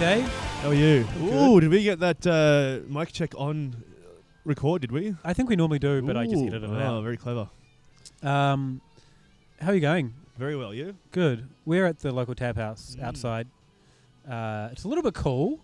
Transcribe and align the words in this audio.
Dave. 0.00 0.26
How 0.62 0.70
are 0.70 0.74
you? 0.74 1.06
Ooh, 1.22 1.60
did 1.60 1.68
we 1.70 1.82
get 1.82 2.00
that 2.00 2.26
uh, 2.26 2.78
mic 2.90 3.12
check 3.12 3.34
on 3.36 3.76
record? 4.46 4.80
Did 4.80 4.92
we? 4.92 5.14
I 5.22 5.34
think 5.34 5.50
we 5.50 5.56
normally 5.56 5.78
do, 5.78 6.00
but 6.00 6.16
I 6.16 6.24
just 6.24 6.36
Ooh, 6.42 6.46
edited 6.46 6.70
it 6.70 6.82
Oh, 6.82 7.02
very 7.02 7.18
clever. 7.18 7.50
Um, 8.22 8.80
how 9.60 9.72
are 9.72 9.74
you 9.74 9.80
going? 9.82 10.14
Very 10.38 10.56
well, 10.56 10.72
you? 10.72 10.96
Good. 11.12 11.46
We're 11.66 11.84
at 11.84 11.98
the 11.98 12.12
local 12.12 12.34
tap 12.34 12.56
house 12.56 12.96
Mm. 12.98 13.04
outside. 13.04 13.46
Uh, 14.26 14.70
it's 14.72 14.84
a 14.84 14.88
little 14.88 15.04
bit 15.04 15.12
cool. 15.12 15.60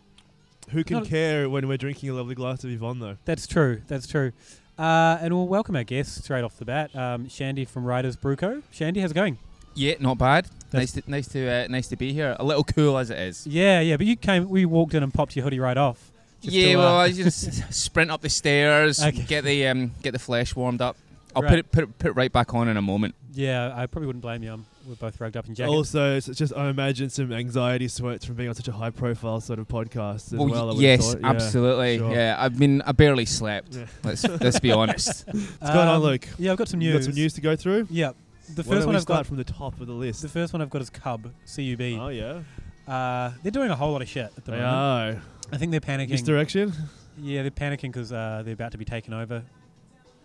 Who 0.68 0.84
can 0.84 0.98
Not- 0.98 1.06
care 1.06 1.48
when 1.48 1.66
we're 1.66 1.78
drinking 1.78 2.10
a 2.10 2.12
lovely 2.12 2.34
glass 2.34 2.62
of 2.62 2.70
Yvonne, 2.70 2.98
though? 2.98 3.16
That's 3.24 3.46
true. 3.46 3.80
That's 3.86 4.06
true. 4.06 4.32
Uh, 4.78 5.16
and 5.22 5.32
we'll 5.32 5.48
welcome 5.48 5.76
our 5.76 5.84
guests 5.84 6.22
straight 6.22 6.44
off 6.44 6.58
the 6.58 6.66
bat. 6.66 6.94
Um, 6.94 7.26
Shandy 7.30 7.64
from 7.64 7.86
Riders 7.86 8.16
Brew 8.16 8.36
Co. 8.36 8.62
Shandy, 8.70 9.00
how's 9.00 9.12
it 9.12 9.14
going? 9.14 9.38
Yeah, 9.76 9.94
not 10.00 10.18
bad. 10.18 10.46
That's- 10.46 10.52
Nice 10.72 10.92
to 11.04 11.10
nice 11.10 11.28
to 11.28 11.48
uh, 11.48 11.66
nice 11.68 11.86
to 11.88 11.96
be 11.96 12.12
here. 12.12 12.34
A 12.40 12.44
little 12.44 12.64
cool 12.64 12.98
as 12.98 13.10
it 13.10 13.18
is. 13.18 13.46
Yeah, 13.46 13.80
yeah. 13.80 13.96
But 13.96 14.06
you 14.06 14.16
came. 14.16 14.48
We 14.48 14.64
walked 14.66 14.94
in 14.94 15.02
and 15.04 15.14
popped 15.14 15.36
your 15.36 15.44
hoodie 15.44 15.60
right 15.60 15.76
off. 15.76 16.10
Just 16.42 16.54
yeah, 16.56 16.72
to, 16.72 16.74
uh, 16.74 16.78
well, 16.82 16.96
I 16.98 17.12
just 17.12 17.72
sprint 17.72 18.10
up 18.10 18.20
the 18.20 18.28
stairs, 18.28 19.00
Okay. 19.02 19.22
get 19.22 19.44
the 19.44 19.66
um, 19.68 19.92
get 20.02 20.10
the 20.12 20.18
flesh 20.18 20.56
warmed 20.56 20.80
up. 20.82 20.96
I'll 21.36 21.42
Right. 21.42 21.50
put 21.50 21.58
it 21.60 21.70
put 21.72 21.84
it 21.84 21.98
put 21.98 22.08
it 22.08 22.14
right 22.16 22.32
back 22.32 22.52
on 22.54 22.68
in 22.68 22.76
a 22.76 22.82
moment. 22.82 23.14
yeah. 23.32 23.72
I 23.76 23.86
probably 23.86 24.06
wouldn't 24.08 24.22
blame 24.22 24.42
you. 24.42 24.52
Um 24.54 24.66
we're 24.88 24.94
both 24.94 25.20
rugged 25.20 25.36
up 25.36 25.48
in 25.48 25.54
jackets. 25.56 25.74
Also, 25.74 26.16
it's 26.16 26.26
just 26.28 26.52
I 26.56 26.68
imagine 26.68 27.10
some 27.10 27.32
anxiety 27.32 27.88
sweats 27.88 28.24
from 28.24 28.36
being 28.36 28.48
on 28.48 28.54
such 28.54 28.68
a 28.68 28.72
high-profile 28.72 29.40
sort 29.40 29.58
of 29.58 29.66
podcast 29.66 30.32
as 30.32 30.34
well. 30.34 30.46
y- 30.48 30.56
I 30.56 30.62
would've 30.62 30.80
yes. 30.80 31.16
Yeah. 31.20 31.28
absolutely. 31.28 31.98
sure. 31.98 32.12
Yeah, 32.14 32.36
I 32.38 32.48
mean, 32.50 32.82
I 32.82 32.92
barely 32.92 33.24
slept. 33.26 33.74
Yeah. 33.74 33.86
Let's 34.04 34.22
let's 34.28 34.60
be 34.60 34.70
honest. 34.70 35.26
What's 35.32 35.58
going 35.60 35.88
on, 35.88 35.96
Um, 35.96 36.02
Luke? 36.02 36.28
Yeah, 36.38 36.52
I've 36.52 36.58
got 36.58 36.68
some 36.68 36.80
You 36.80 36.92
news. 36.92 37.00
got 37.06 37.10
some 37.12 37.14
news 37.20 37.32
to 37.34 37.40
go 37.40 37.56
through. 37.56 37.88
Yeah. 37.90 38.12
The 38.54 38.62
Why 38.62 38.68
first 38.68 38.68
don't 38.70 38.78
one 38.86 38.88
we 38.90 38.96
I've 38.96 39.02
start 39.02 39.18
got. 39.20 39.26
from 39.26 39.36
the 39.38 39.44
top 39.44 39.80
of 39.80 39.86
the 39.86 39.92
list. 39.92 40.22
The 40.22 40.28
first 40.28 40.52
one 40.52 40.62
I've 40.62 40.70
got 40.70 40.80
is 40.82 40.90
Cub 40.90 41.32
C-U-B. 41.44 41.98
oh 42.00 42.08
yeah, 42.08 42.40
Uh, 42.86 43.32
they're 43.42 43.50
doing 43.52 43.70
a 43.70 43.76
whole 43.76 43.92
lot 43.92 44.02
of 44.02 44.08
shit 44.08 44.32
at 44.36 44.44
the 44.44 44.52
they 44.52 44.58
moment. 44.58 44.74
are. 44.74 45.22
I 45.52 45.56
think 45.58 45.70
they're 45.72 45.80
panicking. 45.80 46.10
Misdirection. 46.10 46.72
Yeah, 47.18 47.42
they're 47.42 47.50
panicking 47.50 47.92
because 47.92 48.12
uh, 48.12 48.42
they're 48.44 48.54
about 48.54 48.72
to 48.72 48.78
be 48.78 48.84
taken 48.84 49.14
over, 49.14 49.42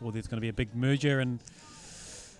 or 0.03 0.11
there's 0.11 0.27
going 0.27 0.37
to 0.37 0.41
be 0.41 0.49
a 0.49 0.53
big 0.53 0.75
merger. 0.75 1.19
And 1.19 1.39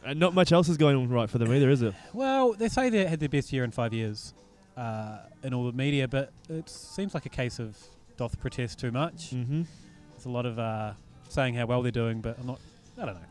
And 0.06 0.20
not 0.20 0.34
much 0.34 0.52
else 0.52 0.68
is 0.70 0.78
going 0.78 0.96
on 0.98 1.10
right 1.10 1.30
for 1.30 1.38
them 1.38 1.52
either, 1.54 1.70
is 1.70 1.82
it? 1.82 1.94
well, 2.14 2.54
they 2.54 2.68
say 2.70 2.90
they 2.90 3.06
had 3.06 3.20
their 3.20 3.30
best 3.30 3.52
year 3.54 3.64
in 3.64 3.72
five 3.72 3.94
years 3.94 4.34
uh, 4.78 5.20
in 5.44 5.54
all 5.54 5.66
the 5.66 5.72
media, 5.74 6.08
but 6.08 6.32
it 6.50 6.70
seems 6.70 7.14
like 7.14 7.26
a 7.26 7.30
case 7.30 7.60
of 7.60 7.78
doth 8.18 8.40
protest 8.40 8.78
too 8.80 8.92
much. 8.92 9.32
Mm-hmm. 9.32 9.64
There's 10.12 10.26
a 10.26 10.30
lot 10.30 10.46
of 10.46 10.60
uh, 10.60 10.94
saying 11.30 11.56
how 11.56 11.66
well 11.66 11.82
they're 11.82 11.92
doing, 11.92 12.22
but 12.22 12.38
I'm 12.40 12.46
not. 12.48 12.60
I 13.02 13.06
don't 13.06 13.16
know. 13.16 13.22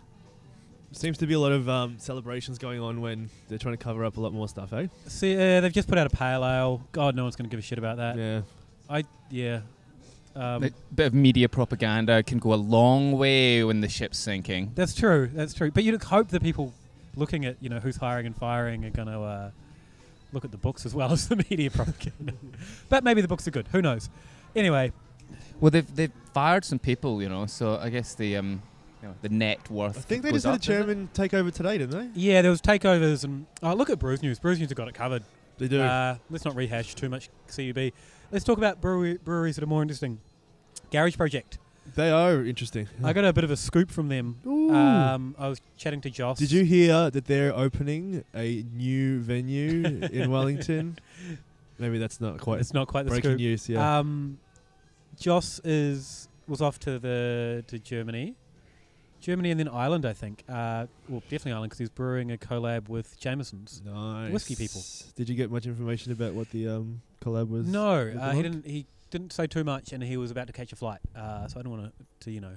Seems 0.93 1.19
to 1.19 1.27
be 1.27 1.35
a 1.35 1.39
lot 1.39 1.53
of 1.53 1.69
um, 1.69 1.97
celebrations 1.99 2.59
going 2.59 2.81
on 2.81 3.01
when 3.01 3.31
they're 3.49 3.59
trying 3.59 3.77
to 3.77 3.83
cover 3.83 4.05
up 4.05 4.17
a 4.17 4.21
lot 4.21 4.33
more 4.33 4.49
stuff, 4.49 4.73
eh? 4.73 4.89
See, 5.07 5.35
uh, 5.35 5.61
they've 5.61 5.73
just 5.73 5.89
put 5.89 5.99
out 5.99 6.07
a 6.07 6.11
pale 6.11 6.45
ale. 6.45 6.83
God, 6.91 7.15
no 7.15 7.23
one's 7.23 7.37
going 7.37 7.49
to 7.49 7.51
give 7.51 7.61
a 7.61 7.63
shit 7.63 7.79
about 7.79 7.99
that. 7.99 8.17
yeah. 8.17 8.43
I 8.89 9.05
yeah. 9.31 9.61
Um, 10.35 10.65
a 10.65 10.71
bit 10.95 11.07
of 11.07 11.15
media 11.15 11.49
propaganda 11.49 12.23
can 12.23 12.39
go 12.39 12.53
a 12.53 12.57
long 12.57 13.13
way 13.13 13.63
when 13.65 13.81
the 13.81 13.89
ship's 13.89 14.19
sinking. 14.19 14.73
That's 14.75 14.95
true. 14.95 15.31
That's 15.33 15.55
true. 15.55 15.71
But 15.71 15.85
you'd 15.85 16.03
hope 16.03 16.29
that 16.29 16.43
people 16.43 16.73
looking 17.17 17.45
at 17.45 17.57
you 17.61 17.69
know 17.69 17.79
who's 17.79 17.97
hiring 17.97 18.27
and 18.27 18.37
firing 18.37 18.85
are 18.85 18.91
going 18.91 19.09
to 19.09 19.21
uh, 19.21 19.51
look 20.33 20.45
at 20.45 20.51
the 20.51 20.57
books 20.57 20.87
as 20.87 20.95
well 20.95 21.13
as 21.13 21.29
the 21.29 21.37
media 21.51 21.71
propaganda. 21.71 22.33
but 22.89 23.05
maybe 23.05 23.21
the 23.21 23.29
books 23.29 23.47
are 23.47 23.51
good. 23.53 23.69
Who 23.73 23.81
knows? 23.83 24.09
Anyway, 24.57 24.93
Well, 25.61 25.71
they've 25.71 25.95
they've 25.95 26.13
fired 26.35 26.65
some 26.65 26.79
people, 26.81 27.23
you 27.23 27.29
know. 27.29 27.47
So 27.47 27.77
I 27.77 27.91
guess 27.91 28.15
the 28.15 28.37
um, 28.37 28.63
you 29.03 29.09
know, 29.09 29.15
the 29.23 29.29
net 29.29 29.71
worth. 29.71 29.97
I 29.99 30.01
think 30.01 30.23
they 30.23 30.33
just 30.33 30.45
had 30.45 30.53
a 30.53 30.55
up, 30.55 30.61
doesn't 30.61 30.75
chairman 30.75 31.09
take 31.15 31.33
over 31.35 31.51
today, 31.51 31.79
didn't 31.79 32.15
they? 32.15 32.21
yeah, 32.21 32.43
there 32.43 32.51
was 32.51 32.61
takeovers 32.61 33.25
and 33.25 33.47
oh, 33.63 33.75
look 33.75 33.91
at 33.91 33.99
Brews 33.99 34.23
News. 34.23 34.39
Brews 34.39 34.59
News 34.59 34.69
have 34.69 34.77
got 34.77 34.89
it 34.89 34.95
covered. 34.95 35.23
They 35.59 35.69
do. 35.69 35.81
Uh, 35.83 36.17
let's 36.31 36.45
not 36.45 36.55
rehash 36.57 36.95
too 36.95 37.09
much 37.09 37.29
CUB. 37.55 37.93
Let's 38.31 38.45
talk 38.45 38.59
about 38.59 38.81
brewery, 38.81 39.19
breweries 39.19 39.57
that 39.57 39.65
are 39.65 39.67
more 39.69 39.83
interesting. 39.83 40.21
Garage 40.91 41.17
Project. 41.17 41.59
they 41.97 42.11
are 42.11 42.45
interesting. 42.45 42.89
I 43.05 43.13
got 43.13 43.25
a 43.25 43.33
bit 43.33 43.45
of 43.45 43.51
a 43.51 43.57
scoop 43.57 43.91
from 43.91 44.09
them. 44.09 44.37
Um, 44.47 45.35
I 45.39 45.49
was 45.49 45.61
chatting 45.77 46.01
to 46.03 46.11
Jos. 46.11 46.39
Did 46.39 46.51
you 46.53 46.65
hear 46.65 47.11
that 47.11 47.25
they're 47.27 47.55
opening 47.55 48.25
a 48.35 48.65
new 48.73 49.21
venue 49.21 49.85
in 50.13 50.31
Wellington? 50.33 50.99
Maybe 51.79 51.99
that's 51.99 52.21
not 52.21 52.39
quite 52.41 52.61
It's 52.61 52.73
not 52.75 52.87
quite 52.89 53.05
the 53.05 53.11
breaking 53.11 53.31
scoop. 53.33 53.39
news. 53.39 53.69
Yeah. 53.69 53.99
Um, 53.99 54.39
Jos 55.19 55.61
is 55.65 56.29
was 56.47 56.61
off 56.63 56.79
to 56.81 56.99
the 56.99 57.65
to 57.69 57.79
Germany, 57.79 58.35
Germany 59.21 59.51
and 59.51 59.61
then 59.61 59.69
Ireland, 59.69 60.07
I 60.07 60.13
think. 60.13 60.45
Uh, 60.49 60.87
well, 61.09 61.21
definitely 61.23 61.53
Ireland 61.53 61.71
because 61.71 61.79
he's 61.79 61.91
brewing 61.91 62.33
a 62.33 62.37
collab 62.37 62.89
with 62.89 63.19
Jameson's. 63.19 63.83
nice. 63.85 64.33
whiskey 64.33 64.57
people. 64.57 64.83
Did 65.15 65.29
you 65.29 65.35
get 65.35 65.51
much 65.51 65.67
information 65.67 66.13
about 66.13 66.35
what 66.35 66.51
the 66.51 66.69
um, 66.69 67.03
collab 67.23 67.49
was? 67.49 67.67
No, 67.67 68.13
uh, 68.21 68.33
he 68.33 68.43
didn't. 68.43 68.67
He 68.67 68.87
didn't 69.11 69.33
say 69.33 69.47
too 69.47 69.65
much, 69.65 69.93
and 69.93 70.03
he 70.03 70.17
was 70.17 70.31
about 70.31 70.47
to 70.47 70.53
catch 70.53 70.73
a 70.73 70.77
flight. 70.77 71.01
Uh, 71.15 71.47
so 71.49 71.61
I 71.61 71.63
don't 71.63 71.73
want 71.73 71.93
to, 71.99 72.05
to 72.27 72.31
you 72.31 72.41
know, 72.41 72.57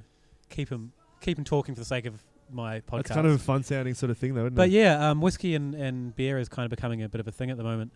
keep 0.49 0.69
him 0.69 0.93
keep 1.19 1.37
him 1.37 1.43
talking 1.43 1.75
for 1.75 1.81
the 1.81 1.85
sake 1.85 2.05
of 2.05 2.21
my 2.51 2.81
podcast. 2.81 2.99
It's 3.01 3.11
kind 3.11 3.27
of 3.27 3.33
a 3.33 3.37
fun 3.39 3.63
sounding 3.63 3.93
sort 3.93 4.09
of 4.09 4.17
thing, 4.17 4.33
though, 4.33 4.45
isn't 4.45 4.55
But 4.55 4.69
it? 4.69 4.73
yeah, 4.73 5.09
um, 5.09 5.21
whiskey 5.21 5.55
and, 5.55 5.73
and 5.73 6.15
beer 6.15 6.37
is 6.37 6.49
kind 6.49 6.65
of 6.65 6.69
becoming 6.69 7.01
a 7.01 7.09
bit 7.09 7.19
of 7.19 7.27
a 7.27 7.31
thing 7.31 7.49
at 7.49 7.57
the 7.57 7.63
moment. 7.63 7.91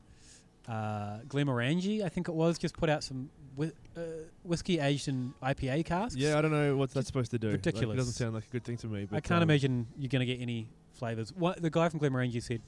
Uh, 0.68 1.20
Glenmorangie, 1.28 2.04
I 2.04 2.10
think 2.10 2.28
it 2.28 2.36
was, 2.36 2.58
just 2.58 2.76
put 2.76 2.90
out 2.90 3.04
some 3.04 3.30
whi- 3.56 3.72
uh, 3.96 4.02
whiskey 4.44 4.80
aged 4.80 5.08
in 5.08 5.34
IPA 5.42 5.86
casks. 5.86 6.16
Yeah, 6.16 6.38
I 6.38 6.42
don't 6.42 6.52
know 6.52 6.76
what 6.76 6.92
that's 6.94 7.08
supposed 7.08 7.32
to 7.32 7.40
do. 7.40 7.48
Like, 7.48 7.66
ridiculous. 7.66 7.94
it 7.94 7.98
doesn't 7.98 8.14
sound 8.14 8.34
like 8.34 8.44
a 8.46 8.52
good 8.52 8.64
thing 8.66 8.78
to 8.78 8.88
me. 8.88 9.06
But 9.10 9.18
I 9.18 9.20
can't 9.22 9.42
um, 9.42 9.50
imagine 9.50 9.88
you're 9.98 10.10
going 10.10 10.20
to 10.20 10.26
get 10.26 10.42
any 10.42 10.68
flavors. 10.94 11.32
What 11.34 11.62
the 11.62 11.70
guy 11.70 11.88
from 11.90 12.00
Glenmorangie 12.02 12.44
said 12.44 12.62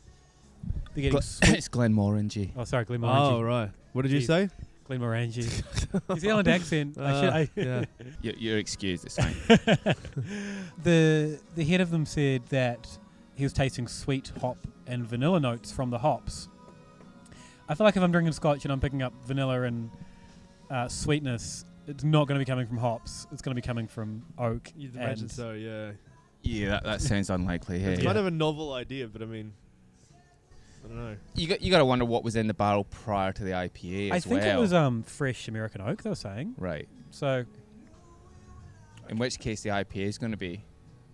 they're 0.94 1.02
getting 1.04 1.12
Glen- 1.12 1.22
sweet. 1.24 1.54
it's 1.58 1.68
Glenmorangie. 1.70 2.52
oh, 2.56 2.64
sorry, 2.64 2.86
Glenmorangie. 2.86 3.32
Oh 3.34 3.42
right. 3.42 3.70
What 3.94 4.04
did 4.04 4.12
you 4.12 4.20
Jeez. 4.22 4.28
say? 4.28 4.50
Glenmorangie. 4.90 6.00
New 6.10 6.20
Zealand 6.20 6.48
accent. 6.48 6.98
I 6.98 7.22
should, 7.22 7.30
Ah, 7.30 7.36
I 7.36 7.50
yeah. 7.56 7.86
You're, 8.22 8.34
you're 8.36 8.58
excused. 8.58 9.06
It's 9.06 9.18
fine. 9.18 9.36
the 10.84 11.40
the 11.56 11.64
head 11.64 11.82
of 11.82 11.92
them 11.92 12.06
said 12.06 12.46
that 12.48 12.88
he 13.36 13.44
was 13.44 13.54
tasting 13.54 13.88
sweet 13.88 14.32
hop 14.42 14.58
and 14.88 15.06
vanilla 15.06 15.40
notes 15.40 15.72
from 15.72 15.90
the 15.90 16.00
hops. 16.00 16.48
I 17.70 17.76
feel 17.76 17.86
like 17.86 17.96
if 17.96 18.02
I'm 18.04 18.12
drinking 18.12 18.34
scotch 18.34 18.66
and 18.66 18.72
I'm 18.72 18.80
picking 18.80 19.02
up 19.04 19.14
vanilla 19.26 19.62
and 19.62 19.90
uh, 20.72 20.88
sweetness, 20.88 21.66
it's 21.88 22.04
not 22.04 22.28
going 22.28 22.40
to 22.40 22.44
be 22.44 22.50
coming 22.50 22.66
from 22.68 22.78
hops. 22.78 23.28
It's 23.32 23.42
going 23.42 23.56
to 23.56 23.62
be 23.62 23.66
coming 23.66 23.88
from 23.88 24.24
oak. 24.38 24.72
You'd 24.76 24.96
imagine 24.96 25.24
and- 25.26 25.32
so. 25.32 25.52
Yeah. 25.54 25.92
yeah, 26.42 26.70
that, 26.72 26.84
that 26.84 27.02
sounds 27.02 27.30
unlikely. 27.30 27.80
Hey. 27.80 27.94
It's 27.94 28.02
Yeah. 28.02 28.08
kind 28.08 28.18
of 28.18 28.26
a 28.26 28.32
novel 28.32 28.74
idea, 28.74 29.08
but 29.08 29.22
I 29.22 29.26
mean, 29.26 29.54
I 30.84 30.88
don't 30.88 30.98
know. 30.98 31.16
You 31.36 31.48
got 31.48 31.62
you 31.62 31.70
got 31.72 31.80
to 31.80 31.86
wonder 31.86 32.06
what 32.06 32.24
was 32.24 32.36
in 32.36 32.48
the 32.48 32.54
barrel 32.54 32.86
prior 32.86 33.32
to 33.34 33.44
the 33.44 33.52
IPA 33.52 34.12
I 34.14 34.20
think 34.20 34.42
well. 34.42 34.58
it 34.58 34.60
was 34.62 34.74
um, 34.74 35.04
fresh 35.04 35.48
American 35.48 35.82
oak. 35.82 36.02
They 36.02 36.10
were 36.10 36.16
saying 36.16 36.56
right. 36.58 36.88
so. 37.12 37.46
In 39.10 39.18
which 39.18 39.40
case 39.40 39.62
the 39.62 39.70
IPA 39.70 40.06
is 40.08 40.18
going 40.20 40.32
to 40.32 40.38
be 40.38 40.64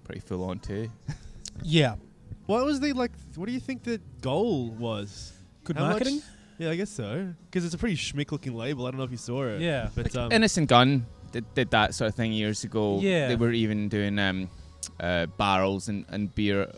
pretty 0.04 0.20
full 0.22 0.44
on 0.50 0.60
too. 0.60 0.90
Yeah, 1.64 1.96
What 2.46 2.66
was 2.66 2.80
the 2.82 2.92
like? 2.94 3.12
What 3.36 3.46
do 3.48 3.54
you 3.54 3.60
think 3.62 3.84
the 3.84 4.00
goal 4.22 4.70
was? 4.72 5.32
good 5.64 5.78
How 5.78 5.84
much- 5.86 5.92
marketing. 5.94 6.22
Yeah, 6.58 6.70
I 6.70 6.76
guess 6.76 6.90
so. 6.90 7.34
Because 7.46 7.66
it's 7.66 7.74
a 7.74 7.78
pretty 7.78 7.96
schmick 7.98 8.32
looking 8.32 8.56
label. 8.56 8.86
I 8.86 8.92
don't 8.92 8.98
know 8.98 9.04
if 9.04 9.12
you 9.12 9.18
saw 9.18 9.44
it. 9.46 9.62
Yeah, 9.62 9.90
But 9.96 10.16
um, 10.16 10.32
Innocent 10.32 10.70
Gun 10.70 11.06
did, 11.32 11.46
did 11.54 11.70
that 11.72 11.94
sort 11.94 12.10
of 12.10 12.16
thing 12.16 12.32
years 12.32 12.64
ago. 12.64 13.00
Yeah. 13.02 13.28
They 13.28 13.36
were 13.36 13.52
even 13.52 13.90
doing 13.90 14.18
um, 14.20 14.50
uh, 15.00 15.26
barrels 15.38 15.90
and, 15.90 16.06
and 16.10 16.34
beer 16.34 16.72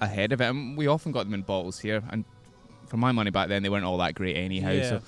ahead 0.00 0.32
of 0.32 0.40
it. 0.40 0.44
And 0.44 0.76
we 0.76 0.86
often 0.86 1.10
got 1.12 1.24
them 1.24 1.34
in 1.34 1.42
bottles 1.42 1.78
here. 1.80 2.02
And 2.10 2.24
for 2.86 2.96
my 2.98 3.10
money 3.12 3.30
back 3.30 3.48
then, 3.48 3.62
they 3.62 3.68
weren't 3.68 3.84
all 3.84 3.98
that 3.98 4.14
great 4.14 4.36
anyhow. 4.36 4.70
Yeah. 4.70 4.88
So 4.88 5.02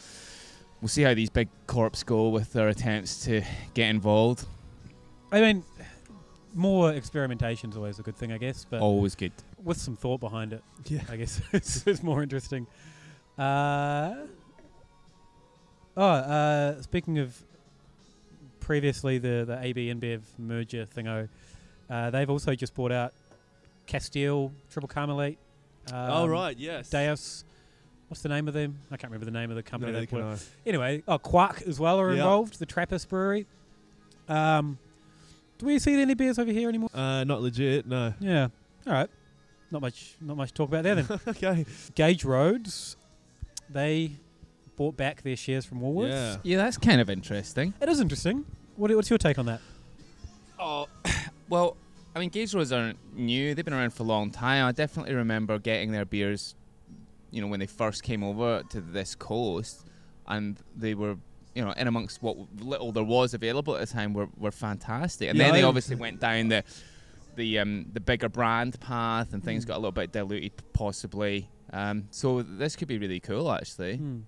we'll 0.80 0.88
see 0.88 1.02
how 1.02 1.14
these 1.14 1.30
big 1.30 1.48
corps 1.66 2.02
go 2.04 2.28
with 2.28 2.52
their 2.52 2.68
attempts 2.68 3.24
to 3.26 3.42
get 3.74 3.88
involved. 3.88 4.46
I 5.30 5.40
mean, 5.40 5.64
more 6.54 6.92
experimentation 6.92 7.70
is 7.70 7.76
always 7.76 7.98
a 7.98 8.02
good 8.02 8.16
thing, 8.16 8.32
I 8.32 8.38
guess. 8.38 8.66
But 8.68 8.80
Always 8.82 9.14
good. 9.14 9.32
with 9.62 9.78
some 9.78 9.96
thought 9.96 10.18
behind 10.20 10.52
it. 10.52 10.62
yeah. 10.86 11.02
I 11.08 11.16
guess 11.16 11.40
it's, 11.52 11.86
it's 11.86 12.02
more 12.02 12.22
interesting. 12.22 12.66
Uh, 13.38 14.14
oh, 15.96 16.02
uh, 16.04 16.82
speaking 16.82 17.18
of 17.18 17.36
previously 18.60 19.18
the 19.18 19.44
the 19.46 19.58
AB 19.60 19.92
InBev 19.92 20.20
merger 20.38 20.86
thingo, 20.86 21.28
uh, 21.90 22.10
they've 22.10 22.30
also 22.30 22.54
just 22.54 22.74
bought 22.74 22.92
out 22.92 23.12
Castile 23.86 24.52
Tripel 24.72 24.88
Karmeliet. 24.88 25.36
Um, 25.92 26.10
oh 26.10 26.26
right. 26.28 26.56
Yes. 26.56 26.90
Deus. 26.90 27.44
What's 28.08 28.22
the 28.22 28.28
name 28.28 28.46
of 28.46 28.52
them? 28.54 28.78
I 28.90 28.96
can't 28.98 29.10
remember 29.10 29.24
the 29.24 29.30
name 29.38 29.48
of 29.50 29.56
the 29.56 29.62
company. 29.62 29.92
No, 29.92 30.00
they 30.00 30.06
can, 30.06 30.36
Anyway, 30.66 31.02
oh 31.08 31.18
Kwak 31.18 31.62
as 31.66 31.80
well 31.80 31.98
are 31.98 32.10
Yeah. 32.10 32.18
involved. 32.18 32.58
The 32.58 32.66
Trappist 32.66 33.08
Brewery. 33.08 33.46
Um, 34.28 34.78
do 35.58 35.66
we 35.66 35.78
see 35.78 36.00
any 36.00 36.14
beers 36.14 36.38
over 36.38 36.50
here 36.52 36.68
anymore? 36.68 36.90
uh, 36.94 37.24
not 37.24 37.40
legit. 37.40 37.86
No. 37.86 38.12
Yeah. 38.20 38.48
All 38.86 38.92
right. 38.92 39.08
Not 39.70 39.80
much. 39.80 40.14
Not 40.20 40.36
much 40.36 40.48
to 40.50 40.54
talk 40.54 40.68
about 40.68 40.82
there 40.84 40.96
then. 40.96 41.20
okay. 41.28 41.64
Gage 41.94 42.24
Roads, 42.24 42.96
they 43.70 44.12
bought 44.76 44.96
back 44.96 45.22
their 45.22 45.36
shares 45.36 45.64
from 45.64 45.80
Woolworths. 45.80 46.08
Yeah. 46.10 46.36
Yeah, 46.42 46.56
that's 46.58 46.78
kind 46.78 47.00
of 47.00 47.08
interesting. 47.10 47.74
It 47.80 47.88
is 47.88 48.00
interesting. 48.00 48.44
What, 48.76 48.90
what's 48.94 49.10
your 49.10 49.18
take 49.18 49.38
on 49.38 49.46
that? 49.46 49.60
Oh, 50.58 50.88
well, 51.48 51.76
I 52.14 52.18
mean, 52.20 52.28
Gage 52.30 52.54
Roads 52.54 52.72
aren't 52.72 52.98
new. 53.16 53.54
They've 53.54 53.64
been 53.64 53.74
around 53.74 53.90
for 53.94 54.02
a 54.02 54.06
long 54.06 54.30
time. 54.30 54.66
I 54.66 54.72
definitely 54.72 55.14
remember 55.14 55.58
getting 55.58 55.92
their 55.92 56.04
beers, 56.04 56.54
you 57.30 57.40
know, 57.40 57.46
when 57.48 57.60
they 57.60 57.66
first 57.66 58.02
came 58.02 58.22
over 58.22 58.62
to 58.70 58.80
this 58.80 59.14
coast, 59.14 59.86
and 60.26 60.58
they 60.76 60.94
were 60.94 61.16
you 61.54 61.62
know, 61.62 61.72
in 61.72 61.86
amongst 61.86 62.22
what 62.22 62.38
little 62.62 62.92
there 62.92 63.04
was 63.04 63.34
available 63.34 63.74
at 63.76 63.86
the 63.86 63.92
time, 63.92 64.14
were, 64.14 64.28
were 64.38 64.50
fantastic. 64.50 65.28
And 65.28 65.38
Yeah, 65.38 65.44
then 65.46 65.52
they 65.54 65.62
I- 65.62 65.66
obviously 65.68 65.96
went 65.96 66.18
down 66.20 66.48
the 66.48 66.64
the 67.36 67.58
um, 67.58 67.86
the 67.92 68.00
bigger 68.00 68.28
brand 68.30 68.78
path, 68.80 69.32
and 69.34 69.42
things 69.44 69.64
Mm. 69.64 69.68
got 69.68 69.74
a 69.74 69.80
little 69.80 69.92
bit 69.92 70.12
diluted, 70.12 70.52
possibly. 70.72 71.48
Um, 71.72 72.08
so 72.10 72.42
this 72.42 72.76
could 72.76 72.88
be 72.88 72.98
really 72.98 73.20
cool, 73.20 73.50
actually. 73.50 73.96
Hmm. 73.96 74.18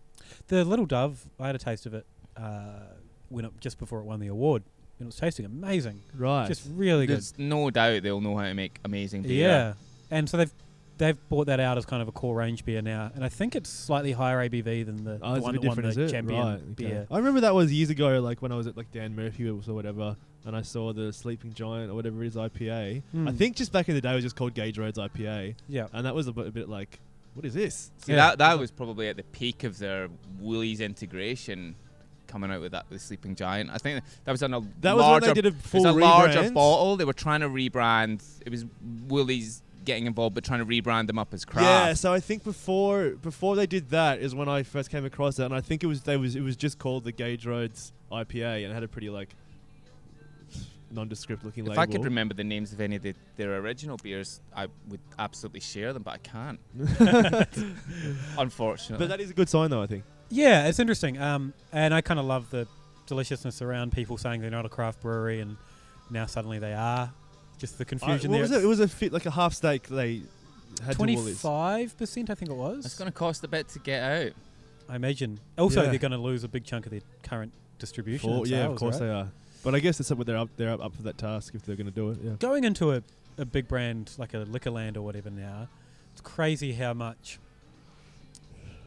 The 0.48 0.64
little 0.64 0.86
dove, 0.86 1.26
I 1.38 1.46
had 1.46 1.54
a 1.54 1.58
taste 1.58 1.86
of 1.86 1.94
it 1.94 2.06
uh, 2.36 2.86
when 3.28 3.44
it, 3.44 3.52
just 3.60 3.78
before 3.78 4.00
it 4.00 4.04
won 4.04 4.20
the 4.20 4.28
award, 4.28 4.62
and 4.98 5.06
it 5.06 5.08
was 5.08 5.16
tasting 5.16 5.44
amazing. 5.44 6.02
Right. 6.16 6.46
Just 6.48 6.66
really 6.74 7.06
good. 7.06 7.16
There's 7.16 7.34
no 7.38 7.70
doubt 7.70 8.02
they'll 8.02 8.20
know 8.20 8.36
how 8.36 8.44
to 8.44 8.54
make 8.54 8.78
amazing 8.84 9.22
beer. 9.22 9.48
Yeah, 9.48 9.72
and 10.10 10.28
so 10.28 10.36
they've 10.38 10.52
they've 10.96 11.28
brought 11.28 11.46
that 11.48 11.58
out 11.60 11.76
as 11.76 11.84
kind 11.84 12.00
of 12.00 12.06
a 12.08 12.12
core 12.12 12.36
range 12.36 12.64
beer 12.64 12.80
now, 12.80 13.10
and 13.14 13.24
I 13.24 13.28
think 13.28 13.54
it's 13.56 13.68
slightly 13.68 14.12
higher 14.12 14.38
ABV 14.48 14.86
than 14.86 15.04
the, 15.04 15.18
Oh, 15.22 15.34
the 15.34 15.40
one 15.40 15.52
bit 15.54 15.62
that 15.62 15.68
won 15.68 15.76
the 15.94 16.08
champion 16.10 16.40
Right, 16.40 16.54
okay. 16.54 16.64
beer. 16.76 17.06
I 17.10 17.16
remember 17.18 17.40
that 17.40 17.54
was 17.54 17.72
years 17.72 17.90
ago, 17.90 18.20
like 18.20 18.40
when 18.42 18.52
I 18.52 18.56
was 18.56 18.66
at 18.66 18.76
like 18.76 18.90
Dan 18.92 19.14
Murphy 19.16 19.48
or 19.48 19.54
whatever, 19.56 20.16
and 20.46 20.54
I 20.56 20.62
saw 20.62 20.92
the 20.92 21.12
Sleeping 21.12 21.52
Giant 21.52 21.90
or 21.90 21.94
whatever 21.94 22.22
it 22.22 22.28
is 22.28 22.36
IPA. 22.36 23.02
I 23.12 23.16
Mm. 23.16 23.36
think 23.36 23.56
just 23.56 23.72
back 23.72 23.88
in 23.88 23.94
the 23.96 24.00
day 24.00 24.12
it 24.12 24.14
was 24.14 24.24
just 24.24 24.36
called 24.36 24.54
Gage 24.54 24.78
Roads 24.78 24.98
IPA, 24.98 25.56
Yeah, 25.68 25.88
and 25.92 26.06
that 26.06 26.14
was 26.14 26.28
a 26.28 26.32
bit, 26.32 26.46
a 26.46 26.50
bit 26.52 26.68
like, 26.68 27.00
what 27.34 27.44
is 27.44 27.54
this? 27.54 27.90
See, 27.98 28.12
Yeah. 28.12 28.16
that 28.30 28.38
that 28.38 28.58
was 28.58 28.70
probably 28.70 29.08
at 29.08 29.16
the 29.16 29.22
peak 29.24 29.64
of 29.64 29.78
their 29.78 30.08
Woolies 30.40 30.80
integration, 30.80 31.74
coming 32.26 32.50
out 32.50 32.60
with 32.60 32.72
that 32.72 32.86
with 32.90 33.00
Sleeping 33.02 33.34
Giant. 33.36 33.70
I 33.70 33.78
think 33.78 34.02
that 34.24 34.32
was 34.32 34.42
on 34.42 34.54
a 34.54 34.60
That 34.80 34.94
was 34.96 35.02
larger, 35.02 35.26
when 35.26 35.34
they 35.34 35.40
did 35.42 35.52
a 35.54 35.56
it 35.56 35.72
was 35.74 35.84
a 35.84 35.92
larger 35.92 36.38
rebrand. 36.42 36.54
bottle. 36.54 36.96
They 36.96 37.04
were 37.04 37.12
trying 37.12 37.40
to 37.40 37.48
rebrand. 37.48 38.22
It 38.44 38.50
was 38.50 38.64
Woolies 39.08 39.62
getting 39.84 40.06
involved, 40.06 40.34
but 40.34 40.42
trying 40.44 40.60
to 40.60 40.64
rebrand 40.66 41.06
them 41.08 41.18
up 41.18 41.34
as 41.34 41.44
craft. 41.44 41.66
Yeah, 41.66 41.92
so 41.92 42.12
I 42.12 42.18
think 42.20 42.42
before 42.42 43.10
before 43.20 43.54
they 43.56 43.66
did 43.66 43.90
that 43.90 44.18
is 44.20 44.34
when 44.34 44.48
I 44.48 44.62
first 44.62 44.90
came 44.90 45.04
across 45.04 45.38
it, 45.38 45.44
and 45.44 45.54
I 45.54 45.60
think 45.60 45.84
it 45.84 45.86
was 45.86 46.02
they 46.02 46.16
was 46.16 46.34
it 46.36 46.40
was 46.42 46.56
just 46.56 46.78
called 46.78 47.04
the 47.04 47.12
Gage 47.12 47.44
Roads 47.46 47.92
IPA, 48.10 48.62
and 48.64 48.70
it 48.70 48.74
had 48.74 48.82
a 48.82 48.88
pretty 48.88 49.10
like 49.10 49.30
nondescript 50.94 51.44
looking 51.44 51.64
if 51.64 51.70
label. 51.70 51.80
I 51.82 51.86
could 51.86 52.04
remember 52.04 52.34
the 52.34 52.44
names 52.44 52.72
of 52.72 52.80
any 52.80 52.96
of 52.96 53.02
the, 53.02 53.14
their 53.36 53.56
original 53.56 53.96
beers, 53.96 54.40
I 54.54 54.68
would 54.88 55.00
absolutely 55.18 55.60
share 55.60 55.92
them, 55.92 56.02
but 56.02 56.14
I 56.14 56.18
can't. 56.18 56.60
Unfortunately. 58.38 58.98
but 59.04 59.08
that 59.08 59.20
is 59.20 59.30
a 59.30 59.34
good 59.34 59.48
sign, 59.48 59.70
though. 59.70 59.82
I 59.82 59.86
think. 59.86 60.04
yeah, 60.30 60.66
it's 60.66 60.78
interesting. 60.78 61.18
Um, 61.20 61.52
and 61.72 61.94
I 61.94 62.00
kind 62.00 62.18
of 62.20 62.26
love 62.26 62.50
the 62.50 62.66
deliciousness 63.06 63.60
around 63.62 63.92
people 63.92 64.16
saying 64.16 64.40
they're 64.40 64.50
not 64.50 64.66
a 64.66 64.70
craft 64.70 65.00
brewery, 65.02 65.40
and 65.40 65.56
now 66.10 66.26
suddenly 66.26 66.58
they 66.58 66.74
are. 66.74 67.12
Just 67.58 67.78
the 67.78 67.84
I, 67.84 67.88
confusion 67.88 68.30
what 68.30 68.36
there. 68.36 68.42
was 68.42 68.50
it? 68.52 68.64
It 68.64 68.66
was 68.66 68.80
a 68.80 68.88
fit 68.88 69.12
like 69.12 69.26
a 69.26 69.30
half 69.30 69.54
steak 69.54 69.84
they 69.88 70.22
had. 70.84 70.96
Twenty-five 70.96 71.96
percent, 71.96 72.30
I 72.30 72.34
think 72.34 72.50
it 72.50 72.56
was. 72.56 72.84
it's 72.84 72.98
going 72.98 73.10
to 73.10 73.16
cost 73.16 73.44
a 73.44 73.48
bit 73.48 73.68
to 73.68 73.78
get 73.78 74.02
out. 74.02 74.32
I 74.88 74.96
imagine. 74.96 75.38
Also, 75.56 75.82
Yeah. 75.82 75.90
they're 75.90 75.98
going 75.98 76.12
to 76.12 76.18
lose 76.18 76.44
a 76.44 76.48
big 76.48 76.64
chunk 76.64 76.84
of 76.86 76.90
their 76.90 77.00
current 77.22 77.52
distribution. 77.78 78.28
For- 78.30 78.36
and 78.38 78.46
yeah, 78.48 78.64
of 78.66 78.76
course 78.76 79.00
right? 79.00 79.06
they 79.06 79.12
are. 79.12 79.28
But 79.64 79.74
I 79.74 79.80
guess 79.80 79.98
it's 79.98 80.08
something 80.08 80.26
they're 80.26 80.36
up 80.36 80.50
they're 80.56 80.70
up, 80.70 80.94
for 80.94 81.02
that 81.02 81.18
task 81.18 81.54
if 81.54 81.64
they're 81.64 81.74
going 81.74 81.86
to 81.86 81.92
do 81.92 82.10
it. 82.10 82.18
Yeah. 82.22 82.32
Going 82.38 82.64
into 82.64 82.92
a, 82.92 83.02
a 83.38 83.44
big 83.44 83.66
brand 83.66 84.12
like 84.18 84.34
a 84.34 84.44
Liquorland 84.44 84.96
or 84.96 85.02
whatever 85.02 85.30
now, 85.30 85.68
it's 86.12 86.20
crazy 86.20 86.74
how 86.74 86.92
much, 86.92 87.38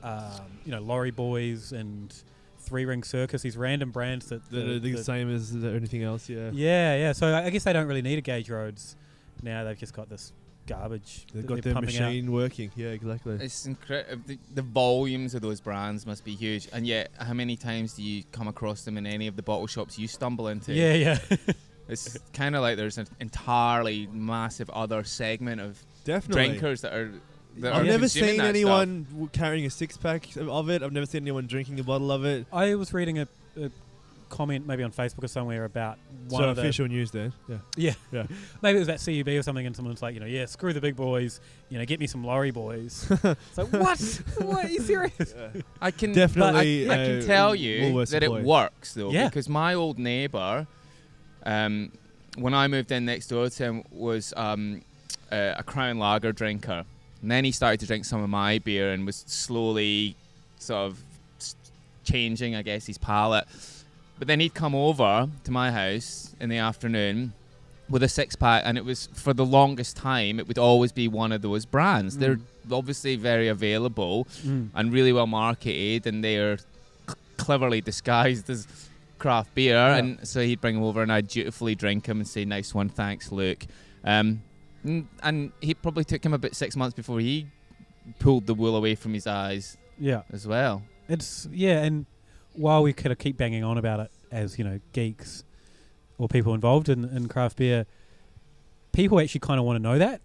um, 0.04 0.60
you 0.64 0.72
know, 0.72 0.80
Lorry 0.80 1.12
Boys 1.12 1.72
and 1.72 2.14
Three 2.60 2.86
Ring 2.86 3.04
Circus, 3.04 3.42
these 3.42 3.58
random 3.58 3.92
brands 3.92 4.28
that. 4.30 4.50
That 4.52 4.68
are 4.68 4.80
the 4.80 5.04
same 5.04 5.34
as 5.34 5.54
anything 5.56 6.04
else. 6.04 6.30
Yeah. 6.30 6.52
Yeah, 6.54 6.96
yeah. 6.96 7.12
So 7.12 7.28
I 7.28 7.46
I 7.46 7.50
guess 7.50 7.64
they 7.64 7.74
don't 7.74 7.88
really 7.88 8.04
need 8.04 8.20
a 8.20 8.22
Gage 8.22 8.50
Roads 8.50 8.96
now. 9.42 9.64
They've 9.64 9.78
just 9.78 9.94
got 9.94 10.10
this 10.10 10.32
garbage. 10.68 11.26
They've 11.34 11.46
got 11.46 11.56
they're 11.56 11.62
their 11.64 11.74
pumping 11.74 11.96
out. 11.98 12.02
machine 12.08 12.32
working. 12.32 12.72
Yeah, 12.76 12.90
exactly. 12.90 13.38
It's 13.42 13.66
incredible. 13.66 14.22
The, 14.28 14.38
the 14.54 14.62
volumes 14.62 15.34
of 15.34 15.42
those 15.42 15.60
brands 15.62 16.06
must 16.06 16.24
be 16.24 16.36
huge. 16.36 16.68
And 16.72 16.86
yet, 16.86 17.10
how 17.18 17.34
many 17.34 17.56
times 17.56 17.94
do 17.94 18.04
you 18.04 18.24
come 18.32 18.48
across 18.48 18.84
them 18.84 18.98
in 18.98 19.08
any 19.08 19.28
of 19.28 19.36
the 19.36 19.44
bottle 19.44 19.68
shops 19.68 19.98
you 19.98 20.08
stumble 20.08 20.48
into? 20.50 20.74
Yeah, 20.74 20.94
yeah. 20.94 21.20
It's 21.90 22.18
kind 22.34 22.54
of 22.54 22.62
like 22.62 22.76
there's 22.76 22.98
an 22.98 23.08
entirely 23.22 24.08
massive 24.12 24.70
other 24.72 25.06
segment 25.06 25.62
of 25.62 25.82
Definitely. 26.04 26.48
drinkers 26.50 26.82
that 26.82 26.94
are. 26.94 27.12
That 27.60 27.74
I've 27.74 27.84
are 27.84 27.86
never 27.86 28.10
seen 28.10 28.42
anyone 28.42 29.08
w- 29.10 29.30
carrying 29.32 29.66
a 29.66 29.70
six 29.70 29.96
pack 29.96 30.36
of 30.36 30.70
it. 30.70 30.84
I've 30.84 30.92
never 30.92 31.06
seen 31.06 31.24
anyone 31.24 31.48
drinking 31.48 31.80
a 31.80 31.84
bottle 31.84 32.12
of 32.12 32.26
it. 32.26 32.46
I 32.52 32.76
was 32.76 32.94
reading 32.94 33.20
a, 33.20 33.28
a 33.60 33.72
comment 34.30 34.66
maybe 34.68 34.84
on 34.84 34.92
Facebook 34.92 35.24
or 35.24 35.28
somewhere 35.28 35.66
about 35.66 35.98
one 36.30 36.42
so 36.42 36.50
of 36.50 36.56
the 36.56 36.62
official 36.62 36.88
news 36.88 37.12
there. 37.12 37.32
Yeah. 37.48 37.58
Yeah. 37.76 37.94
Yeah. 38.12 38.24
Maybe 38.62 38.78
it 38.78 38.86
was 38.86 38.90
at 38.90 39.04
CUB 39.04 39.28
or 39.30 39.44
something, 39.44 39.66
and 39.66 39.76
someone's 39.76 40.02
like, 40.02 40.14
you 40.14 40.20
know, 40.20 40.26
yeah, 40.26 40.46
screw 40.46 40.74
the 40.74 40.82
big 40.82 40.96
boys, 40.96 41.40
you 41.70 41.78
know, 41.78 41.86
get 41.86 42.00
me 42.00 42.08
some 42.08 42.24
lorry 42.24 42.52
boys. 42.52 43.08
it's 43.24 43.58
like, 43.58 43.72
what? 43.72 44.22
what? 44.40 44.66
Are 44.66 44.70
you 44.70 44.82
serious? 44.82 45.14
stuff. 45.30 45.52
I 45.82 45.92
can 45.92 46.14
Definitely, 46.14 46.90
I, 46.90 46.94
I 46.94 47.06
can 47.06 47.20
uh, 47.20 47.26
tell 47.26 47.56
you 47.56 47.94
Woolworths 47.94 48.12
that 48.12 48.24
it 48.24 48.32
works 48.32 48.94
though, 48.94 49.12
Yeah. 49.12 49.28
because 49.30 49.48
my 49.48 49.74
old 49.74 49.98
neighbour, 50.00 50.68
um, 51.46 51.92
when 52.38 52.54
I 52.54 52.68
moved 52.68 52.92
in 52.92 53.06
next 53.06 53.28
door 53.28 53.50
to 53.50 53.64
him, 53.64 53.84
was 53.92 54.34
um, 54.36 54.82
uh, 55.32 55.56
a 55.58 55.64
Crown 55.64 55.98
Lager 56.00 56.32
drinker, 56.32 56.86
and 57.22 57.32
then 57.32 57.44
he 57.44 57.52
started 57.52 57.80
to 57.80 57.86
drink 57.86 58.06
some 58.06 58.22
of 58.22 58.30
my 58.30 58.60
beer 58.60 58.92
and 58.92 59.06
was 59.06 59.24
slowly 59.28 60.16
sort 60.60 60.92
of 60.92 61.02
changing, 62.04 62.56
I 62.56 62.62
guess, 62.62 62.86
his 62.86 62.98
palate. 62.98 63.46
But 64.20 64.28
then 64.28 64.40
he'd 64.40 64.54
come 64.54 64.74
over 64.76 65.30
to 65.44 65.52
my 65.52 65.72
house 65.72 66.36
in 66.40 66.50
the 66.50 66.58
afternoon 66.58 67.34
with 67.90 68.04
a 68.04 68.10
six 68.10 68.36
pack, 68.36 68.64
and 68.66 68.78
it 68.78 68.84
was 68.84 69.08
for 69.14 69.34
the 69.34 69.46
longest 69.46 69.96
time. 69.96 70.40
It 70.40 70.48
would 70.48 70.58
always 70.58 70.92
be 70.92 71.08
one 71.08 71.32
of 71.32 71.42
those 71.42 71.66
brands. 71.66 72.18
They're 72.18 72.38
Mm. 72.38 72.44
obviously 72.72 73.16
very 73.16 73.48
available 73.48 74.26
Mm. 74.44 74.70
and 74.76 74.92
really 74.92 75.14
well 75.14 75.28
marketed, 75.28 76.06
and 76.08 76.24
they 76.24 76.38
are 76.38 76.58
c- 76.58 76.64
cleverly 77.38 77.80
disguised 77.80 78.50
as 78.50 78.68
craft 79.20 79.56
beer. 79.56 79.76
Yeah. 79.76 79.96
And 79.98 80.28
so 80.28 80.42
he'd 80.42 80.60
bring 80.60 80.76
them 80.76 80.84
over, 80.84 81.02
and 81.02 81.12
I'd 81.12 81.28
dutifully 81.30 81.76
drink 81.76 82.06
them 82.06 82.18
and 82.20 82.28
say, 82.28 82.44
"Nice 82.44 82.74
one, 82.74 82.90
thanks, 82.90 83.32
Luke." 83.32 83.66
Um, 84.04 84.42
n- 84.86 85.08
and 85.24 85.52
he 85.62 85.74
probably 85.74 86.04
took 86.04 86.26
him 86.26 86.34
about 86.34 86.56
six 86.56 86.76
months 86.76 86.94
before 86.96 87.20
he 87.22 87.48
pulled 88.20 88.48
the 88.48 88.54
wool 88.54 88.76
away 88.76 88.96
from 88.96 89.14
his 89.14 89.28
eyes 89.28 89.78
Yeah. 90.00 90.24
as 90.32 90.46
well. 90.46 90.84
It's, 91.08 91.48
yeah, 91.54 91.84
and 91.84 92.06
while 92.58 92.84
we 92.84 92.94
kind 92.94 93.12
of 93.12 93.18
keep 93.20 93.38
banging 93.38 93.64
on 93.64 93.78
about 93.78 94.00
it 94.00 94.12
as, 94.32 94.58
you 94.58 94.64
know, 94.66 94.80
geeks 94.94 95.44
or 96.18 96.28
people 96.28 96.54
involved 96.54 96.90
in, 96.90 97.06
in 97.06 97.28
craft 97.28 97.58
beer, 97.58 97.86
people 98.92 99.20
actually 99.20 99.40
kind 99.40 99.60
of 99.60 99.66
want 99.66 99.78
to 99.78 99.82
know 99.84 99.98
that. 99.98 100.22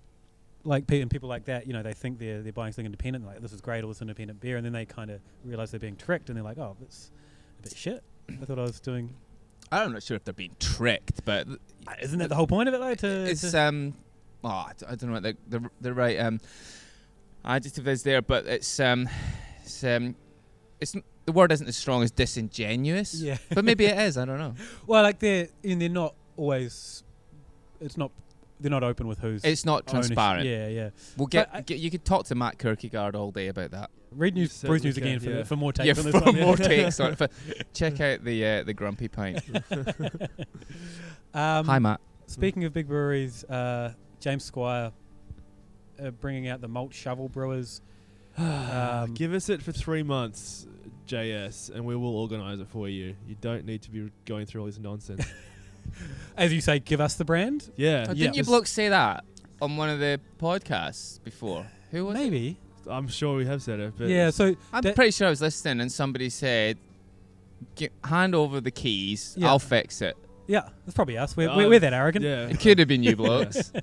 Like, 0.65 0.87
pe- 0.87 1.01
and 1.01 1.11
people 1.11 1.29
like 1.29 1.47
that, 1.47 1.67
you 1.67 1.73
know, 1.73 1.83
they 1.83 1.93
think 1.93 2.19
they're, 2.19 2.41
they're 2.43 2.53
buying 2.53 2.73
something 2.73 2.87
independent, 2.87 3.27
like, 3.27 3.41
this 3.41 3.53
is 3.53 3.61
great, 3.61 3.83
all 3.83 3.89
this 3.91 4.01
independent 4.01 4.41
beer, 4.41 4.57
and 4.57 4.65
then 4.65 4.73
they 4.73 4.85
kind 4.87 5.11
of 5.11 5.21
realize 5.45 5.73
they're 5.73 5.81
being 5.81 5.97
tricked, 5.97 6.29
and 6.29 6.37
they're 6.37 6.45
like, 6.45 6.57
oh, 6.59 6.77
that's 6.81 7.11
a 7.59 7.63
bit 7.65 7.77
shit. 7.77 8.05
I 8.31 8.45
thought 8.45 8.59
I 8.61 8.63
was 8.63 8.79
doing. 8.79 9.13
I'm 9.73 9.93
not 9.93 10.03
sure 10.05 10.17
if 10.17 10.25
they're 10.25 10.33
being 10.33 10.55
tricked, 10.61 11.25
but 11.25 11.49
Isn't 12.01 12.21
that 12.21 12.29
the 12.29 12.37
whole 12.37 12.47
point 12.47 12.69
of 12.69 12.75
it, 12.75 12.81
though? 12.81 12.95
To, 12.95 13.31
it's 13.31 13.51
to- 13.51 13.61
um, 13.61 13.95
oh, 14.45 14.49
I 14.49 14.73
don't 14.91 15.03
know 15.05 15.13
what 15.15 15.23
the 15.25 15.37
the, 15.49 15.71
the 15.81 15.93
right 15.93 16.19
um 16.21 16.41
adjective 17.45 17.89
is 17.89 18.05
there, 18.05 18.23
but 18.23 18.47
it's 18.47 18.79
um, 18.79 19.09
it's 19.65 19.83
um, 19.83 20.15
it's 20.81 20.95
n- 20.95 21.03
the 21.25 21.33
word 21.33 21.53
isn't 21.53 21.67
as 21.67 21.77
strong 21.77 22.03
as 22.03 22.11
disingenuous. 22.11 23.15
yeah. 23.15 23.39
but 23.55 23.65
maybe 23.65 23.85
it 23.87 23.99
is. 24.07 24.17
I 24.19 24.25
don't 24.25 24.39
know. 24.39 24.55
Well, 24.87 25.03
like 25.03 25.19
they're 25.19 25.49
and 25.65 25.81
they're 25.81 25.89
not 25.89 26.15
always. 26.37 27.05
It's 27.81 27.97
not. 27.97 28.11
They're 28.61 28.71
not 28.71 28.85
open 28.85 29.09
with 29.09 29.19
who's. 29.19 29.45
It's 29.45 29.65
not 29.65 29.83
ownership. 29.89 30.15
transparent. 30.15 30.47
Yeah, 30.47 30.69
yeah. 30.69 30.91
We'll 31.17 31.27
get, 31.27 31.51
I- 31.53 31.63
get 31.63 31.79
you 31.79 31.91
could 31.91 32.05
talk 32.05 32.27
to 32.27 32.37
Matt 32.37 32.59
Kirkegaard 32.59 33.17
all 33.17 33.33
day 33.33 33.49
about 33.49 33.73
that. 33.73 33.91
Read 34.13 34.35
news, 34.35 34.53
certainly 34.53 34.79
Brews 34.79 34.85
News 34.85 34.95
can, 34.95 35.05
again 35.05 35.21
for, 35.21 35.31
yeah. 35.31 35.43
for 35.43 35.57
more 35.57 35.73
takes 35.73 35.87
yeah, 35.87 36.05
on 36.05 36.13
this 36.13 36.15
for 36.15 36.31
one. 36.31 36.41
more 36.41 36.57
takes 36.57 37.01
on 37.01 37.13
it. 37.13 37.19
But 37.19 37.33
check 37.75 38.01
out 38.01 38.23
the 38.23 38.47
uh, 38.47 38.63
the 38.63 38.75
Grumpy 38.75 39.09
Pint. 39.09 39.41
Um, 41.35 41.65
Hi, 41.65 41.79
Matt. 41.79 42.01
Speaking 42.27 42.65
of 42.65 42.75
big 42.75 42.89
breweries, 42.89 43.43
uh, 43.45 43.95
James 44.21 44.45
Squire 44.45 44.93
uh, 46.03 46.11
bringing 46.11 46.49
out 46.49 46.61
the 46.61 46.69
Malt 46.69 46.93
Shovel 46.95 47.29
Brewers. 47.29 47.81
Um, 48.39 49.13
Give 49.15 49.35
us 49.35 49.49
it 49.51 49.63
for 49.63 49.73
three 49.73 50.03
months, 50.03 50.67
JS, 51.07 51.71
and 51.75 51.85
we 51.85 51.97
will 51.97 52.17
organise 52.17 52.59
it 52.61 52.69
for 52.69 52.89
you. 52.89 53.15
You 53.29 53.37
don't 53.41 53.65
need 53.67 53.83
to 53.83 53.91
be 53.91 54.11
going 54.25 54.47
through 54.47 54.61
all 54.63 54.67
this 54.67 54.79
nonsense. 54.79 55.25
as 56.37 56.53
you 56.53 56.61
say, 56.61 56.79
give 56.79 57.01
us 57.01 57.15
the 57.15 57.25
brand. 57.25 57.71
yeah. 57.77 58.07
Oh, 58.09 58.13
yeah. 58.13 58.25
Didn't 58.27 58.37
you 58.37 58.45
blokes 58.45 58.71
say 58.71 58.89
that 58.89 59.25
on 59.61 59.77
one 59.77 59.89
of 59.89 59.99
the 59.99 60.21
podcasts 60.41 61.23
before? 61.23 61.67
Who 61.91 62.07
was 62.07 62.17
it? 62.17 62.19
Maybe. 62.23 62.59
I'm 62.89 63.07
sure 63.09 63.37
we 63.37 63.47
have 63.47 63.63
said 63.63 63.79
it, 63.81 63.95
but 63.97 64.09
Yeah. 64.09 64.31
So 64.31 64.55
I'm 64.73 64.83
That- 64.83 64.95
pretty 64.97 65.13
sure 65.13 65.27
I 65.29 65.31
was 65.31 65.41
listening 65.41 65.81
and 65.81 65.91
somebody 65.93 66.29
said, 66.31 66.79
"Hand 68.05 68.35
over 68.35 68.61
the 68.61 68.71
keys. 68.73 69.35
Yeah. 69.39 69.49
I'll 69.49 69.59
fix 69.59 70.03
it." 70.03 70.17
yeah, 70.49 70.69
that's 70.85 70.95
probably 70.95 71.17
us. 71.17 71.37
We're, 71.37 71.49
Uh, 71.49 71.57
we're, 71.57 71.69
we're 71.69 71.79
that 71.81 71.93
arrogant. 71.95 72.25
yeah. 72.25 72.49
It 72.49 72.59
could 72.61 72.79
have 72.81 72.89
been 72.89 73.03
you 73.03 73.17
blokes. 73.17 73.73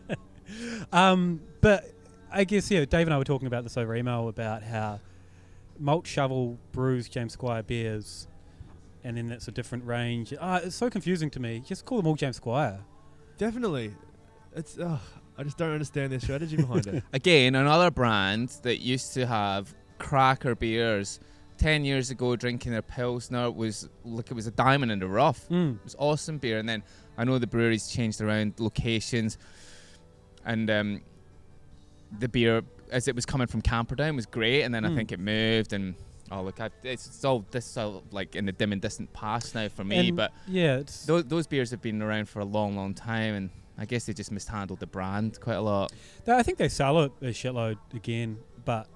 Um, 0.92 1.42
but 1.62 1.92
I 2.32 2.44
guess 2.44 2.70
yeah, 2.72 2.84
Dave 2.86 3.06
and 3.08 3.14
I 3.14 3.18
were 3.18 3.24
talking 3.24 3.48
about 3.48 3.64
this 3.64 3.78
over 3.78 3.96
email 3.96 4.28
about 4.28 4.64
how 4.64 5.00
Malt 5.80 6.06
Shovel 6.06 6.58
brews 6.72 7.10
James 7.10 7.34
Squire 7.34 7.64
beers, 7.64 8.28
and 9.04 9.18
then 9.18 9.28
that's 9.28 9.48
a 9.48 9.52
different 9.52 9.86
range. 9.86 10.34
Uh, 10.40 10.60
it's 10.64 10.76
so 10.76 10.90
confusing 10.90 11.30
to 11.32 11.40
me. 11.40 11.62
Just 11.66 11.86
call 11.86 11.98
them 11.98 12.08
all 12.08 12.16
James 12.16 12.36
Squire. 12.36 12.80
Definitely. 13.38 13.94
It's. 14.56 14.78
Uh, 14.78 15.00
I 15.38 15.44
just 15.44 15.58
don't 15.58 15.72
understand 15.72 16.12
their 16.12 16.20
strategy 16.20 16.58
behind 16.58 16.86
it. 16.88 17.04
Again, 17.14 17.56
another 17.56 17.90
brand 17.92 18.50
that 18.64 18.82
used 18.82 19.14
to 19.14 19.26
have 19.26 19.74
cracker 19.98 20.54
beers 20.54 21.20
ten 21.58 21.86
years 21.86 22.10
ago, 22.10 22.36
drinking 22.36 22.72
their 22.72 22.82
pilsner 22.82 23.52
was 23.52 23.88
like 24.04 24.32
it 24.32 24.34
was 24.34 24.48
a 24.48 24.52
diamond 24.52 24.92
in 24.92 25.00
the 25.00 25.08
rough. 25.08 25.48
Mm. 25.50 25.76
It 25.76 25.84
was 25.84 25.96
awesome 26.00 26.40
beer, 26.40 26.58
and 26.58 26.68
then 26.68 26.84
I 27.18 27.24
know 27.24 27.38
the 27.38 27.48
breweries 27.48 27.88
changed 27.88 28.22
around 28.22 28.56
locations, 28.60 29.38
and 30.46 30.70
um, 30.70 31.02
the 32.18 32.28
beer 32.28 32.64
as 32.91 33.08
it 33.08 33.15
was 33.15 33.25
coming 33.25 33.48
from 33.48 33.62
Camperdown 33.62 34.15
was 34.15 34.25
great, 34.25 34.63
and 34.63 34.74
then 34.74 34.86
I 34.86 34.89
Mm. 34.89 34.96
think 34.96 35.12
it 35.12 35.19
moved 35.19 35.74
and. 35.74 35.96
Oh 36.31 36.43
look! 36.43 36.60
I, 36.62 36.69
it's, 36.84 37.08
it's 37.08 37.25
all 37.25 37.43
this 37.50 37.67
is 37.67 37.75
all 37.75 38.03
like 38.12 38.36
in 38.36 38.46
the 38.46 38.51
dim 38.51 38.72
and 38.72 38.79
distant 38.79 39.12
past 39.13 39.55
now 39.55 39.67
for 39.67 39.84
me. 39.84 40.10
And 40.10 40.15
but 40.15 40.31
yeah, 40.48 40.77
it's 40.77 41.08
those, 41.08 41.25
those 41.25 41.48
beers 41.48 41.72
have 41.72 41.81
been 41.81 42.03
around 42.03 42.29
for 42.29 42.39
a 42.39 42.46
long, 42.46 42.75
long 42.75 42.93
time, 42.93 43.34
and 43.34 43.50
I 43.79 43.86
guess 43.86 44.05
they 44.05 44.13
just 44.13 44.31
mishandled 44.31 44.79
the 44.79 44.86
brand 44.86 45.39
quite 45.41 45.55
a 45.55 45.62
lot. 45.62 45.91
I 46.27 46.43
think 46.43 46.60
they 46.60 46.69
sell 46.69 47.00
it 47.01 47.12
a 47.22 47.25
shitload 47.29 47.77
again, 47.96 48.38
but 48.63 48.88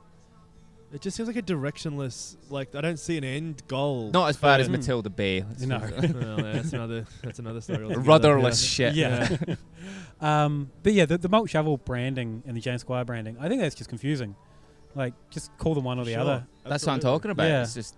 It 0.94 1.02
just 1.02 1.18
seems 1.18 1.28
like 1.28 1.36
a 1.36 1.42
directionless. 1.42 2.38
Like 2.50 2.76
I 2.76 2.82
don't 2.82 3.00
see 3.00 3.18
an 3.18 3.24
end 3.24 3.64
goal. 3.68 4.12
Not 4.12 4.30
as 4.30 4.38
bad 4.38 4.62
as 4.62 4.68
Mm. 4.70 4.74
Matilda 4.74 5.10
Bay. 5.10 5.42
let's 5.48 5.62
No. 5.64 5.80
face 5.80 5.92
it. 6.04 6.16
well, 6.16 6.40
yeah, 6.40 6.52
that's 6.54 6.74
another. 6.74 7.06
That's 7.24 7.40
another 7.40 7.62
story. 7.62 7.84
altogether. 7.84 8.02
Rudderless 8.08 8.80
Yeah. 8.80 8.92
shit. 8.92 9.40
yeah. 9.48 9.56
um, 10.46 10.70
but 10.84 10.94
yeah, 10.94 11.06
the, 11.06 11.18
the 11.18 11.30
malt 11.30 11.50
shovel 11.50 11.78
branding 11.78 12.44
and 12.46 12.56
the 12.56 12.62
James 12.62 12.82
Squire 12.82 13.04
branding, 13.06 13.38
I 13.40 13.48
think 13.50 13.62
that's 13.62 13.76
just 13.76 13.90
confusing. 13.90 14.36
Like, 14.96 15.14
just 15.32 15.56
call 15.58 15.74
them 15.74 15.86
one 15.86 15.98
or 16.00 16.06
the 16.06 16.12
Sure, 16.14 16.22
other. 16.22 16.48
That's 16.64 16.86
what 16.86 16.92
I'm 16.94 16.96
absolutely. 16.98 17.02
talking 17.18 17.32
about. 17.32 17.48
Yeah. 17.48 17.62
It's 17.64 17.74
just 17.74 17.96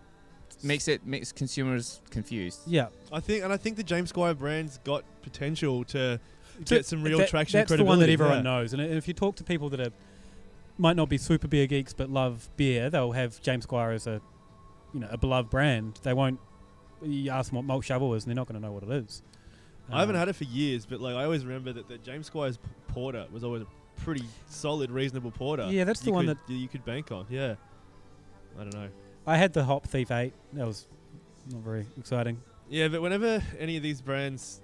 makes 0.64 0.88
it 0.88 1.06
makes 1.06 1.34
consumers 1.34 2.02
confused. 2.10 2.62
Yeah, 2.66 2.88
I 3.12 3.20
think, 3.20 3.44
and 3.44 3.52
I 3.52 3.58
think 3.58 3.76
the 3.76 3.84
James 3.84 4.10
Squire 4.10 4.34
brand's 4.34 4.78
got 4.86 5.04
potential 5.22 5.84
to 5.86 6.18
So 6.64 6.76
get 6.78 6.86
some 6.86 7.04
real 7.04 7.18
that- 7.18 7.28
traction. 7.30 7.60
That's 7.60 7.70
the 7.70 7.84
one 7.84 8.00
that 8.00 8.06
credibility, 8.06 8.14
everyone 8.14 8.38
yeah. 8.38 8.60
knows. 8.60 8.72
And 8.74 8.82
if 8.82 9.08
you 9.10 9.14
talk 9.14 9.36
to 9.36 9.44
people 9.44 9.70
that 9.72 9.82
are 9.82 9.92
might 10.78 10.96
not 10.96 11.08
be 11.10 11.18
super 11.18 11.48
beer 11.48 11.68
geeks 11.68 11.94
but 11.94 12.10
love 12.10 12.50
beer, 12.58 12.90
they'll 12.90 13.14
have 13.14 13.42
James 13.42 13.64
Squire 13.64 13.92
as 13.92 14.08
a 14.08 14.22
you 14.94 15.00
know 15.00 15.08
a 15.12 15.18
beloved 15.18 15.50
brand. 15.50 16.00
They 16.04 16.14
won't. 16.14 16.40
You 17.02 17.30
ask 17.32 17.50
them 17.50 17.58
what 17.58 17.66
malt 17.66 17.84
shovel 17.86 18.14
is, 18.14 18.24
and 18.24 18.30
they're 18.32 18.36
not 18.36 18.48
going 18.48 18.60
to 18.60 18.66
know 18.66 18.72
what 18.74 18.84
it 18.84 18.90
is. 18.90 19.22
I 19.92 20.00
haven't 20.00 20.16
Um, 20.16 20.20
had 20.20 20.30
it 20.30 20.36
for 20.36 20.46
years, 20.46 20.86
but 20.86 21.00
like 21.02 21.16
I 21.16 21.24
always 21.26 21.46
remember 21.46 21.74
that 21.74 21.88
the 21.88 21.98
James 22.00 22.28
Squire's 22.28 22.58
porter 22.88 23.26
was 23.32 23.44
always 23.44 23.62
a 23.62 23.68
pretty 24.02 24.24
solid, 24.48 24.90
reasonable 24.92 25.32
porter. 25.32 25.68
Yeah, 25.70 25.84
that's 25.84 26.00
the 26.00 26.12
one 26.12 26.26
could, 26.28 26.38
you 26.48 26.68
could 26.68 26.84
bank 26.86 27.12
on. 27.12 27.26
Yeah, 27.30 27.56
I 28.58 28.62
don't 28.64 28.74
know. 28.74 28.90
I 29.28 29.38
had 29.38 29.54
the 29.54 29.64
Hop 29.64 29.86
Thief 29.88 30.10
Eight. 30.12 30.34
That 30.54 30.66
was 30.66 30.88
not 31.52 31.62
very 31.62 31.86
exciting. 31.98 32.42
Yeah, 32.70 32.88
but 32.88 33.02
whenever 33.02 33.44
any 33.60 33.78
of 33.78 33.84
these 33.84 34.02
brands 34.02 34.62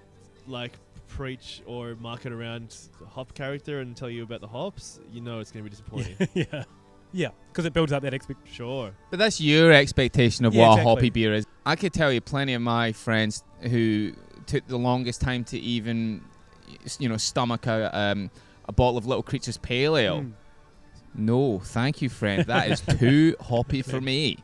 like 0.47 0.73
preach 1.11 1.61
or 1.65 1.95
market 1.95 2.31
around 2.31 2.75
the 2.99 3.05
hop 3.05 3.33
character 3.33 3.79
and 3.81 3.95
tell 3.95 4.09
you 4.09 4.23
about 4.23 4.41
the 4.41 4.47
hops, 4.47 4.99
you 5.11 5.21
know 5.21 5.39
it's 5.39 5.51
going 5.51 5.63
to 5.63 5.69
be 5.69 5.75
disappointing. 5.75 6.15
yeah, 6.33 6.63
yeah, 7.11 7.29
because 7.49 7.65
it 7.65 7.73
builds 7.73 7.91
up 7.91 8.03
that 8.03 8.13
expectation. 8.13 8.53
sure. 8.53 8.91
But 9.09 9.19
that's 9.19 9.39
your 9.41 9.71
expectation 9.71 10.45
of 10.45 10.53
Yeah, 10.53 10.69
what 10.69 10.79
a 10.79 10.83
hoppy 10.83 11.09
beer 11.09 11.33
is. 11.33 11.45
I 11.65 11.75
could 11.75 11.93
tell 11.93 12.11
you 12.11 12.21
plenty 12.21 12.53
of 12.53 12.61
my 12.61 12.93
friends 12.93 13.43
who 13.61 14.13
took 14.47 14.65
the 14.67 14.77
longest 14.77 15.21
time 15.21 15.43
to 15.45 15.59
even, 15.59 16.23
you 16.99 17.09
know, 17.09 17.17
stomach 17.17 17.67
a, 17.67 17.95
um, 17.97 18.31
a 18.67 18.71
bottle 18.71 18.97
of 18.97 19.05
Little 19.05 19.23
Creatures 19.23 19.57
Pale 19.57 19.97
Ale. 19.97 20.21
Mm. 20.21 20.31
No, 21.13 21.59
thank 21.59 22.01
you, 22.01 22.07
friend. 22.07 22.45
That 22.45 22.71
is 22.71 22.81
too 22.81 23.35
hoppy 23.41 23.81
for 23.81 23.99
me. 23.99 24.37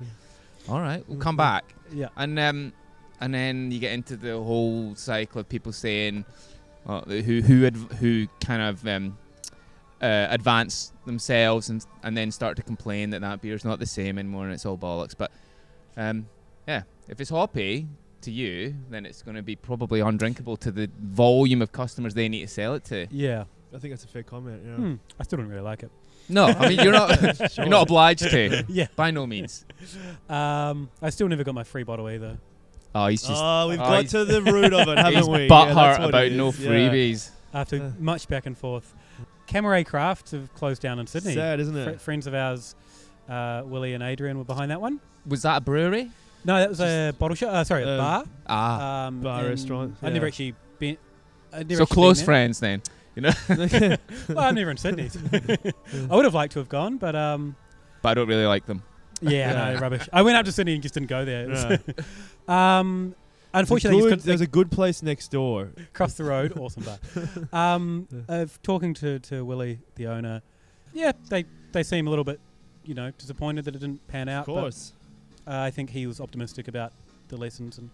All 0.68 0.82
right, 0.82 1.02
we'll 1.08 1.18
come 1.20 1.38
back. 1.38 1.64
Yeah, 1.94 2.10
And 2.18 2.38
um, 2.38 2.74
and 3.22 3.34
then 3.34 3.72
you 3.72 3.80
get 3.80 3.94
into 3.94 4.18
the 4.18 4.34
whole 4.34 4.94
cycle 4.96 5.42
of 5.42 5.50
people 5.50 5.72
saying, 5.72 6.26
well, 6.88 7.02
who 7.08 7.42
who 7.42 7.66
adv- 7.66 7.92
who 8.00 8.28
kind 8.40 8.62
of 8.62 8.88
um, 8.88 9.18
uh, 10.02 10.28
advance 10.30 10.94
themselves 11.06 11.70
and 11.70 11.86
and 12.04 12.16
then 12.18 12.32
start 12.32 12.56
to 12.58 12.64
complain 12.64 13.10
that 13.12 13.22
that 13.22 13.42
beer's 13.42 13.66
not 13.66 13.80
the 13.80 13.86
same 13.86 14.18
anymore 14.18 14.46
and 14.46 14.54
it's 14.54 14.66
all 14.66 14.78
bollocks. 14.78 15.14
But 15.18 15.32
um, 15.98 16.28
yeah, 16.68 16.84
if 17.08 17.20
it's 17.22 17.30
hoppy 17.30 17.88
to 18.22 18.32
you, 18.32 18.76
then 18.90 19.06
it's 19.06 19.22
going 19.22 19.36
to 19.36 19.44
be 19.44 19.56
probably 19.56 20.00
undrinkable 20.00 20.58
to 20.58 20.72
the 20.72 20.90
volume 21.00 21.62
of 21.62 21.72
customers 21.72 22.14
they 22.14 22.28
need 22.30 22.42
to 22.42 22.48
sell 22.48 22.74
it 22.76 22.84
to. 22.86 23.08
yeah. 23.12 23.44
I 23.76 23.80
think 23.80 23.92
that's 23.92 24.06
a 24.06 24.08
fair 24.08 24.24
comment. 24.24 24.62
Yeah. 24.66 24.76
Hmm. 24.76 24.94
I 25.20 25.24
still 25.24 25.38
don't 25.38 25.50
really 25.50 25.60
like 25.62 25.84
it. 25.84 25.92
No, 26.30 26.46
I 26.46 26.70
mean 26.70 26.80
you're 26.80 26.94
not 26.94 27.22
you're 27.58 27.66
not 27.68 27.82
obliged 27.84 28.22
to. 28.30 28.64
Yeah. 28.70 28.88
By 28.96 29.12
no 29.12 29.28
means. 29.28 29.66
Um, 30.30 30.90
I 31.02 31.10
still 31.10 31.28
never 31.28 31.44
got 31.44 31.54
my 31.54 31.64
free 31.66 31.84
bottle 31.84 32.10
either. 32.10 32.38
Oh, 33.00 33.08
he's 33.08 33.22
just 33.22 33.42
Oh, 33.44 33.68
we've 33.70 33.80
Oh, 33.80 33.84
got 33.84 34.08
to 34.10 34.26
the 34.26 34.42
root 34.42 34.74
of 34.74 34.88
it, 34.88 34.98
haven't 34.98 35.14
he's 35.16 35.28
we? 35.28 35.44
Yeah, 35.44 35.48
butthurt 35.50 35.76
that's 35.98 36.10
about 36.10 36.26
it 36.26 36.34
no 36.34 36.48
is, 36.50 36.60
yeah. 36.60 36.70
freebies. 36.72 37.30
After 37.54 37.76
Uh. 37.84 37.92
much 38.00 38.28
back 38.28 38.46
and 38.46 38.58
forth, 38.58 38.94
Camaret 39.48 39.86
Crafts 39.86 40.32
have 40.32 40.54
closed 40.56 40.82
down 40.82 41.00
in 41.00 41.08
Sydney. 41.08 41.34
Sad, 41.36 41.60
isn't 41.60 41.74
Fr- 41.74 41.90
it? 41.92 42.02
friends 42.02 42.28
of 42.28 42.34
ours, 42.34 42.76
uh, 43.30 43.62
Willie 43.66 43.94
and 43.94 44.04
Adrian, 44.04 44.38
were 44.38 44.44
behind 44.44 44.72
that 44.72 44.82
one. 44.82 45.00
Was 45.28 45.42
that 45.44 45.58
a 45.58 45.62
brewery? 45.62 46.10
No, 46.46 46.58
that 46.60 46.70
was 46.70 46.80
a 46.82 47.14
bottle 47.20 47.36
shop. 47.36 47.54
Uh, 47.54 47.64
sorry, 47.64 47.84
a 47.84 47.98
bar. 47.98 48.24
Ah, 48.48 49.08
Um, 49.08 49.22
bar 49.22 49.40
and 49.42 49.50
restaurant, 49.50 49.96
I'd 50.02 50.14
never 50.14 50.28
actually 50.28 50.56
been. 50.80 50.98
Never 51.54 51.76
so 51.76 51.84
actually 51.84 51.94
close 51.94 52.20
been 52.20 52.26
friends 52.26 52.60
then. 52.60 52.82
there. 53.16 53.34
well, 54.30 54.40
I'm 54.40 54.56
never 54.56 54.72
in 54.72 54.78
Sydney. 54.78 55.10
so 55.10 55.20
I 56.12 56.16
would 56.16 56.26
have 56.26 56.34
liked 56.34 56.54
to 56.54 56.60
have 56.60 56.70
gone, 56.70 56.98
but 56.98 57.16
um, 57.16 57.56
But 58.02 58.10
I 58.10 58.14
don't 58.16 58.28
really 58.28 58.46
like 58.46 58.66
them. 58.66 58.84
Yeah, 59.22 59.74
no, 59.74 59.80
rubbish. 59.80 60.08
I 60.14 60.22
went 60.22 60.38
up 60.38 60.46
to 60.46 60.52
Sydney 60.52 60.74
and 60.74 60.82
just 60.82 60.94
didn't 60.94 61.10
go 61.10 61.26
there. 61.26 61.80
Um, 62.48 63.14
unfortunately, 63.54 64.10
good- 64.10 64.22
there's 64.22 64.40
a 64.42 64.48
good 64.48 64.72
place 64.72 65.04
next 65.04 65.32
door. 65.32 65.72
across 65.78 66.14
the 66.14 66.24
road, 66.24 66.58
awesome 66.58 66.84
bar. 66.84 66.98
Um, 67.52 68.08
of 68.30 68.62
talking 68.62 68.94
to, 68.96 69.20
to 69.20 69.44
Willie, 69.44 69.80
the 69.96 70.08
owner, 70.08 70.42
yeah, 70.94 71.12
they 71.30 71.44
they 71.74 71.84
seem 71.84 72.08
a 72.08 72.10
little 72.10 72.24
bit, 72.24 72.40
you 72.86 72.94
know, 72.94 73.12
disappointed 73.18 73.66
that 73.66 73.76
it 73.76 73.80
didn't 73.80 74.08
pan 74.08 74.30
out. 74.30 74.48
Of 74.48 74.56
course. 74.56 74.94
But 75.44 75.52
uh, 75.52 75.62
I 75.64 75.72
think 75.72 75.90
he 75.90 76.08
was 76.08 76.22
optimistic 76.22 76.70
about 76.70 76.94
the 77.28 77.36
lessons 77.36 77.78
and 77.78 77.90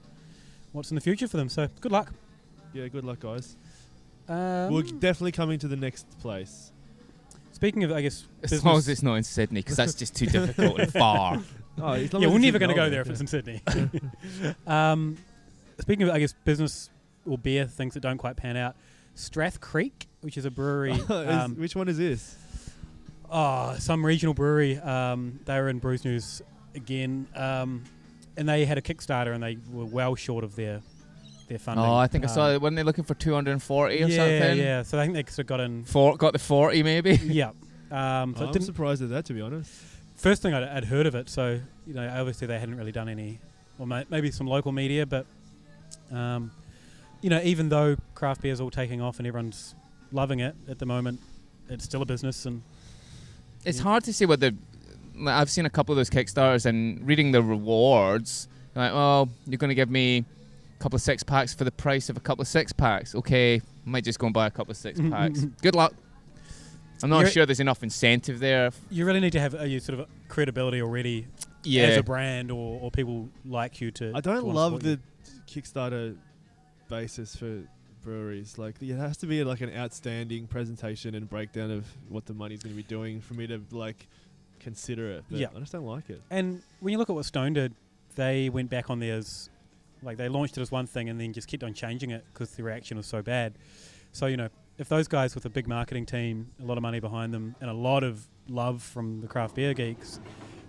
what's 0.71 0.91
in 0.91 0.95
the 0.95 1.01
future 1.01 1.27
for 1.27 1.37
them. 1.37 1.49
So 1.49 1.67
good 1.81 1.91
luck. 1.91 2.13
Yeah, 2.73 2.87
good 2.89 3.03
luck, 3.05 3.21
guys. 3.21 3.55
Um, 4.27 4.71
We're 4.71 4.83
definitely 4.83 5.31
coming 5.31 5.57
to 5.59 5.67
the 5.67 5.75
next 5.75 6.07
place. 6.19 6.71
Speaking 7.63 7.85
of, 7.85 7.93
I 7.93 8.01
guess, 8.01 8.25
As 8.43 8.51
business, 8.51 8.65
long 8.65 8.77
as 8.77 8.89
it's 8.89 9.03
not 9.03 9.15
in 9.15 9.23
Sydney, 9.23 9.61
because 9.61 9.77
that's 9.77 9.93
just 9.93 10.17
too 10.17 10.25
difficult 10.25 10.79
and 10.79 10.91
far. 10.91 11.39
Oh, 11.81 11.95
yeah, 11.95 12.27
we're 12.27 12.37
never 12.37 12.59
going 12.59 12.69
to 12.69 12.75
go 12.75 12.87
Melbourne, 12.87 12.91
there 12.91 13.01
if 13.01 13.07
yeah. 13.07 13.11
it's 13.13 13.21
in 13.21 13.25
Sydney. 13.25 13.59
um, 14.67 15.17
speaking 15.81 16.07
of, 16.07 16.13
I 16.13 16.19
guess, 16.19 16.35
business 16.45 16.91
or 17.27 17.35
beer 17.35 17.65
things 17.65 17.95
that 17.95 18.01
don't 18.01 18.19
quite 18.19 18.35
pan 18.35 18.55
out, 18.55 18.75
Strath 19.15 19.59
Creek, 19.59 20.05
which 20.21 20.37
is 20.37 20.45
a 20.45 20.51
brewery. 20.51 20.91
Is- 20.91 21.09
um, 21.09 21.55
which 21.55 21.75
one 21.75 21.87
is 21.87 21.97
this? 21.97 22.37
Oh, 23.27 23.75
some 23.79 24.05
regional 24.05 24.35
brewery. 24.35 24.77
Um, 24.77 25.39
they 25.45 25.59
were 25.59 25.67
in 25.67 25.79
Brews 25.79 26.05
News 26.05 26.43
again, 26.75 27.25
um, 27.35 27.83
and 28.37 28.47
they 28.47 28.65
had 28.65 28.77
a 28.77 28.81
Kickstarter, 28.81 29.33
and 29.33 29.41
they 29.41 29.57
were 29.71 29.85
well 29.85 30.13
short 30.13 30.43
of 30.43 30.55
their 30.55 30.83
their 31.47 31.59
funding. 31.59 31.85
oh, 31.85 31.95
I 31.95 32.07
think 32.07 32.23
I 32.23 32.27
saw 32.27 32.51
it. 32.51 32.61
Weren't 32.61 32.75
they 32.75 32.83
looking 32.83 33.03
for 33.03 33.13
240 33.15 33.95
or 34.03 34.07
yeah, 34.07 34.15
something? 34.15 34.57
yeah. 34.57 34.81
So 34.83 34.97
I 34.99 35.03
think 35.03 35.13
they 35.15 35.23
sort 35.23 35.39
of 35.39 35.47
got 35.47 35.59
in. 35.59 35.83
Four, 35.85 36.15
got 36.17 36.33
the 36.33 36.39
40 36.39 36.83
maybe? 36.83 37.15
yeah. 37.23 37.49
Um, 37.91 38.33
so 38.35 38.43
it 38.43 38.47
I'm 38.47 38.53
didn't, 38.53 38.65
surprised 38.65 39.01
at 39.03 39.09
that, 39.09 39.25
to 39.25 39.33
be 39.33 39.41
honest. 39.41 39.71
first 40.15 40.41
thing 40.41 40.53
I'd, 40.53 40.63
I'd 40.63 40.85
heard 40.85 41.05
of 41.05 41.15
it, 41.15 41.29
so 41.29 41.59
you 41.85 41.93
know, 41.93 42.07
obviously 42.17 42.47
they 42.47 42.59
hadn't 42.59 42.75
really 42.77 42.91
done 42.91 43.07
any, 43.09 43.39
or 43.77 43.85
may, 43.85 44.05
maybe 44.09 44.31
some 44.31 44.47
local 44.47 44.71
media, 44.71 45.05
but 45.05 45.25
um, 46.11 46.49
you 47.21 47.29
know, 47.29 47.39
even 47.43 47.69
though 47.69 47.95
craft 48.15 48.41
beer 48.41 48.51
is 48.53 48.59
all 48.61 48.71
taking 48.71 49.01
off 49.01 49.17
and 49.19 49.27
everyone's 49.27 49.75
loving 50.11 50.39
it 50.39 50.55
at 50.69 50.79
the 50.79 50.85
moment, 50.85 51.19
it's 51.69 51.83
still 51.85 52.01
a 52.01 52.05
business, 52.05 52.45
and 52.45 52.61
It's 53.65 53.77
Yeah. 53.77 53.83
hard 53.83 54.03
to 54.05 54.13
see 54.13 54.25
what 54.25 54.39
the. 54.39 54.55
I've 55.27 55.49
seen 55.51 55.65
a 55.67 55.69
couple 55.69 55.93
of 55.93 55.97
those 55.97 56.09
Kickstarters 56.09 56.65
and 56.65 57.05
reading 57.05 57.31
the 57.31 57.43
rewards, 57.43 58.47
like, 58.75 58.91
oh, 58.91 59.29
you're 59.45 59.59
going 59.59 59.69
to 59.69 59.75
give 59.75 59.89
me 59.91 60.17
a 60.19 60.25
couple 60.79 60.95
of 60.95 61.01
six 61.01 61.23
packs 61.23 61.53
for 61.53 61.63
the 61.63 61.71
price 61.71 62.09
of 62.09 62.17
a 62.17 62.19
couple 62.19 62.41
of 62.41 62.47
six 62.47 62.71
packs. 62.73 63.15
Okay, 63.15 63.61
might 63.85 64.03
just 64.03 64.19
go 64.19 64.27
and 64.27 64.33
buy 64.33 64.47
a 64.47 64.51
couple 64.51 64.71
of 64.71 64.77
six 64.77 64.99
mm-hmm, 64.99 65.11
packs. 65.11 65.39
Mm-hmm. 65.39 65.61
Good 65.61 65.75
luck. 65.75 65.93
I'm 67.01 67.09
not 67.09 67.19
You're- 67.19 67.31
sure 67.31 67.45
there's 67.45 67.59
enough 67.59 67.83
incentive 67.83 68.39
there. 68.39 68.71
you 68.89 69.05
really 69.05 69.19
need 69.19 69.33
to 69.33 69.39
have 69.39 69.55
a 69.55 69.67
you 69.67 69.79
sort 69.79 69.99
of 69.99 70.07
credibility 70.29 70.81
already 70.81 71.27
Yeah. 71.63 71.83
as 71.83 71.97
a 71.97 72.03
brand, 72.03 72.51
or, 72.51 72.79
or 72.81 72.91
people 72.91 73.29
like 73.45 73.81
you 73.81 73.91
to. 73.91 74.11
I 74.15 74.21
don't 74.21 74.45
wanna 74.45 74.57
love 74.57 74.73
support 74.81 74.83
you. 74.85 74.95
the 74.97 75.61
Kickstarter 75.61 76.15
basis 76.89 77.35
for 77.35 77.63
breweries. 78.03 78.57
Like, 78.57 78.81
it 78.81 78.95
has 78.95 79.17
to 79.17 79.25
be 79.27 79.43
like 79.43 79.61
an 79.61 79.73
outstanding 79.75 80.47
presentation 80.47 81.15
and 81.15 81.29
breakdown 81.29 81.71
of 81.71 81.85
what 82.09 82.25
the 82.25 82.33
money's 82.33 82.61
going 82.63 82.75
to 82.75 82.77
be 82.77 82.83
doing 82.83 83.21
for 83.21 83.33
me 83.33 83.47
to 83.47 83.61
like 83.71 84.07
consider 84.59 85.09
it. 85.11 85.23
But 85.29 85.39
Yeah. 85.39 85.47
I 85.55 85.59
just 85.59 85.71
don't 85.71 85.85
like 85.85 86.09
it. 86.09 86.21
And 86.29 86.61
when 86.79 86.91
you 86.91 86.97
look 86.97 87.09
at 87.09 87.15
what 87.15 87.25
Stone 87.25 87.53
did, 87.53 87.73
they 88.15 88.49
went 88.49 88.69
back 88.69 88.89
on 88.89 88.99
theirs, 88.99 89.49
like 90.03 90.17
they 90.17 90.29
launched 90.29 90.57
it 90.57 90.61
as 90.61 90.71
one 90.71 90.85
thing 90.87 91.09
and 91.09 91.19
then 91.19 91.33
just 91.33 91.47
kept 91.47 91.63
on 91.63 91.73
changing 91.73 92.11
it 92.11 92.25
because 92.33 92.51
the 92.51 92.63
reaction 92.63 92.97
was 92.97 93.05
so 93.07 93.21
bad. 93.21 93.53
So 94.11 94.25
you 94.27 94.37
know, 94.37 94.49
if 94.77 94.89
those 94.89 95.07
guys 95.07 95.35
with 95.35 95.45
a 95.45 95.49
big 95.49 95.67
marketing 95.67 96.05
team, 96.05 96.51
a 96.61 96.65
lot 96.65 96.77
of 96.77 96.81
money 96.81 96.99
behind 96.99 97.33
them, 97.33 97.55
and 97.61 97.69
a 97.69 97.73
lot 97.73 98.03
of 98.03 98.27
love 98.47 98.81
from 98.83 99.21
the 99.21 99.27
craft 99.27 99.55
beer 99.55 99.73
geeks 99.73 100.19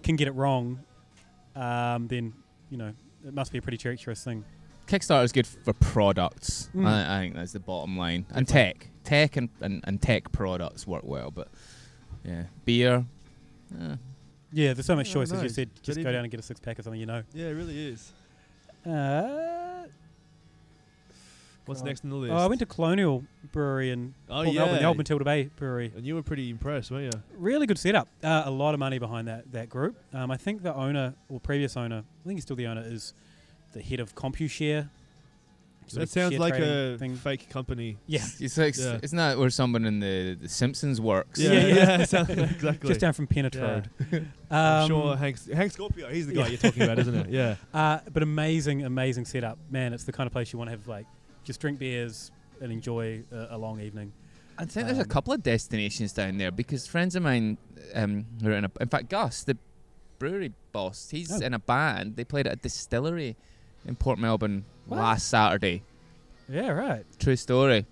can 0.02 0.16
get 0.16 0.28
it 0.28 0.32
wrong, 0.34 0.80
um, 1.56 2.08
then 2.08 2.32
you 2.70 2.76
know 2.76 2.92
it 3.26 3.34
must 3.34 3.52
be 3.52 3.58
a 3.58 3.62
pretty 3.62 3.78
treacherous 3.78 4.22
thing. 4.24 4.44
Kickstarter 4.86 5.24
is 5.24 5.32
good 5.32 5.46
for 5.46 5.72
products. 5.72 6.68
Mm. 6.74 6.86
I, 6.86 7.16
I 7.16 7.20
think 7.20 7.34
that's 7.36 7.52
the 7.52 7.60
bottom 7.60 7.96
line. 7.96 8.26
And 8.34 8.46
tech, 8.46 8.88
tech 9.02 9.36
and, 9.38 9.48
and, 9.62 9.80
and 9.84 10.00
tech 10.02 10.30
products 10.30 10.86
work 10.86 11.04
well, 11.04 11.30
but 11.30 11.48
yeah, 12.22 12.44
beer. 12.66 13.06
eh, 13.80 13.96
Yeah, 14.52 14.74
there's 14.74 14.84
so 14.84 14.94
much 14.94 15.08
Yeah, 15.08 15.14
choice, 15.14 15.32
as 15.32 15.38
you 15.38 15.48
nice. 15.48 15.54
said. 15.54 15.70
But 15.74 15.82
Just 15.84 16.02
go 16.02 16.12
down 16.12 16.24
and 16.24 16.30
get 16.30 16.38
a 16.38 16.42
six 16.42 16.60
pack 16.60 16.78
or 16.78 16.82
something, 16.82 17.00
you 17.00 17.06
know. 17.06 17.22
Yeah, 17.32 17.46
it 17.46 17.52
really 17.52 17.88
is. 17.88 18.12
Uh, 18.86 19.84
What's 21.66 21.80
God. 21.80 21.86
next 21.86 22.04
in 22.04 22.10
the 22.10 22.16
list? 22.16 22.32
oh, 22.32 22.36
I 22.36 22.46
went 22.46 22.58
to 22.58 22.66
Colonial 22.66 23.24
Brewery 23.52 23.90
in 23.90 24.14
Oh, 24.28 24.42
Port 24.42 24.48
yeah. 24.48 24.60
Melbourne, 24.60 24.78
the 24.80 24.84
old 24.84 24.96
Matilda 24.98 25.24
Bay 25.24 25.44
Brewery. 25.56 25.92
and 25.96 26.04
you 26.04 26.14
were 26.14 26.22
pretty 26.22 26.50
impressed, 26.50 26.90
weren't 26.90 27.14
you? 27.14 27.22
Really 27.38 27.66
good 27.66 27.78
setup. 27.78 28.08
Uh, 28.22 28.42
a 28.44 28.50
lot 28.50 28.74
of 28.74 28.80
money 28.80 28.98
behind 28.98 29.28
that 29.28 29.50
that 29.52 29.70
group. 29.70 29.96
Um, 30.12 30.30
I 30.30 30.36
think 30.36 30.62
the 30.62 30.74
owner 30.74 31.14
or 31.30 31.40
previous 31.40 31.74
owner, 31.76 31.98
I 32.22 32.26
think 32.26 32.36
he's 32.36 32.42
still 32.44 32.56
the 32.56 32.66
owner, 32.66 32.82
is 32.84 33.14
the 33.72 33.80
head 33.80 33.98
of 34.00 34.14
Computershare. 34.14 34.90
Sort 35.86 36.00
That 36.00 36.08
sounds 36.08 36.38
like 36.38 36.54
a 36.54 36.96
thing. 36.98 37.14
fake 37.16 37.50
company. 37.50 37.98
Yeah, 38.06 38.24
It's 38.40 38.56
like, 38.56 38.76
Yeah. 38.76 38.98
isn't 39.02 39.16
that 39.16 39.38
where 39.38 39.50
someone 39.50 39.84
in 39.84 40.00
the, 40.00 40.36
the 40.40 40.48
Simpsons 40.48 41.00
works? 41.00 41.38
Yeah, 41.38 41.52
yeah. 41.66 42.04
sounds- 42.04 42.30
exactly. 42.30 42.88
just 42.88 43.00
down 43.00 43.12
from 43.12 43.26
Pennant 43.26 43.54
Yeah. 43.54 43.60
Road. 43.62 43.90
I'm 44.50 44.82
Um, 44.82 44.88
sure 44.88 45.16
Hank, 45.16 45.46
Hank 45.52 45.72
Scorpio, 45.72 46.08
he's 46.08 46.26
the 46.26 46.34
guy 46.34 46.42
yeah. 46.42 46.48
you're 46.48 46.58
talking 46.58 46.82
about, 46.82 46.98
isn't 47.00 47.14
it? 47.14 47.28
Yeah. 47.30 47.56
Uh, 47.72 47.98
but 48.12 48.22
amazing, 48.22 48.82
amazing 48.84 49.24
setup. 49.26 49.58
Man, 49.70 49.92
it's 49.92 50.04
the 50.04 50.12
kind 50.12 50.26
of 50.26 50.32
place 50.32 50.52
you 50.52 50.58
want 50.58 50.68
to 50.68 50.76
have 50.76 50.86
like 50.88 51.06
just 51.44 51.60
drink 51.60 51.78
beers 51.78 52.30
and 52.62 52.72
enjoy 52.72 53.22
a, 53.30 53.48
a 53.50 53.58
long 53.58 53.80
evening. 53.80 54.12
I 54.56 54.64
think 54.64 54.86
there's 54.86 54.98
a 54.98 55.02
Um, 55.02 55.08
couple 55.08 55.32
of 55.32 55.42
destinations 55.42 56.12
down 56.12 56.38
there 56.38 56.52
because 56.52 56.86
friends 56.86 57.16
of 57.16 57.22
mine 57.24 57.58
um, 57.94 58.24
are 58.44 58.52
in 58.52 58.64
a. 58.64 58.70
In 58.80 58.88
fact, 58.88 59.10
Gus, 59.10 59.42
the 59.44 59.58
brewery 60.20 60.52
boss, 60.72 61.10
he's 61.10 61.32
Oh. 61.32 61.44
in 61.44 61.52
a 61.54 61.58
band. 61.58 62.14
They 62.16 62.24
played 62.24 62.46
at 62.46 62.52
a 62.52 62.56
distillery 62.56 63.36
in 63.86 63.96
Port 63.96 64.18
Melbourne 64.18 64.64
What? 64.86 64.98
last 64.98 65.28
Saturday. 65.28 65.82
Yeah, 66.48 66.70
right. 66.70 67.04
True 67.18 67.36
story. 67.36 67.86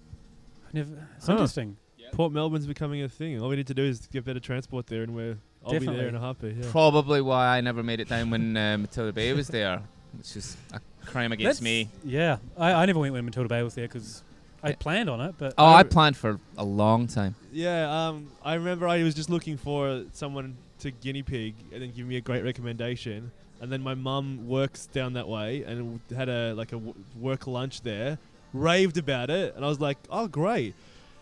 Never, 0.72 0.90
it's 1.16 1.26
Huh. 1.26 1.32
interesting. 1.32 1.76
Port 2.12 2.30
Melbourne's 2.32 2.66
becoming 2.66 3.02
a 3.02 3.08
thing. 3.08 3.40
All 3.40 3.48
we 3.48 3.56
need 3.56 3.66
to 3.68 3.74
do 3.74 3.82
is 3.84 4.06
get 4.12 4.24
better 4.26 4.40
transport 4.40 4.86
there, 4.86 5.02
and 5.02 5.14
we're 5.14 5.38
I'll 5.64 5.70
be 5.72 5.78
Definitely. 5.78 6.00
there 6.00 6.08
in 6.08 6.14
a 6.14 6.18
heartbeat. 6.20 6.56
Yeah. 6.56 6.66
Probably 6.70 7.22
why 7.22 7.56
I 7.56 7.60
never 7.62 7.82
made 7.82 8.00
it 8.00 8.08
down 8.08 8.28
when 8.30 8.54
uh, 8.56 8.76
Matilda 8.78 9.12
Bay 9.12 9.32
was 9.32 9.48
there, 9.48 9.80
which 10.18 10.36
is 10.36 10.56
a 10.74 10.80
crime 11.06 11.32
against 11.32 11.60
That's- 11.60 11.62
me. 11.62 11.88
Yeah, 12.04 12.36
I, 12.58 12.72
I 12.72 12.84
never 12.86 12.98
went 12.98 13.14
when 13.14 13.24
Matilda 13.24 13.48
Bay 13.48 13.62
was 13.62 13.74
there 13.74 13.86
because 13.88 14.22
I 14.62 14.72
planned 14.72 15.08
on 15.08 15.20
it, 15.22 15.36
but 15.38 15.54
Oh, 15.56 15.64
I 15.64 15.78
I 15.78 15.82
planned 15.84 16.16
for 16.18 16.38
a 16.58 16.64
long 16.64 17.06
time. 17.06 17.34
Yeah, 17.52 18.08
um, 18.08 18.28
I 18.44 18.54
remember 18.54 18.86
I 18.88 19.02
was 19.04 19.14
just 19.14 19.30
looking 19.30 19.56
for 19.56 20.04
someone 20.12 20.56
to 20.80 20.90
guinea 20.90 21.22
pig 21.22 21.54
and 21.72 21.80
then 21.80 21.92
give 21.92 22.06
me 22.06 22.16
a 22.16 22.20
great 22.20 22.44
recommendation. 22.44 23.30
And 23.62 23.70
then 23.70 23.80
my 23.80 23.94
mum 23.94 24.48
works 24.48 24.86
down 24.86 25.12
that 25.12 25.28
way 25.28 25.62
and 25.62 26.00
had 26.14 26.28
a 26.28 26.52
like 26.52 26.72
a 26.72 26.76
w- 26.76 26.94
work 27.16 27.46
lunch 27.46 27.82
there, 27.82 28.18
raved 28.52 28.98
about 28.98 29.30
it, 29.30 29.54
and 29.54 29.64
I 29.64 29.68
was 29.68 29.78
like, 29.80 29.98
"Oh, 30.10 30.26
great!" 30.26 30.74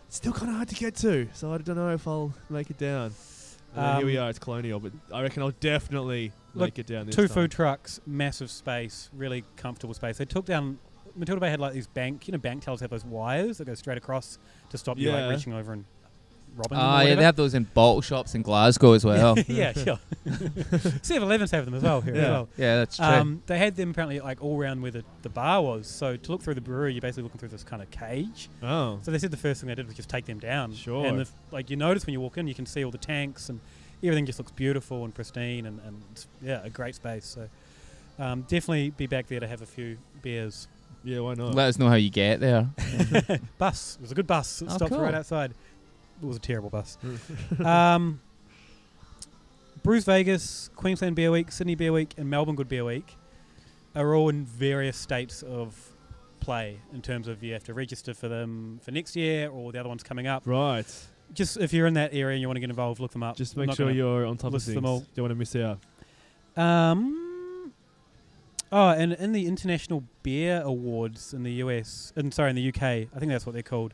Still 0.09 0.33
kind 0.33 0.49
of 0.49 0.55
hard 0.55 0.67
to 0.69 0.75
get 0.75 0.95
to, 0.95 1.29
so 1.33 1.53
I 1.53 1.59
don't 1.59 1.77
know 1.77 1.89
if 1.93 2.07
I'll 2.07 2.33
make 2.49 2.69
it 2.71 2.77
down. 2.79 3.13
And 3.75 3.85
then 3.85 3.95
here 3.97 4.05
we 4.07 4.17
Um, 4.17 4.25
are, 4.25 4.29
it's 4.31 4.39
colonial, 4.39 4.79
but 4.79 4.91
I 5.13 5.21
reckon 5.21 5.43
I'll 5.43 5.51
definitely 5.61 6.33
make 6.55 6.77
it 6.79 6.87
down. 6.87 7.05
This 7.05 7.15
two 7.15 7.27
time. 7.27 7.35
food 7.35 7.51
trucks, 7.51 8.01
massive 8.07 8.49
space, 8.51 9.09
really 9.15 9.45
comfortable 9.55 9.93
space. 9.93 10.17
They 10.17 10.25
took 10.25 10.45
down 10.45 10.79
Matilda 11.15 11.39
Bay 11.41 11.49
had 11.49 11.59
like 11.59 11.73
these 11.73 11.87
bank, 11.87 12.27
you 12.27 12.31
know, 12.31 12.37
bank 12.37 12.63
tellers 12.63 12.79
have 12.81 12.89
those 12.89 13.05
wires 13.05 13.59
that 13.59 13.65
go 13.65 13.73
straight 13.75 13.97
across 13.97 14.39
to 14.69 14.77
stop 14.77 14.97
you 14.97 15.11
like 15.11 15.29
reaching 15.29 15.53
over 15.53 15.73
and 15.73 15.85
robbing 16.55 16.77
them. 16.77 16.85
or 16.85 16.89
Ah, 16.89 17.01
yeah, 17.01 17.15
they 17.15 17.23
have 17.23 17.35
those 17.35 17.53
in 17.53 17.63
bottle 17.73 18.01
shops 18.01 18.35
in 18.35 18.41
Glasgow 18.41 18.93
as 18.93 19.03
well. 19.05 19.37
yeah, 19.47 19.73
sure. 19.73 19.99
7-Elevens 20.25 21.51
have 21.51 21.65
them 21.65 21.73
as 21.73 21.83
well 21.83 22.01
here 22.01 22.13
as 22.15 22.21
Yeah. 22.21 22.29
well. 22.31 22.49
yeah, 22.57 22.75
that's 22.77 22.97
true. 22.97 23.05
Um, 23.05 23.43
they 23.47 23.57
had 23.57 23.75
them 23.75 23.91
apparently 23.91 24.19
like 24.19 24.41
all 24.43 24.59
around 24.59 24.81
where 24.81 24.91
the, 24.91 25.03
the 25.21 25.29
bar 25.29 25.61
was. 25.61 25.87
So 25.87 26.15
to 26.17 26.31
look 26.31 26.41
through 26.41 26.55
the 26.55 26.61
brewery, 26.61 26.93
you're 26.93 27.01
basically 27.01 27.23
looking 27.23 27.39
through 27.39 27.49
this 27.49 27.63
kind 27.63 27.81
of 27.81 27.89
cage. 27.91 28.49
Oh, 28.63 28.99
So 29.01 29.11
they 29.11 29.17
said 29.19 29.31
the 29.31 29.37
first 29.37 29.61
thing 29.61 29.67
they 29.67 29.75
did 29.75 29.85
was 29.87 29.95
just 29.95 30.09
take 30.09 30.25
them 30.25 30.39
down. 30.39 30.73
Sure. 30.73 31.05
And 31.05 31.19
the, 31.19 31.29
like 31.51 31.69
you 31.69 31.75
notice 31.77 32.05
when 32.05 32.13
you 32.13 32.21
walk 32.21 32.37
in, 32.37 32.47
you 32.47 32.55
can 32.55 32.65
see 32.65 32.83
all 32.83 32.91
the 32.91 32.97
tanks 32.97 33.49
and 33.49 33.59
everything 34.03 34.25
just 34.25 34.39
looks 34.39 34.51
beautiful 34.51 35.03
and 35.05 35.13
pristine 35.13 35.65
and, 35.65 35.79
and 35.85 36.01
it's, 36.11 36.27
yeah, 36.41 36.61
a 36.63 36.69
great 36.69 36.95
space. 36.95 37.25
So 37.25 37.47
um, 38.19 38.41
definitely 38.43 38.89
be 38.91 39.07
back 39.07 39.27
there 39.27 39.39
to 39.39 39.47
have 39.47 39.61
a 39.61 39.65
few 39.65 39.97
beers. 40.21 40.67
yeah, 41.03 41.19
why 41.19 41.33
not? 41.33 41.53
Let 41.55 41.67
us 41.69 41.79
know 41.79 41.87
how 41.87 41.95
you 41.95 42.09
get 42.09 42.39
there. 42.39 42.69
Bus. 43.57 43.95
It 43.95 44.01
was 44.01 44.11
a 44.11 44.15
good 44.15 44.27
bus. 44.27 44.61
It 44.61 44.67
Oh, 44.71 44.75
stopped 44.75 44.91
cool. 44.91 45.01
right 45.01 45.13
outside. 45.15 45.53
It 46.21 46.25
was 46.25 46.37
a 46.37 46.39
terrible 46.39 46.69
bus. 46.69 46.97
um, 47.65 48.21
BrewsVegas, 49.83 50.73
Queensland 50.75 51.15
Beer 51.15 51.31
Week, 51.31 51.51
Sydney 51.51 51.75
Beer 51.75 51.91
Week, 51.91 52.13
and 52.17 52.29
Melbourne 52.29 52.55
Good 52.55 52.69
Beer 52.69 52.85
Week 52.85 53.15
are 53.95 54.15
all 54.15 54.29
in 54.29 54.45
various 54.45 54.95
states 54.97 55.43
of 55.43 55.91
play 56.39 56.79
in 56.93 57.01
terms 57.01 57.27
of 57.27 57.43
you 57.43 57.53
have 57.53 57.63
to 57.63 57.73
register 57.73 58.13
for 58.13 58.27
them 58.27 58.79
for 58.83 58.91
next 58.91 59.15
year 59.15 59.49
or 59.49 59.71
the 59.71 59.79
other 59.79 59.89
ones 59.89 60.03
coming 60.03 60.27
up. 60.27 60.43
right. 60.45 60.85
Just 61.33 61.55
if 61.55 61.71
you're 61.71 61.87
in 61.87 61.93
that 61.93 62.13
area 62.13 62.33
and 62.33 62.41
you 62.41 62.47
want 62.49 62.57
to 62.57 62.59
get 62.59 62.69
involved, 62.69 62.99
look 62.99 63.11
them 63.11 63.23
up. 63.23 63.37
Just 63.37 63.55
make 63.55 63.71
sure 63.73 63.89
you're 63.89 64.25
on 64.25 64.35
top 64.35 64.53
of 64.53 64.61
things. 64.61 64.75
them 64.75 64.85
all. 64.85 65.05
Don't 65.15 65.23
want 65.23 65.31
to 65.31 65.35
miss 65.35 65.55
out. 65.55 65.79
Um. 66.57 67.71
Oh, 68.69 68.89
and 68.89 69.13
in 69.13 69.31
the 69.31 69.47
International 69.47 70.03
Beer 70.23 70.61
Awards 70.61 71.33
in 71.33 71.43
the 71.43 71.53
US, 71.53 72.11
and 72.17 72.33
sorry, 72.33 72.49
in 72.49 72.57
the 72.57 72.67
UK, 72.67 72.81
I 72.81 73.19
think 73.19 73.31
that's 73.31 73.45
what 73.45 73.53
they're 73.53 73.63
called. 73.63 73.93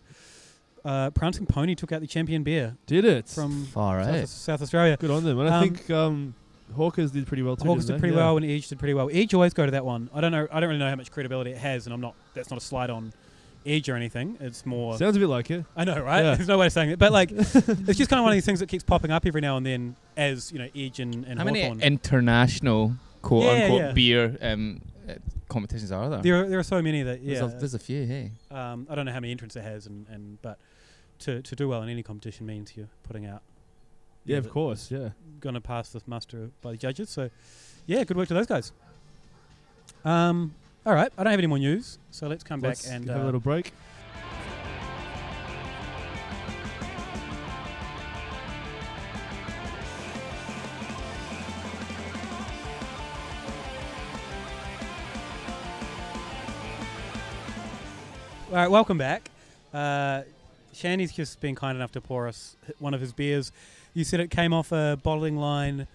Uh, 0.85 1.09
Prancing 1.11 1.45
Pony 1.45 1.75
took 1.75 1.91
out 1.91 2.01
the 2.01 2.07
champion 2.07 2.43
beer 2.43 2.77
Did 2.85 3.03
it? 3.05 3.27
from 3.27 3.65
Far 3.65 4.03
South, 4.03 4.15
out. 4.15 4.29
South 4.29 4.61
Australia. 4.61 4.97
Good 4.99 5.11
on 5.11 5.23
them. 5.23 5.39
And 5.39 5.49
I 5.49 5.57
Um, 5.61 5.63
think 5.75 5.89
um, 5.89 6.33
Hawkers 6.75 7.11
did 7.11 7.27
pretty 7.27 7.43
well 7.43 7.55
too. 7.55 7.67
Hawks 7.67 7.85
didn't 7.85 7.97
did 7.97 8.01
pretty? 8.01 8.15
Yeah. 8.15 8.23
well, 8.25 8.37
and 8.37 8.45
Edge 8.45 8.67
did 8.69 8.79
pretty 8.79 8.93
well. 8.93 9.09
Edge 9.11 9.33
always 9.33 9.53
go 9.53 9.65
to 9.65 9.71
that 9.71 9.85
one. 9.85 10.09
I 10.13 10.21
don't 10.21 10.31
know. 10.31 10.47
I 10.51 10.59
don't 10.59 10.69
really 10.69 10.79
know 10.79 10.89
how 10.89 10.95
much 10.95 11.11
credibility 11.11 11.51
it 11.51 11.57
has, 11.57 11.85
and 11.87 11.93
I'm 11.93 12.01
not. 12.01 12.13
That's 12.33 12.49
not 12.49 12.57
a 12.57 12.63
slide 12.63 12.89
on 12.89 13.11
Edge 13.65 13.89
or 13.89 13.95
anything. 13.95 14.37
It's 14.39 14.65
more. 14.65 14.97
Sounds 14.97 15.17
a 15.17 15.19
bit 15.19 15.27
like 15.27 15.51
it. 15.51 15.65
I 15.75 15.83
know, 15.83 15.99
right? 16.01 16.23
Yeah. 16.23 16.35
There's 16.35 16.47
no 16.47 16.57
way 16.57 16.67
of 16.67 16.71
saying 16.71 16.91
it, 16.91 16.99
but 16.99 17.11
like, 17.11 17.31
it's 17.31 17.53
just 17.97 18.09
kind 18.09 18.19
of 18.19 18.23
one 18.23 18.31
of 18.31 18.35
these 18.35 18.45
things 18.45 18.59
that 18.59 18.67
keeps 18.69 18.83
popping 18.83 19.11
up 19.11 19.25
every 19.25 19.41
now 19.41 19.57
and 19.57 19.65
then, 19.65 19.95
as 20.15 20.51
you 20.53 20.59
know, 20.59 20.67
Edge 20.75 20.99
and, 21.01 21.25
and 21.25 21.37
How 21.39 21.43
many 21.45 21.61
Hawthorn. 21.63 21.81
international 21.81 22.95
quote 23.21 23.43
Yeah, 23.43 23.49
unquote 23.63 23.81
yeah. 23.81 23.91
beer 23.91 24.37
um, 24.41 24.81
competitions 25.49 25.91
are 25.91 26.09
there? 26.09 26.21
there, 26.21 26.43
are, 26.43 26.49
there 26.49 26.59
are 26.59 26.63
so 26.63 26.81
many 26.81 27.03
that 27.03 27.21
yeah. 27.21 27.39
There's, 27.39 27.53
a, 27.53 27.57
there's 27.57 27.73
a 27.73 27.79
few, 27.79 28.05
hey. 28.05 28.31
Um, 28.51 28.87
I 28.89 28.95
don't 28.95 29.05
know 29.05 29.11
how 29.11 29.19
many 29.19 29.31
entrants 29.31 29.55
it 29.55 29.63
has, 29.63 29.87
and, 29.87 30.07
and 30.09 30.41
but 30.41 30.59
to, 31.19 31.41
to 31.41 31.55
do 31.55 31.67
well 31.67 31.81
in 31.83 31.89
any 31.89 32.03
competition 32.03 32.45
means 32.45 32.75
you're 32.75 32.89
putting 33.03 33.25
out. 33.25 33.41
Yeah, 34.25 34.37
of 34.37 34.49
course. 34.49 34.91
Yeah. 34.91 35.09
Going 35.39 35.55
to 35.55 35.61
pass 35.61 35.89
this 35.89 36.05
muster 36.05 36.51
by 36.61 36.71
the 36.71 36.77
judges. 36.77 37.09
So, 37.09 37.29
yeah, 37.85 38.03
good 38.03 38.17
work 38.17 38.27
to 38.27 38.33
those 38.33 38.45
guys. 38.45 38.73
Um, 40.03 40.53
all 40.85 40.93
right, 40.93 41.11
I 41.17 41.23
don't 41.23 41.31
have 41.31 41.39
any 41.39 41.47
more 41.47 41.59
news, 41.59 41.97
so 42.11 42.27
let's 42.27 42.43
come 42.43 42.59
Let's 42.59 42.85
back 42.85 42.95
and 42.95 43.07
have 43.09 43.19
uh, 43.19 43.23
a 43.23 43.25
little 43.25 43.39
break. 43.39 43.73
All 58.49 58.53
right, 58.55 58.71
welcome 58.71 58.97
back. 58.97 59.29
Uh, 59.73 60.21
Shandy's 60.73 61.11
just 61.11 61.41
been 61.41 61.55
kind 61.55 61.75
enough 61.75 61.91
to 61.93 62.01
pour 62.01 62.27
us 62.27 62.55
one 62.79 62.93
of 62.93 63.01
his 63.01 63.11
beers. 63.11 63.51
You 63.93 64.03
said 64.03 64.19
it 64.19 64.31
came 64.31 64.53
off 64.53 64.71
a 64.71 64.97
bottling 65.03 65.37
line 65.37 65.87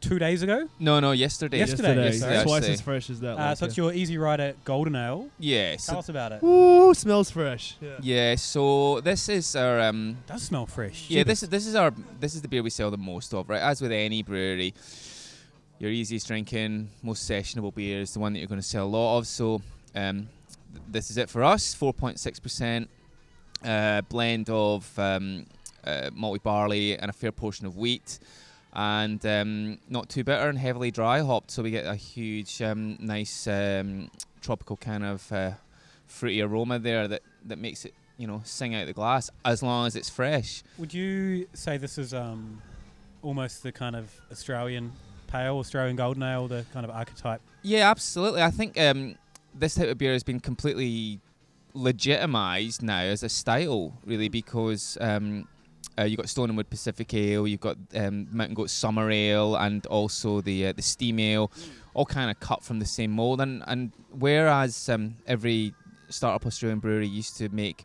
two 0.00 0.18
days 0.18 0.42
ago. 0.42 0.68
No, 0.78 1.00
no, 1.00 1.12
yesterday. 1.12 1.58
Yesterday, 1.58 1.94
Yesterday. 1.96 2.18
sorry. 2.18 2.42
Twice 2.44 2.52
Yesterday. 2.54 2.72
as 2.74 2.80
fresh 2.82 3.10
as 3.10 3.20
that. 3.20 3.32
Uh, 3.38 3.44
like, 3.46 3.56
so 3.56 3.66
it's 3.66 3.76
your 3.78 3.92
Easy 3.94 4.18
Rider 4.18 4.54
Golden 4.64 4.94
Ale. 4.94 5.28
Yeah, 5.38 5.70
Tell 5.76 5.78
so, 5.78 5.98
us 6.00 6.08
about 6.10 6.32
it. 6.32 6.42
Ooh, 6.42 6.92
smells 6.92 7.30
fresh. 7.30 7.76
Yeah. 7.80 7.90
yeah. 8.02 8.34
So 8.34 9.00
this 9.00 9.28
is 9.30 9.56
our 9.56 9.80
um, 9.80 10.18
does 10.26 10.42
smell 10.42 10.66
fresh. 10.66 11.08
yeah. 11.08 11.22
This 11.22 11.42
is 11.42 11.48
this 11.48 11.66
is 11.66 11.74
our 11.74 11.94
this 12.20 12.34
is 12.34 12.42
the 12.42 12.48
beer 12.48 12.62
we 12.62 12.70
sell 12.70 12.90
the 12.90 12.98
most 12.98 13.32
of, 13.32 13.48
right? 13.48 13.62
As 13.62 13.80
with 13.80 13.92
any 13.92 14.22
brewery, 14.22 14.74
your 15.78 15.90
easiest 15.90 16.26
drinking, 16.26 16.90
most 17.02 17.28
sessionable 17.28 17.74
beer 17.74 18.00
is 18.00 18.12
the 18.12 18.18
one 18.20 18.34
that 18.34 18.40
you're 18.40 18.48
going 18.48 18.60
to 18.60 18.66
sell 18.66 18.84
a 18.84 18.88
lot 18.88 19.18
of. 19.18 19.26
So 19.26 19.62
um, 19.94 20.18
th- 20.18 20.28
this 20.88 21.10
is 21.10 21.16
it 21.16 21.30
for 21.30 21.42
us. 21.42 21.74
Four 21.74 21.92
point 21.92 22.18
six 22.18 22.40
percent 22.40 22.88
uh, 23.64 24.02
blend 24.02 24.50
of 24.50 24.98
um, 24.98 25.46
uh, 25.84 26.10
malty 26.10 26.42
barley 26.42 26.98
and 26.98 27.10
a 27.10 27.12
fair 27.12 27.32
portion 27.32 27.66
of 27.66 27.76
wheat. 27.76 28.18
And 28.78 29.24
um, 29.24 29.78
not 29.88 30.10
too 30.10 30.22
bitter 30.22 30.50
and 30.50 30.58
heavily 30.58 30.90
dry 30.90 31.20
hopped, 31.20 31.50
so 31.50 31.62
we 31.62 31.70
get 31.70 31.86
a 31.86 31.94
huge, 31.94 32.60
um, 32.60 32.98
nice 33.00 33.46
um, 33.46 34.10
tropical 34.42 34.76
kind 34.76 35.02
of 35.02 35.32
uh, 35.32 35.52
fruity 36.06 36.42
aroma 36.42 36.78
there 36.78 37.08
that, 37.08 37.22
that 37.46 37.58
makes 37.58 37.86
it, 37.86 37.94
you 38.18 38.26
know, 38.26 38.42
sing 38.44 38.74
out 38.74 38.86
the 38.86 38.92
glass 38.92 39.30
as 39.46 39.62
long 39.62 39.86
as 39.86 39.96
it's 39.96 40.10
fresh. 40.10 40.62
Would 40.76 40.92
you 40.92 41.48
say 41.54 41.78
this 41.78 41.96
is 41.96 42.12
um, 42.12 42.60
almost 43.22 43.62
the 43.62 43.72
kind 43.72 43.96
of 43.96 44.10
Australian 44.30 44.92
pale, 45.26 45.56
Australian 45.56 45.96
golden 45.96 46.22
ale, 46.22 46.46
the 46.46 46.66
kind 46.74 46.84
of 46.84 46.90
archetype? 46.90 47.40
Yeah, 47.62 47.90
absolutely. 47.90 48.42
I 48.42 48.50
think 48.50 48.78
um, 48.78 49.16
this 49.58 49.74
type 49.74 49.88
of 49.88 49.98
beer 49.98 50.12
has 50.12 50.22
been 50.22 50.40
completely 50.40 51.20
legitimized 51.74 52.82
now 52.82 53.00
as 53.00 53.22
a 53.22 53.28
style, 53.28 53.92
really, 54.04 54.28
because 54.28 54.96
um, 55.00 55.46
uh, 55.98 56.04
you've 56.04 56.18
got 56.18 56.28
Stone 56.28 56.50
and 56.50 56.56
Wood 56.56 56.70
Pacific 56.70 57.12
Ale, 57.14 57.46
you've 57.46 57.60
got 57.60 57.76
um, 57.94 58.26
Mountain 58.30 58.54
Goat 58.54 58.70
Summer 58.70 59.10
Ale, 59.10 59.56
and 59.56 59.86
also 59.86 60.40
the 60.40 60.66
uh, 60.68 60.72
the 60.72 60.82
Steam 60.82 61.18
Ale, 61.18 61.50
all 61.94 62.06
kind 62.06 62.30
of 62.30 62.38
cut 62.40 62.62
from 62.62 62.78
the 62.78 62.86
same 62.86 63.10
mold. 63.12 63.40
And 63.40 63.62
and 63.66 63.92
whereas 64.10 64.88
um, 64.88 65.16
every 65.26 65.72
startup 66.08 66.46
Australian 66.46 66.78
brewery 66.78 67.08
used 67.08 67.36
to 67.38 67.48
make 67.48 67.84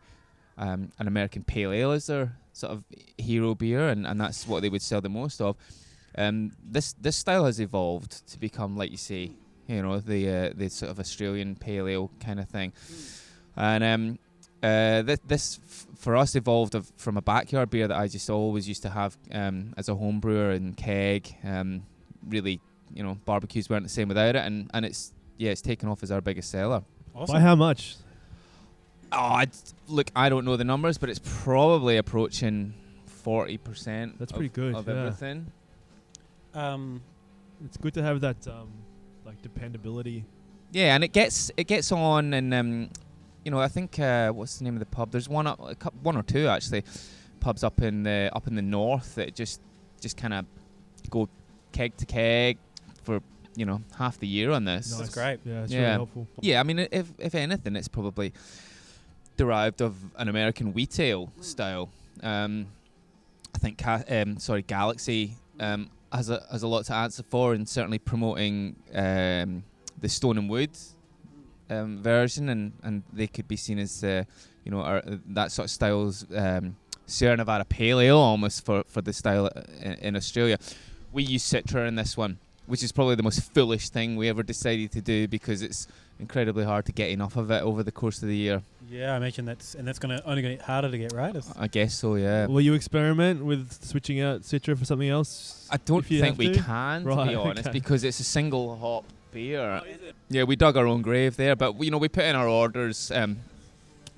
um, 0.58 0.92
an 1.00 1.08
American 1.08 1.44
Pale 1.44 1.72
Ale 1.72 1.92
as 1.92 2.08
their 2.08 2.38
sort 2.54 2.74
of 2.74 2.84
hero 3.18 3.56
beer, 3.56 3.90
and, 3.90 4.06
and 4.06 4.20
that's 4.20 4.48
what 4.48 4.62
they 4.62 4.70
would 4.70 4.82
sell 4.82 5.02
the 5.02 5.10
most 5.10 5.42
of. 5.42 5.56
um, 6.18 6.52
this 6.64 6.94
this 6.94 7.16
style 7.16 7.46
has 7.46 7.60
evolved 7.60 8.28
to 8.28 8.40
become, 8.40 8.76
like 8.76 8.92
you 8.92 8.98
say, 8.98 9.32
you 9.68 9.82
know, 9.82 10.00
the 10.00 10.30
uh, 10.30 10.54
the 10.56 10.70
sort 10.70 10.92
of 10.92 11.00
Australian 11.00 11.56
pale 11.56 11.88
ale 11.88 12.12
kind 12.20 12.40
of 12.40 12.50
thing, 12.50 12.74
and 13.56 13.84
um, 13.84 14.20
uh, 14.64 15.04
th- 15.04 15.20
this 15.28 15.60
f- 15.64 15.88
for 15.98 16.16
us 16.16 16.36
evolved 16.36 16.76
of, 16.76 16.92
from 16.98 17.18
a 17.18 17.22
backyard 17.22 17.70
beer 17.70 17.88
that 17.88 17.98
I 17.98 18.08
just 18.08 18.30
always 18.30 18.68
used 18.68 18.82
to 18.84 18.90
have 18.90 19.18
um, 19.32 19.74
as 19.78 19.90
a 19.90 19.96
home 19.96 20.20
brewer 20.20 20.52
and 20.52 20.76
keg. 20.76 21.36
Um, 21.44 21.84
really, 22.28 22.60
you 22.94 23.04
know, 23.04 23.18
barbecues 23.26 23.70
weren't 23.70 23.84
the 23.84 23.90
same 23.90 24.08
without 24.08 24.36
it, 24.36 24.46
and, 24.46 24.70
and 24.74 24.86
it's 24.86 25.14
yeah, 25.38 25.52
it's 25.52 25.62
taken 25.62 25.90
off 25.90 26.04
as 26.04 26.12
our 26.12 26.22
biggest 26.22 26.52
seller. 26.52 26.84
Awesome. 27.16 27.34
By 27.34 27.40
how 27.40 27.56
much? 27.56 27.96
Oh, 29.12 29.18
I'd, 29.18 29.52
look, 29.88 30.10
I 30.16 30.30
don't 30.30 30.46
know 30.46 30.56
the 30.58 30.64
numbers, 30.64 30.98
but 30.98 31.10
it's 31.10 31.22
probably 31.24 31.98
approaching 31.98 32.74
forty 33.06 33.58
percent. 33.58 34.20
That's 34.20 34.32
pretty 34.32 34.50
good, 34.50 34.76
of 34.76 34.88
yeah. 34.88 34.96
everything. 34.96 35.52
Um, 36.54 37.02
It's 37.66 37.78
good 37.78 37.94
to 37.94 38.02
have 38.04 38.22
that 38.22 38.48
um, 38.48 38.54
like 38.54 38.68
dependability. 39.42 40.24
Yeah, 40.72 40.96
and 40.96 41.04
it 41.04 41.12
gets 41.12 41.52
it 41.58 41.68
gets 41.68 41.92
on, 41.92 42.34
and 42.34 42.54
um, 42.54 42.90
you 43.44 43.52
know, 43.52 43.60
I 43.60 43.68
think 43.68 44.00
uh, 44.00 44.32
what's 44.32 44.58
the 44.58 44.64
name 44.64 44.74
of 44.76 44.80
the 44.80 44.86
pub? 44.86 45.12
There's 45.12 45.28
one 45.30 45.48
up, 45.48 45.60
a 45.60 45.76
cou- 45.76 45.92
one 46.02 46.16
or 46.16 46.24
two 46.24 46.48
actually, 46.48 46.84
pubs 47.40 47.64
up 47.64 47.82
in 47.82 48.04
the 48.04 48.30
up 48.34 48.48
in 48.48 48.56
the 48.56 48.62
north 48.62 49.16
that 49.16 49.36
just 49.36 49.60
just 50.00 50.16
kind 50.18 50.34
of 50.34 50.46
go 51.10 51.28
keg 51.74 51.96
to 51.98 52.06
keg 52.06 52.58
for 53.04 53.22
you 53.56 53.66
know 53.66 53.82
half 53.98 54.18
the 54.20 54.28
year 54.28 54.52
on 54.52 54.64
this. 54.66 54.96
That's 54.96 55.14
great. 55.14 55.40
Yeah, 55.46 55.64
it's 55.64 55.72
Yeah. 55.74 55.80
really 55.82 55.92
helpful. 55.94 56.28
Yeah, 56.40 56.60
I 56.60 56.64
mean, 56.64 56.80
if 56.80 57.12
if 57.20 57.36
anything, 57.36 57.76
it's 57.76 57.88
probably 57.90 58.32
derived 59.38 59.82
of 59.82 59.96
an 60.18 60.30
American 60.30 60.74
wheat 60.74 61.00
ale 61.00 61.32
style. 61.42 61.90
Um, 62.24 62.68
I 63.54 63.58
think, 63.58 63.78
Ca- 63.80 64.04
um, 64.10 64.38
sorry, 64.38 64.62
Galaxy 64.62 65.36
um, 65.60 65.90
has 66.12 66.30
a 66.30 66.46
has 66.52 66.64
a 66.64 66.68
lot 66.68 66.86
to 66.86 66.94
answer 66.94 67.24
for, 67.24 67.54
and 67.54 67.68
certainly 67.68 68.00
promoting 68.00 68.76
um, 68.94 69.64
the 70.00 70.10
Stone 70.10 70.38
and 70.38 70.50
Wood 70.50 70.72
um, 71.70 72.02
version, 72.02 72.50
and, 72.50 72.74
and 72.84 73.04
they 73.14 73.28
could 73.28 73.48
be 73.48 73.56
seen 73.56 73.80
as 73.80 74.04
uh, 74.04 74.24
you 74.66 74.72
know 74.72 74.82
our, 74.82 75.02
that 75.30 75.52
sort 75.52 75.66
of 75.66 75.72
styles 75.72 76.26
um, 76.36 76.76
Sierra 77.06 77.38
Nevada 77.38 77.66
Pale 77.66 78.00
Ale 78.00 78.18
almost 78.18 78.66
for 78.66 78.84
for 78.88 79.02
the 79.02 79.14
style 79.14 79.50
uh, 79.56 79.62
in, 79.82 79.94
in 79.94 80.16
Australia. 80.16 80.58
We 81.12 81.24
use 81.24 81.44
Citra 81.44 81.88
in 81.88 81.96
this 81.96 82.16
one, 82.16 82.40
which 82.72 82.84
is 82.84 82.94
probably 82.94 83.16
the 83.16 83.24
most 83.24 83.42
foolish 83.54 83.90
thing 83.90 84.16
we 84.16 84.30
ever 84.30 84.44
decided 84.44 84.94
to 84.94 85.02
do 85.02 85.28
because 85.28 85.62
it's 85.62 85.90
incredibly 86.22 86.64
hard 86.64 86.86
to 86.86 86.94
get 86.94 87.10
enough 87.10 87.36
of 87.36 87.52
it 87.52 87.62
over 87.64 87.84
the 87.84 87.92
course 87.92 88.22
of 88.24 88.30
the 88.30 88.36
year. 88.36 88.62
yeah, 88.90 89.14
I 89.14 89.18
imagine 89.18 89.44
that's 89.44 89.76
and 89.76 89.86
that's 89.86 90.00
gonna 90.00 90.22
only 90.26 90.42
gonna 90.42 90.56
get 90.56 90.64
harder 90.64 90.90
to 90.90 90.98
get 90.98 91.12
right. 91.12 91.36
I 91.60 91.68
guess 91.68 91.94
so, 91.94 92.16
yeah. 92.16 92.46
Will 92.46 92.62
you 92.62 92.74
experiment 92.74 93.44
with 93.44 93.84
switching 93.84 94.22
out 94.22 94.44
Citra 94.44 94.78
for 94.80 94.86
something 94.86 95.10
else? 95.10 95.68
I 95.70 95.78
don't 95.84 96.06
think 96.06 96.38
we 96.38 96.54
to? 96.54 96.62
can, 96.62 97.04
to 97.04 97.26
be 97.26 97.36
honest, 97.36 97.68
okay. 97.68 97.78
because 97.78 98.06
it's 98.06 98.22
a 98.22 98.24
single 98.24 98.78
hop 98.78 99.04
beer. 99.34 99.82
Yeah, 100.30 100.44
we 100.44 100.56
dug 100.56 100.78
our 100.78 100.88
own 100.88 101.02
grave 101.02 101.36
there, 101.36 101.58
but 101.58 101.78
you 101.84 101.92
know 101.92 101.98
we 101.98 102.08
put 102.08 102.24
in 102.24 102.38
our 102.38 102.48
orders, 102.48 103.12
um, 103.12 103.40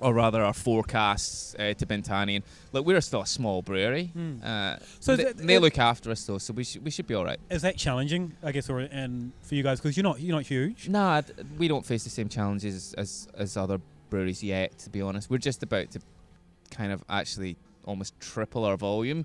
or 0.04 0.12
rather 0.14 0.42
our 0.44 0.52
forecasts 0.52 1.54
uh, 1.58 1.72
to 1.74 1.86
Bintani, 1.86 2.36
and 2.36 2.44
look, 2.72 2.84
we're 2.86 3.00
still 3.00 3.22
a 3.22 3.26
small 3.26 3.62
brewery. 3.62 4.06
Hmm. 4.12 4.34
Uh, 4.44 4.76
So 5.00 5.16
they, 5.16 5.32
they 5.32 5.58
look 5.58 5.78
after 5.78 6.10
us 6.10 6.24
though, 6.26 6.38
so 6.38 6.52
we 6.52 6.64
should 6.64 6.84
we 6.84 6.90
should 6.90 7.06
be 7.06 7.14
all 7.14 7.24
right. 7.24 7.40
Is 7.50 7.62
that 7.62 7.76
challenging? 7.76 8.32
I 8.42 8.52
guess, 8.52 8.68
or 8.70 8.80
and 8.80 9.32
for 9.42 9.54
you 9.54 9.62
guys 9.62 9.80
because 9.80 9.96
you're 9.96 10.04
not 10.10 10.20
you're 10.20 10.36
not 10.36 10.44
huge. 10.46 10.88
Nah, 10.88 11.22
we 11.58 11.68
don't 11.68 11.86
face 11.86 12.04
the 12.04 12.10
same 12.10 12.28
challenges 12.28 12.94
as 12.94 13.28
as 13.36 13.56
other 13.56 13.78
breweries 14.10 14.42
yet. 14.42 14.78
To 14.84 14.90
be 14.90 15.00
honest, 15.00 15.30
we're 15.30 15.38
just 15.38 15.62
about 15.62 15.90
to 15.92 16.00
kind 16.70 16.92
of 16.92 17.02
actually 17.08 17.56
almost 17.84 18.18
triple 18.20 18.64
our 18.64 18.76
volume 18.76 19.24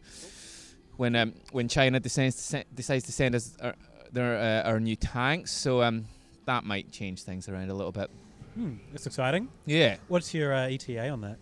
when 0.98 1.16
um 1.16 1.34
when 1.52 1.68
China 1.68 2.00
decides 2.00 2.36
to 2.36 2.42
se- 2.42 2.66
decides 2.74 3.04
to 3.06 3.12
send 3.12 3.36
us 3.36 3.56
our 3.62 3.76
their 4.14 4.38
uh, 4.66 4.70
our 4.70 4.80
new 4.80 4.96
tanks. 4.96 5.52
So 5.52 5.82
um 5.84 6.06
that 6.46 6.64
might 6.64 6.92
change 6.92 7.24
things 7.24 7.48
around 7.50 7.70
a 7.70 7.74
little 7.74 7.92
bit. 7.92 8.10
Hmm, 8.56 8.76
that's 8.92 9.06
exciting. 9.06 9.50
Yeah, 9.66 9.98
What's 10.08 10.34
your 10.34 10.54
uh, 10.54 10.68
ETA 10.68 11.10
on 11.10 11.22
that? 11.22 11.38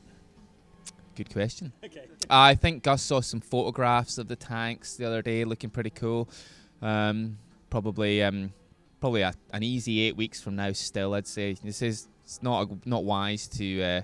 good 1.15 1.32
question. 1.34 1.74
Okay. 1.84 2.06
I 2.30 2.54
think 2.54 2.84
Gus 2.84 3.02
saw 3.02 3.22
some 3.22 3.39
photographs 3.41 4.20
of 4.20 4.28
the 4.28 4.36
tanks 4.36 4.96
the 4.98 5.06
other 5.06 5.24
day, 5.24 5.46
looking 5.46 5.72
pretty 5.72 5.89
cool. 5.89 6.30
Um, 6.80 7.39
probably, 7.72 8.22
um, 8.22 8.54
probably 9.00 9.24
a, 9.24 9.34
an 9.52 9.63
easy 9.63 10.02
eight 10.02 10.15
weeks 10.15 10.39
from 10.41 10.56
now. 10.56 10.72
Still, 10.74 11.15
I'd 11.15 11.26
say 11.26 11.56
this 11.63 11.82
is 11.82 12.08
it's 12.24 12.43
not 12.43 12.86
not 12.86 13.04
wise 13.04 13.48
to 13.48 13.82
uh, 13.82 14.02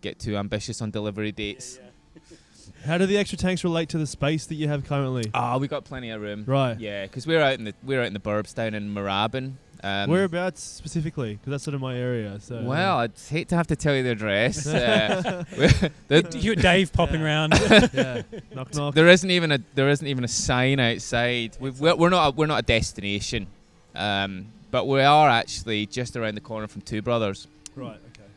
get 0.00 0.18
too 0.18 0.36
ambitious 0.36 0.82
on 0.82 0.90
delivery 0.90 1.30
dates. 1.30 1.78
How 2.84 2.98
do 2.98 3.06
the 3.06 3.18
extra 3.18 3.38
tanks 3.38 3.62
relate 3.64 3.88
to 3.90 3.98
the 3.98 4.06
space 4.06 4.46
that 4.46 4.54
you 4.56 4.68
have 4.68 4.84
currently? 4.84 5.30
Ah, 5.34 5.58
we've 5.58 5.70
got 5.70 5.84
plenty 5.84 6.10
of 6.10 6.20
room. 6.20 6.44
Right. 6.46 6.78
Yeah, 6.78 7.04
because 7.04 7.26
we're 7.26 7.40
out 7.40 7.54
in 7.54 7.64
the 7.64 7.74
we're 7.84 8.00
out 8.00 8.06
in 8.06 8.14
the 8.14 8.20
burbs 8.20 8.54
down 8.54 8.74
in 8.74 8.92
Moorabbin. 8.94 9.54
Um, 9.82 10.10
Whereabouts 10.10 10.60
specifically? 10.62 11.34
Because 11.34 11.50
that's 11.52 11.64
sort 11.64 11.74
of 11.76 11.80
my 11.80 11.96
area. 11.96 12.38
So 12.40 12.62
well, 12.64 12.98
I'd 12.98 13.12
hate 13.30 13.48
to 13.50 13.56
have 13.56 13.68
to 13.68 13.76
tell 13.76 13.94
you 13.94 14.02
the 14.02 14.10
address. 14.10 14.66
uh, 14.66 15.44
the- 16.08 16.36
you 16.40 16.56
Dave 16.56 16.92
popping 16.92 17.22
around. 17.22 17.54
yeah, 17.92 18.22
knock 18.54 18.74
knock. 18.74 18.94
there 18.94 19.06
isn't 19.08 19.30
even 19.30 19.52
a 19.52 19.60
there 19.74 19.88
isn't 19.88 20.06
even 20.06 20.24
a 20.24 20.28
sign 20.28 20.80
outside. 20.80 21.56
We, 21.60 21.70
we're, 21.70 21.94
we're 21.94 22.08
not 22.08 22.28
a, 22.28 22.30
we're 22.36 22.46
not 22.46 22.58
a 22.58 22.62
destination, 22.66 23.46
um, 23.94 24.46
but 24.72 24.86
we 24.88 25.00
are 25.00 25.28
actually 25.28 25.86
just 25.86 26.16
around 26.16 26.34
the 26.34 26.40
corner 26.40 26.66
from 26.66 26.82
Two 26.82 27.00
Brothers. 27.00 27.46
Right. 27.76 28.00
Okay. 28.16 28.28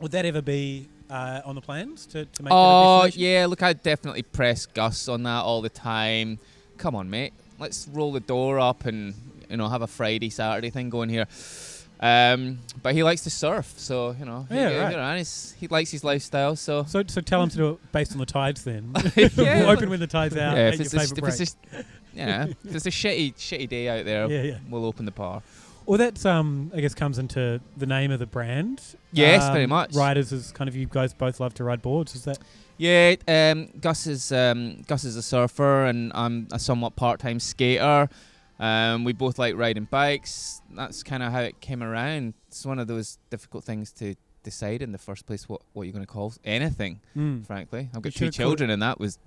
Would 0.00 0.10
that 0.10 0.24
ever 0.24 0.42
be 0.42 0.88
uh, 1.08 1.42
on 1.44 1.54
the 1.54 1.60
plans 1.60 2.06
to, 2.06 2.24
to 2.24 2.42
make 2.42 2.52
Oh 2.52 3.02
that 3.02 3.04
a 3.04 3.06
destination? 3.06 3.32
yeah, 3.34 3.46
look, 3.46 3.62
I 3.62 3.72
definitely 3.72 4.22
press 4.22 4.66
Gus 4.66 5.08
on 5.08 5.22
that 5.22 5.42
all 5.42 5.62
the 5.62 5.68
time. 5.68 6.40
Come 6.76 6.96
on, 6.96 7.08
mate, 7.08 7.34
let's 7.60 7.86
roll 7.92 8.10
the 8.12 8.20
door 8.20 8.58
up 8.58 8.84
and 8.84 9.14
you 9.48 9.56
know 9.56 9.68
have 9.68 9.82
a 9.82 9.86
Friday 9.86 10.30
Saturday 10.30 10.70
thing 10.70 10.90
going 10.90 11.08
here. 11.08 11.26
Um, 12.00 12.60
but 12.80 12.94
he 12.94 13.02
likes 13.02 13.22
to 13.22 13.30
surf, 13.30 13.74
so 13.76 14.14
you 14.18 14.24
know, 14.24 14.46
he, 14.48 14.54
Yeah, 14.54 14.68
you 14.70 14.78
right. 14.80 14.96
know, 14.96 15.16
he's, 15.16 15.56
he 15.58 15.66
likes 15.66 15.90
his 15.90 16.04
lifestyle. 16.04 16.54
So 16.54 16.84
So, 16.84 17.02
so 17.06 17.20
tell 17.20 17.42
him 17.42 17.48
to 17.50 17.56
do 17.56 17.68
it 17.70 17.92
based 17.92 18.12
on 18.12 18.18
the 18.18 18.26
tides 18.26 18.62
then. 18.62 18.92
yeah, 19.16 19.64
open 19.66 19.90
when 19.90 19.98
the 19.98 20.06
tides 20.06 20.36
out. 20.36 20.56
yeah, 20.56 20.68
if 20.68 20.74
your 20.74 20.82
it's, 20.82 20.94
a, 20.94 21.00
if 21.16 21.24
it's 21.24 21.38
just, 21.38 21.58
yeah, 22.14 22.46
if 22.64 22.74
it's 22.74 22.86
a 22.86 22.90
shitty 22.90 23.34
shitty 23.34 23.68
day 23.68 23.88
out 23.88 24.04
there, 24.04 24.30
yeah, 24.30 24.42
yeah. 24.42 24.58
we'll 24.70 24.84
open 24.84 25.06
the 25.06 25.10
bar. 25.10 25.42
Well, 25.86 25.98
that's 25.98 26.24
um, 26.24 26.70
I 26.72 26.80
guess 26.80 26.94
comes 26.94 27.18
into 27.18 27.60
the 27.76 27.86
name 27.86 28.12
of 28.12 28.20
the 28.20 28.26
brand. 28.26 28.80
Yes, 29.10 29.42
Um, 29.44 29.54
very 29.54 29.66
much. 29.66 29.94
Riders 29.94 30.30
is 30.32 30.52
kind 30.52 30.68
of 30.68 30.76
you 30.76 30.86
guys 30.86 31.12
both 31.14 31.40
love 31.40 31.54
to 31.54 31.64
ride 31.64 31.82
boards. 31.82 32.14
Is 32.14 32.24
that? 32.26 32.38
Yeah, 32.76 33.16
um, 33.26 33.70
Gus 33.80 34.06
is 34.06 34.30
um, 34.30 34.82
Gus 34.86 35.02
is 35.02 35.16
a 35.16 35.22
surfer, 35.22 35.86
and 35.86 36.12
I'm 36.14 36.46
a 36.52 36.60
somewhat 36.60 36.94
part-time 36.94 37.40
skater. 37.40 38.08
Um, 38.60 39.04
we 39.04 39.12
both 39.12 39.38
like 39.38 39.56
riding 39.56 39.84
bikes. 39.84 40.62
That's 40.74 41.02
kind 41.02 41.22
of 41.22 41.32
how 41.32 41.40
it 41.40 41.60
came 41.60 41.82
around. 41.82 42.34
It's 42.48 42.66
one 42.66 42.78
of 42.78 42.88
those 42.88 43.18
difficult 43.30 43.64
things 43.64 43.92
to 43.92 44.14
decide 44.42 44.82
in 44.82 44.92
the 44.92 44.98
first 44.98 45.26
place 45.26 45.48
what, 45.48 45.62
what 45.74 45.84
you're 45.84 45.92
going 45.92 46.04
to 46.04 46.12
call 46.12 46.32
anything. 46.44 47.00
Mm. 47.16 47.46
Frankly, 47.46 47.88
I've 47.94 48.02
got 48.02 48.20
You 48.20 48.26
two 48.26 48.30
children, 48.30 48.70
and 48.70 48.82
that 48.82 48.98
was 48.98 49.18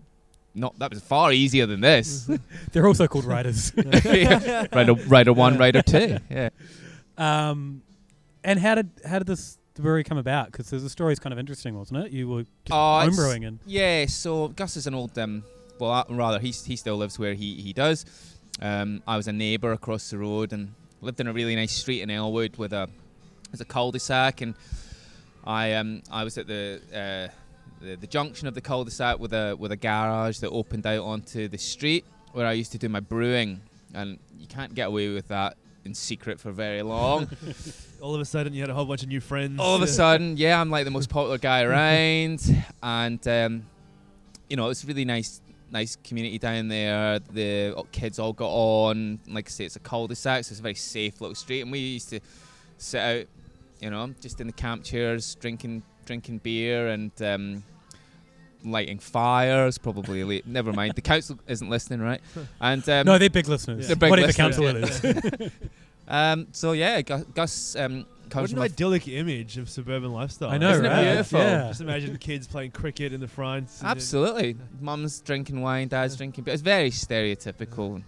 not 0.53 0.77
that 0.79 0.89
was 0.91 1.01
far 1.01 1.31
easier 1.31 1.65
than 1.65 1.81
this. 1.81 2.29
They're 2.71 2.87
also 2.87 3.07
called 3.07 3.25
riders. 3.25 3.71
Yeah. 4.03 4.67
Rider, 4.73 4.93
rider 4.93 5.33
one, 5.33 5.57
rider 5.57 5.81
two. 5.81 6.17
Yeah. 6.29 6.49
um, 7.17 7.83
and 8.43 8.59
how 8.59 8.75
did 8.75 8.89
how 9.05 9.19
did 9.19 9.27
this 9.27 9.57
brewery 9.75 10.03
come 10.03 10.17
about? 10.17 10.51
Because 10.51 10.69
the 10.69 10.89
story's 10.89 11.19
kind 11.19 11.33
of 11.33 11.39
interesting, 11.39 11.77
wasn't 11.77 12.05
it? 12.05 12.11
You 12.11 12.27
were 12.27 12.43
just 12.65 12.71
homebrewing 12.71 13.47
and 13.47 13.59
Yeah, 13.65 14.05
so 14.07 14.49
Gus 14.49 14.77
is 14.77 14.87
an 14.87 14.93
old, 14.93 15.17
um, 15.17 15.43
well, 15.79 15.91
uh, 15.91 16.03
rather, 16.09 16.39
he's, 16.39 16.63
he 16.65 16.75
still 16.75 16.97
lives 16.97 17.17
where 17.17 17.33
he, 17.33 17.55
he 17.61 17.73
does. 17.73 18.05
Um, 18.59 19.01
I 19.07 19.17
was 19.17 19.27
a 19.27 19.33
neighbour 19.33 19.71
across 19.71 20.09
the 20.09 20.17
road 20.17 20.53
and 20.53 20.73
lived 21.01 21.19
in 21.19 21.27
a 21.27 21.33
really 21.33 21.55
nice 21.55 21.71
street 21.71 22.01
in 22.01 22.09
Elwood 22.09 22.57
with 22.57 22.73
a, 22.73 22.89
there's 23.51 23.61
a 23.61 23.65
cul-de-sac 23.65 24.41
and 24.41 24.55
I 25.43 25.73
um 25.73 26.03
I 26.11 26.23
was 26.23 26.37
at 26.37 26.45
the 26.47 26.79
uh, 26.93 27.33
the, 27.83 27.95
the 27.95 28.07
junction 28.07 28.47
of 28.47 28.53
the 28.53 28.61
cul-de-sac 28.61 29.17
with 29.19 29.33
a 29.33 29.55
with 29.57 29.71
a 29.71 29.75
garage 29.77 30.39
that 30.39 30.49
opened 30.49 30.85
out 30.85 31.03
onto 31.03 31.47
the 31.47 31.57
street 31.57 32.05
where 32.33 32.45
I 32.45 32.51
used 32.51 32.71
to 32.73 32.77
do 32.77 32.87
my 32.89 32.99
brewing 32.99 33.61
and 33.93 34.19
you 34.37 34.47
can't 34.47 34.73
get 34.75 34.87
away 34.87 35.09
with 35.09 35.27
that 35.29 35.57
in 35.83 35.93
secret 35.93 36.39
for 36.39 36.51
very 36.51 36.81
long. 36.83 37.27
All 38.01 38.13
of 38.13 38.21
a 38.21 38.25
sudden, 38.25 38.53
you 38.53 38.61
had 38.61 38.69
a 38.69 38.73
whole 38.73 38.85
bunch 38.85 39.03
of 39.03 39.09
new 39.09 39.19
friends. 39.19 39.59
all 39.59 39.75
of 39.75 39.81
a 39.81 39.87
sudden, 39.87 40.37
yeah, 40.37 40.59
I'm 40.59 40.69
like 40.69 40.85
the 40.85 40.91
most 40.91 41.09
popular 41.17 41.37
guy 41.37 41.61
around, 41.63 42.41
and 42.81 43.27
um, 43.27 43.65
you 44.49 44.57
know, 44.57 44.69
it's 44.69 44.83
a 44.83 44.87
really 44.87 45.05
nice, 45.05 45.39
nice 45.71 45.95
community 46.03 46.37
down 46.37 46.67
there. 46.67 47.19
The 47.19 47.83
kids 47.91 48.19
all 48.19 48.33
got 48.33 48.49
on. 48.49 49.19
Like 49.27 49.47
I 49.47 49.49
say, 49.49 49.65
it's 49.65 49.75
a 49.75 49.79
cul-de-sac, 49.79 50.45
so 50.45 50.51
it's 50.51 50.59
a 50.59 50.63
very 50.63 50.75
safe 50.75 51.21
little 51.21 51.35
street, 51.35 51.61
and 51.61 51.71
we 51.71 51.79
used 51.79 52.09
to 52.09 52.19
sit 52.77 52.99
out, 52.99 53.25
you 53.79 53.89
know, 53.89 54.13
just 54.21 54.41
in 54.41 54.47
the 54.47 54.53
camp 54.53 54.83
chairs, 54.83 55.35
drinking, 55.35 55.83
drinking 56.05 56.39
beer, 56.39 56.89
and. 56.89 57.11
Um, 57.21 57.63
Lighting 58.63 58.99
fires, 58.99 59.79
probably. 59.79 60.23
Late. 60.23 60.45
Never 60.45 60.71
mind. 60.71 60.93
The 60.93 61.01
council 61.01 61.39
isn't 61.47 61.67
listening, 61.67 61.99
right? 61.99 62.21
And 62.61 62.87
um, 62.89 63.07
no, 63.07 63.17
they're 63.17 63.27
big 63.27 63.47
listeners. 63.47 63.87
They're 63.87 63.95
big 63.95 64.11
Whatever 64.11 64.27
listeners, 64.27 64.55
council 64.55 64.63
yeah. 64.65 65.15
it 65.15 65.41
is. 65.41 65.51
um, 66.07 66.47
so 66.51 66.73
yeah, 66.73 67.01
Gus, 67.01 67.23
Gus 67.33 67.75
um, 67.75 68.05
comes 68.31 68.49
What 68.49 68.49
from 68.51 68.57
an 68.59 68.63
a 68.63 68.73
idyllic 68.73 69.07
image 69.07 69.57
of 69.57 69.69
suburban 69.69 70.11
lifestyle. 70.11 70.49
I 70.49 70.57
know, 70.57 70.71
Isn't 70.71 70.85
it 70.85 70.89
right? 70.89 71.03
beautiful? 71.03 71.39
Yeah. 71.39 71.67
Just 71.67 71.81
imagine 71.81 72.17
kids 72.17 72.47
playing 72.47 72.71
cricket 72.71 73.13
in 73.13 73.19
the 73.21 73.27
front. 73.27 73.67
and 73.69 73.79
then- 73.81 73.89
Absolutely. 73.91 74.57
Mum's 74.79 75.19
drinking 75.21 75.61
wine, 75.61 75.87
dad's 75.89 76.15
drinking 76.15 76.45
beer. 76.45 76.53
It's 76.53 76.63
very 76.63 76.89
stereotypical. 76.89 78.01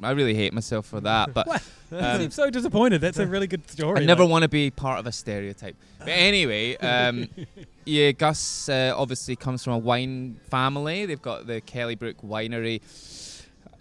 I 0.00 0.12
really 0.12 0.34
hate 0.34 0.52
myself 0.52 0.86
for 0.86 1.00
that. 1.00 1.34
But 1.34 1.46
What? 1.48 1.62
You 1.90 1.98
um, 1.98 2.20
seem 2.20 2.30
so 2.30 2.50
disappointed. 2.50 3.00
That's 3.00 3.18
a 3.18 3.26
really 3.26 3.48
good 3.48 3.68
story. 3.68 4.00
I 4.00 4.04
never 4.04 4.22
like- 4.22 4.30
want 4.30 4.42
to 4.44 4.48
be 4.48 4.70
part 4.70 5.00
of 5.00 5.06
a 5.08 5.12
stereotype. 5.12 5.74
But 5.98 6.08
anyway, 6.08 6.76
um, 6.76 7.28
yeah, 7.84 8.12
Gus 8.12 8.68
uh, 8.68 8.94
obviously 8.96 9.34
comes 9.36 9.64
from 9.64 9.72
a 9.74 9.78
wine 9.78 10.38
family. 10.50 11.04
They've 11.06 11.20
got 11.20 11.46
the 11.48 11.60
Kellybrook 11.60 12.22
Winery 12.22 12.80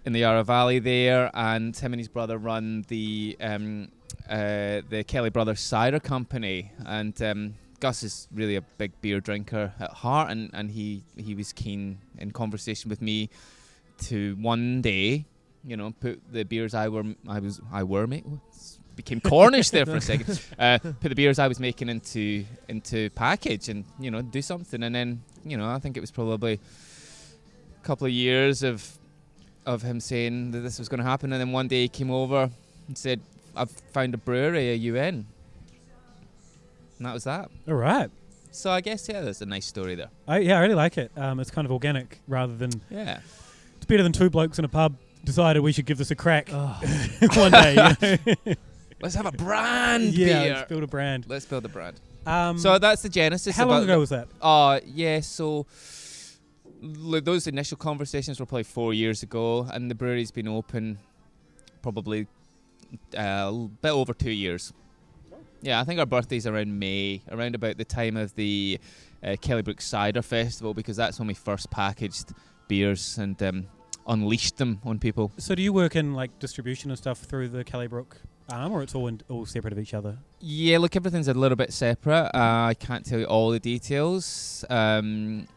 in 0.03 0.13
the 0.13 0.19
Yarra 0.21 0.43
Valley 0.43 0.79
there, 0.79 1.29
and 1.35 1.77
him 1.77 1.93
and 1.93 1.99
his 1.99 2.07
brother 2.07 2.37
run 2.39 2.83
the 2.87 3.37
um, 3.39 3.89
uh, 4.31 4.81
the 4.89 5.03
Kelly 5.05 5.29
Brothers 5.29 5.59
Cider 5.59 5.99
Company. 5.99 6.71
And 6.85 7.21
um, 7.21 7.55
Gus 7.81 8.01
is 8.01 8.27
really 8.33 8.55
a 8.55 8.61
big 8.61 8.93
beer 9.01 9.19
drinker 9.19 9.73
at 9.79 9.91
heart, 9.91 10.31
and, 10.31 10.49
and 10.53 10.71
he 10.71 11.03
he 11.17 11.35
was 11.35 11.51
keen 11.51 11.99
in 12.17 12.31
conversation 12.31 12.89
with 12.89 13.01
me 13.01 13.29
to 14.05 14.35
one 14.39 14.81
day, 14.81 15.25
you 15.65 15.75
know, 15.77 15.93
put 15.99 16.21
the 16.31 16.43
beers 16.43 16.73
I 16.73 16.87
were 16.87 17.03
I 17.27 17.39
was 17.39 17.59
I 17.71 17.83
were 17.83 18.07
mate 18.07 18.25
became 18.95 19.21
Cornish 19.21 19.69
there 19.69 19.85
for 19.85 19.95
a 19.95 20.01
second. 20.01 20.41
Uh, 20.59 20.77
put 20.77 21.09
the 21.09 21.15
beers 21.15 21.39
I 21.39 21.47
was 21.47 21.59
making 21.59 21.89
into 21.89 22.45
into 22.67 23.09
package 23.11 23.67
and 23.67 23.83
you 23.99 24.11
know 24.11 24.21
do 24.21 24.41
something, 24.41 24.83
and 24.83 24.93
then 24.93 25.23
you 25.43 25.57
know 25.57 25.67
I 25.67 25.79
think 25.79 25.97
it 25.97 26.01
was 26.01 26.11
probably 26.11 26.59
a 27.81 27.85
couple 27.85 28.05
of 28.05 28.13
years 28.13 28.63
of 28.63 28.97
of 29.65 29.81
him 29.81 29.99
saying 29.99 30.51
that 30.51 30.59
this 30.59 30.77
was 30.77 30.87
going 30.87 30.99
to 30.99 31.03
happen, 31.03 31.33
and 31.33 31.41
then 31.41 31.51
one 31.51 31.67
day 31.67 31.81
he 31.83 31.87
came 31.89 32.11
over 32.11 32.49
and 32.87 32.97
said, 32.97 33.21
"I've 33.55 33.71
found 33.71 34.13
a 34.13 34.17
brewery, 34.17 34.71
a 34.71 34.75
UN," 34.75 35.25
and 36.97 37.05
that 37.07 37.13
was 37.13 37.23
that. 37.25 37.49
All 37.67 37.75
right. 37.75 38.09
So 38.51 38.69
I 38.71 38.81
guess 38.81 39.07
yeah, 39.07 39.21
there's 39.21 39.41
a 39.41 39.45
nice 39.45 39.65
story 39.65 39.95
there. 39.95 40.09
I, 40.27 40.39
yeah, 40.39 40.57
I 40.57 40.61
really 40.61 40.75
like 40.75 40.97
it. 40.97 41.11
Um, 41.15 41.39
it's 41.39 41.51
kind 41.51 41.65
of 41.65 41.71
organic 41.71 42.19
rather 42.27 42.55
than 42.55 42.71
Yeah. 42.89 43.19
it's 43.77 43.85
better 43.85 44.03
than 44.03 44.11
two 44.11 44.29
blokes 44.29 44.59
in 44.59 44.65
a 44.65 44.69
pub 44.69 44.95
decided 45.23 45.61
we 45.61 45.71
should 45.71 45.85
give 45.85 45.97
this 45.97 46.11
a 46.11 46.15
crack 46.15 46.49
Oh, 46.51 46.79
one 47.35 47.51
day. 47.51 47.71
You 48.01 48.35
know? 48.45 48.53
Let's 49.01 49.15
have 49.15 49.25
a 49.25 49.31
brand 49.31 50.13
yeah, 50.13 50.43
beer. 50.43 50.53
let's 50.53 50.69
build 50.69 50.83
a 50.83 50.87
brand. 50.87 51.25
Let's 51.27 51.45
build 51.45 51.65
a 51.65 51.69
brand. 51.69 51.99
Um, 52.25 52.59
so 52.59 52.77
that's 52.77 53.01
the 53.01 53.09
genesis. 53.09 53.55
how 53.55 53.65
long 53.67 53.83
ago 53.83 53.97
was 53.99 54.09
that? 54.09 54.27
Uh, 54.39 54.79
yeah, 54.85 55.21
so 55.21 55.65
l- 56.83 57.19
those 57.21 57.47
initial 57.47 57.77
conversations 57.77 58.39
were 58.39 58.45
probably 58.45 58.61
four 58.63 58.93
years 58.93 59.23
ago, 59.23 59.67
and 59.73 59.89
the 59.89 59.95
brewery's 59.95 60.29
been 60.29 60.47
open 60.47 60.99
probably 61.81 62.27
a 63.13 63.51
bit 63.81 63.91
over 63.91 64.13
two 64.13 64.31
years. 64.31 64.73
Yeah, 65.61 65.79
I 65.79 65.83
think 65.83 65.99
our 65.99 66.05
birthday's 66.05 66.47
around 66.47 66.79
May, 66.79 67.21
around 67.29 67.53
about 67.55 67.77
the 67.77 67.85
time 67.85 68.17
of 68.17 68.33
the 68.35 68.79
uh, 69.23 69.35
Kellybrook 69.41 69.79
Cider 69.79 70.23
Festival, 70.23 70.73
because 70.73 70.97
that's 70.97 71.19
when 71.19 71.27
we 71.27 71.35
first 71.35 71.69
packaged 71.69 72.33
beers 72.67 73.17
and 73.19 73.41
um, 73.43 73.67
unleashed 74.07 74.57
them 74.57 74.81
on 74.83 74.97
people. 74.97 75.31
So 75.37 75.53
do 75.53 75.61
you 75.61 75.71
work 75.71 75.95
in 75.95 76.13
like 76.13 76.39
distribution 76.39 76.89
and 76.89 76.97
stuff 76.97 77.19
through 77.19 77.49
the 77.49 77.63
Kellybrook 77.63 78.17
arm, 78.49 78.71
or 78.71 78.81
it's 78.81 78.95
all 78.95 79.07
in, 79.07 79.21
all 79.29 79.45
separate 79.45 79.73
of 79.73 79.79
each 79.79 79.93
other? 79.93 80.17
Yeah, 80.39 80.79
look, 80.79 80.95
everything's 80.95 81.27
a 81.27 81.33
little 81.33 81.55
bit 81.55 81.71
separate. 81.73 82.31
Uh, 82.35 82.65
I 82.69 82.73
can't 82.73 83.05
tell 83.05 83.19
you 83.19 83.25
all 83.25 83.51
the 83.51 83.59
details. 83.59 84.65
Um, 84.69 85.47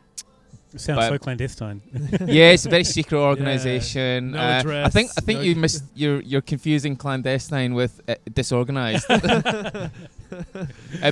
It 0.74 0.80
sounds 0.80 0.98
But- 0.98 1.08
so 1.10 1.18
clandestine. 1.18 1.80
yeah, 2.26 2.50
it's 2.50 2.66
a 2.66 2.68
very 2.68 2.84
secret 2.98 3.18
organisation. 3.18 4.32
No 4.32 4.38
Uh, 4.40 4.82
I 4.84 4.90
think 4.90 5.10
I 5.16 5.20
think 5.20 5.38
no- 5.38 5.44
you 5.44 5.54
mis- 5.54 5.82
you're 5.94 6.20
you're 6.22 6.42
confusing 6.42 6.96
clandestine 6.96 7.74
with 7.74 8.00
uh, 8.08 8.16
disorganized. 8.32 9.06
uh, 9.08 9.88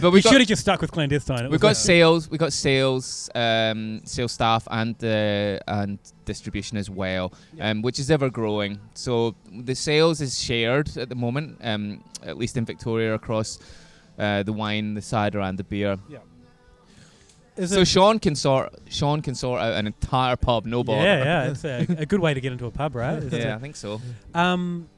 but 0.00 0.02
we 0.02 0.10
we 0.10 0.20
should 0.22 0.40
have 0.40 0.48
just 0.48 0.62
stuck 0.62 0.80
with 0.80 0.90
clandestine. 0.90 1.48
We've 1.50 1.60
got 1.60 1.68
like- 1.68 1.76
sales, 1.76 2.28
we've 2.30 2.40
got 2.40 2.52
sales, 2.52 3.30
um, 3.34 4.00
sales 4.04 4.32
staff, 4.32 4.66
and 4.70 4.96
uh, 5.04 5.58
and 5.68 5.98
distribution 6.24 6.76
as 6.76 6.90
well, 6.90 7.32
um, 7.60 7.82
which 7.82 7.98
is 7.98 8.10
ever 8.10 8.30
growing. 8.30 8.78
So 8.94 9.34
the 9.68 9.74
sales 9.74 10.20
is 10.20 10.40
shared 10.42 10.96
at 10.96 11.08
the 11.08 11.14
moment, 11.14 11.58
um, 11.62 12.02
at 12.24 12.36
least 12.36 12.56
in 12.56 12.64
Victoria 12.64 13.14
across 13.14 13.58
uh, 14.18 14.42
the 14.42 14.52
wine, 14.52 14.94
the 14.94 15.02
cider, 15.02 15.40
and 15.40 15.56
the 15.58 15.64
beer. 15.64 15.98
Is 17.56 17.70
So 17.70 17.80
it- 17.80 17.88
Sean 17.88 18.18
can 18.18 18.34
sort 18.34 18.74
Sean 18.88 19.20
can 19.22 19.34
sort 19.34 19.60
out 19.60 19.74
an 19.74 19.86
entire 19.86 20.36
pub, 20.36 20.64
no 20.66 20.82
bother. 20.82 21.02
yeah, 21.02 21.24
yeah, 21.24 21.50
it's 21.50 21.64
a, 21.64 21.86
a 21.98 22.06
good 22.06 22.20
way 22.20 22.32
to 22.34 22.40
get 22.40 22.52
into 22.52 22.66
a 22.66 22.70
pub, 22.70 22.94
right? 22.94 23.22
Is 23.22 23.32
yeah, 23.32 23.54
I 23.54 23.58
think 23.58 23.76
so. 23.76 24.00
um, 24.34 24.88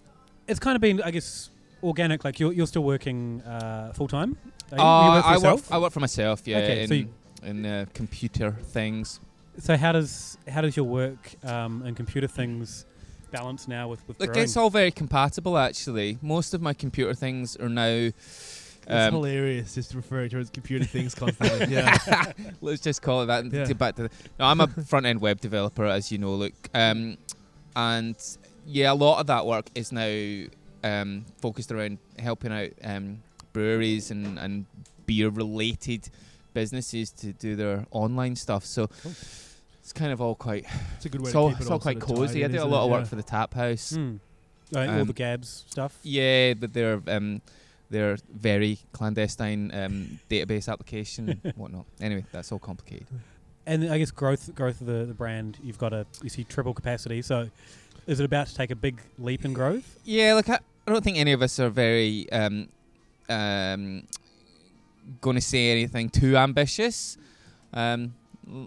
it's 0.46 0.60
kind 0.60 0.76
of 0.76 0.80
been, 0.82 1.00
I 1.02 1.10
guess, 1.10 1.50
organic. 1.82 2.24
Like 2.24 2.38
you're, 2.38 2.52
you're 2.52 2.66
still 2.66 2.84
working 2.84 3.40
uh, 3.42 3.92
full 3.92 4.08
time. 4.08 4.36
Uh, 4.72 4.76
work 4.76 5.24
I 5.26 5.38
work. 5.38 5.60
I 5.70 5.78
work 5.78 5.92
for 5.92 6.00
myself. 6.00 6.42
Yeah, 6.46 6.58
Okay, 6.58 6.82
in, 6.82 6.88
so 6.88 6.94
you- 6.94 7.08
in 7.42 7.66
uh, 7.66 7.86
computer 7.92 8.52
things. 8.52 9.20
So 9.58 9.76
how 9.76 9.92
does 9.92 10.36
how 10.48 10.60
does 10.62 10.76
your 10.76 10.86
work 10.86 11.34
um, 11.44 11.82
and 11.84 11.96
computer 11.96 12.26
things 12.26 12.86
balance 13.30 13.66
now 13.68 13.88
with 13.88 14.06
with 14.08 14.18
Look, 14.20 14.36
it's 14.36 14.56
all 14.56 14.70
very 14.70 14.90
compatible. 14.90 15.58
Actually, 15.58 16.18
most 16.22 16.54
of 16.54 16.62
my 16.62 16.72
computer 16.72 17.14
things 17.14 17.56
are 17.56 17.68
now. 17.68 18.10
It's 18.86 18.90
Um, 19.08 19.12
hilarious 19.14 19.74
just 19.74 19.94
referring 19.94 20.30
to 20.30 20.38
it 20.38 20.40
as 20.42 20.50
computer 20.50 20.84
things 20.84 21.14
constantly. 21.22 21.74
yeah. 21.74 22.32
let's 22.60 22.80
just 22.82 23.02
call 23.02 23.22
it 23.22 23.26
that. 23.26 23.44
and 23.44 23.52
Yeah. 23.52 23.66
Get 23.66 23.78
back 23.78 23.96
to. 23.96 24.04
The, 24.04 24.10
no, 24.38 24.46
I'm 24.46 24.60
a 24.60 24.66
front 24.68 25.06
end 25.06 25.20
web 25.20 25.40
developer, 25.40 25.84
as 25.84 26.10
you 26.12 26.18
know. 26.18 26.34
Look, 26.34 26.52
um, 26.74 27.16
and 27.76 28.16
yeah, 28.66 28.92
a 28.92 28.94
lot 28.94 29.20
of 29.20 29.26
that 29.28 29.46
work 29.46 29.66
is 29.74 29.92
now 29.92 30.46
um, 30.82 31.24
focused 31.40 31.72
around 31.72 31.98
helping 32.18 32.52
out 32.52 32.70
um, 32.82 33.22
breweries 33.52 34.10
and 34.10 34.38
and 34.38 34.66
beer 35.06 35.28
related 35.28 36.08
businesses 36.54 37.10
to 37.10 37.32
do 37.32 37.56
their 37.56 37.86
online 37.90 38.36
stuff. 38.36 38.64
So. 38.64 38.88
It's 39.82 39.92
kind 39.92 40.12
of 40.12 40.20
all 40.22 40.34
quite 40.34 40.64
It's 40.96 41.04
a 41.04 41.10
good 41.10 41.20
way 41.20 41.24
it's 41.24 41.32
to 41.32 41.38
all, 41.38 41.48
keep 41.50 41.58
it 41.58 41.60
it's 41.60 41.70
all 41.70 41.78
quite 41.78 42.00
cozy. 42.00 42.40
tied 42.40 42.42
I 42.42 42.46
in, 42.46 42.52
do 42.52 42.62
a 42.62 42.64
lot 42.64 42.80
it? 42.80 42.84
of 42.86 42.90
work 42.90 43.00
Yeah. 43.02 43.04
for 43.08 43.16
the 43.16 43.22
tap 43.22 43.52
house. 43.52 43.92
Like 44.72 44.88
all 44.88 45.00
Um, 45.00 45.06
the 45.06 45.12
Gabs 45.12 45.64
stuff. 45.68 45.98
Yeah, 46.02 46.54
but 46.54 46.72
they're 46.72 47.02
um, 47.06 47.42
they're 47.94 48.18
very 48.34 48.78
clandestine 48.92 49.70
um, 49.72 50.18
database 50.28 50.70
application 50.70 51.40
and 51.44 51.52
whatnot. 51.56 51.86
Anyway, 52.00 52.24
that's 52.32 52.50
all 52.50 52.58
complicated. 52.58 53.06
And 53.66 53.88
I 53.90 53.98
guess 53.98 54.10
growth 54.10 54.54
growth 54.54 54.80
of 54.80 54.88
the, 54.88 55.04
the 55.06 55.14
brand, 55.14 55.58
you've 55.62 55.78
got 55.78 55.92
a 55.92 56.04
you 56.22 56.28
see 56.28 56.44
triple 56.44 56.74
capacity. 56.74 57.22
So 57.22 57.48
is 58.06 58.18
it 58.20 58.24
about 58.24 58.48
to 58.48 58.54
take 58.54 58.72
a 58.72 58.76
big 58.76 59.00
leap 59.18 59.44
in 59.44 59.52
growth? 59.52 59.98
Yeah, 60.04 60.34
look, 60.34 60.48
I, 60.50 60.58
I 60.86 60.92
don't 60.92 61.02
think 61.02 61.16
any 61.16 61.32
of 61.32 61.40
us 61.40 61.58
are 61.60 61.70
very 61.70 62.30
um, 62.32 62.68
um, 63.28 64.06
going 65.20 65.36
to 65.36 65.42
say 65.42 65.70
anything 65.70 66.10
too 66.10 66.36
ambitious. 66.36 67.16
Um, 67.72 68.14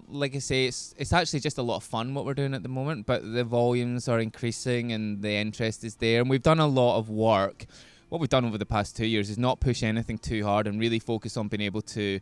like 0.10 0.36
I 0.36 0.40
say, 0.40 0.66
it's 0.66 0.96
it's 0.98 1.12
actually 1.14 1.42
just 1.42 1.58
a 1.58 1.62
lot 1.62 1.76
of 1.76 1.84
fun 1.84 2.14
what 2.14 2.26
we're 2.26 2.34
doing 2.34 2.54
at 2.54 2.64
the 2.64 2.70
moment. 2.70 3.06
But 3.06 3.22
the 3.34 3.44
volumes 3.44 4.08
are 4.08 4.20
increasing 4.20 4.94
and 4.94 5.22
the 5.22 5.34
interest 5.34 5.84
is 5.84 5.96
there, 5.96 6.22
and 6.22 6.30
we've 6.30 6.42
done 6.42 6.60
a 6.60 6.68
lot 6.68 6.98
of 6.98 7.10
work. 7.10 7.66
What 8.10 8.22
we've 8.22 8.30
done 8.30 8.46
over 8.46 8.58
the 8.58 8.66
past 8.66 8.96
two 8.96 9.06
years 9.06 9.30
is 9.30 9.38
not 9.38 9.60
push 9.60 9.84
anything 9.84 10.18
too 10.18 10.44
hard 10.44 10.68
and 10.68 10.80
really 10.80 11.00
focus 11.00 11.36
on 11.36 11.48
being 11.48 11.62
able 11.62 11.82
to 11.82 12.20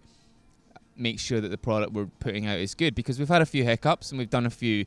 make 0.98 1.19
sure 1.19 1.41
that 1.41 1.50
the 1.50 1.58
product 1.58 1.93
we're 1.93 2.10
putting 2.19 2.48
out 2.48 2.58
is 2.58 2.74
good. 2.74 2.95
Because 2.95 3.19
we've 3.19 3.30
had 3.30 3.41
a 3.41 3.45
few 3.45 3.63
hiccups 3.63 4.12
and 4.12 4.17
we've 4.17 4.30
done 4.30 4.45
a 4.45 4.50
few 4.50 4.86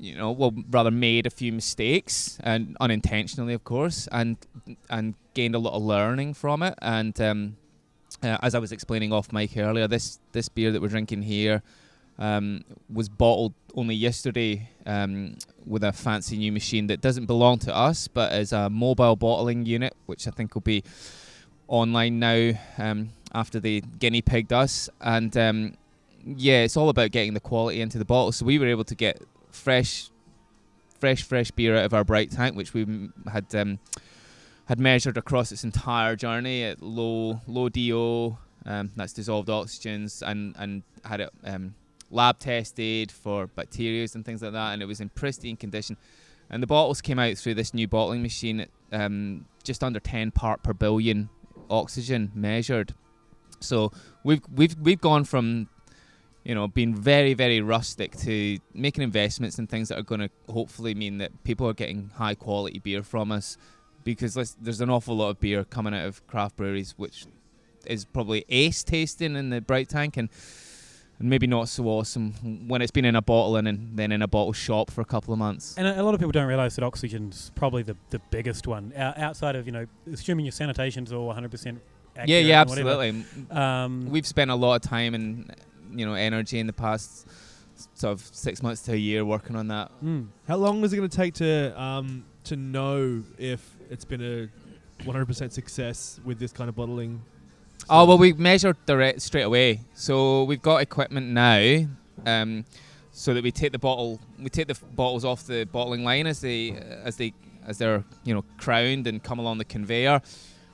you 0.00 0.16
know 0.16 0.30
well 0.30 0.54
rather 0.70 0.92
made 0.92 1.26
a 1.26 1.30
few 1.30 1.52
mistakes 1.52 2.38
and 2.44 2.76
unintentionally 2.80 3.52
of 3.52 3.64
course 3.64 4.08
and 4.12 4.36
and 4.88 5.14
gained 5.34 5.56
a 5.56 5.58
lot 5.58 5.74
of 5.74 5.82
learning 5.82 6.34
from 6.34 6.62
it. 6.62 6.74
And 6.80 7.20
um, 7.20 7.56
uh, 8.22 8.38
as 8.42 8.54
I 8.54 8.58
was 8.58 8.72
explaining 8.72 9.12
off 9.12 9.32
mic 9.32 9.56
earlier 9.56 9.88
this 9.88 10.20
this 10.32 10.48
beer 10.48 10.72
that 10.72 10.80
we're 10.80 10.88
drinking 10.88 11.22
here 11.22 11.62
um, 12.18 12.64
was 12.92 13.08
bottled 13.08 13.54
only 13.74 13.94
yesterday 13.94 14.68
um, 14.86 15.36
with 15.66 15.84
a 15.84 15.92
fancy 15.92 16.36
new 16.36 16.50
machine 16.50 16.88
that 16.88 17.00
doesn't 17.00 17.26
belong 17.26 17.58
to 17.58 17.74
us 17.74 18.08
but 18.08 18.32
is 18.32 18.52
a 18.52 18.68
mobile 18.68 19.16
bottling 19.16 19.66
unit 19.66 19.94
which 20.06 20.26
I 20.26 20.30
think 20.30 20.54
will 20.54 20.62
be 20.62 20.82
online 21.68 22.18
now 22.18 22.52
um, 22.78 23.10
after 23.32 23.60
they 23.60 23.80
guinea 23.80 24.22
pigged 24.22 24.52
us. 24.52 24.88
And 25.00 25.36
um, 25.36 25.76
yeah 26.24 26.62
it's 26.62 26.76
all 26.76 26.88
about 26.88 27.10
getting 27.12 27.34
the 27.34 27.40
quality 27.40 27.80
into 27.80 27.98
the 27.98 28.04
bottle. 28.04 28.32
So 28.32 28.44
we 28.44 28.58
were 28.58 28.66
able 28.66 28.84
to 28.84 28.94
get 28.94 29.22
fresh 29.50 30.10
fresh 30.98 31.22
fresh 31.22 31.50
beer 31.52 31.76
out 31.76 31.84
of 31.84 31.94
our 31.94 32.02
bright 32.02 32.30
tank 32.32 32.56
which 32.56 32.74
we 32.74 33.10
had 33.32 33.54
um, 33.54 33.78
had 34.64 34.80
measured 34.80 35.16
across 35.16 35.52
its 35.52 35.62
entire 35.62 36.16
journey 36.16 36.64
at 36.64 36.82
low 36.82 37.40
low 37.46 37.68
do 37.68 38.36
um, 38.66 38.90
that's 38.96 39.12
dissolved 39.12 39.48
oxygens 39.48 40.22
and 40.22 40.56
and 40.58 40.82
had 41.04 41.20
it 41.20 41.30
lab 42.10 42.38
tested 42.38 43.12
for 43.12 43.46
bacteria 43.46 44.06
and 44.14 44.24
things 44.24 44.42
like 44.42 44.52
that 44.52 44.72
and 44.72 44.82
it 44.82 44.86
was 44.86 45.00
in 45.00 45.08
pristine 45.10 45.56
condition. 45.56 45.96
And 46.50 46.62
the 46.62 46.66
bottles 46.66 47.00
came 47.00 47.18
out 47.18 47.36
through 47.36 47.54
this 47.54 47.74
new 47.74 47.86
bottling 47.86 48.22
machine 48.22 48.66
um, 48.92 49.44
just 49.64 49.84
under 49.84 50.00
10 50.00 50.30
part 50.30 50.62
per 50.62 50.72
billion 50.72 51.28
oxygen 51.68 52.32
measured. 52.34 52.94
So 53.60 53.92
we've 54.24 54.40
we've 54.54 54.76
we've 54.80 55.00
gone 55.00 55.24
from 55.24 55.68
you 56.44 56.54
know 56.54 56.68
being 56.68 56.94
very 56.94 57.34
very 57.34 57.60
rustic 57.60 58.16
to 58.18 58.58
making 58.72 59.02
investments 59.02 59.58
in 59.58 59.66
things 59.66 59.88
that 59.88 59.98
are 59.98 60.04
going 60.04 60.20
to 60.20 60.30
hopefully 60.50 60.94
mean 60.94 61.18
that 61.18 61.44
people 61.44 61.68
are 61.68 61.74
getting 61.74 62.10
high 62.14 62.34
quality 62.34 62.78
beer 62.78 63.02
from 63.02 63.32
us. 63.32 63.56
Because 64.04 64.56
there's 64.58 64.80
an 64.80 64.88
awful 64.88 65.16
lot 65.16 65.30
of 65.30 65.40
beer 65.40 65.64
coming 65.64 65.92
out 65.92 66.06
of 66.06 66.26
craft 66.26 66.56
breweries 66.56 66.94
which 66.96 67.26
is 67.84 68.04
probably 68.06 68.44
ace 68.48 68.82
tasting 68.82 69.36
in 69.36 69.50
the 69.50 69.60
bright 69.60 69.88
tank 69.88 70.16
and 70.16 70.30
and 71.18 71.28
maybe 71.28 71.46
not 71.46 71.68
so 71.68 71.84
awesome 71.86 72.66
when 72.68 72.80
it's 72.82 72.90
been 72.92 73.04
in 73.04 73.16
a 73.16 73.22
bottle 73.22 73.56
and 73.56 73.66
in, 73.66 73.90
then 73.96 74.12
in 74.12 74.22
a 74.22 74.28
bottle 74.28 74.52
shop 74.52 74.90
for 74.90 75.00
a 75.00 75.04
couple 75.04 75.32
of 75.32 75.38
months. 75.38 75.74
And 75.76 75.86
a, 75.86 76.00
a 76.00 76.02
lot 76.02 76.14
of 76.14 76.20
people 76.20 76.32
don't 76.32 76.46
realise 76.46 76.76
that 76.76 76.84
oxygen's 76.84 77.50
probably 77.54 77.82
the, 77.82 77.96
the 78.10 78.20
biggest 78.30 78.66
one 78.66 78.92
O- 78.96 79.14
outside 79.16 79.56
of 79.56 79.66
you 79.66 79.72
know 79.72 79.86
assuming 80.12 80.44
your 80.44 80.52
sanitation's 80.52 81.12
all 81.12 81.26
100 81.26 81.50
percent. 81.50 81.80
yeah, 82.26 82.38
yeah, 82.38 82.60
absolutely. 82.60 83.24
Um, 83.50 84.08
We've 84.10 84.26
spent 84.26 84.50
a 84.50 84.54
lot 84.54 84.76
of 84.76 84.82
time 84.82 85.14
and 85.14 85.54
you 85.92 86.04
know 86.06 86.14
energy 86.14 86.58
in 86.58 86.66
the 86.66 86.72
past 86.72 87.26
sort 87.94 88.12
of 88.12 88.20
six 88.20 88.62
months 88.62 88.82
to 88.82 88.92
a 88.92 88.96
year 88.96 89.24
working 89.24 89.54
on 89.56 89.68
that. 89.68 89.90
mm. 90.04 90.26
How 90.48 90.56
long 90.56 90.82
is 90.84 90.92
it 90.92 90.96
going 90.96 91.08
to 91.08 91.16
take 91.16 91.34
to 91.34 91.80
um, 91.80 92.24
to 92.44 92.56
know 92.56 93.22
if 93.38 93.76
it's 93.90 94.04
been 94.04 94.20
a 94.20 94.48
100% 95.04 95.52
success 95.52 96.18
with 96.24 96.38
this 96.40 96.52
kind 96.52 96.68
of 96.68 96.74
bottling? 96.74 97.22
Oh 97.90 98.04
well, 98.04 98.18
we 98.18 98.32
measure 98.34 98.76
direct 98.86 99.22
straight 99.22 99.42
away. 99.42 99.80
So 99.94 100.44
we've 100.44 100.60
got 100.62 100.82
equipment 100.82 101.28
now, 101.28 101.86
um, 102.26 102.64
so 103.12 103.32
that 103.34 103.42
we 103.42 103.50
take 103.50 103.72
the 103.72 103.78
bottle, 103.78 104.20
we 104.38 104.50
take 104.50 104.66
the 104.66 104.74
f- 104.74 104.84
bottles 104.94 105.24
off 105.24 105.46
the 105.46 105.64
bottling 105.64 106.04
line 106.04 106.26
as 106.26 106.40
they 106.40 106.72
as 106.72 107.16
they 107.16 107.32
as 107.66 107.78
they're 107.78 108.04
you 108.24 108.34
know 108.34 108.44
crowned 108.58 109.06
and 109.06 109.22
come 109.22 109.38
along 109.38 109.58
the 109.58 109.64
conveyor. 109.64 110.20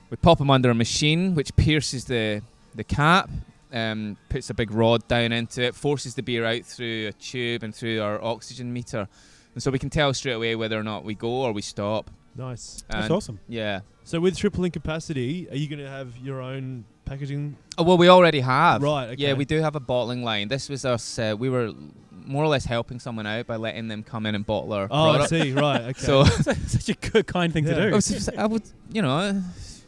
We 0.09 0.17
pop 0.17 0.37
them 0.37 0.49
under 0.49 0.69
a 0.69 0.75
machine 0.75 1.35
which 1.35 1.55
pierces 1.55 2.05
the 2.05 2.41
the 2.75 2.83
cap, 2.83 3.29
um, 3.71 4.17
puts 4.29 4.49
a 4.49 4.53
big 4.53 4.71
rod 4.71 5.07
down 5.07 5.31
into 5.31 5.61
it, 5.63 5.73
forces 5.75 6.15
the 6.15 6.21
beer 6.23 6.43
out 6.45 6.63
through 6.65 7.07
a 7.07 7.13
tube 7.13 7.63
and 7.63 7.73
through 7.73 8.01
our 8.01 8.21
oxygen 8.21 8.73
meter, 8.73 9.07
and 9.53 9.63
so 9.63 9.71
we 9.71 9.79
can 9.79 9.89
tell 9.89 10.13
straight 10.13 10.33
away 10.33 10.55
whether 10.55 10.77
or 10.77 10.83
not 10.83 11.05
we 11.05 11.15
go 11.15 11.29
or 11.29 11.53
we 11.53 11.61
stop. 11.61 12.11
Nice. 12.35 12.83
that's 12.89 13.05
And- 13.05 13.13
awesome. 13.13 13.39
Yeah. 13.47 13.79
So 14.03 14.19
with 14.19 14.37
tripling 14.37 14.71
capacity, 14.71 15.47
are 15.49 15.55
you 15.55 15.67
going 15.69 15.79
to 15.79 15.89
have 15.89 16.15
your 16.17 16.39
own 16.41 16.83
packaging? 17.05 17.55
Oh, 17.77 17.83
well, 17.83 17.97
we 17.97 18.09
already 18.09 18.39
have. 18.41 18.81
Right. 18.81 19.09
Okay. 19.09 19.21
Yeah, 19.23 19.33
we 19.33 19.45
do 19.45 19.61
have 19.61 19.75
a 19.75 19.79
bottling 19.79 20.23
line. 20.23 20.47
This 20.47 20.69
was 20.69 20.85
us. 20.85 21.17
Uh, 21.19 21.35
we 21.37 21.49
were 21.49 21.71
more 22.11 22.43
or 22.43 22.47
less 22.47 22.65
helping 22.65 22.99
someone 22.99 23.27
out 23.27 23.45
by 23.47 23.55
letting 23.55 23.87
them 23.87 24.01
come 24.03 24.25
in 24.25 24.33
and 24.35 24.45
bottle 24.45 24.73
our 24.73 24.87
Oh, 24.89 25.09
I 25.11 25.25
see. 25.27 25.51
Right. 25.53 25.81
Okay. 25.89 25.99
So 26.01 26.23
Such 26.67 26.89
a 26.89 26.93
good 26.95 27.27
kind 27.27 27.53
thing 27.53 27.65
Yeah. 27.67 27.75
to 27.75 27.81
I, 27.81 27.89
do. 27.89 27.95
was 27.95 28.07
just- 28.07 28.29
I 28.35 28.45
would, 28.47 28.63
you 28.91 29.01
know, 29.03 29.41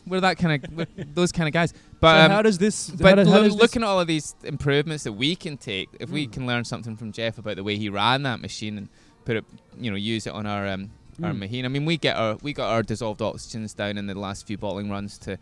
we're 0.06 0.20
that 0.22 0.38
kind 0.38 0.64
of, 0.64 0.88
those 1.16 1.32
kind 1.32 1.48
of 1.48 1.54
guys. 1.54 1.72
So 1.72 1.76
But 2.00 2.26
um, 2.26 2.32
how 2.32 2.42
does 2.44 2.58
this? 2.60 2.90
how 2.90 2.96
but 2.98 3.16
do- 3.16 3.26
how 3.26 3.38
lo- 3.38 3.44
does 3.44 3.54
this- 3.54 3.62
looking 3.62 3.82
at 3.82 3.88
all 3.88 4.00
of 4.00 4.08
these 4.08 4.36
improvements 4.44 5.04
that 5.06 5.14
we 5.14 5.36
can 5.36 5.58
take, 5.58 5.90
if 6.00 6.10
we 6.10 6.28
Mm. 6.28 6.32
can 6.34 6.46
learn 6.48 6.64
something 6.64 6.96
from 6.96 7.12
Jeff 7.12 7.38
about 7.40 7.56
the 7.56 7.64
way 7.64 7.76
he 7.78 7.90
ran 7.90 8.22
that 8.24 8.40
machine 8.40 8.78
and 8.78 8.88
put 9.26 9.36
it, 9.38 9.46
you 9.80 9.90
know, 9.90 9.98
use 9.98 10.28
it 10.28 10.34
on 10.34 10.46
our 10.46 10.68
um, 10.68 10.92
our 11.24 11.32
Mm. 11.32 11.40
machine. 11.40 11.66
I 11.66 11.70
mean, 11.70 11.86
we 11.86 11.98
get 11.98 12.16
our 12.16 12.38
we 12.44 12.54
got 12.54 12.70
our 12.70 12.84
dissolved 12.84 13.20
oxygens 13.22 13.76
down 13.76 13.98
in 13.98 14.06
the 14.06 14.14
last 14.14 14.46
few 14.46 14.58
bottling 14.60 14.90
runs 14.92 15.18
to, 15.20 15.40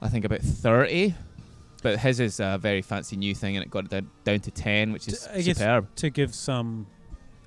I 0.00 0.08
think 0.08 0.24
about 0.24 0.40
thirty. 0.40 1.14
But 1.82 1.98
his 2.00 2.20
is 2.20 2.40
a 2.40 2.58
very 2.60 2.82
fancy 2.82 3.16
new 3.16 3.34
thing, 3.34 3.56
and 3.56 3.64
it 3.64 3.70
got 3.70 3.84
it 3.84 3.90
down, 3.90 4.10
down 4.24 4.40
to 4.40 4.50
ten, 4.50 4.92
which 4.92 5.06
is 5.08 5.26
I 5.28 5.40
guess- 5.42 5.58
superb. 5.58 5.94
to 5.96 6.10
give 6.10 6.34
some 6.34 6.86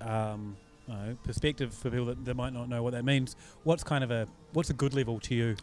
um, 0.02 0.56
I 0.88 0.92
know, 0.92 1.18
perspective 1.24 1.74
for 1.74 1.90
people 1.90 2.06
that, 2.06 2.24
that 2.26 2.36
might 2.36 2.54
not 2.54 2.70
know 2.70 2.82
what 2.84 2.94
that 2.94 3.04
means. 3.06 3.36
What's 3.64 3.84
kind 3.84 4.04
of 4.04 4.12
a 4.12 4.28
what's 4.54 4.70
a 4.70 4.74
good 4.74 4.94
level 4.94 5.20
to 5.22 5.36
you? 5.36 5.56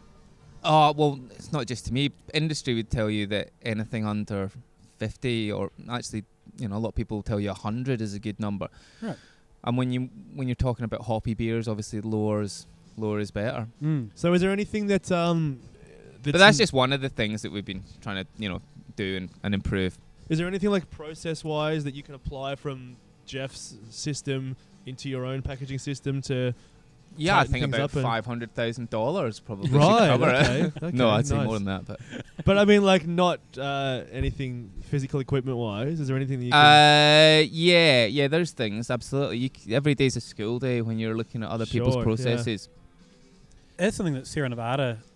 Oh 0.64 0.92
well, 0.92 1.20
it's 1.30 1.52
not 1.52 1.66
just 1.66 1.86
to 1.86 1.92
me. 1.92 2.12
Industry 2.34 2.74
would 2.74 2.90
tell 2.90 3.08
you 3.08 3.26
that 3.28 3.50
anything 3.62 4.04
under 4.04 4.50
fifty, 4.98 5.50
or 5.50 5.70
actually, 5.90 6.24
you 6.58 6.68
know, 6.68 6.76
a 6.76 6.78
lot 6.78 6.90
of 6.90 6.94
people 6.94 7.18
will 7.18 7.22
tell 7.22 7.40
you 7.40 7.52
hundred 7.52 8.00
is 8.00 8.14
a 8.14 8.18
good 8.18 8.38
number. 8.40 8.68
Right. 9.00 9.16
And 9.64 9.76
when 9.78 9.90
you 9.90 10.10
when 10.34 10.48
you're 10.48 10.54
talking 10.54 10.84
about 10.84 11.02
hoppy 11.02 11.34
beers, 11.34 11.66
obviously 11.66 12.00
lower 12.00 12.42
is 12.42 12.66
lower 12.96 13.20
is 13.20 13.30
better. 13.30 13.68
Mm. 13.82 14.10
So 14.14 14.32
is 14.34 14.40
there 14.42 14.50
anything 14.50 14.88
that 14.88 15.10
um? 15.10 15.60
But 16.32 16.38
that's 16.38 16.58
just 16.58 16.72
one 16.72 16.92
of 16.92 17.00
the 17.00 17.08
things 17.08 17.42
that 17.42 17.52
we've 17.52 17.64
been 17.64 17.82
trying 18.00 18.24
to 18.24 18.26
you 18.38 18.48
know 18.48 18.60
do 18.96 19.16
and, 19.16 19.30
and 19.42 19.54
improve. 19.54 19.98
Is 20.28 20.38
there 20.38 20.46
anything 20.48 20.70
like 20.70 20.90
process 20.90 21.44
wise 21.44 21.84
that 21.84 21.94
you 21.94 22.02
can 22.02 22.14
apply 22.14 22.56
from 22.56 22.96
Jeff's 23.26 23.76
system 23.90 24.56
into 24.86 25.08
your 25.08 25.24
own 25.24 25.42
packaging 25.42 25.78
system 25.78 26.20
to? 26.22 26.54
Yeah, 27.18 27.38
I 27.38 27.44
think 27.44 27.64
about 27.64 27.92
five 27.92 28.26
hundred 28.26 28.54
thousand 28.54 28.90
dollars 28.90 29.40
probably 29.40 29.70
Right, 29.70 29.98
should 30.00 30.08
cover 30.08 30.30
okay, 30.30 30.60
it. 30.62 30.72
okay, 30.82 30.96
no, 30.96 31.08
I'd 31.08 31.26
say 31.26 31.42
more 31.42 31.54
than 31.54 31.64
that, 31.64 31.86
but 31.86 32.00
But 32.44 32.58
I 32.58 32.66
mean, 32.66 32.82
like 32.84 33.06
not 33.06 33.40
uh, 33.56 34.02
anything 34.12 34.70
physical 34.82 35.20
equipment 35.20 35.56
wise. 35.56 35.98
Is 35.98 36.08
there 36.08 36.16
anything 36.16 36.40
that 36.40 36.44
you 36.44 36.50
can? 36.52 36.60
uh, 36.60 37.46
yeah, 37.50 38.04
yeah. 38.06 38.28
There's 38.28 38.50
things 38.50 38.90
absolutely. 38.90 39.38
You, 39.38 39.50
c- 39.56 39.74
every 39.74 39.94
day's 39.94 40.16
a 40.16 40.20
school 40.20 40.58
day 40.58 40.82
when 40.82 40.98
you're 40.98 41.16
looking 41.16 41.42
at 41.42 41.48
other 41.48 41.64
people's 41.64 41.94
Sure, 41.94 42.02
yeah. 42.02 42.04
processes. 42.04 42.68
That's 43.78 43.96
something 43.96 44.14
that 44.14 44.26
Sierra 44.26 44.48
Nevada 44.50 44.98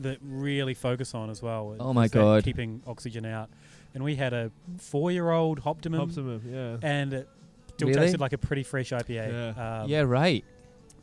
that 0.00 0.18
really 0.22 0.74
focus 0.74 1.14
on 1.14 1.30
as 1.30 1.42
well. 1.42 1.76
Oh 1.80 1.92
my 1.92 2.08
God. 2.08 2.44
keeping 2.44 2.82
oxygen 2.86 3.24
out. 3.26 3.50
And 3.94 4.04
we 4.04 4.14
had 4.16 4.32
a 4.32 4.52
four-year-old 4.78 5.62
Optimum, 5.66 6.00
Optimum, 6.00 6.42
yeah. 6.46 6.76
and 6.88 7.12
it 7.12 7.28
still 7.74 7.88
Really? 7.88 8.00
tasted 8.02 8.20
like 8.20 8.32
a 8.32 8.38
pretty 8.38 8.62
fresh 8.62 8.90
IPA. 8.90 9.58
Um, 9.58 9.88
yeah, 9.88 10.02
right. 10.02 10.44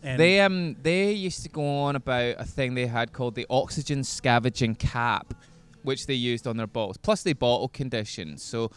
and 0.04 0.18
they 0.20 0.40
um 0.40 0.76
they 0.84 1.12
used 1.12 1.44
to 1.44 1.50
go 1.50 1.66
on 1.82 1.96
about 1.98 2.36
a 2.38 2.46
thing 2.46 2.76
they 2.76 2.88
had 2.88 3.12
called 3.12 3.36
the 3.36 3.46
oxygen 3.50 4.04
scavenging 4.06 4.76
cap, 4.76 5.34
which 5.84 6.06
they 6.08 6.14
used 6.14 6.48
on 6.48 6.56
their 6.56 6.68
bottles. 6.68 6.98
Plus 6.98 7.24
they 7.24 7.34
bottle 7.34 7.68
condition. 7.68 8.38
So 8.38 8.72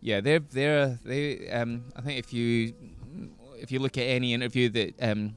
yeah, 0.00 0.20
they're 0.20 0.40
they're 0.40 0.98
they 1.04 1.48
um 1.50 1.84
I 1.94 2.00
think 2.00 2.18
if 2.18 2.32
you 2.32 2.74
if 3.58 3.70
you 3.70 3.78
look 3.78 3.96
at 3.96 4.02
any 4.04 4.34
interview 4.34 4.68
that 4.70 4.94
um 5.00 5.36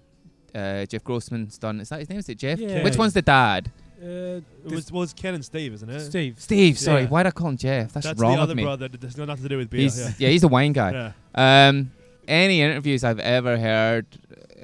uh, 0.55 0.85
Jeff 0.85 1.03
Grossman's 1.03 1.57
done, 1.57 1.79
is 1.79 1.89
that 1.89 1.99
his 1.99 2.09
name? 2.09 2.19
Is 2.19 2.29
it 2.29 2.37
Jeff? 2.37 2.59
Yeah. 2.59 2.83
Which 2.83 2.95
one's 2.97 3.13
the 3.13 3.23
dad? 3.23 3.71
Uh, 4.03 4.41
It 4.65 4.71
was, 4.71 4.91
well, 4.91 5.03
it's 5.03 5.13
Ken 5.13 5.33
and 5.33 5.43
Steve, 5.45 5.73
isn't 5.73 5.89
it? 5.89 5.99
Steve. 6.01 6.35
Steve. 6.39 6.77
Sorry, 6.77 7.03
Yeah. 7.03 7.07
why'd 7.07 7.25
I 7.27 7.31
call 7.31 7.49
him 7.49 7.57
Jeff? 7.57 7.93
That's, 7.93 8.05
That's 8.07 8.19
wrong 8.19 8.35
the 8.35 8.41
other 8.41 8.55
me. 8.55 8.63
brother. 8.63 8.87
that 8.89 9.01
has 9.01 9.15
got 9.15 9.27
nothing 9.27 9.43
to 9.43 9.49
do 9.49 9.57
with 9.57 9.69
beer. 9.69 9.81
He's 9.81 9.99
yeah. 9.99 10.11
yeah. 10.17 10.29
he's 10.29 10.41
the 10.41 10.47
wine 10.47 10.73
guy. 10.73 11.13
yeah. 11.35 11.67
Um, 11.69 11.91
any 12.27 12.61
interviews 12.61 13.03
I've 13.03 13.19
ever 13.19 13.57
heard 13.57 14.05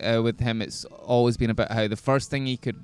uh, 0.01 0.21
with 0.23 0.39
him, 0.39 0.61
it's 0.61 0.85
always 0.85 1.37
been 1.37 1.49
about 1.49 1.71
how 1.71 1.87
the 1.87 1.95
first 1.97 2.29
thing 2.29 2.45
he 2.45 2.57
could 2.57 2.83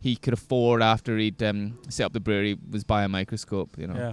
he 0.00 0.14
could 0.16 0.32
afford 0.32 0.80
after 0.82 1.16
he'd 1.18 1.42
um, 1.42 1.78
set 1.88 2.04
up 2.06 2.12
the 2.12 2.20
brewery 2.20 2.56
was 2.70 2.84
buy 2.84 3.02
a 3.04 3.08
microscope. 3.08 3.76
You 3.78 3.88
know, 3.88 3.94
Yeah. 3.96 4.12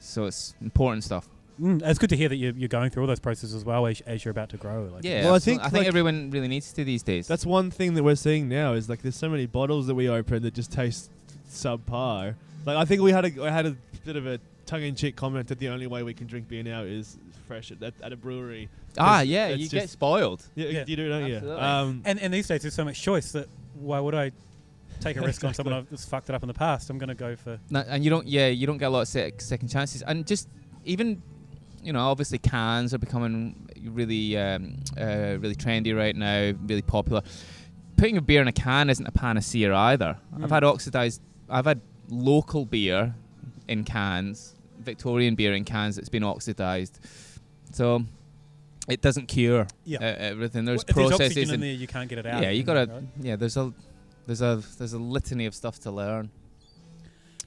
so 0.00 0.24
it's 0.26 0.54
important 0.60 1.04
stuff. 1.04 1.28
Mm, 1.60 1.82
it's 1.84 1.98
good 1.98 2.10
to 2.10 2.16
hear 2.16 2.28
that 2.28 2.36
you're, 2.36 2.52
you're 2.54 2.68
going 2.68 2.90
through 2.90 3.02
all 3.02 3.06
those 3.06 3.20
processes 3.20 3.54
as 3.54 3.64
well 3.64 3.86
as, 3.86 4.00
as 4.02 4.24
you're 4.24 4.30
about 4.32 4.48
to 4.50 4.56
grow. 4.56 4.88
Like 4.92 5.04
Yeah, 5.04 5.24
Well, 5.24 5.34
I 5.34 5.38
think, 5.38 5.60
I 5.60 5.64
think 5.64 5.80
like- 5.80 5.86
everyone 5.88 6.30
really 6.30 6.48
needs 6.48 6.72
to 6.72 6.84
these 6.84 7.02
days. 7.02 7.26
That's 7.28 7.44
one 7.46 7.70
thing 7.70 7.94
that 7.94 8.02
we're 8.02 8.14
seeing 8.16 8.48
now 8.48 8.72
is 8.72 8.88
like 8.88 9.02
there's 9.02 9.16
so 9.16 9.28
many 9.28 9.46
bottles 9.46 9.86
that 9.86 9.94
we 9.94 10.08
open 10.08 10.42
that 10.44 10.54
just 10.54 10.72
taste 10.72 11.10
subpar. 11.50 12.34
Like 12.64 12.76
I 12.76 12.84
think 12.84 13.02
we 13.02 13.12
had 13.12 13.24
a 13.24 13.44
I 13.44 13.50
had 13.50 13.66
a 13.66 13.76
bit 14.04 14.16
of 14.16 14.26
a 14.26 14.38
tongue-in-cheek 14.66 15.16
comment 15.16 15.48
that 15.48 15.58
the 15.58 15.68
only 15.68 15.86
way 15.86 16.02
we 16.02 16.14
can 16.14 16.26
drink 16.26 16.48
beer 16.48 16.62
now 16.62 16.82
is 16.82 17.18
fresh 17.46 17.70
at, 17.72 17.82
at, 17.82 17.94
at 18.02 18.12
a 18.12 18.16
brewery. 18.16 18.68
ah, 18.98 19.20
yeah, 19.20 19.48
it's 19.48 19.60
you 19.62 19.68
get 19.68 19.82
just- 19.82 19.92
spoiled. 19.94 20.42
Yeah, 20.54 20.68
Yeah. 20.68 20.84
you 20.86 20.96
do, 20.96 21.08
don't 21.08 21.26
you? 21.28 21.52
Um, 21.52 22.02
And 22.04 22.18
and 22.20 22.32
these 22.32 22.46
days 22.48 22.62
there's 22.62 22.74
so 22.74 22.84
much 22.84 23.00
choice 23.02 23.32
that 23.32 23.48
why 23.74 24.00
would 24.00 24.14
I 24.14 24.30
take 25.00 25.16
a 25.16 25.20
risk 25.20 25.42
on 25.44 25.52
someone 25.54 25.86
that's 25.90 26.04
fucked 26.04 26.28
it 26.30 26.34
up 26.34 26.42
in 26.42 26.48
the 26.48 26.54
past? 26.54 26.88
I'm 26.88 26.98
going 26.98 27.08
to 27.08 27.14
go 27.14 27.34
for 27.36 27.58
No, 27.70 27.80
and 27.88 28.04
you 28.04 28.10
don't, 28.10 28.26
yeah, 28.26 28.46
you 28.48 28.66
don't 28.66 28.78
get 28.78 28.86
a 28.86 28.90
lot 28.90 29.00
of 29.02 29.08
sec- 29.08 29.40
second 29.40 29.68
chances, 29.68 30.02
and 30.02 30.24
just 30.26 30.48
even, 30.84 31.20
you 31.82 31.92
know, 31.92 32.00
obviously 32.00 32.38
cans 32.38 32.94
are 32.94 32.98
becoming 32.98 33.68
really, 33.84 34.36
um, 34.36 34.76
uh, 34.98 35.36
really 35.38 35.54
trendy 35.54 35.96
right 35.96 36.14
now, 36.14 36.52
really 36.66 36.82
popular. 36.82 37.22
Putting 37.96 38.16
a 38.16 38.20
beer 38.22 38.40
in 38.40 38.48
a 38.48 38.52
can 38.52 38.88
isn't 38.90 39.06
a 39.06 39.12
panacea 39.12 39.74
either. 39.74 40.16
I've 40.34 40.42
Mm. 40.42 40.50
had 40.50 40.64
oxidized, 40.64 41.20
I've 41.48 41.66
had 41.66 41.80
local 42.08 42.64
beer 42.66 43.14
in 43.68 43.84
cans, 43.84 44.54
Victorian 44.80 45.34
beer 45.34 45.54
in 45.54 45.64
cans 45.64 45.96
that's 45.96 46.08
been 46.08 46.24
oxidized, 46.24 46.98
so 47.72 48.04
it 48.88 49.00
doesn't 49.00 49.26
cure 49.26 49.66
yeah. 49.84 49.98
uh, 49.98 50.04
everything. 50.18 50.64
There's 50.64 50.78
Well, 50.78 50.84
if 50.88 50.94
there's 50.96 51.08
processes 51.10 51.36
oxygen 51.36 51.54
in 51.54 51.60
there, 51.60 51.72
you 51.72 51.86
can't 51.86 52.08
get 52.08 52.18
it 52.18 52.26
out. 52.26 52.42
yeah, 52.42 52.50
you 52.50 52.62
gotta, 52.64 52.90
right? 52.92 53.02
yeah. 53.20 53.36
There's 53.36 53.56
a, 53.56 53.72
there's 54.26 54.42
a, 54.42 54.62
there's 54.78 54.92
a 54.92 54.98
litany 54.98 55.46
of 55.46 55.54
stuff 55.54 55.78
to 55.80 55.90
learn. 55.90 56.30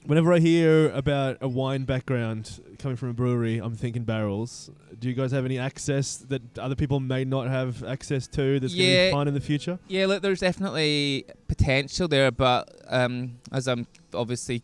Whenever 0.06 0.32
I 0.32 0.38
hear 0.38 0.90
about 0.90 1.38
a 1.40 1.48
wine 1.48 1.84
background 1.84 2.60
coming 2.78 2.96
from 2.96 3.10
a 3.10 3.12
brewery, 3.12 3.58
I'm 3.58 3.74
thinking 3.74 4.04
barrels. 4.04 4.70
Do 4.98 5.08
you 5.08 5.14
guys 5.14 5.32
have 5.32 5.44
any 5.44 5.58
access 5.58 6.16
that 6.16 6.58
other 6.58 6.74
people 6.74 7.00
may 7.00 7.24
not 7.24 7.48
have 7.48 7.84
access 7.84 8.26
to 8.28 8.60
that's 8.60 8.74
going 8.74 8.88
to 8.88 9.06
be 9.06 9.10
fun 9.10 9.28
in 9.28 9.34
the 9.34 9.40
future? 9.40 9.78
Yeah, 9.88 10.06
look, 10.06 10.22
there's 10.22 10.40
definitely 10.40 11.26
potential 11.48 12.08
there, 12.08 12.30
but 12.30 12.70
um, 12.88 13.38
as 13.52 13.66
I'm 13.66 13.86
obviously 14.14 14.62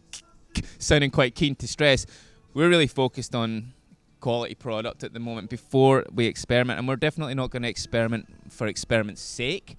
sounding 0.78 1.10
quite 1.10 1.34
keen 1.34 1.54
to 1.56 1.68
stress, 1.68 2.06
we're 2.54 2.68
really 2.68 2.86
focused 2.86 3.34
on 3.34 3.72
quality 4.20 4.54
product 4.54 5.02
at 5.02 5.12
the 5.12 5.20
moment 5.20 5.50
before 5.50 6.04
we 6.14 6.26
experiment, 6.26 6.78
and 6.78 6.86
we're 6.86 6.96
definitely 6.96 7.34
not 7.34 7.50
going 7.50 7.62
to 7.62 7.68
experiment 7.68 8.26
for 8.50 8.66
experiment's 8.66 9.22
sake, 9.22 9.76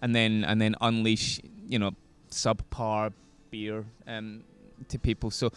and 0.00 0.14
then 0.14 0.44
and 0.44 0.60
then 0.60 0.76
unleash 0.80 1.40
you 1.66 1.78
know 1.78 1.90
subpar 2.30 3.12
beer 3.50 3.84
um, 4.06 4.44
to 4.88 4.98
people. 4.98 5.30
So 5.30 5.50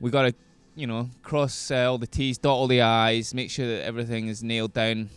we 0.00 0.10
got 0.10 0.22
to 0.22 0.34
you 0.74 0.86
know 0.86 1.10
cross 1.22 1.70
uh, 1.70 1.90
all 1.90 1.98
the 1.98 2.06
T's, 2.06 2.38
dot 2.38 2.52
all 2.52 2.66
the 2.66 2.82
I's, 2.82 3.34
make 3.34 3.50
sure 3.50 3.66
that 3.66 3.84
everything 3.84 4.28
is 4.28 4.42
nailed 4.42 4.72
down 4.72 5.10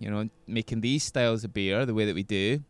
you 0.00 0.10
know, 0.10 0.28
making 0.48 0.80
these 0.80 1.04
styles 1.04 1.44
of 1.44 1.52
beer 1.52 1.86
the 1.86 1.94
way 1.94 2.06
that 2.06 2.14
we 2.14 2.22
do 2.24 2.64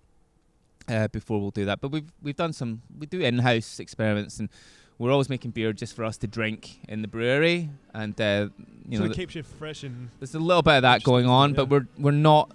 uh, 0.89 1.09
before 1.09 1.41
we'll 1.41 1.53
do 1.53 1.65
that. 1.65 1.81
But 1.81 1.93
we've 1.93 2.13
we've 2.21 2.37
done 2.37 2.53
some 2.53 2.83
we 2.99 3.07
do 3.07 3.21
in-house 3.21 3.79
experiments 3.79 4.41
and 4.41 4.51
we're 4.99 5.13
always 5.13 5.31
making 5.31 5.53
beer 5.53 5.73
just 5.73 5.97
for 5.97 6.05
us 6.05 6.19
to 6.19 6.27
drink 6.27 6.81
in 6.89 7.01
the 7.01 7.09
brewery 7.09 7.71
and 7.95 8.21
uh, 8.21 8.49
you 8.87 8.99
sort 8.99 9.07
know, 9.07 9.11
of 9.13 9.17
keeps 9.17 9.35
you 9.35 9.43
fresh 9.43 9.85
and 9.85 10.11
there's 10.19 10.35
a 10.35 10.41
little 10.41 10.63
bit 10.63 10.75
of 10.75 10.83
that 10.83 11.05
going 11.05 11.27
on, 11.27 11.55
but 11.55 11.71
we're 11.71 11.87
we're 11.97 12.11
not 12.11 12.51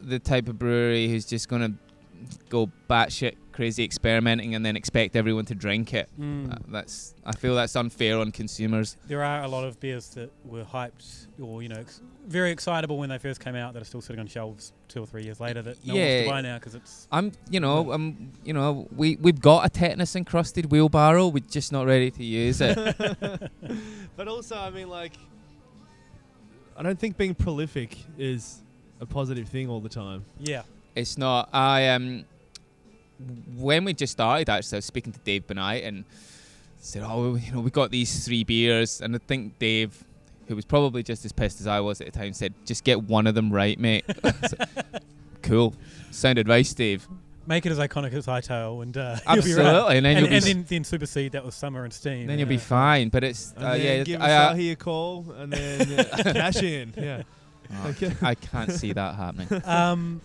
the 0.00 0.20
type 0.20 0.48
of 0.48 0.58
brewery 0.58 1.08
who's 1.08 1.26
just 1.26 1.48
gonna 1.48 1.74
go 2.48 2.70
batshit 2.88 3.34
crazy 3.54 3.84
experimenting 3.84 4.54
and 4.54 4.66
then 4.66 4.76
expect 4.76 5.14
everyone 5.14 5.44
to 5.46 5.54
drink 5.54 5.94
it. 5.94 6.08
Mm. 6.20 6.52
Uh, 6.52 6.56
that's 6.68 7.14
I 7.24 7.32
feel 7.32 7.54
that's 7.54 7.76
unfair 7.76 8.18
on 8.18 8.32
consumers. 8.32 8.96
There 9.06 9.22
are 9.22 9.42
a 9.42 9.48
lot 9.48 9.64
of 9.64 9.78
beers 9.80 10.08
that 10.10 10.30
were 10.44 10.64
hyped 10.64 11.28
or 11.40 11.62
you 11.62 11.68
know 11.68 11.76
ex- 11.76 12.02
very 12.26 12.50
excitable 12.50 12.98
when 12.98 13.08
they 13.08 13.18
first 13.18 13.40
came 13.40 13.54
out 13.54 13.72
that 13.74 13.82
are 13.82 13.86
still 13.86 14.00
sitting 14.00 14.18
on 14.18 14.26
shelves 14.26 14.72
two 14.88 15.02
or 15.02 15.06
three 15.06 15.22
years 15.22 15.40
later 15.40 15.62
that 15.62 15.84
no 15.86 15.94
one 15.94 16.02
wants 16.02 16.24
to 16.24 16.30
buy 16.30 16.40
now 16.40 16.58
because 16.58 16.74
it's 16.74 17.08
I'm, 17.12 17.32
you 17.48 17.60
know, 17.60 17.92
um, 17.92 18.32
you 18.44 18.52
know, 18.52 18.88
we 18.94 19.16
we've 19.16 19.40
got 19.40 19.64
a 19.64 19.68
tetanus 19.68 20.16
encrusted 20.16 20.70
wheelbarrow. 20.70 21.28
We're 21.28 21.44
just 21.48 21.70
not 21.70 21.86
ready 21.86 22.10
to 22.10 22.24
use 22.24 22.60
it. 22.60 22.76
but 24.16 24.28
also, 24.28 24.56
I 24.56 24.70
mean, 24.70 24.88
like, 24.88 25.12
I 26.76 26.82
don't 26.82 26.98
think 26.98 27.16
being 27.16 27.34
prolific 27.34 27.96
is 28.18 28.62
a 29.00 29.06
positive 29.06 29.48
thing 29.48 29.68
all 29.68 29.80
the 29.80 29.88
time. 29.88 30.24
yeah. 30.40 30.62
it's 30.94 31.16
not. 31.18 31.48
I 31.52 31.88
um, 31.88 32.24
when 33.56 33.84
we 33.84 33.92
just 33.94 34.12
started, 34.12 34.48
actually, 34.48 34.76
I 34.76 34.78
was 34.78 34.84
speaking 34.84 35.12
to 35.12 35.18
Dave 35.20 35.46
Benight 35.46 35.86
and 35.86 36.04
said, 36.80 37.02
"Oh, 37.04 37.34
you 37.36 37.52
know, 37.52 37.60
we 37.60 37.70
got 37.70 37.90
these 37.90 38.24
three 38.24 38.44
beers," 38.44 39.00
and 39.00 39.14
I 39.14 39.18
think 39.18 39.58
Dave, 39.58 40.04
who 40.48 40.56
was 40.56 40.64
probably 40.64 41.02
just 41.02 41.24
as 41.24 41.32
pissed 41.32 41.60
as 41.60 41.66
I 41.66 41.80
was 41.80 42.00
at 42.00 42.06
the 42.12 42.18
time, 42.18 42.32
said, 42.32 42.52
"Just 42.64 42.84
get 42.84 43.02
one 43.04 43.26
of 43.26 43.34
them 43.34 43.50
right, 43.52 43.78
mate." 43.78 44.04
So- 44.48 44.56
cool, 45.42 45.74
sound 46.10 46.38
advice, 46.38 46.72
Dave. 46.74 47.06
Make 47.46 47.66
it 47.66 47.72
as 47.72 47.78
iconic 47.78 48.14
as 48.14 48.24
Hightail 48.24 48.82
and 48.82 48.96
uh, 48.96 49.16
you'll 49.26 49.34
be 49.34 49.38
Absolutely, 49.40 49.64
right. 49.64 49.96
and 49.98 50.06
then 50.06 50.16
And, 50.16 50.20
you'll 50.20 50.30
be 50.30 50.36
and 50.36 50.44
s- 50.44 50.44
then, 50.46 50.64
then 50.66 50.84
supersede 50.84 51.32
that 51.32 51.44
with 51.44 51.52
Summer 51.52 51.84
and 51.84 51.92
Steam. 51.92 52.26
then 52.26 52.38
you'll 52.38 52.48
be 52.48 52.56
fine. 52.56 53.10
But 53.10 53.22
it's 53.24 53.52
uh, 53.58 53.72
then 53.72 53.80
yeah, 53.82 54.02
give 54.04 54.22
I, 54.22 54.32
uh, 54.32 54.54
Asahi 54.54 54.72
a 54.72 54.76
call 54.76 55.26
and 55.36 55.52
then 55.52 56.00
uh, 56.00 56.04
cash 56.32 56.62
in. 56.62 56.94
Yeah. 56.96 57.22
oh, 57.84 57.88
Okay. 57.90 58.12
I 58.22 58.34
can't 58.34 58.72
see 58.72 58.94
that 58.94 59.14
happening. 59.16 59.48
Um, 59.66 60.22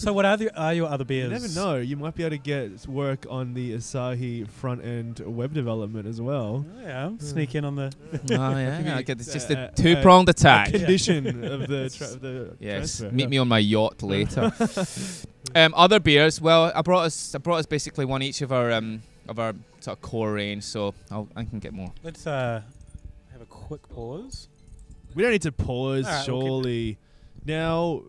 so 0.00 0.12
what 0.12 0.24
are, 0.24 0.36
the, 0.36 0.56
are 0.58 0.72
your 0.74 0.88
other 0.88 1.02
You 1.02 1.28
beers? 1.28 1.30
never 1.30 1.48
know. 1.68 1.76
You 1.76 1.96
might 1.96 2.14
be 2.14 2.22
able 2.22 2.30
to 2.36 2.38
get 2.42 2.86
work 2.86 3.26
on 3.28 3.54
the 3.54 3.74
Asahi 3.74 4.48
front 4.48 4.84
end 4.84 5.20
web 5.20 5.52
development 5.52 6.06
as 6.06 6.20
well. 6.20 6.64
Oh, 6.68 6.80
yeah, 6.82 7.10
sneak 7.18 7.54
in 7.54 7.64
on 7.64 7.76
the. 7.76 7.92
oh 8.14 8.18
yeah, 8.30 8.78
Maybe, 8.82 8.90
I 8.90 9.04
it's 9.06 9.32
just 9.32 9.50
uh, 9.50 9.54
a 9.54 9.58
uh, 9.64 9.70
two 9.72 9.96
pronged 10.02 10.28
A 10.28 10.30
attack. 10.30 10.70
condition 10.70 11.44
of 11.44 11.66
the, 11.68 11.90
tra- 11.96 12.06
of 12.08 12.20
the 12.20 12.56
Yes, 12.58 12.98
transfer. 12.98 13.10
meet 13.14 13.28
me 13.28 13.38
on 13.38 13.48
my 13.48 13.58
yacht 13.58 14.02
later. 14.02 14.50
um, 15.54 15.74
other 15.76 16.00
beers. 16.00 16.40
Well, 16.40 16.72
I 16.74 16.82
brought 16.82 17.04
us. 17.04 17.34
I 17.34 17.38
brought 17.38 17.56
us 17.58 17.66
basically 17.66 18.04
one 18.04 18.22
each 18.22 18.40
of 18.42 18.52
our 18.52 18.72
um 18.72 19.02
of 19.28 19.38
our 19.38 19.54
sort 19.80 19.98
of 19.98 20.02
core 20.02 20.32
range. 20.32 20.64
So 20.64 20.94
I'll, 21.10 21.28
I 21.36 21.44
can 21.44 21.58
get 21.58 21.72
more. 21.72 21.92
Let's 22.02 22.26
uh, 22.26 22.62
have 23.32 23.40
a 23.42 23.46
quick 23.46 23.88
pause. 23.88 24.48
We 25.14 25.22
don't 25.22 25.32
need 25.32 25.42
to 25.42 25.52
pause, 25.52 26.06
All 26.06 26.12
right, 26.12 26.28
we'll 26.28 26.40
surely. 26.40 26.98
now, 27.44 28.02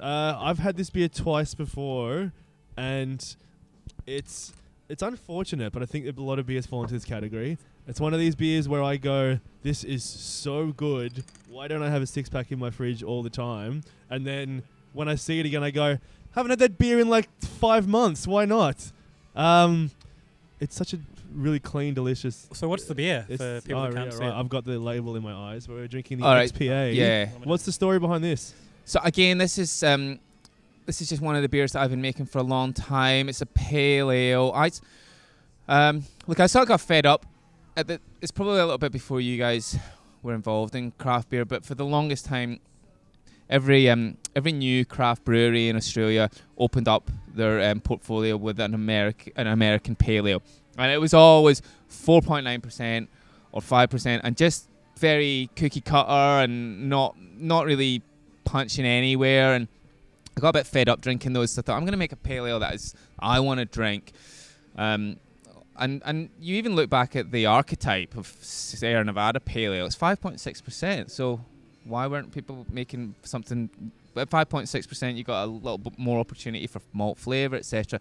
uh, 0.00 0.36
I've 0.38 0.58
had 0.58 0.76
this 0.76 0.90
beer 0.90 1.08
twice 1.08 1.54
before, 1.54 2.32
and 2.76 3.36
it's 4.06 4.52
it's 4.88 5.02
unfortunate, 5.02 5.72
but 5.72 5.82
I 5.82 5.86
think 5.86 6.06
a 6.06 6.20
lot 6.20 6.38
of 6.38 6.46
beers 6.46 6.66
fall 6.66 6.82
into 6.82 6.94
this 6.94 7.04
category. 7.04 7.58
It's 7.86 8.00
one 8.00 8.14
of 8.14 8.20
these 8.20 8.34
beers 8.34 8.68
where 8.68 8.82
I 8.82 8.96
go, 8.96 9.38
"This 9.62 9.84
is 9.84 10.04
so 10.04 10.68
good. 10.68 11.24
Why 11.48 11.68
don't 11.68 11.82
I 11.82 11.90
have 11.90 12.02
a 12.02 12.06
six 12.06 12.28
pack 12.28 12.52
in 12.52 12.58
my 12.58 12.70
fridge 12.70 13.02
all 13.02 13.22
the 13.22 13.30
time?" 13.30 13.82
And 14.10 14.26
then 14.26 14.62
when 14.92 15.08
I 15.08 15.14
see 15.14 15.40
it 15.40 15.46
again, 15.46 15.62
I 15.62 15.70
go, 15.70 15.98
"Haven't 16.32 16.50
had 16.50 16.58
that 16.60 16.78
beer 16.78 16.98
in 17.00 17.08
like 17.08 17.28
five 17.40 17.86
months. 17.88 18.26
Why 18.26 18.44
not?" 18.44 18.92
Um, 19.34 19.90
it's 20.60 20.74
such 20.74 20.92
a 20.92 20.98
really 21.32 21.60
clean, 21.60 21.94
delicious. 21.94 22.48
So 22.52 22.68
what's 22.68 22.84
the 22.84 22.94
beer 22.94 23.26
It's, 23.28 23.42
for 23.42 23.60
people 23.60 23.82
oh, 23.82 23.86
that 23.86 23.94
can't 23.94 24.06
yeah, 24.06 24.18
see 24.18 24.24
right. 24.24 24.28
it? 24.28 24.38
I've 24.38 24.48
got 24.48 24.64
the 24.64 24.78
label 24.78 25.16
in 25.16 25.22
my 25.22 25.32
eyes. 25.32 25.66
But 25.66 25.76
we're 25.76 25.88
drinking 25.88 26.18
the 26.18 26.24
All 26.24 26.34
right. 26.34 26.50
XPA. 26.52 26.94
Yeah. 26.94 27.26
What's 27.44 27.64
the 27.64 27.72
story 27.72 27.98
behind 27.98 28.24
this? 28.24 28.54
So 28.88 29.00
again, 29.04 29.36
this 29.36 29.58
is 29.58 29.82
um, 29.82 30.18
this 30.86 31.02
is 31.02 31.10
just 31.10 31.20
one 31.20 31.36
of 31.36 31.42
the 31.42 31.48
beers 31.50 31.72
that 31.72 31.82
I've 31.82 31.90
been 31.90 32.00
making 32.00 32.24
for 32.24 32.38
a 32.38 32.42
long 32.42 32.72
time. 32.72 33.28
It's 33.28 33.42
a 33.42 33.46
pale 33.46 34.10
ale. 34.10 34.50
I, 34.54 34.70
um, 35.68 36.04
look, 36.26 36.40
I 36.40 36.46
sort 36.46 36.62
of 36.62 36.68
got 36.68 36.80
fed 36.80 37.04
up. 37.04 37.26
The, 37.76 38.00
it's 38.22 38.30
probably 38.30 38.60
a 38.60 38.64
little 38.64 38.78
bit 38.78 38.90
before 38.90 39.20
you 39.20 39.36
guys 39.36 39.78
were 40.22 40.32
involved 40.32 40.74
in 40.74 40.92
craft 40.92 41.28
beer, 41.28 41.44
but 41.44 41.66
for 41.66 41.74
the 41.74 41.84
longest 41.84 42.24
time, 42.24 42.60
every 43.50 43.90
um, 43.90 44.16
every 44.34 44.52
new 44.52 44.86
craft 44.86 45.22
brewery 45.22 45.68
in 45.68 45.76
Australia 45.76 46.30
opened 46.56 46.88
up 46.88 47.10
their 47.34 47.70
um, 47.70 47.80
portfolio 47.80 48.38
with 48.38 48.58
an 48.58 48.72
American 48.72 49.34
an 49.36 49.48
American 49.48 49.96
pale 49.96 50.26
ale, 50.26 50.42
and 50.78 50.90
it 50.90 50.98
was 50.98 51.12
always 51.12 51.60
4.9 51.90 52.62
percent 52.62 53.10
or 53.52 53.60
five 53.60 53.90
percent, 53.90 54.22
and 54.24 54.34
just 54.34 54.70
very 54.96 55.50
cookie 55.56 55.82
cutter 55.82 56.42
and 56.42 56.88
not 56.88 57.16
not 57.38 57.66
really 57.66 58.02
punching 58.48 58.84
anywhere. 58.84 59.54
And 59.54 59.68
I 60.36 60.40
got 60.40 60.50
a 60.50 60.52
bit 60.54 60.66
fed 60.66 60.88
up 60.88 61.00
drinking 61.00 61.34
those. 61.34 61.52
So 61.52 61.60
I 61.60 61.62
thought 61.62 61.76
I'm 61.76 61.82
going 61.82 61.92
to 61.92 61.98
make 61.98 62.12
a 62.12 62.16
pale 62.16 62.46
ale 62.46 62.58
that 62.60 62.74
is 62.74 62.94
I 63.18 63.40
want 63.40 63.60
to 63.60 63.66
drink. 63.66 64.12
Um, 64.76 65.16
and 65.76 66.02
and 66.04 66.30
you 66.40 66.56
even 66.56 66.74
look 66.74 66.90
back 66.90 67.14
at 67.14 67.30
the 67.30 67.46
archetype 67.46 68.16
of 68.16 68.26
Sierra 68.40 69.04
Nevada 69.04 69.38
pale 69.38 69.72
ale. 69.72 69.86
It's 69.86 69.96
5.6 69.96 70.64
percent. 70.64 71.10
So 71.10 71.40
why 71.84 72.06
weren't 72.06 72.32
people 72.32 72.66
making 72.70 73.14
something? 73.22 73.70
At 74.16 74.30
5.6 74.30 74.88
percent, 74.88 75.16
you 75.16 75.24
got 75.24 75.44
a 75.44 75.46
little 75.46 75.78
bit 75.78 75.98
more 75.98 76.18
opportunity 76.18 76.66
for 76.66 76.80
malt 76.92 77.18
flavor, 77.18 77.56
etc. 77.56 78.00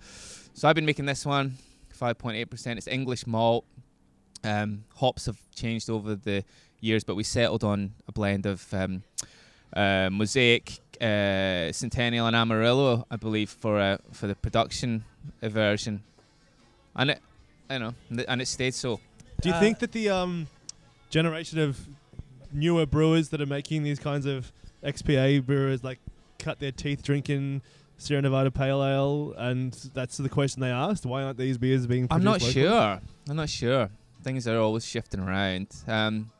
So 0.53 0.67
I've 0.67 0.75
been 0.75 0.85
making 0.85 1.05
this 1.05 1.25
one 1.25 1.57
5.8 1.99 2.49
percent. 2.49 2.77
It's 2.77 2.87
English 2.87 3.27
malt. 3.27 3.65
Um, 4.43 4.85
hops 4.95 5.25
have 5.25 5.39
changed 5.53 5.89
over 5.89 6.15
the 6.15 6.43
years, 6.79 7.03
but 7.03 7.15
we 7.15 7.23
settled 7.23 7.63
on 7.63 7.93
a 8.07 8.11
blend 8.11 8.45
of 8.45 8.71
um, 8.73 9.03
uh, 9.75 10.09
Mosaic, 10.11 10.79
uh, 11.01 11.71
Centennial, 11.71 12.27
and 12.27 12.35
Amarillo, 12.35 13.05
I 13.11 13.15
believe, 13.17 13.49
for 13.49 13.79
uh, 13.79 13.97
for 14.11 14.27
the 14.27 14.35
production 14.35 15.03
uh, 15.41 15.49
version, 15.49 16.03
and 16.95 17.11
it, 17.11 17.19
you 17.69 17.79
know, 17.79 17.93
and 18.27 18.41
it 18.41 18.47
stayed 18.47 18.73
so. 18.73 18.99
Do 19.41 19.49
you 19.49 19.55
Uh, 19.55 19.59
think 19.59 19.79
that 19.79 19.91
the 19.91 20.09
um, 20.09 20.47
generation 21.09 21.59
of 21.59 21.87
newer 22.51 22.85
brewers 22.85 23.29
that 23.29 23.41
are 23.41 23.45
making 23.45 23.83
these 23.83 23.99
kinds 23.99 24.25
of 24.25 24.51
XPA 24.83 25.45
brewers 25.45 25.83
like 25.83 25.99
cut 26.39 26.59
their 26.59 26.71
teeth 26.71 27.03
drinking 27.03 27.61
Sierra 27.99 28.21
Nevada 28.21 28.51
Pale 28.51 28.83
Ale, 28.83 29.33
and 29.37 29.73
that's 29.93 30.17
the 30.17 30.29
question 30.29 30.61
they 30.61 30.69
asked? 30.71 31.05
Why 31.05 31.23
aren't 31.23 31.37
these 31.37 31.57
beers 31.57 31.85
being? 31.87 32.07
I'm 32.09 32.23
not 32.23 32.41
locally? 32.41 32.53
sure. 32.53 33.01
I'm 33.29 33.35
not 33.35 33.49
sure. 33.49 33.89
Things 34.23 34.47
are 34.47 34.57
always 34.59 34.85
shifting 34.85 35.19
around. 35.19 35.67
Um, 35.87 36.31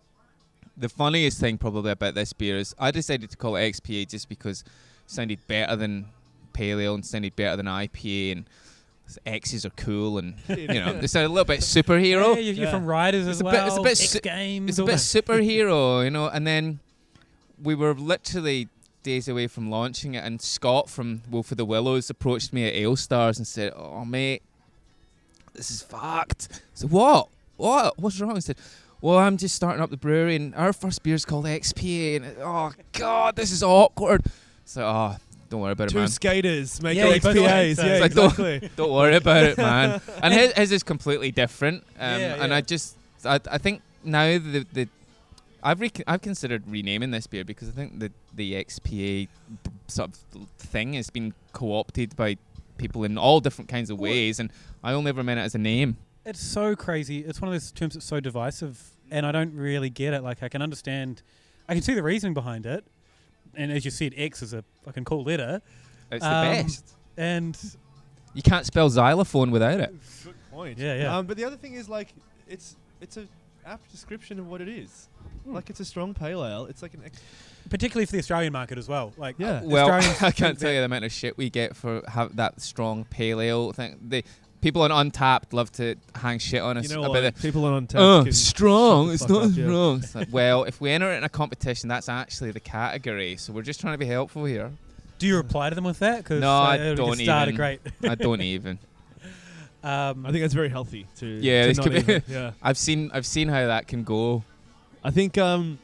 the 0.78 0.90
funniest 0.90 1.40
thing 1.40 1.58
probably 1.58 1.92
about 1.92 2.14
this 2.16 2.34
beer 2.34 2.58
is 2.58 2.76
I 2.78 2.92
decided 2.92 3.30
to 3.32 3.38
call 3.38 3.56
it 3.56 3.62
XPA 3.74 4.08
just 4.10 4.30
because 4.30 4.62
it 4.62 4.68
sounded 5.08 5.40
better 5.48 5.76
than 5.76 6.06
Pale 6.54 6.80
Ale 6.80 6.94
and 6.96 7.06
sounded 7.06 7.36
better 7.36 7.58
than 7.58 7.66
IPA 7.66 8.32
and 8.34 8.46
X's 9.26 9.66
are 9.66 9.70
cool 9.72 10.18
and 10.18 10.36
you 10.50 10.68
know 10.68 10.94
they 11.00 11.08
sound 11.08 11.26
a 11.26 11.30
little 11.30 11.46
bit 11.46 11.62
superhero. 11.62 12.36
Hey, 12.36 12.42
you're, 12.42 12.54
you're 12.54 12.66
Yeah. 12.66 12.72
from 12.72 12.86
Riders 12.86 13.26
It's 13.26 13.38
as 13.38 13.42
a 13.42 13.44
bit- 13.46 13.54
well. 13.54 13.68
it's 13.68 13.78
a 13.78 13.82
bit 13.82 13.92
X 14.02 14.10
su- 14.12 14.20
Games. 14.20 14.70
it's 14.70 14.80
a 14.80 14.84
bit 14.84 14.96
superhero, 14.96 16.04
you 16.04 16.10
know. 16.12 16.28
And 16.28 16.46
then 16.46 16.80
we 17.62 17.74
were 17.74 17.94
literally 17.94 18.68
days 19.04 19.28
away 19.30 19.48
from 19.48 19.70
launching 19.72 20.14
it, 20.16 20.24
and 20.26 20.42
Scott 20.42 20.90
from 20.90 21.22
Wolf 21.32 21.52
of 21.52 21.58
the 21.58 21.64
Willows 21.66 22.10
approached 22.10 22.52
me 22.52 22.68
at 22.68 22.74
Ale 22.76 22.96
Stars 22.98 23.38
and 23.38 23.48
said, 23.48 23.72
"Oh 23.76 24.04
mate, 24.04 24.42
this 25.54 25.72
is 25.72 25.82
fucked." 25.82 26.50
I 26.52 26.58
said, 26.74 26.92
"What? 26.92 27.30
What? 27.56 27.98
What's 27.98 28.20
wrong?" 28.20 28.36
I 28.36 28.40
said, 28.40 28.58
"Well, 29.02 29.18
I'm 29.18 29.38
just 29.38 29.56
starting 29.56 29.82
up 29.82 29.90
the 29.90 29.98
brewery, 29.98 30.36
and 30.36 30.54
our 30.56 30.74
first 30.74 31.04
beer 31.04 31.16
is 31.16 31.26
called 31.26 31.46
XPA, 31.46 32.18
and 32.18 32.36
oh 32.42 32.72
god, 32.94 33.36
this 33.36 33.52
is 33.52 33.64
awkward." 33.64 34.24
So, 34.66 34.84
oh, 34.86 35.16
don't 35.50 35.62
worry 35.62 35.72
about 35.74 35.92
it, 35.92 35.96
man. 35.96 36.08
Two 36.08 36.12
skaters 36.12 36.82
making 36.82 37.06
Yeah, 37.06 37.18
XPAs. 37.18 37.78
Yeah, 37.78 37.86
It's 37.86 38.02
like, 38.02 38.14
don't- 38.14 38.26
exactly. 38.32 38.70
Don't 38.76 38.92
worry 38.92 39.16
about 39.16 39.44
it, 39.46 39.58
man. 39.58 40.02
And 40.22 40.34
his, 40.34 40.52
his 40.54 40.72
is 40.74 40.84
completely 40.84 41.32
different. 41.32 41.84
Um, 42.00 42.20
Yeah, 42.20 42.36
And 42.42 42.50
yeah. 42.52 42.58
I 42.58 42.62
just, 42.62 42.98
I, 43.24 43.40
I 43.50 43.58
think 43.58 43.82
now 44.04 44.26
the 44.38 44.66
the, 44.74 44.90
I've 45.64 45.80
re- 45.82 45.92
I've 46.06 46.22
considered 46.22 46.64
renaming 46.68 47.12
this 47.12 47.28
beer 47.28 47.44
because 47.46 47.70
I 47.70 47.72
think 47.72 48.00
the 48.00 48.12
the 48.36 48.54
XPA 48.64 49.28
sort 49.88 50.10
of 50.10 50.16
thing 50.60 50.94
has 50.94 51.10
been 51.10 51.34
co-opted 51.54 52.16
by 52.16 52.38
people 52.78 53.04
in 53.06 53.18
all 53.18 53.40
different 53.40 53.70
kinds 53.70 53.90
of 53.90 54.00
ways, 54.00 54.40
and 54.40 54.52
I 54.84 54.94
only 54.94 55.10
ever 55.10 55.24
meant 55.24 55.40
it 55.40 55.44
as 55.44 55.56
a 55.56 55.60
name. 55.60 55.98
It's 56.28 56.40
so 56.42 56.76
crazy. 56.76 57.20
It's 57.20 57.42
one 57.42 57.48
of 57.50 57.54
those 57.54 57.72
terms 57.72 57.94
that's 57.94 58.06
so 58.06 58.20
divisive, 58.20 58.82
and 59.10 59.26
I 59.26 59.32
don't 59.32 59.54
really 59.56 59.90
get 59.90 60.14
it. 60.14 60.22
Like, 60.24 60.44
I 60.44 60.50
can 60.50 60.62
understand, 60.62 61.22
I 61.70 61.74
can 61.74 61.82
see 61.82 61.94
the 61.94 62.04
reasoning 62.04 62.34
behind 62.34 62.66
it, 62.66 62.86
and 63.56 63.72
as 63.72 63.86
you 63.86 63.92
said, 63.92 64.14
X 64.18 64.42
is 64.42 64.54
a 64.54 64.64
fucking 64.84 65.06
cool 65.06 65.24
letter, 65.24 65.62
It's 66.12 66.24
Um, 66.24 66.46
the 66.58 66.64
best. 66.64 66.96
and 67.18 67.58
You 68.34 68.42
can't 68.44 68.66
spell 68.66 68.90
xylophone 68.90 69.52
without 69.52 69.80
it. 69.80 69.94
Good 70.24 70.36
point. 70.52 70.78
Yeah, 70.78 70.96
yeah. 70.96 71.18
Um, 71.18 71.26
but 71.26 71.38
the 71.38 71.46
other 71.46 71.56
thing 71.58 71.74
is 71.74 71.90
like 71.90 72.14
it's 72.48 72.76
it's 73.02 73.18
a 73.18 73.26
apt 73.66 73.90
description 73.92 74.40
of 74.40 74.48
what 74.48 74.62
it 74.62 74.70
is. 74.70 75.10
Hmm. 75.44 75.54
Like 75.56 75.70
it's 75.70 75.80
a 75.80 75.86
strong 75.86 76.14
pale 76.14 76.46
ale. 76.46 76.66
It's 76.66 76.82
like 76.82 76.94
an 76.94 77.02
ex- 77.06 77.20
particularly 77.70 78.06
for 78.06 78.12
the 78.14 78.20
Australian 78.20 78.54
market 78.54 78.78
as 78.78 78.88
well. 78.88 79.12
Like, 79.18 79.36
Yeah. 79.40 79.62
Well, 79.64 79.92
I 80.22 80.32
can't 80.32 80.58
tell 80.60 80.72
you 80.72 80.80
the 80.80 80.86
amount 80.86 81.04
of 81.06 81.12
shit 81.12 81.38
we 81.38 81.50
get 81.50 81.76
for 81.76 82.04
have 82.08 82.36
that 82.36 82.62
strong 82.62 83.06
pale 83.06 83.42
ale 83.42 83.72
thing. 83.74 83.98
The 84.08 84.24
people 84.62 84.82
on 84.82 84.92
Untappd 84.92 85.54
love 85.54 85.72
to 85.74 85.96
hang 86.16 86.40
shit 86.40 86.62
on 86.62 86.78
us 86.78 86.90
You 86.90 86.96
know 86.96 87.04
about 87.04 87.24
what? 87.24 87.36
the 87.36 87.42
People 87.42 87.66
on 87.66 87.86
Untappd 87.88 88.28
Oh, 88.28 88.30
strong. 88.32 89.12
It's 89.12 89.28
not 89.28 89.44
up, 89.46 89.52
strong. 89.52 89.98
It's 90.00 90.16
like, 90.16 90.28
well, 90.32 90.64
if 90.64 90.82
we 90.82 90.92
enter 90.92 91.12
it 91.12 91.18
in 91.18 91.24
a 91.24 91.30
competition, 91.30 91.90
that's 91.90 92.10
actually 92.10 92.52
the 92.52 92.60
category. 92.60 93.38
So 93.38 93.54
we're 93.54 93.62
just 93.62 93.80
trying 93.82 93.94
to 93.94 93.98
be 93.98 94.06
helpful 94.08 94.46
here. 94.46 94.72
Do 95.20 95.28
you 95.28 95.36
reply 95.38 95.70
to 95.70 95.76
them 95.76 95.84
with 95.84 96.00
that? 96.00 96.24
Cause, 96.26 96.42
No, 96.42 96.50
uh, 96.52 96.60
I 96.62 96.76
it'll 96.78 96.90
get 96.90 97.18
don't 97.18 97.24
started 97.24 97.52
even. 97.54 97.56
great. 97.56 97.80
I 98.04 98.16
don't 98.16 98.42
even. 98.56 98.80
Um, 99.84 100.26
I 100.26 100.32
think 100.32 100.42
that's 100.44 100.54
very 100.54 100.70
healthy 100.70 101.06
to 101.18 101.26
Yeah, 101.26 101.62
to 101.64 101.68
this 101.70 101.78
not 101.78 101.88
could 101.88 102.06
be- 102.06 102.22
yeah. 102.34 102.52
I've 102.62 102.78
seen 102.78 103.12
I've 103.14 103.26
seen 103.26 103.48
how 103.48 103.68
that 103.68 103.88
can 103.88 104.04
go. 104.04 104.44
I 105.04 105.12
think 105.12 105.38
um 105.38 105.80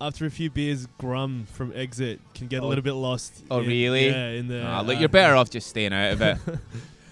after 0.00 0.26
a 0.26 0.30
few 0.30 0.48
beers, 0.50 0.86
Grum 0.98 1.46
from 1.52 1.72
Exit 1.74 2.20
can 2.34 2.46
get 2.46 2.62
a 2.62 2.64
Oh. 2.64 2.68
little 2.68 2.82
bit 2.84 2.92
lost. 2.92 3.44
Oh, 3.50 3.60
in- 3.60 3.66
really? 3.66 4.08
Yeah, 4.08 4.28
in 4.30 4.48
the. 4.48 4.64
Ah, 4.64 4.80
look, 4.80 4.96
uh, 4.96 5.00
you're 5.00 5.08
better 5.08 5.34
off 5.34 5.50
just 5.50 5.66
staying 5.68 5.92
out 5.92 6.12
of 6.12 6.22
it. 6.22 6.38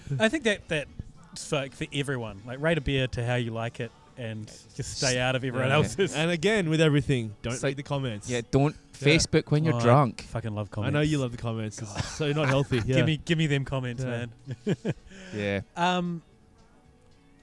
I 0.19 0.29
think 0.29 0.43
that 0.45 0.67
that's 0.67 1.47
for, 1.47 1.67
for 1.71 1.85
everyone. 1.93 2.41
Like 2.45 2.59
rate 2.61 2.77
a 2.77 2.81
beer 2.81 3.07
to 3.07 3.25
how 3.25 3.35
you 3.35 3.51
like 3.51 3.79
it, 3.79 3.91
and 4.17 4.47
just 4.75 4.97
stay 4.97 5.19
out 5.19 5.35
of 5.35 5.43
everyone 5.43 5.69
Yeah. 5.69 5.75
else's. 5.75 6.15
And 6.15 6.31
again, 6.31 6.69
with 6.69 6.81
everything, 6.81 7.35
don't 7.41 7.53
It's 7.53 7.63
read 7.63 7.77
the 7.77 7.83
comments. 7.83 8.29
yeah, 8.29 8.41
don't 8.51 8.75
Yeah. 8.99 9.07
Facebook 9.07 9.51
when 9.51 9.63
you're 9.63 9.75
Oh, 9.75 9.79
I 9.79 9.83
drunk. 9.83 10.21
fucking 10.23 10.55
love 10.55 10.71
comments. 10.71 10.89
I 10.95 10.99
know 10.99 11.01
you 11.01 11.19
love 11.19 11.31
the 11.31 11.37
comments. 11.37 11.79
It's 11.81 12.07
so 12.15 12.31
not 12.31 12.47
healthy. 12.47 12.77
Yeah. 12.77 12.95
Give 12.97 13.05
me, 13.05 13.17
give 13.17 13.37
me 13.37 13.47
them 13.47 13.63
comments, 13.65 14.03
Yeah. 14.03 14.25
man. 14.65 14.75
Yeah. 15.35 15.61
Um. 15.75 16.21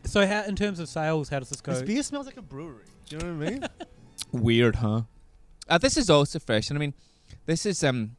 So, 0.05 0.27
how 0.27 0.43
in 0.45 0.57
terms 0.57 0.81
of 0.81 0.89
sales, 0.89 1.29
how 1.29 1.39
does 1.39 1.49
this 1.51 1.61
go? 1.61 1.73
This 1.73 1.83
beer 1.83 2.03
smells 2.03 2.27
like 2.27 2.37
a 2.37 2.43
brewery. 2.43 2.85
Do 3.09 3.17
you 3.17 3.23
know 3.23 3.35
what 3.39 3.47
I 3.47 3.51
mean? 3.51 3.65
Weird, 4.33 4.77
huh? 4.77 5.03
Uh, 5.69 5.79
this 5.79 5.97
is 5.97 6.11
also 6.11 6.39
fresh, 6.39 6.69
and 6.71 6.79
I 6.79 6.81
mean, 6.81 6.95
this 7.47 7.65
is 7.67 7.83
um, 7.85 8.17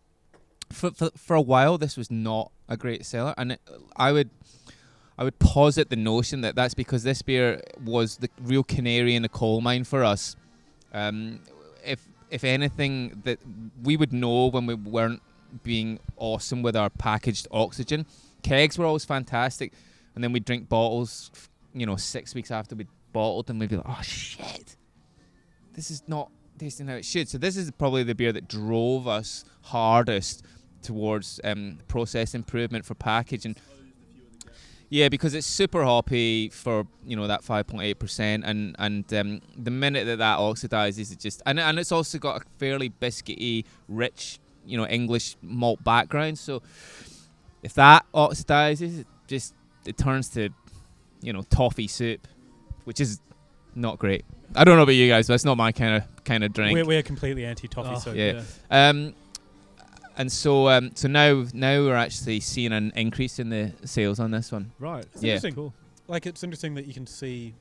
for, 0.72 0.92
for 0.92 1.10
for 1.16 1.36
a 1.36 1.42
while 1.42 1.78
this 1.78 1.96
was 1.98 2.10
not 2.10 2.52
a 2.68 2.78
great 2.78 3.06
seller, 3.06 3.34
and 3.38 3.54
it, 3.54 3.62
I 3.96 4.12
would 4.12 4.30
I 5.18 5.24
would 5.24 5.40
posit 5.40 5.90
the 5.90 5.96
notion 5.96 6.42
that 6.42 6.56
that's 6.56 6.74
because 6.74 7.04
this 7.04 7.22
beer 7.22 7.62
was 7.84 8.18
the 8.18 8.30
real 8.42 8.64
canary 8.64 9.16
in 9.16 9.22
the 9.22 9.30
coal 9.30 9.62
mine 9.62 9.84
for 9.84 10.04
us. 10.04 10.36
Um, 10.94 11.40
if 11.84 12.06
if 12.30 12.44
anything, 12.44 13.22
that 13.24 13.40
we 13.84 13.98
would 13.98 14.12
know 14.12 14.48
when 14.48 14.66
we 14.66 14.74
weren't 14.74 15.22
being 15.64 16.00
awesome 16.18 16.62
with 16.62 16.76
our 16.76 16.90
packaged 16.90 17.48
oxygen. 17.52 18.06
Kegs 18.44 18.78
were 18.78 18.86
always 18.86 19.06
fantastic, 19.06 19.74
and 20.14 20.24
then 20.24 20.32
we'd 20.32 20.46
drink 20.46 20.68
bottles, 20.68 21.32
you 21.74 21.86
know, 21.86 21.96
six 21.96 22.36
weeks 22.36 22.52
after 22.52 22.76
we'd 22.76 22.88
bottled 23.14 23.48
them, 23.48 23.60
we'd 23.60 23.70
be 23.70 23.78
like, 23.78 23.86
oh 23.88 24.02
shit, 24.02 24.76
this 25.74 25.90
is 25.90 26.04
not 26.08 26.30
tasting 26.58 26.88
how 26.88 26.96
it 26.96 27.06
should. 27.06 27.30
So 27.30 27.38
this 27.38 27.56
is 27.56 27.72
probably 27.72 28.04
the 28.04 28.16
beer 28.16 28.34
that 28.34 28.48
drove 28.48 29.08
us 29.08 29.46
hardest 29.62 30.46
towards 30.82 31.40
um, 31.44 31.80
process 31.88 32.34
improvement 32.36 32.86
for 32.86 32.96
packaging. 32.96 33.56
Yeah, 34.90 35.10
because 35.10 35.34
it's 35.34 35.48
super 35.48 35.84
hoppy 35.84 36.50
for 36.50 36.86
you 37.06 37.16
know 37.16 37.28
that 37.28 37.42
5.8 37.42 37.98
percent, 37.98 38.44
and 38.46 38.76
and 38.78 39.12
um, 39.14 39.42
the 39.58 39.72
minute 39.72 40.06
that 40.06 40.18
that 40.18 40.38
oxidizes, 40.40 41.12
it 41.12 41.20
just 41.20 41.42
and 41.46 41.60
and 41.60 41.80
it's 41.80 41.92
also 41.92 42.20
got 42.20 42.42
a 42.42 42.46
fairly 42.60 42.90
biscuity, 42.90 43.66
rich 43.88 44.40
you 44.66 44.78
know 44.78 44.86
English 44.88 45.38
malt 45.42 45.84
background. 45.84 46.38
So 46.38 46.62
if 47.64 47.74
that 47.74 48.06
oxidizes, 48.14 49.00
it 49.02 49.08
just 49.28 49.56
it 49.86 49.98
turns 49.98 50.30
to 50.30 50.50
you 51.22 51.34
know 51.34 51.42
toffee 51.50 51.88
soup, 51.88 52.28
which 52.84 53.02
is 53.02 53.20
not 53.74 53.98
great. 53.98 54.24
I 54.56 54.64
don't 54.64 54.78
know 54.78 54.84
about 54.84 54.94
you 54.94 55.10
guys, 55.10 55.28
but 55.28 55.34
it's 55.34 55.46
not 55.46 55.58
my 55.58 55.72
kind 55.72 55.96
of 55.96 56.24
kind 56.24 56.44
of 56.44 56.54
drink. 56.54 56.76
We're, 56.76 56.86
we're 56.86 57.04
completely 57.04 57.44
anti-toffee, 57.44 57.90
Oh, 57.96 58.00
so 58.00 58.14
yeah. 58.14 58.44
Um, 58.70 59.14
and 60.18 60.32
so 60.32 60.70
um, 60.70 60.92
so 60.96 61.08
now 61.08 61.46
now 61.54 61.82
we're 61.82 61.96
actually 61.96 62.40
seeing 62.40 62.72
an 62.72 62.92
increase 62.96 63.40
in 63.40 63.50
the 63.50 63.72
sales 63.86 64.20
on 64.20 64.32
this 64.32 64.52
one. 64.52 64.72
Right. 64.80 65.06
It's 65.14 65.24
Yeah. 65.24 65.34
interesting. 65.34 65.56
Cool. 65.56 65.74
Like 66.08 66.26
it's 66.26 66.44
interesting 66.44 66.76
that 66.76 66.86
you 66.88 66.94
can 66.94 67.08
see. 67.08 67.54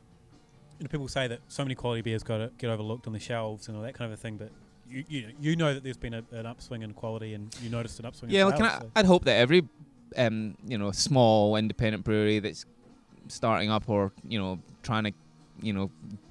You 0.79 0.85
know, 0.85 0.89
people 0.89 1.07
say 1.09 1.29
that 1.29 1.39
so 1.49 1.63
many 1.65 1.75
quality 1.75 2.03
beers 2.03 2.23
got 2.23 2.57
get 2.59 2.69
overlooked 2.71 3.07
on 3.07 3.13
the 3.13 3.21
shelves 3.21 3.69
and 3.69 3.77
all 3.77 3.83
that 3.85 3.95
kind 3.95 4.13
of 4.13 4.19
a 4.19 4.21
thing, 4.21 4.37
but 4.37 4.51
you 4.89 5.05
you, 5.09 5.29
you 5.41 5.57
know 5.57 5.73
that 5.75 5.83
there's 5.85 5.97
been 5.97 6.15
a, 6.15 6.25
an 6.33 6.47
upswing 6.47 6.83
in 6.83 6.93
quality 6.93 7.35
and 7.35 7.55
you 7.63 7.71
noticed 7.71 7.99
an 8.01 8.07
upswing. 8.07 8.31
Yeah, 8.31 8.43
in 8.43 8.47
well, 8.49 8.57
can 8.57 8.67
sales, 8.71 8.77
I, 8.81 8.85
so- 8.85 8.91
I'd 8.97 9.07
hope 9.07 9.25
that 9.25 9.37
every 9.37 9.67
um, 10.17 10.57
you 10.67 10.77
know 10.79 10.91
small 10.93 11.57
independent 11.57 12.05
brewery 12.05 12.39
that's 12.41 12.67
starting 13.29 13.71
up 13.71 13.89
or 13.89 14.13
you 14.29 14.39
know 14.39 14.59
trying 14.83 15.05
to 15.05 15.13
you 15.63 15.73
know 15.73 15.91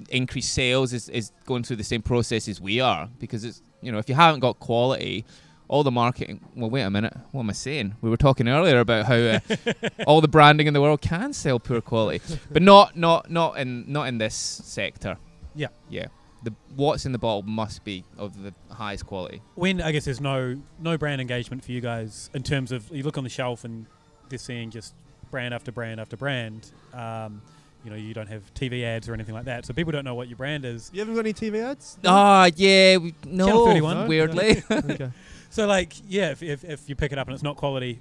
increase 0.09 0.47
sales 0.47 0.93
is, 0.93 1.09
is 1.09 1.31
going 1.45 1.63
through 1.63 1.77
the 1.77 1.83
same 1.83 2.01
process 2.01 2.47
as 2.47 2.59
we 2.61 2.79
are 2.81 3.09
because 3.19 3.43
it's 3.45 3.61
you 3.81 3.91
know 3.91 3.97
if 3.97 4.07
you 4.09 4.13
haven't 4.15 4.41
got 4.41 4.59
quality 4.59 5.25
all 5.69 5.83
the 5.83 5.91
marketing 5.91 6.39
well 6.55 6.69
wait 6.69 6.81
a 6.81 6.89
minute 6.89 7.15
what 7.31 7.41
am 7.41 7.49
i 7.49 7.53
saying 7.53 7.95
we 8.01 8.09
were 8.09 8.17
talking 8.17 8.47
earlier 8.47 8.79
about 8.79 9.05
how 9.05 9.15
uh, 9.15 9.39
all 10.07 10.21
the 10.21 10.27
branding 10.27 10.67
in 10.67 10.73
the 10.73 10.81
world 10.81 11.01
can 11.01 11.33
sell 11.33 11.59
poor 11.59 11.81
quality 11.81 12.21
but 12.51 12.61
not 12.61 12.95
not 12.97 13.29
not 13.31 13.57
in 13.57 13.91
not 13.91 14.07
in 14.07 14.17
this 14.17 14.35
sector 14.35 15.17
Yeah. 15.55 15.67
yeah 15.89 16.07
the 16.43 16.53
what's 16.75 17.05
in 17.05 17.13
the 17.13 17.17
bottle 17.17 17.41
must 17.43 17.83
be 17.85 18.03
of 18.17 18.43
the 18.43 18.53
highest 18.71 19.05
quality 19.05 19.41
when 19.55 19.81
I 19.81 19.91
guess 19.93 20.03
there's 20.05 20.19
no 20.21 20.61
no 20.79 20.97
brand 20.97 21.21
engagement 21.21 21.63
for 21.63 21.71
you 21.71 21.79
guys 21.81 22.29
in 22.33 22.43
terms 22.43 22.71
of 22.73 22.89
you 22.91 23.03
look 23.03 23.17
on 23.17 23.23
the 23.23 23.29
shelf 23.29 23.63
and 23.63 23.85
they're 24.29 24.37
seeing 24.39 24.69
just 24.69 24.93
brand 25.31 25.53
after 25.53 25.71
brand 25.71 25.99
after 26.01 26.17
brand. 26.17 26.71
Um, 26.93 27.41
you 27.83 27.89
know, 27.89 27.95
you 27.97 28.13
don't 28.13 28.27
have 28.27 28.53
TV 28.53 28.83
ads 28.83 29.09
or 29.09 29.13
anything 29.13 29.33
like 29.35 29.45
that, 29.45 29.65
so 29.65 29.73
people 29.73 29.91
don't 29.91 30.05
know 30.05 30.15
what 30.15 30.27
your 30.29 30.37
brand 30.37 30.63
is. 30.63 30.89
You 30.93 30.99
haven't 30.99 31.15
got 31.15 31.21
any 31.21 31.33
TV 31.33 31.61
ads? 31.61 31.97
Ah, 32.05 32.49
yeah, 32.55 32.95
we, 32.97 33.13
no, 33.25 33.45
Channel 33.47 33.65
31? 33.65 33.95
No? 33.97 34.05
weirdly. 34.07 34.63
okay. 34.71 35.11
So, 35.53 35.67
like, 35.67 35.93
yeah, 36.07 36.31
if, 36.31 36.41
if, 36.41 36.63
if 36.63 36.89
you 36.89 36.95
pick 36.95 37.11
it 37.11 37.19
up 37.19 37.27
and 37.27 37.35
it's 37.35 37.43
not 37.43 37.57
quality, 37.57 37.99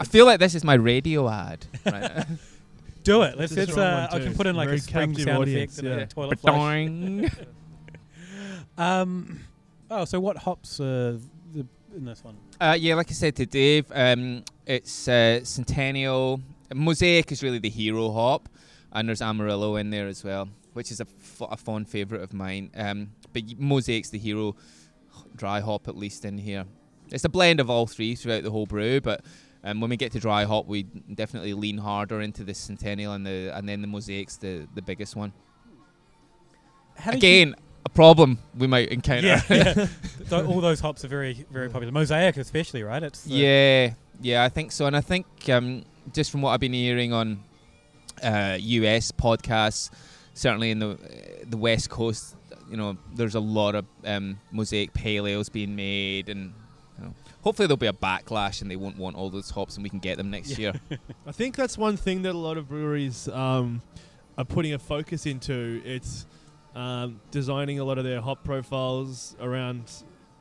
I 0.00 0.04
feel 0.04 0.24
like 0.24 0.40
this 0.40 0.54
is 0.54 0.64
my 0.64 0.72
radio 0.72 1.28
ad. 1.28 1.66
Right. 1.84 2.24
do 3.02 3.20
it. 3.24 3.36
Let's. 3.36 3.54
This 3.54 3.68
is 3.68 3.76
let's 3.76 4.10
uh, 4.12 4.16
I 4.16 4.20
can 4.20 4.34
put 4.34 4.46
in 4.46 4.56
like 4.56 4.68
Very 4.68 4.78
a 4.78 4.80
spring 4.80 5.14
sound 5.18 5.42
audience, 5.42 5.78
effect 5.78 5.92
and 5.92 6.00
a 6.00 6.06
toilet 6.06 6.40
flush. 6.40 6.54
Ba-doing. 6.54 7.30
Um, 8.76 9.40
oh, 9.88 10.04
so 10.04 10.18
what 10.18 10.36
hops 10.36 10.80
uh, 10.80 11.18
the, 11.52 11.64
in 11.94 12.04
this 12.06 12.24
one? 12.24 12.36
uh, 12.60 12.76
yeah, 12.76 12.96
like 12.96 13.08
I 13.08 13.12
said 13.12 13.36
to 13.36 13.46
Dave, 13.46 13.86
um, 13.94 14.42
it's 14.66 15.06
uh, 15.06 15.44
Centennial. 15.44 16.40
Mosaic 16.74 17.30
is 17.30 17.40
really 17.40 17.60
the 17.60 17.70
hero 17.70 18.10
hop, 18.10 18.48
and 18.92 19.06
there's 19.06 19.22
Amarillo 19.22 19.76
in 19.76 19.90
there 19.90 20.08
as 20.08 20.24
well, 20.24 20.48
which 20.72 20.90
is 20.90 21.00
a, 21.00 21.06
f- 21.20 21.48
a 21.52 21.56
fond 21.56 21.88
favourite 21.88 22.24
of 22.24 22.32
mine. 22.32 22.70
Um, 22.74 23.10
but 23.32 23.44
Mosaic's 23.60 24.10
the 24.10 24.18
hero 24.18 24.56
dry 25.36 25.60
hop, 25.60 25.86
at 25.86 25.96
least 25.96 26.24
in 26.24 26.38
here. 26.38 26.64
It's 27.10 27.24
a 27.24 27.28
blend 27.28 27.60
of 27.60 27.70
all 27.70 27.86
three 27.86 28.14
throughout 28.14 28.42
the 28.42 28.50
whole 28.50 28.66
brew, 28.66 29.00
but 29.00 29.22
um, 29.64 29.80
when 29.80 29.90
we 29.90 29.96
get 29.96 30.12
to 30.12 30.20
dry 30.20 30.44
hop, 30.44 30.66
we 30.66 30.82
definitely 30.82 31.54
lean 31.54 31.78
harder 31.78 32.20
into 32.20 32.44
the 32.44 32.54
Centennial, 32.54 33.14
and 33.14 33.26
the 33.26 33.50
and 33.54 33.68
then 33.68 33.80
the 33.80 33.88
Mosaic's 33.88 34.36
the, 34.36 34.68
the 34.74 34.82
biggest 34.82 35.16
one. 35.16 35.32
How 36.96 37.12
Again, 37.12 37.54
a 37.84 37.88
problem 37.88 38.38
we 38.56 38.66
might 38.66 38.88
encounter. 38.88 39.26
yeah, 39.26 39.42
yeah. 39.50 39.86
All 40.32 40.60
those 40.60 40.80
hops 40.80 41.04
are 41.04 41.08
very, 41.08 41.46
very 41.50 41.68
popular. 41.68 41.92
Mosaic, 41.92 42.36
especially, 42.36 42.82
right? 42.82 43.02
It's 43.02 43.26
Yeah, 43.26 43.94
yeah, 44.20 44.44
I 44.44 44.48
think 44.48 44.70
so, 44.70 44.86
and 44.86 44.96
I 44.96 45.00
think 45.00 45.26
um, 45.48 45.84
just 46.12 46.30
from 46.30 46.42
what 46.42 46.50
I've 46.50 46.60
been 46.60 46.72
hearing 46.72 47.12
on 47.12 47.42
uh, 48.22 48.58
US 48.60 49.12
podcasts, 49.12 49.90
certainly 50.34 50.70
in 50.70 50.78
the 50.78 50.90
uh, 50.90 50.96
the 51.46 51.56
West 51.56 51.90
Coast, 51.90 52.36
you 52.70 52.76
know, 52.76 52.96
there's 53.14 53.34
a 53.34 53.40
lot 53.40 53.74
of 53.74 53.86
um, 54.04 54.38
mosaic 54.52 54.92
pale 54.92 55.26
ales 55.26 55.48
being 55.48 55.74
made, 55.74 56.28
and 56.28 56.52
hopefully 57.44 57.66
there'll 57.68 57.76
be 57.76 57.86
a 57.86 57.92
backlash, 57.92 58.60
and 58.62 58.70
they 58.70 58.76
won't 58.76 58.98
want 58.98 59.14
all 59.16 59.30
those 59.30 59.50
hops, 59.50 59.76
and 59.76 59.84
we 59.84 59.90
can 59.90 60.00
get 60.00 60.16
them 60.16 60.30
next 60.30 60.58
year. 60.58 60.72
I 61.26 61.30
think 61.32 61.54
that's 61.54 61.78
one 61.78 61.96
thing 61.96 62.22
that 62.22 62.34
a 62.34 62.38
lot 62.38 62.56
of 62.58 62.68
breweries 62.68 63.28
um, 63.28 63.82
are 64.36 64.44
putting 64.44 64.72
a 64.74 64.78
focus 64.78 65.26
into. 65.26 65.80
It's 65.84 66.26
um, 66.74 67.20
designing 67.30 67.78
a 67.78 67.84
lot 67.84 67.98
of 67.98 68.04
their 68.04 68.20
hop 68.20 68.42
profiles 68.42 69.36
around 69.40 69.92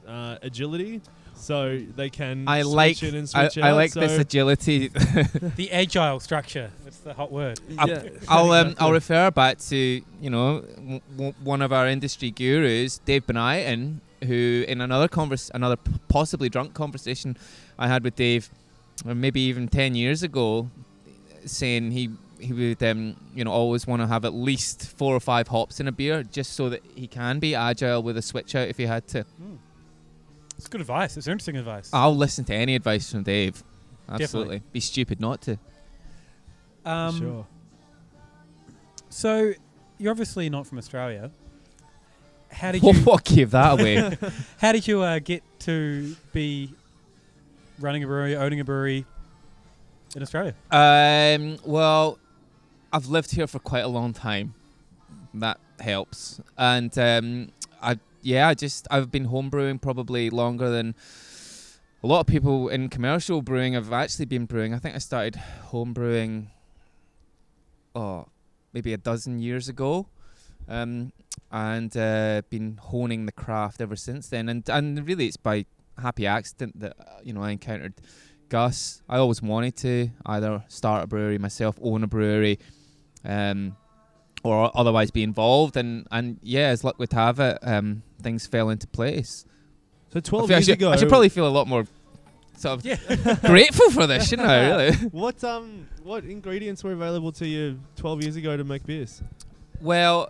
uh, 0.08 0.38
agility, 0.42 1.02
so 1.36 1.78
they 1.96 2.10
can. 2.10 2.48
I 2.48 2.62
switch 2.62 2.74
like 2.74 3.04
in 3.04 3.16
and 3.16 3.32
I, 3.36 3.48
switch 3.50 3.64
I 3.64 3.70
out, 3.70 3.76
like 3.76 3.92
so 3.92 4.00
this 4.00 4.18
agility. 4.18 4.88
the 5.58 5.70
agile 5.72 6.20
structure. 6.20 6.72
It's 6.88 6.98
the 7.00 7.14
hot 7.14 7.32
word. 7.32 7.60
I'll- 7.78 7.88
Yeah, 7.90 8.10
I'll 8.28 8.52
um. 8.52 8.76
I'll 8.80 8.92
refer 8.92 9.30
back 9.30 9.60
to 9.70 9.76
you 9.76 10.30
know 10.30 10.62
w- 10.62 11.02
w- 11.18 11.34
one 11.44 11.62
of 11.62 11.72
our 11.74 11.88
industry 11.88 12.32
gurus, 12.32 12.98
Dave 13.00 13.28
Bonighton, 13.28 14.00
who 14.24 14.66
in 14.68 14.82
another 14.82 15.08
convers 15.08 15.52
another 15.54 15.78
p- 15.78 15.92
possibly 16.08 16.50
drunk 16.50 16.74
conversation 16.74 17.38
I 17.78 17.88
had 17.88 18.04
with 18.04 18.16
Dave, 18.16 18.50
or 19.06 19.16
maybe 19.16 19.42
even 19.42 19.68
ten 19.68 19.96
years 19.96 20.24
ago, 20.24 20.70
saying 21.46 21.92
he 21.92 22.10
he 22.40 22.52
would 22.54 22.84
um, 22.84 23.16
you 23.34 23.44
know 23.44 23.52
always 23.52 23.88
want 23.88 24.02
to 24.02 24.08
have 24.08 24.26
at 24.26 24.34
least 24.34 24.88
four 24.98 25.16
or 25.16 25.20
five 25.20 25.48
hops 25.48 25.80
in 25.80 25.88
a 25.88 25.92
beer 25.92 26.24
just 26.24 26.54
so 26.54 26.70
that 26.70 26.82
he 26.96 27.08
can 27.08 27.40
be 27.40 27.56
agile 27.56 28.04
with 28.04 28.18
a 28.18 28.22
switch 28.22 28.56
out 28.56 28.68
if 28.68 28.78
he 28.78 28.86
had 28.86 29.08
to. 29.10 29.26
It's 30.58 30.68
good 30.68 30.82
advice. 30.82 31.18
It's 31.18 31.28
interesting 31.28 31.58
advice. 31.58 31.90
I'll 31.94 32.16
listen 32.16 32.46
to 32.46 32.54
any 32.54 32.76
advice 32.76 33.12
from 33.12 33.24
Dave. 33.24 33.64
Absolutely, 34.10 34.62
be 34.72 34.80
stupid 34.80 35.20
not 35.20 35.42
to. 35.44 35.58
Um, 36.86 37.18
sure. 37.18 37.48
So 39.10 39.54
you're 39.98 40.12
obviously 40.12 40.50
not 40.50 40.68
from 40.68 40.78
Australia. 40.78 41.32
How 42.54 42.72
did 42.72 42.84
you? 42.84 42.94
what 42.94 43.24
gave 43.24 43.52
that 43.52 43.80
away? 43.80 44.18
how 44.60 44.72
did 44.72 44.88
you 44.88 45.02
uh, 45.02 45.20
get 45.20 45.44
to 45.60 46.16
be 46.32 46.74
running 47.80 48.04
a 48.04 48.08
brewery, 48.08 48.36
owning 48.36 48.60
a 48.60 48.64
brewery 48.64 49.06
in 50.16 50.22
Australia? 50.22 50.54
Um, 50.72 51.58
well, 51.66 52.20
I've 52.92 53.08
lived 53.08 53.32
here 53.32 53.48
for 53.48 53.60
quite 53.60 53.82
a 53.84 53.88
long 53.88 54.14
time. 54.14 54.54
That 55.34 55.60
helps. 55.80 56.40
And 56.58 56.96
um, 56.98 57.52
I 57.82 57.98
yeah, 58.22 58.48
I 58.48 58.54
just 58.54 58.88
I've 58.92 59.12
been 59.12 59.28
homebrewing 59.28 59.82
probably 59.82 60.30
longer 60.30 60.70
than 60.70 60.96
a 62.04 62.08
lot 62.08 62.20
of 62.22 62.28
people 62.28 62.70
in 62.70 62.90
commercial 62.90 63.42
brewing 63.42 63.74
have 63.74 63.92
actually 63.92 64.26
been 64.26 64.46
brewing. 64.46 64.74
I 64.74 64.80
think 64.80 64.96
I 64.96 65.00
started 65.00 65.40
homebrewing 65.72 66.48
oh 67.96 68.28
maybe 68.74 68.94
a 68.94 68.98
dozen 68.98 69.40
years 69.40 69.70
ago. 69.70 70.08
Um, 70.68 71.12
and 71.52 71.96
uh, 71.96 72.42
been 72.50 72.78
honing 72.82 73.26
the 73.26 73.32
craft 73.32 73.82
ever 73.82 73.96
since 73.96 74.30
then. 74.30 74.50
And 74.50 74.68
and 74.70 75.08
really, 75.08 75.28
it's 75.28 75.38
by 75.38 75.66
happy 76.02 76.26
accident 76.26 76.80
that 76.80 76.96
uh, 77.00 77.20
you 77.24 77.34
know 77.34 77.42
I 77.44 77.52
encountered 77.52 77.94
Gus. 78.50 79.02
I 79.08 79.18
always 79.18 79.42
wanted 79.42 79.76
to 79.78 80.10
either 80.26 80.64
start 80.68 81.04
a 81.04 81.08
brewery 81.08 81.38
myself, 81.38 81.78
own 81.82 82.04
a 82.04 82.08
brewery, 82.08 82.60
um, 83.24 83.76
or 84.44 84.72
otherwise 84.76 85.12
be 85.12 85.24
involved. 85.24 85.78
And 85.78 86.08
and 86.12 86.40
yeah, 86.42 86.68
as 86.68 86.84
luck 86.84 86.98
would 87.00 87.14
have 87.14 87.40
it, 87.40 87.60
um, 87.62 88.04
things 88.22 88.48
fell 88.48 88.70
into 88.70 88.88
place. 88.88 89.46
So 90.12 90.20
12 90.20 90.48
feel 90.48 90.56
I 90.56 90.58
years 90.58 90.66
should, 90.66 90.74
ago. 90.74 90.92
I 90.92 90.96
should 90.96 91.10
probably 91.10 91.30
feel 91.30 91.48
a 91.48 91.50
lot 91.50 91.68
more 91.68 91.88
sort 92.58 92.80
of 92.80 92.86
Yeah. 92.86 92.98
grateful 93.46 93.90
for 93.90 94.06
this, 94.06 94.30
shouldn't 94.30 94.48
I? 94.48 94.68
Really. 94.68 94.96
What 95.12 95.44
um 95.44 95.88
what 96.04 96.24
ingredients 96.24 96.84
were 96.84 96.92
available 96.94 97.32
to 97.34 97.48
you 97.48 97.80
12 97.96 98.22
years 98.24 98.36
ago 98.36 98.56
to 98.58 98.64
make 98.64 98.86
beers? 98.86 99.22
Well, 99.82 100.30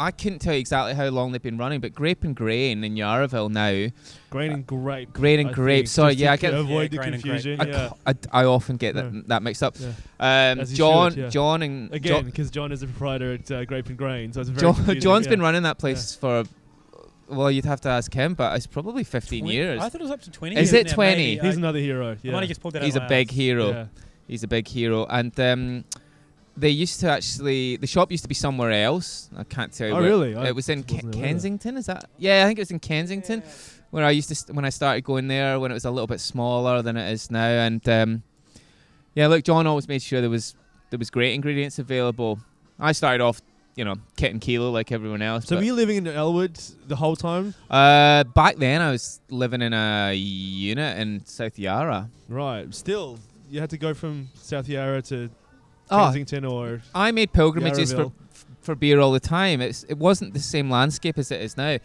I 0.00 0.10
couldn't 0.12 0.38
tell 0.38 0.54
you 0.54 0.60
exactly 0.60 0.94
how 0.94 1.08
long 1.08 1.32
they've 1.32 1.42
been 1.42 1.58
running, 1.58 1.80
but 1.80 1.92
Grape 1.92 2.24
and 2.24 2.34
Grain 2.34 2.82
in 2.84 2.94
Yarraville 2.94 3.50
now. 3.50 3.90
Grain 4.30 4.52
and 4.52 4.66
grape. 4.66 5.12
Grain 5.12 5.40
and 5.40 5.50
I 5.50 5.52
grape. 5.52 5.78
think, 5.80 5.88
Sorry, 5.88 6.12
just 6.14 6.20
yeah, 6.22 6.28
to 6.28 6.32
I 6.32 6.36
get 6.36 6.54
avoid 6.54 6.82
Yeah, 6.84 6.88
the 6.88 6.96
grain 6.96 7.14
and 7.14 7.22
grape. 7.22 7.34
confusion. 7.42 7.60
I, 7.60 7.64
Yeah. 7.66 7.88
c- 7.90 7.94
I- 8.32 8.40
I 8.40 8.44
often 8.46 8.76
get 8.76 8.94
that 8.94 9.12
Yeah. 9.12 9.20
that 9.26 9.42
mixed 9.42 9.62
up. 9.62 9.76
yeah. 9.78 9.92
Um, 10.58 10.64
John, 10.66 11.10
should, 11.12 11.18
yeah. 11.20 11.28
John, 11.28 11.62
and 11.62 11.92
Again, 11.92 12.24
because 12.24 12.50
John 12.50 12.72
is 12.72 12.80
the 12.80 12.86
proprietor 12.86 13.32
at 13.34 13.50
uh, 13.50 13.64
Grape 13.66 13.88
and 13.88 13.98
Grain, 13.98 14.32
so 14.32 14.40
it's 14.40 14.48
very 14.50 14.60
John, 14.62 14.74
confusing, 14.74 15.00
John's 15.02 15.26
yeah. 15.26 15.30
been 15.30 15.42
running 15.42 15.62
that 15.64 15.78
place 15.78 16.14
for. 16.14 16.44
Well, 17.28 17.50
you'd 17.50 17.64
have 17.64 17.80
to 17.82 17.88
ask 17.88 18.12
him, 18.12 18.34
but 18.34 18.56
it's 18.56 18.66
probably 18.66 19.04
15 19.04 19.44
Twen- 19.44 19.52
years. 19.54 19.80
I 19.80 19.88
thought 19.88 20.00
it 20.00 20.04
was 20.04 20.10
up 20.10 20.22
to 20.22 20.30
20. 20.32 20.56
Is 20.56 20.72
it 20.72 20.88
20? 20.88 21.36
Maybe. 21.36 21.46
He's 21.46 21.54
I, 21.56 21.58
another 21.58 21.78
hero. 21.78 22.12
I 22.12 22.16
Yeah. 22.22 22.32
might 22.32 22.40
have 22.40 22.48
just 22.48 22.60
pulled 22.60 22.74
that 22.74 22.82
He's 22.82 22.96
out 22.96 23.02
a 23.02 23.04
my 23.04 23.08
big 23.08 23.28
ass. 23.28 23.34
hero. 23.36 23.68
Yeah. 23.70 23.84
He's 24.26 24.42
a 24.42 24.48
big 24.48 24.66
hero, 24.66 25.06
and 25.06 25.38
um, 25.38 25.84
they 26.56 26.70
used 26.70 27.00
to 27.00 27.08
actually. 27.10 27.76
The 27.76 27.86
shop 27.86 28.10
used 28.10 28.24
to 28.24 28.28
be 28.28 28.34
somewhere 28.34 28.70
else. 28.72 29.30
I 29.36 29.44
can't 29.44 29.72
tell 29.72 29.88
you. 29.88 29.94
Oh, 29.94 30.00
where- 30.00 30.08
really? 30.10 30.34
I 30.34 30.48
it 30.48 30.54
was 30.54 30.68
in 30.68 30.82
Ke- 30.82 30.90
wasn't 30.90 31.02
aware 31.02 31.10
of 31.10 31.20
that. 31.20 31.26
Kensington. 31.28 31.76
Is 31.76 31.86
that? 31.86 32.10
Yeah, 32.18 32.42
I 32.44 32.46
think 32.46 32.58
it 32.58 32.62
was 32.62 32.70
in 32.70 32.80
Kensington. 32.80 33.42
where 33.90 34.04
I 34.04 34.10
used 34.10 34.28
to 34.28 34.34
st- 34.34 34.54
when 34.54 34.64
I 34.64 34.68
started 34.70 35.02
going 35.04 35.26
there 35.28 35.58
when 35.58 35.70
it 35.70 35.74
was 35.74 35.84
a 35.84 35.90
little 35.90 36.06
bit 36.06 36.20
smaller 36.20 36.80
than 36.82 36.96
it 36.96 37.10
is 37.12 37.28
now 37.30 37.48
and 37.66 37.88
um, 37.88 38.22
yeah 39.16 39.26
look 39.26 39.42
John 39.42 39.66
always 39.66 39.88
made 39.88 40.00
sure 40.00 40.20
there 40.20 40.30
was 40.30 40.54
there 40.90 40.98
was 40.98 41.10
great 41.10 41.34
ingredients 41.34 41.80
available 41.80 42.38
I 42.78 42.92
started 42.92 43.20
off 43.20 43.42
you 43.74 43.84
know 43.84 43.96
kit 44.16 44.30
and 44.30 44.40
kilo 44.40 44.70
like 44.70 44.92
everyone 44.92 45.22
else 45.22 45.46
So 45.46 45.56
but, 45.56 45.62
were 45.62 45.64
you 45.64 45.74
living 45.74 45.96
in 45.96 46.06
Elwood 46.06 46.56
the 46.86 46.94
whole 46.94 47.16
time? 47.16 47.52
uh, 47.68 48.22
back 48.24 48.58
then 48.58 48.80
I 48.80 48.92
was 48.92 49.20
living 49.28 49.60
in 49.60 49.72
a 49.72 50.14
unit 50.14 50.96
in 50.98 51.24
South 51.26 51.58
Yarra 51.58 52.10
Right. 52.28 52.72
Still, 52.72 53.18
you 53.50 53.58
had 53.58 53.70
to 53.70 53.76
go 53.78 53.92
from 53.92 54.28
South 54.34 54.68
Yarra 54.68 55.02
to 55.10 55.30
oh 55.90 56.04
Kensington 56.04 56.44
or 56.44 56.82
I 56.94 57.10
made 57.12 57.32
pilgrimages 57.32 57.92
for 57.92 58.12
for 58.60 58.74
beer 58.74 59.00
all 59.00 59.12
the 59.12 59.20
time. 59.20 59.60
It's 59.60 59.84
it 59.84 59.98
wasn't 59.98 60.34
the 60.34 60.40
same 60.40 60.70
landscape 60.70 61.18
as 61.18 61.30
it 61.30 61.40
is 61.40 61.56
now. 61.56 61.78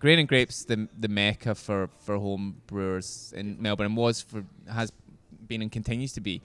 Grain 0.00 0.18
and 0.18 0.28
Grapes 0.28 0.64
the 0.64 0.88
the 0.98 1.08
mecca 1.08 1.54
for 1.54 1.88
for 1.98 2.16
home 2.18 2.56
brewers 2.66 3.32
in 3.36 3.60
Melbourne 3.60 3.86
and 3.86 3.96
was 3.96 4.20
for 4.20 4.44
has 4.70 4.92
been 5.46 5.62
and 5.62 5.70
continues 5.70 6.12
to 6.14 6.20
be. 6.20 6.42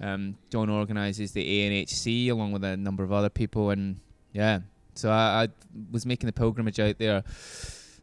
Um, 0.00 0.36
John 0.50 0.70
organises 0.70 1.32
the 1.32 1.44
ANHC 1.44 2.30
along 2.30 2.52
with 2.52 2.64
a 2.64 2.76
number 2.76 3.04
of 3.04 3.12
other 3.12 3.28
people 3.28 3.70
and 3.70 4.00
yeah. 4.32 4.60
So 4.94 5.10
I, 5.10 5.44
I 5.44 5.48
was 5.90 6.04
making 6.04 6.26
the 6.26 6.32
pilgrimage 6.32 6.80
out 6.80 6.98
there, 6.98 7.22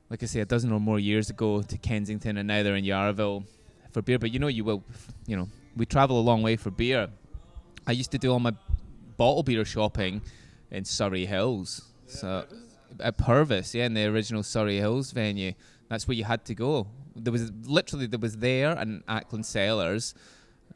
like 0.09 0.23
I 0.23 0.25
say, 0.25 0.39
a 0.39 0.45
dozen 0.45 0.71
or 0.71 0.79
more 0.79 0.99
years 0.99 1.29
ago 1.29 1.61
to 1.61 1.77
Kensington 1.77 2.37
and 2.37 2.47
now 2.47 2.63
they're 2.63 2.75
in 2.75 2.85
Yarraville 2.85 3.43
for 3.91 4.01
beer. 4.01 4.19
But 4.19 4.31
you 4.31 4.39
know 4.39 4.47
you 4.47 4.63
will, 4.63 4.83
you 5.25 5.35
know, 5.35 5.47
we 5.75 5.85
travel 5.85 6.19
a 6.19 6.21
long 6.21 6.43
way 6.43 6.55
for 6.55 6.71
beer. 6.71 7.09
I 7.88 7.93
used 7.93 8.11
to 8.11 8.17
do 8.17 8.31
all 8.31 8.39
my 8.39 8.53
bottle 9.17 9.43
beer 9.43 9.65
shopping 9.65 10.21
in 10.71 10.83
Surrey 10.85 11.25
Hills. 11.25 11.81
So 12.05 12.45
at 12.99 13.17
Purvis, 13.17 13.73
yeah, 13.73 13.85
in 13.85 13.93
the 13.93 14.05
original 14.05 14.43
Surrey 14.43 14.77
Hills 14.77 15.11
venue. 15.11 15.53
That's 15.89 16.07
where 16.07 16.15
you 16.15 16.25
had 16.25 16.43
to 16.45 16.55
go. 16.55 16.88
There 17.15 17.31
was 17.31 17.51
literally 17.65 18.07
there 18.07 18.19
was 18.19 18.38
there 18.38 18.71
and 18.77 19.03
Ackland 19.07 19.45
Cellars, 19.45 20.13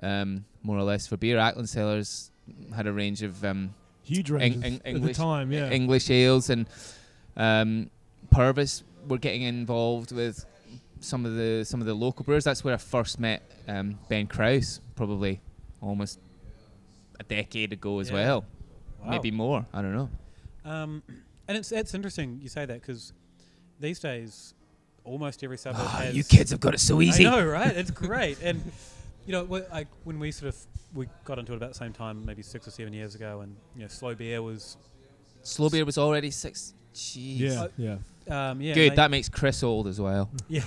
um, 0.01 0.45
more 0.64 0.78
or 0.78 0.84
less 0.84 1.05
for 1.05 1.18
beer. 1.18 1.38
Ackland 1.38 1.70
Cellars 1.70 2.32
had 2.74 2.88
a 2.88 2.93
range 2.93 3.22
of 3.22 3.43
um, 3.43 3.74
huge 4.03 4.30
range 4.30 4.64
at 4.66 4.84
the 4.84 4.89
English- 4.89 5.18
time. 5.18 5.51
Yeah. 5.51 5.70
English 5.70 6.09
ales 6.09 6.49
and 6.49 6.66
um, 7.36 7.89
Purvis 8.32 8.84
were 9.07 9.18
getting 9.18 9.43
involved 9.43 10.12
with 10.12 10.45
some 11.01 11.26
of 11.26 11.36
the 11.36 11.66
some 11.66 11.82
of 11.82 11.88
the 11.88 11.93
local 11.93 12.24
brewers. 12.24 12.43
That's 12.45 12.64
where 12.64 12.74
I 12.74 12.78
first 12.78 13.20
met 13.20 13.41
um, 13.68 13.99
Ben 14.09 14.28
Kraus, 14.28 14.80
probably 14.95 15.41
almost 15.82 16.20
a 17.22 17.24
decade 17.24 17.72
ago 17.74 17.99
as 17.99 18.09
Yeah. 18.09 18.15
well, 18.15 18.45
Wow. 19.03 19.09
maybe 19.11 19.32
more. 19.32 19.65
I 19.74 19.82
don't 19.82 19.93
know. 19.95 20.09
Um, 20.65 21.03
and 21.47 21.57
it's 21.57 21.72
it's 21.72 21.93
interesting 21.93 22.39
you 22.41 22.49
say 22.49 22.65
that 22.65 22.82
because 22.82 23.13
these 23.80 23.99
days 23.99 24.53
almost 25.03 25.43
every 25.43 25.57
suburb 25.57 25.82
Oh, 25.84 25.88
has. 25.88 26.15
you 26.15 26.24
kids 26.24 26.51
have 26.51 26.59
got 26.59 26.74
it 26.74 26.80
so 26.80 27.01
easy. 27.01 27.26
I 27.26 27.32
know, 27.32 27.45
right? 27.45 27.76
It's 27.76 27.91
great. 28.07 28.38
And 28.41 28.61
you 29.26 29.32
know, 29.34 29.45
wh- 29.45 29.74
I, 29.74 29.86
when 30.03 30.19
we 30.19 30.32
sort 30.32 30.49
of 30.53 30.59
we 30.93 31.07
got 31.26 31.39
into 31.39 31.53
it 31.53 31.55
about 31.57 31.69
the 31.69 31.78
same 31.80 31.93
time, 31.93 32.26
maybe 32.26 32.41
six 32.43 32.67
or 32.67 32.72
seven 32.72 32.93
years 32.93 33.15
ago, 33.15 33.41
and 33.41 33.55
you 33.76 33.82
know, 33.84 33.88
slow 33.88 34.13
beer 34.15 34.41
was 34.41 34.78
Slow 35.43 35.69
beer 35.69 35.86
was 35.86 35.97
already 35.97 36.30
six. 36.32 36.74
Jeez. 36.93 37.39
yeah. 37.39 37.61
Uh, 37.63 37.67
Yeah. 37.78 38.51
um, 38.51 38.61
yeah 38.61 38.74
Good. 38.76 38.95
That 38.97 39.09
makes 39.09 39.28
Chris 39.30 39.63
old 39.63 39.88
as 39.88 39.99
well. 39.99 40.30
yeah. 40.47 40.61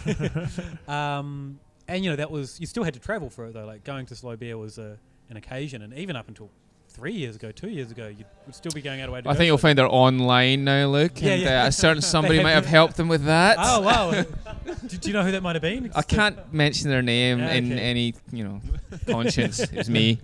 um, 0.89 1.61
and 1.87 2.03
you 2.03 2.11
know 2.11 2.17
that 2.17 2.31
was 2.31 2.59
you 2.61 2.67
still 2.67 2.83
had 2.83 2.95
to 2.95 3.01
travel 3.01 3.31
for 3.31 3.47
it 3.47 3.55
though. 3.55 3.67
Like 3.67 3.85
going 3.85 4.07
to 4.07 4.17
slow 4.17 4.35
beer 4.37 4.57
was 4.59 4.79
a, 4.79 4.99
an 5.35 5.39
occasion, 5.39 5.83
and 5.83 5.93
even 5.95 6.17
up 6.17 6.29
until 6.29 6.51
three 6.89 7.13
years 7.13 7.35
ago, 7.35 7.51
two 7.51 7.69
years 7.71 7.91
ago, 7.91 8.07
you 8.07 8.25
would 8.47 8.55
still 8.55 8.71
be 8.73 8.81
going 8.81 9.01
out 9.01 9.09
of 9.09 9.15
way 9.15 9.21
to 9.21 9.29
I 9.29 9.35
think 9.35 9.47
you'll 9.47 9.59
find 9.59 9.77
they're 9.77 9.89
online 9.89 10.63
now, 10.65 10.87
Luke. 10.87 11.21
Yeah, 11.21 11.33
and 11.33 11.43
yeah. 11.43 11.65
Uh, 11.65 11.69
a 11.69 11.73
certain 11.73 12.03
somebody 12.15 12.43
might 12.43 12.53
have 12.53 12.67
helped 12.67 12.97
them 12.97 13.09
with 13.09 13.25
that. 13.25 13.57
Oh 13.59 13.81
wow! 13.81 14.11
do, 14.87 14.97
do 14.97 15.09
you 15.09 15.13
know 15.13 15.25
who 15.25 15.33
that 15.33 15.43
might 15.43 15.57
have 15.57 15.63
been? 15.63 15.91
I 15.95 16.03
can't 16.03 16.53
mention 16.53 16.91
their 16.91 17.03
name 17.03 17.41
Yeah, 17.41 17.53
in 17.55 17.73
any, 17.73 18.15
you 18.33 18.45
know, 18.45 18.61
conscience. 19.07 19.59
It 19.73 19.77
was 19.79 19.91
me. 19.91 20.21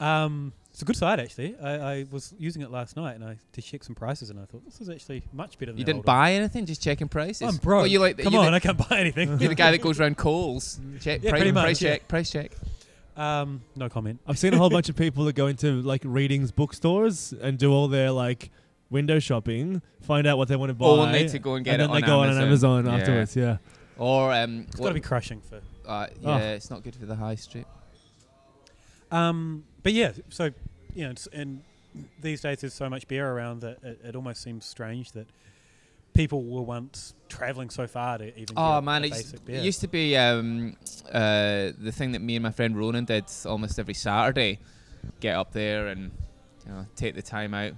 Um, 0.00 0.52
it's 0.70 0.82
a 0.82 0.84
good 0.84 0.96
site 0.96 1.20
actually. 1.20 1.56
I, 1.62 1.98
I 1.98 2.06
was 2.10 2.34
using 2.36 2.62
it 2.62 2.70
last 2.70 2.96
night 2.96 3.14
and 3.14 3.24
I 3.24 3.36
to 3.52 3.62
check 3.62 3.84
some 3.84 3.94
prices, 3.94 4.30
and 4.30 4.40
I 4.40 4.44
thought 4.44 4.64
this 4.64 4.80
is 4.80 4.88
actually 4.88 5.22
much 5.32 5.56
better 5.58 5.70
than 5.70 5.78
You 5.78 5.84
didn't 5.84 5.98
one. 5.98 6.06
buy 6.16 6.32
anything, 6.32 6.66
just 6.66 6.82
checking 6.82 7.06
prices. 7.08 7.42
I'm 7.42 7.56
broke. 7.58 7.82
Well, 7.82 7.86
you 7.86 8.00
like 8.00 8.18
Come 8.18 8.32
you're 8.32 8.42
on, 8.42 8.50
the, 8.50 8.56
I 8.56 8.60
can't 8.60 8.88
buy 8.88 8.98
anything. 8.98 9.28
you're 9.38 9.50
the 9.50 9.54
guy 9.54 9.70
that 9.70 9.80
goes 9.80 10.00
around 10.00 10.16
Coles. 10.16 10.80
Check 11.00 11.22
Yeah, 11.22 11.30
price, 11.30 11.44
much, 11.52 11.62
price 11.62 11.78
check, 11.78 12.08
price 12.08 12.30
check. 12.30 12.50
Um, 13.16 13.62
no 13.76 13.88
comment. 13.88 14.20
I've 14.26 14.38
seen 14.38 14.54
a 14.54 14.56
whole 14.58 14.70
bunch 14.70 14.88
of 14.88 14.96
people 14.96 15.24
that 15.24 15.34
go 15.34 15.46
into 15.46 15.80
like 15.82 16.02
readings 16.04 16.50
bookstores 16.52 17.32
and 17.40 17.58
do 17.58 17.72
all 17.72 17.88
their 17.88 18.10
like 18.10 18.50
window 18.90 19.18
shopping, 19.18 19.82
find 20.02 20.26
out 20.26 20.38
what 20.38 20.48
they 20.48 20.56
want 20.56 20.70
to 20.70 20.74
buy, 20.74 20.86
Only 20.86 21.28
to 21.28 21.38
go 21.38 21.54
and 21.54 21.64
get 21.64 21.74
and 21.74 21.82
it 21.82 21.86
then 21.86 21.90
on 21.94 22.00
they 22.00 22.06
go 22.06 22.22
Amazon. 22.22 22.42
on 22.42 22.48
Amazon 22.48 22.84
Yeah. 22.86 22.94
afterwards. 22.96 23.36
Yeah. 23.36 23.56
Or 23.98 24.32
um, 24.32 24.64
It's 24.68 24.76
got 24.80 24.88
to 24.88 24.94
be 24.94 25.00
crushing 25.00 25.40
for. 25.40 25.56
uh, 25.88 26.06
Oh. 26.24 26.36
yeah, 26.38 26.52
it's 26.52 26.70
not 26.70 26.82
good 26.82 26.94
for 26.96 27.06
the 27.06 27.14
high 27.16 27.34
street. 27.36 27.66
Um, 29.10 29.64
but 29.82 29.92
yeah, 29.92 30.12
so 30.30 30.50
you 30.94 31.04
know, 31.04 31.10
it's, 31.10 31.26
and 31.28 31.62
these 32.20 32.40
days 32.40 32.60
there's 32.60 32.74
so 32.74 32.88
much 32.90 33.06
beer 33.06 33.30
around 33.30 33.60
that 33.60 33.78
it, 33.82 34.00
it 34.04 34.16
almost 34.16 34.42
seems 34.42 34.64
strange 34.64 35.12
that 35.12 35.26
people 36.14 36.44
were 36.44 36.62
once 36.62 37.14
traveling 37.28 37.68
so 37.68 37.86
far 37.86 38.18
to 38.18 38.28
even. 38.38 38.54
Oh 38.56 38.76
get 38.76 38.84
man, 38.84 39.02
a 39.02 39.06
it 39.06 39.08
used, 39.10 39.24
basic 39.32 39.44
beer. 39.44 39.56
it 39.56 39.64
used 39.64 39.80
to 39.80 39.88
be 39.88 40.16
um, 40.16 40.76
uh, 41.12 41.72
the 41.78 41.92
thing 41.92 42.12
that 42.12 42.22
me 42.22 42.36
and 42.36 42.42
my 42.42 42.50
friend 42.50 42.78
Ronan 42.78 43.04
did 43.04 43.24
almost 43.44 43.78
every 43.78 43.94
Saturday. 43.94 44.60
Get 45.20 45.36
up 45.36 45.52
there 45.52 45.88
and 45.88 46.10
you 46.66 46.72
know 46.72 46.86
take 46.96 47.14
the 47.14 47.22
time 47.22 47.52
out 47.52 47.72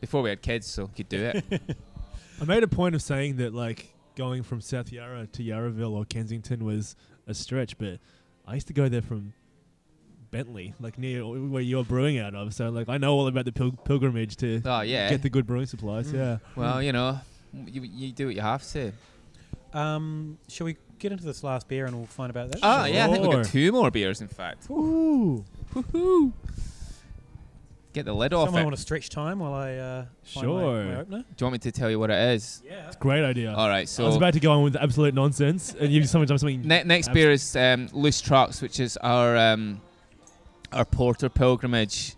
before 0.00 0.22
we 0.22 0.30
had 0.30 0.40
kids, 0.40 0.66
so 0.66 0.84
we 0.86 0.92
could 0.94 1.08
do 1.08 1.22
it. 1.22 1.44
I 2.40 2.44
made 2.44 2.62
a 2.62 2.68
point 2.68 2.94
of 2.94 3.02
saying 3.02 3.36
that 3.36 3.52
like 3.52 3.94
going 4.16 4.42
from 4.42 4.60
South 4.60 4.90
Yarra 4.90 5.26
to 5.26 5.42
Yarraville 5.42 5.92
or 5.92 6.04
Kensington 6.04 6.64
was 6.64 6.96
a 7.26 7.34
stretch, 7.34 7.76
but 7.76 7.98
I 8.46 8.54
used 8.54 8.68
to 8.68 8.72
go 8.72 8.88
there 8.88 9.02
from 9.02 9.34
Bentleigh, 10.30 10.72
like 10.80 10.98
near 10.98 11.24
where 11.26 11.62
you're 11.62 11.84
brewing 11.84 12.18
out 12.18 12.34
of. 12.34 12.54
So 12.54 12.70
like 12.70 12.88
I 12.88 12.96
know 12.96 13.12
all 13.14 13.26
about 13.26 13.44
the 13.44 13.52
pil- 13.52 13.72
pilgrimage 13.84 14.36
to 14.38 14.62
oh 14.64 14.80
yeah. 14.80 15.10
get 15.10 15.22
the 15.22 15.30
good 15.30 15.46
brewing 15.46 15.66
supplies. 15.66 16.10
Mm. 16.10 16.14
Yeah. 16.14 16.38
well, 16.56 16.82
you 16.82 16.92
know, 16.92 17.20
you 17.66 17.82
you 17.82 18.12
do 18.12 18.26
what 18.26 18.34
you 18.34 18.40
have 18.40 18.62
to. 18.72 18.92
Um, 19.72 20.38
shall 20.48 20.66
we 20.66 20.76
get 20.98 21.12
into 21.12 21.24
this 21.24 21.42
last 21.42 21.66
beer 21.68 21.86
and 21.86 21.96
we'll 21.96 22.06
find 22.06 22.30
about 22.30 22.50
that? 22.52 22.60
Oh 22.62 22.84
yeah, 22.84 23.06
I 23.06 23.10
think 23.10 23.22
we've 23.22 23.32
got 23.32 23.46
two 23.46 23.72
more 23.72 23.90
beers. 23.90 24.20
In 24.20 24.28
fact, 24.28 24.68
Ooh. 24.70 25.44
Woohoo! 25.74 26.32
Get 27.92 28.06
the 28.06 28.14
lid 28.14 28.32
off 28.32 28.46
Someone 28.46 28.62
it. 28.62 28.64
want 28.64 28.76
to 28.76 28.80
stretch 28.82 29.10
time 29.10 29.38
while 29.40 29.52
I 29.52 29.74
uh, 29.74 30.04
find 30.22 30.44
Sure. 30.44 30.84
my, 30.84 30.90
my 30.94 31.00
opener? 31.00 31.18
Do 31.18 31.24
you 31.38 31.44
want 31.44 31.52
me 31.52 31.58
to 31.58 31.72
tell 31.72 31.90
you 31.90 31.98
what 31.98 32.10
it 32.10 32.34
is? 32.34 32.62
Yeah. 32.64 32.90
Great 33.00 33.22
idea. 33.22 33.52
All 33.52 33.68
right, 33.68 33.86
so 33.86 34.04
I 34.04 34.06
was 34.06 34.14
so 34.14 34.18
about 34.18 34.32
to 34.32 34.40
go 34.40 34.50
on 34.52 34.62
with 34.62 34.76
absolute 34.76 35.12
nonsense, 35.14 35.74
and 35.78 35.92
you've 35.92 36.08
someone 36.08 36.26
something. 36.26 36.62
ne- 36.62 36.84
next 36.84 37.08
Abs- 37.08 37.14
beer 37.14 37.30
is 37.30 37.54
um, 37.54 37.88
Loose 37.92 38.22
Trucks, 38.22 38.62
which 38.62 38.80
is 38.80 38.96
our 38.98 39.36
um, 39.36 39.82
our 40.72 40.86
porter 40.86 41.28
pilgrimage. 41.28 42.14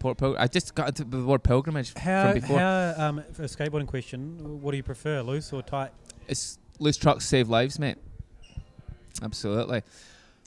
Port 0.00 0.18
Pil- 0.18 0.36
I 0.38 0.48
just 0.48 0.74
got 0.74 0.88
into 0.88 1.04
the 1.04 1.24
word 1.24 1.44
pilgrimage 1.44 1.94
How, 1.96 2.32
from 2.32 2.40
before. 2.40 2.58
how 2.58 2.94
um, 2.96 3.24
for 3.32 3.42
a 3.42 3.46
skateboarding 3.46 3.86
question, 3.86 4.60
what 4.60 4.72
do 4.72 4.76
you 4.76 4.82
prefer, 4.82 5.22
loose 5.22 5.52
or 5.52 5.62
tight? 5.62 5.92
It's 6.26 6.58
loose 6.80 6.96
trucks 6.96 7.26
save 7.26 7.48
lives, 7.48 7.78
mate. 7.78 7.98
Absolutely. 9.22 9.82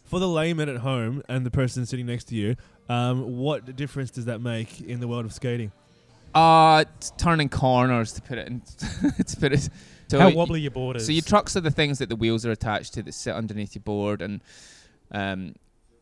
For 0.06 0.20
the 0.20 0.28
layman 0.28 0.68
at 0.68 0.78
home 0.78 1.24
and 1.30 1.46
the 1.46 1.52
person 1.52 1.86
sitting 1.86 2.06
next 2.06 2.26
to 2.26 2.36
you, 2.36 2.56
um, 2.90 3.38
what 3.38 3.76
difference 3.76 4.12
does 4.12 4.26
that 4.26 4.42
make 4.42 4.82
in 4.82 5.00
the 5.00 5.08
world 5.08 5.26
of 5.26 5.34
skating? 5.34 5.72
Uh 6.34 6.84
it's 6.98 7.12
turning 7.12 7.48
corners 7.48 8.14
to 8.14 8.22
put 8.24 8.40
it 8.40 8.48
in. 8.48 8.62
to 9.26 9.38
put 9.38 9.54
it. 9.54 9.70
So 10.08 10.20
how 10.20 10.32
wobbly 10.32 10.62
your 10.62 10.72
board 10.72 10.98
is. 10.98 11.06
So 11.06 11.12
your 11.12 11.22
trucks 11.22 11.56
are 11.56 11.62
the 11.62 11.72
things 11.72 12.00
that 12.00 12.10
the 12.10 12.16
wheels 12.16 12.44
are 12.46 12.52
attached 12.52 12.96
to 12.96 13.04
that 13.04 13.14
sit 13.14 13.36
underneath 13.36 13.76
your 13.76 13.84
board, 13.84 14.22
and 14.22 14.42
um, 15.12 15.56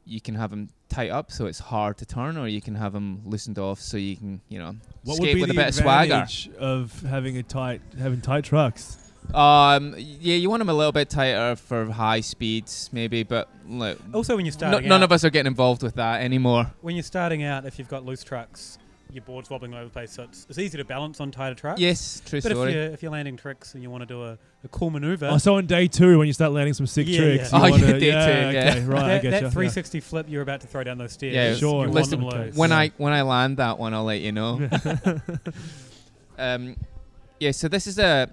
you 0.06 0.20
can 0.22 0.36
have 0.36 0.50
them 0.50 0.70
tight 0.90 1.10
up 1.10 1.32
so 1.32 1.46
it's 1.46 1.60
hard 1.60 1.98
to 2.00 2.06
turn, 2.06 2.38
or 2.38 2.48
you 2.48 2.62
can 2.62 2.76
have 2.76 2.94
them 2.94 3.22
loosened 3.26 3.58
off 3.60 3.80
so 3.80 3.98
you 3.98 4.16
can, 4.18 4.42
you 4.50 4.60
know, 4.60 4.76
What 5.04 5.18
skate 5.18 5.28
would 5.28 5.36
be 5.36 5.42
with 5.42 5.52
a 5.52 5.54
bit 5.54 5.68
of 5.70 5.76
swagger. 5.76 6.26
of 6.60 7.02
having 7.02 7.38
a 7.38 7.44
tight 7.44 7.82
having 7.98 8.22
tight 8.22 8.44
trucks? 8.44 8.98
Um, 9.34 9.94
yeah, 9.98 10.36
you 10.36 10.50
want 10.50 10.60
them 10.62 10.70
a 10.70 10.74
little 10.74 10.92
bit 10.92 11.10
tighter 11.10 11.56
for 11.56 11.86
high 11.92 12.22
speeds, 12.22 12.90
maybe, 12.92 13.24
but 13.24 13.48
look, 13.68 14.00
also, 14.14 14.36
when 14.36 14.46
you're 14.46 14.52
no, 14.54 14.58
starting 14.58 14.90
none 14.90 15.02
out, 15.02 15.06
of 15.06 15.12
us 15.12 15.24
are 15.24 15.30
getting 15.30 15.48
involved 15.52 15.84
with 15.84 15.96
that 15.96 16.22
anymore. 16.22 16.74
when 16.82 16.96
you're 16.96 17.04
starting 17.04 17.44
out, 17.44 17.66
if 17.66 17.78
you've 17.80 17.88
got 17.88 18.04
loose 18.04 18.24
trucks, 18.24 18.78
your 19.14 19.24
board's 19.24 19.50
wobbling 19.50 19.74
all 19.74 19.80
over 19.80 19.88
the 19.88 19.92
place, 19.94 20.12
so 20.12 20.24
it's, 20.24 20.46
it's 20.50 20.58
easy 20.60 20.78
to 20.78 20.86
balance 20.86 21.20
on 21.20 21.32
tighter 21.32 21.56
trucks. 21.56 21.80
Yes, 21.80 22.22
true 22.26 22.42
But 22.42 22.52
if 22.52 22.58
story. 22.58 22.74
you're, 22.74 22.84
if 22.84 23.02
you're 23.04 23.12
landing 23.12 23.38
tricks 23.38 23.74
and 23.74 23.84
you 23.84 23.90
want 23.90 24.02
to 24.02 24.06
do 24.06 24.24
a, 24.24 24.38
a 24.64 24.68
cool 24.70 24.90
maneuver, 24.90 25.28
Oh, 25.32 25.38
so 25.38 25.56
on 25.56 25.66
day 25.66 25.88
two, 25.88 26.18
when 26.18 26.28
you 26.28 26.34
start 26.34 26.52
landing 26.52 26.74
some 26.74 26.88
sick 26.88 27.08
Yeah, 27.08 27.18
tricks, 27.20 27.52
yeah. 27.52 27.60
you 27.60 27.66
Oh, 27.66 27.70
wanna, 27.72 27.86
yeah, 27.88 27.92
day 28.00 28.08
yeah, 28.08 28.26
two, 28.26 28.32
okay, 28.58 28.80
yeah. 28.80 28.88
right, 28.88 29.04
I 29.04 29.08
that, 29.10 29.22
get 29.22 29.32
that 29.32 29.42
you. 29.44 29.50
360 29.50 30.00
flip 30.00 30.26
you're 30.30 30.42
about 30.42 30.62
to 30.62 30.68
throw 30.68 30.84
down 30.84 30.98
those 30.98 31.12
stairs, 31.14 31.34
Yeah, 31.36 31.54
Sure. 31.56 31.86
you 31.86 31.92
listen, 31.92 32.22
want 32.22 32.36
them 32.36 32.46
loose. 32.48 32.56
when 32.56 32.72
I 32.72 32.90
when 32.98 33.14
I 33.14 33.22
land 33.24 33.58
that 33.58 33.78
one, 33.80 33.94
I'll 33.94 34.04
let 34.04 34.22
you 34.22 34.32
know. 34.32 34.70
um, 36.38 36.76
yeah, 37.40 37.52
so 37.52 37.68
this 37.68 37.88
is 37.88 38.00
a. 38.00 38.30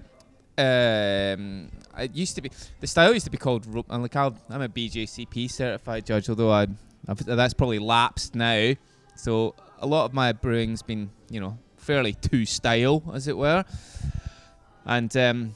Um, 0.57 1.70
it 1.99 2.14
used 2.14 2.35
to 2.35 2.41
be 2.43 2.51
the 2.81 2.87
style 2.87 3.12
used 3.12 3.24
to 3.26 3.31
be 3.31 3.39
called. 3.39 3.64
ro- 3.66 3.85
And 3.89 4.03
like 4.03 4.16
I'll, 4.16 4.37
I'm 4.51 4.62
a 4.62 4.68
BJCP 4.68 5.51
certified 5.51 6.05
judge, 6.05 6.29
although 6.29 6.51
I, 6.51 6.66
I've, 7.07 7.24
that's 7.24 7.55
probably 7.55 7.79
lapsed 7.79 8.35
now. 8.35 8.74
So 9.16 9.55
a 9.81 9.87
lot 9.87 10.05
of 10.05 10.12
my 10.12 10.33
brewing's 10.33 10.83
been, 10.83 11.11
you 11.31 11.41
know, 11.41 11.59
fairly 11.76 12.12
two 12.14 12.45
style, 12.45 13.03
as 13.14 13.29
it 13.29 13.37
were. 13.37 13.64
And 14.85 15.14
um, 15.16 15.55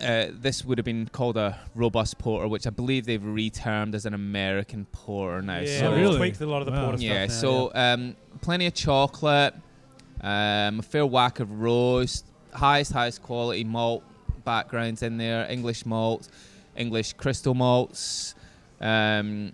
uh, 0.00 0.26
this 0.32 0.64
would 0.64 0.78
have 0.78 0.84
been 0.84 1.08
called 1.08 1.36
a 1.36 1.58
robust 1.74 2.18
porter, 2.18 2.48
which 2.48 2.66
I 2.66 2.70
believe 2.70 3.06
they've 3.06 3.20
retermed 3.20 3.94
as 3.94 4.06
an 4.06 4.14
American 4.14 4.86
porter 4.86 5.42
now. 5.42 5.60
yeah, 5.60 5.78
so 5.80 5.94
really? 5.94 6.16
tweaked 6.18 6.40
a 6.40 6.46
lot 6.46 6.60
of 6.60 6.66
the 6.66 6.72
Wow. 6.72 6.90
porter 6.90 7.02
yeah, 7.02 7.26
stuff 7.26 7.42
now, 7.44 7.70
so 7.70 7.72
um, 7.74 8.16
plenty 8.40 8.66
of 8.66 8.74
chocolate, 8.74 9.54
um, 10.20 10.78
a 10.80 10.82
fair 10.82 11.06
whack 11.06 11.40
of 11.40 11.60
roast, 11.60 12.26
highest, 12.52 12.92
highest 12.92 13.22
quality 13.22 13.64
malt 13.64 14.02
backgrounds 14.44 15.02
in 15.02 15.16
there, 15.16 15.46
English 15.50 15.84
malt, 15.86 16.28
English 16.76 17.12
crystal 17.14 17.54
malts, 17.54 18.34
um, 18.80 19.52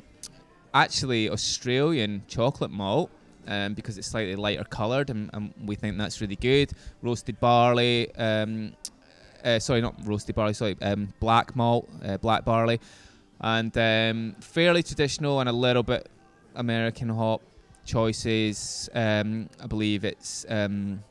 actually 0.74 1.28
Australian 1.30 2.22
chocolate 2.28 2.70
malt. 2.70 3.10
Um, 3.46 3.74
because 3.74 3.98
it's 3.98 4.06
slightly 4.06 4.36
lighter 4.36 4.64
coloured, 4.64 5.10
and, 5.10 5.30
and 5.32 5.52
we 5.64 5.74
think 5.74 5.98
that's 5.98 6.20
really 6.20 6.36
good. 6.36 6.70
Roasted 7.02 7.40
barley, 7.40 8.14
um, 8.16 8.74
uh, 9.44 9.58
sorry, 9.58 9.80
not 9.80 9.94
roasted 10.04 10.34
barley, 10.34 10.52
sorry, 10.54 10.76
um, 10.82 11.12
black 11.20 11.56
malt, 11.56 11.88
uh, 12.04 12.16
black 12.18 12.44
barley, 12.44 12.80
and 13.40 13.76
um, 13.78 14.36
fairly 14.40 14.82
traditional 14.82 15.40
and 15.40 15.48
a 15.48 15.52
little 15.52 15.82
bit 15.82 16.08
American 16.54 17.08
hop 17.08 17.42
choices. 17.84 18.88
Um, 18.94 19.48
I 19.62 19.66
believe 19.66 20.04
it's 20.04 20.46
um, 20.48 21.02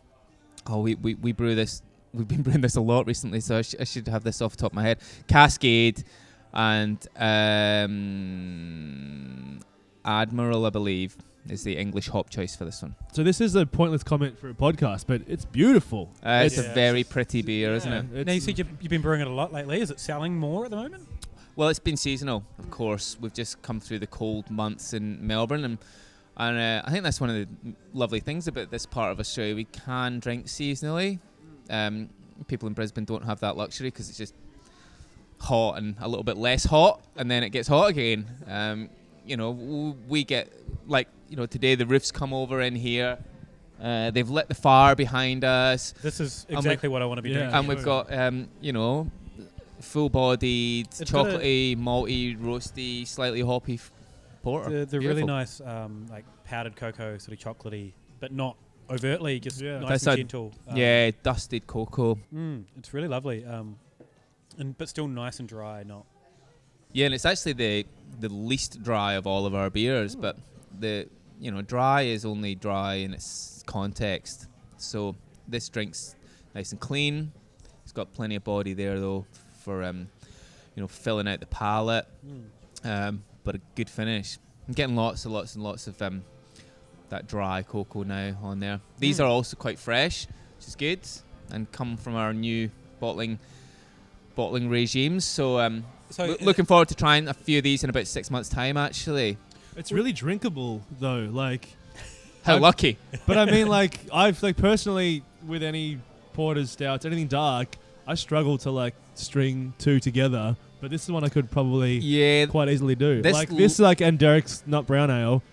oh 0.68 0.82
we, 0.82 0.96
we 0.96 1.16
we 1.16 1.32
brew 1.32 1.56
this. 1.56 1.82
We've 2.14 2.28
been 2.28 2.42
brewing 2.42 2.62
this 2.62 2.76
a 2.76 2.82
lot 2.82 3.06
recently, 3.06 3.40
so 3.40 3.60
I, 3.60 3.62
sh- 3.62 3.76
I 3.80 3.84
should 3.84 4.08
have 4.08 4.24
this 4.24 4.42
off 4.42 4.54
the 4.56 4.62
top 4.62 4.72
of 4.72 4.76
my 4.76 4.82
head. 4.82 4.98
Cascade 5.28 6.04
and 6.54 7.08
Admiral, 10.04 10.66
I 10.66 10.70
believe, 10.72 11.16
is 11.52 11.64
the 11.64 11.78
English 11.78 12.10
hop 12.10 12.30
choice 12.30 12.56
for 12.56 12.66
this 12.66 12.82
one. 12.82 12.96
So 13.14 13.24
this 13.24 13.42
is 13.42 13.56
a 13.56 13.66
pointless 13.66 14.04
comment 14.04 14.38
for 14.40 14.50
a 14.50 14.54
podcast, 14.54 15.06
but 15.08 15.22
it's 15.28 15.46
beautiful. 15.46 16.12
Uh, 16.24 16.44
it's 16.46 16.58
Yeah. 16.58 16.64
a 16.64 16.74
very 16.74 17.04
pretty 17.04 17.42
beer, 17.42 17.74
isn't 17.74 17.92
it? 17.92 18.06
Yeah, 18.14 18.24
Now 18.24 18.32
you 18.32 18.38
it's- 18.38 18.44
said 18.46 18.58
you've, 18.58 18.70
you've 18.82 18.90
been 18.90 19.02
brewing 19.02 19.22
it 19.22 19.28
a 19.28 19.32
lot 19.32 19.52
lately. 19.54 19.82
Is 19.82 19.92
it 19.92 20.00
selling 20.00 20.36
more 20.38 20.66
at 20.66 20.72
the 20.72 20.78
moment? 20.78 21.08
Well, 21.56 21.68
it's 21.70 21.80
been 21.80 21.98
seasonal, 21.98 22.46
of 22.58 22.70
course. 22.72 23.18
We've 23.20 23.34
just 23.34 23.62
come 23.62 23.80
through 23.80 24.00
the 24.00 24.08
cold 24.08 24.50
months 24.50 24.94
in 24.94 25.26
Melbourne, 25.26 25.66
and 25.66 25.78
and 26.38 26.58
uh, 26.58 26.82
I 26.88 26.92
think 26.92 27.04
that's 27.04 27.20
one 27.20 27.30
of 27.30 27.36
the 27.36 27.74
lovely 27.94 28.22
things 28.22 28.48
about 28.48 28.72
this 28.72 28.86
part 28.86 29.12
of 29.12 29.20
Australia. 29.20 29.56
We 29.56 29.66
can 29.66 30.20
drink 30.20 30.46
seasonally. 30.46 31.20
Um, 31.70 32.10
people 32.48 32.68
in 32.70 32.74
Brisbane 32.74 33.04
don't 33.04 33.26
have 33.26 33.42
that 33.42 33.58
luxury 33.58 33.90
because 33.90 34.08
it's 34.08 34.18
just 34.18 34.34
hot 35.40 35.78
and 35.78 35.96
a 36.00 36.08
little 36.08 36.24
bit 36.24 36.38
less 36.38 36.64
hot, 36.64 37.02
and 37.18 37.30
then 37.30 37.44
it 37.44 37.50
gets 37.50 37.68
hot 37.68 37.90
again. 37.90 38.26
Um, 38.48 38.90
you 39.30 39.38
know, 39.38 39.96
we 40.08 40.24
get 40.24 40.52
like 40.88 41.08
you 41.30 41.38
know 41.38 41.46
today 41.46 41.76
the 41.76 41.86
roofs 41.86 42.12
come 42.12 42.34
over 42.34 42.62
in 42.62 42.76
here. 42.76 43.18
Uh, 43.82 44.12
they've 44.12 44.30
lit 44.30 44.50
the 44.50 44.54
fire 44.56 44.94
behind 44.94 45.46
us 45.46 45.94
This 46.02 46.20
is 46.20 46.46
we- 46.50 46.58
exactly 46.58 46.90
what 46.90 47.02
I 47.02 47.06
want 47.06 47.20
to 47.20 47.22
be 47.22 47.30
Yeah. 47.30 47.44
doing. 47.44 47.54
and 47.54 47.68
we've 47.70 47.84
got 47.86 48.12
um, 48.12 48.50
you 48.60 48.74
know 48.74 49.10
full-bodied, 49.80 50.88
It's 50.88 51.10
got 51.12 51.28
a- 51.28 51.30
chocolatey, 51.38 51.78
malty, 51.78 52.38
roasty, 52.38 53.08
slightly 53.08 53.42
hoppy 53.42 53.76
f- 53.76 53.92
porter. 54.44 54.80
the, 54.80 54.86
the 54.86 55.00
really 55.00 55.24
nice 55.24 55.62
um, 55.62 56.06
like 56.10 56.26
powdered 56.44 56.76
cocoa, 56.76 57.18
sort 57.18 57.38
of 57.38 57.40
chocolatey, 57.58 57.94
but 58.20 58.34
not 58.34 58.58
overtly, 58.90 59.40
just 59.40 59.62
Yeah. 59.62 59.80
nice 59.80 59.90
That's 59.90 60.08
and 60.08 60.14
a- 60.14 60.18
gentle. 60.18 60.52
Um, 60.68 60.76
yeah, 60.78 61.12
dusted 61.24 61.66
cocoa. 61.68 62.18
mm, 62.34 62.64
it's 62.78 62.94
really 62.94 63.08
lovely. 63.08 63.46
Um, 63.46 63.78
and 64.58 64.78
but 64.78 64.90
still 64.90 65.08
nice 65.08 65.40
and 65.40 65.48
dry, 65.48 65.84
not 65.84 66.06
Yeah, 66.92 67.06
and 67.06 67.14
it's 67.16 67.26
actually 67.26 67.54
the 67.54 67.86
the 68.20 68.30
least 68.30 68.82
dry 68.84 69.14
of 69.14 69.26
all 69.28 69.46
of 69.46 69.54
our 69.56 69.70
beers, 69.70 70.16
but 70.16 70.38
the 70.80 71.08
you 71.40 71.52
know 71.52 71.62
dry 71.62 72.02
is 72.04 72.26
only 72.26 72.56
dry 72.56 72.96
in 72.96 73.14
its 73.14 73.64
context. 73.66 74.48
So 74.78 75.16
this 75.48 75.70
drink's 75.70 76.16
nice 76.56 76.72
and 76.72 76.80
clean. 76.80 77.32
It's 77.84 77.92
got 77.92 78.14
plenty 78.14 78.36
of 78.36 78.44
body 78.44 78.74
there 78.74 79.00
though 79.00 79.26
for 79.64 79.84
um, 79.84 80.08
you 80.76 80.82
know 80.82 80.88
filling 80.88 81.28
out 81.28 81.40
the 81.40 81.46
palate. 81.48 82.06
um, 82.84 83.24
but 83.44 83.56
a 83.56 83.62
good 83.76 83.90
finish. 83.90 84.38
I'm 84.68 84.74
getting 84.74 84.96
lots 84.96 85.26
and 85.26 85.34
lots 85.34 85.56
and 85.56 85.64
lots 85.64 85.88
of 85.88 86.00
um, 86.02 86.24
that 87.10 87.28
dry 87.28 87.64
cocoa 87.64 88.04
now 88.04 88.38
on 88.44 88.60
there. 88.60 88.80
These 89.00 89.18
Mm. 89.20 89.24
are 89.24 89.28
also 89.28 89.56
quite 89.58 89.80
fresh, 89.80 90.28
which 90.58 90.68
is 90.68 90.76
good, 90.76 91.00
and 91.52 91.72
come 91.72 91.98
from 91.98 92.16
our 92.16 92.34
new 92.34 92.70
bottling 93.00 93.40
bottling 94.36 94.70
regimes. 94.70 95.26
So, 95.26 95.60
um, 95.60 95.84
So 96.10 96.26
loo- 96.26 96.34
uh, 96.34 96.38
looking 96.46 96.66
forward 96.66 96.88
to 96.90 96.96
trying 96.96 97.28
a 97.28 97.34
few 97.34 97.58
of 97.60 97.64
these 97.64 97.84
in 97.84 97.90
about 97.90 98.08
six 98.08 98.32
months' 98.32 98.50
time. 98.50 98.78
Actually, 98.78 99.38
it's 99.76 99.92
really 99.92 100.12
drinkable 100.12 100.82
though. 101.00 101.30
Like, 101.32 101.68
how 102.44 102.54
I'm- 102.54 102.62
lucky! 102.62 102.98
but 103.28 103.38
I 103.38 103.46
mean, 103.46 103.68
like, 103.80 104.00
I've 104.14 104.42
like 104.44 104.58
personally 104.58 105.24
with 105.48 105.64
any 105.64 106.00
porters, 106.34 106.72
stouts, 106.72 107.06
anything 107.06 107.28
dark, 107.28 107.76
I 108.08 108.16
struggle 108.16 108.58
to 108.60 108.72
like 108.72 108.96
string 109.16 109.74
two 109.78 110.00
together. 110.00 110.56
But 110.82 110.92
this 110.92 111.04
is 111.04 111.12
one 111.12 111.26
I 111.26 111.30
could 111.30 111.52
probably 111.52 111.98
Yeah, 111.98 112.46
quite 112.46 112.70
easily 112.70 112.96
do. 112.96 113.22
This 113.22 113.34
like 113.34 113.52
l- 113.52 113.58
this, 113.58 113.80
like 113.80 114.00
and 114.02 114.18
Derek's 114.18 114.64
nut 114.66 114.88
brown 114.88 115.12
ale, 115.12 115.44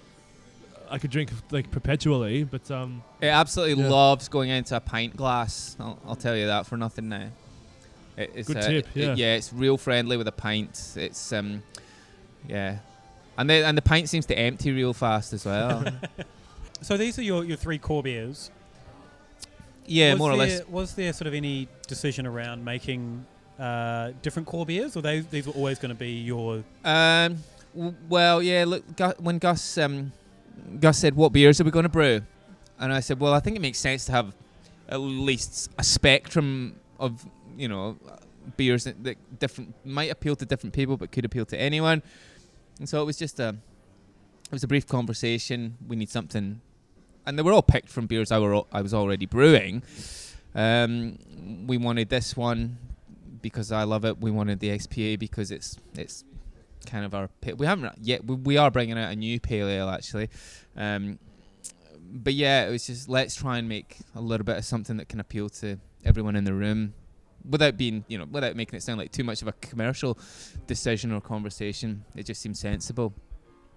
I 0.89 0.99
could 0.99 1.11
drink 1.11 1.31
like 1.51 1.71
perpetually. 1.73 2.45
But 2.45 2.71
um, 2.71 3.03
it 3.21 3.27
absolutely 3.27 3.83
Yeah. 3.83 3.91
loves 3.91 4.29
going 4.29 4.51
into 4.51 4.77
a 4.77 4.81
pint 4.81 5.17
glass. 5.17 5.77
I'll, 5.81 5.99
I'll 6.07 6.15
tell 6.17 6.37
you 6.37 6.47
that 6.47 6.67
for 6.67 6.77
nothing 6.77 7.09
now. 7.09 7.27
It, 8.17 8.33
it's 8.35 8.49
Good 8.49 8.57
uh, 8.59 8.69
tip, 8.69 8.87
it- 8.95 9.01
yeah. 9.01 9.15
yeah, 9.15 9.35
it's 9.37 9.53
real 9.53 9.77
friendly 9.77 10.17
with 10.17 10.29
a 10.29 10.33
pint. 10.33 10.93
It's 10.97 11.33
um, 11.33 11.63
yeah, 12.49 12.79
and 13.37 13.49
the 13.51 13.65
and 13.67 13.77
the 13.77 13.83
pint 13.83 14.09
seems 14.09 14.27
to 14.27 14.39
empty 14.39 14.73
real 14.73 14.93
fast 14.95 15.33
as 15.33 15.45
well. 15.45 15.85
so 16.81 16.97
these 16.97 17.19
are 17.19 17.23
your, 17.23 17.45
your 17.45 17.57
three 17.57 17.79
core 17.79 18.03
beers. 18.03 18.51
yeah, 19.87 20.13
was 20.13 20.19
more 20.19 20.31
or 20.33 20.37
there, 20.39 20.47
less. 20.47 20.69
Was 20.69 20.95
there 20.95 21.13
sort 21.13 21.27
of 21.27 21.35
any 21.35 21.69
decision 21.87 22.27
around 22.27 22.65
making 22.65 23.25
uh, 23.59 24.13
different 24.23 24.49
core 24.49 24.67
beers, 24.67 24.97
or 24.97 25.03
they, 25.03 25.21
these 25.21 25.47
were 25.47 25.53
always 25.55 25.79
going 25.79 25.91
to 25.91 25.95
be 25.99 26.13
your? 26.21 26.65
Um, 26.85 27.39
w- 27.75 27.95
well, 28.09 28.43
yeah. 28.43 28.65
Look, 28.67 28.97
Gu- 28.97 29.15
when 29.19 29.39
Gus 29.39 29.77
um, 29.79 30.13
Gus 30.81 30.99
said, 30.99 31.15
"What 31.15 31.33
beers 31.33 31.61
are 31.61 31.65
we 31.65 31.71
going 31.71 31.85
to 31.85 31.89
brew?" 31.91 32.23
and 32.79 32.93
I 32.93 33.01
said, 33.01 33.21
"Well, 33.21 33.35
I 33.35 33.41
think 33.41 33.57
it 33.57 33.61
makes 33.61 33.79
sense 33.79 34.07
to 34.07 34.13
have 34.13 34.33
at 34.89 34.99
least 35.01 35.71
a 35.79 35.85
spectrum 35.85 36.77
of 36.99 37.27
you 37.57 37.69
know 37.69 37.97
beers 38.57 38.85
that, 38.85 39.03
that 39.05 39.39
different 39.39 39.75
might 39.85 40.11
appeal 40.11 40.37
to 40.37 40.47
different 40.47 40.75
people, 40.75 40.97
but 40.97 41.13
could 41.13 41.25
appeal 41.25 41.47
to 41.47 41.59
anyone." 41.59 42.03
And 42.79 42.89
so 42.89 43.03
it 43.03 43.05
was 43.05 43.17
just 43.17 43.41
a 43.41 43.57
it 44.47 44.53
was 44.53 44.63
a 44.63 44.69
brief 44.69 44.87
conversation. 44.87 45.77
We 45.87 45.97
need 45.97 46.11
something, 46.11 46.61
and 47.27 47.39
they 47.39 47.43
were 47.43 47.53
all 47.53 47.63
picked 47.63 47.89
from 47.89 48.07
beers 48.07 48.31
I 48.31 48.39
were 48.39 48.63
I 48.73 48.83
was 48.83 48.95
already 48.95 49.27
brewing. 49.27 49.83
Um, 50.55 51.19
we 51.67 51.77
wanted 51.77 52.09
this 52.09 52.37
one 52.37 52.79
because 53.43 53.73
I 53.73 53.85
love 53.85 54.05
it. 54.05 54.21
We 54.21 54.31
wanted 54.31 54.61
the 54.61 54.71
XPA 54.71 55.19
because 55.19 55.51
it's 55.51 55.77
it's 55.95 56.25
kind 56.87 57.05
of 57.05 57.15
our. 57.15 57.29
We 57.57 57.67
haven't 57.67 57.93
yet. 58.01 58.25
We, 58.25 58.37
we 58.37 58.57
are 58.57 58.71
bringing 58.71 58.99
out 58.99 59.13
a 59.13 59.17
new 59.17 59.41
pale 59.41 59.69
ale 59.69 59.89
actually, 59.89 60.31
um, 60.77 61.19
but 62.01 62.35
yeah, 62.35 62.67
it 62.67 62.71
was 62.71 62.87
just 62.87 63.09
let's 63.09 63.35
try 63.35 63.59
and 63.59 63.69
make 63.69 63.99
a 64.15 64.21
little 64.21 64.45
bit 64.45 64.57
of 64.57 64.65
something 64.65 64.97
that 64.97 65.09
can 65.09 65.21
appeal 65.21 65.49
to 65.49 65.79
everyone 66.05 66.37
in 66.37 66.45
the 66.45 66.55
room, 66.55 66.95
without 67.49 67.77
being 67.77 68.05
you 68.09 68.19
know 68.19 68.27
without 68.31 68.57
making 68.57 68.77
it 68.77 68.83
sound 68.83 68.99
like 68.99 69.13
too 69.13 69.25
much 69.25 69.43
of 69.43 69.49
a 69.49 69.53
commercial 69.53 70.19
decision 70.67 71.13
or 71.13 71.21
conversation. 71.21 72.05
It 72.15 72.25
just 72.25 72.41
seems 72.41 72.59
sensible. 72.59 73.15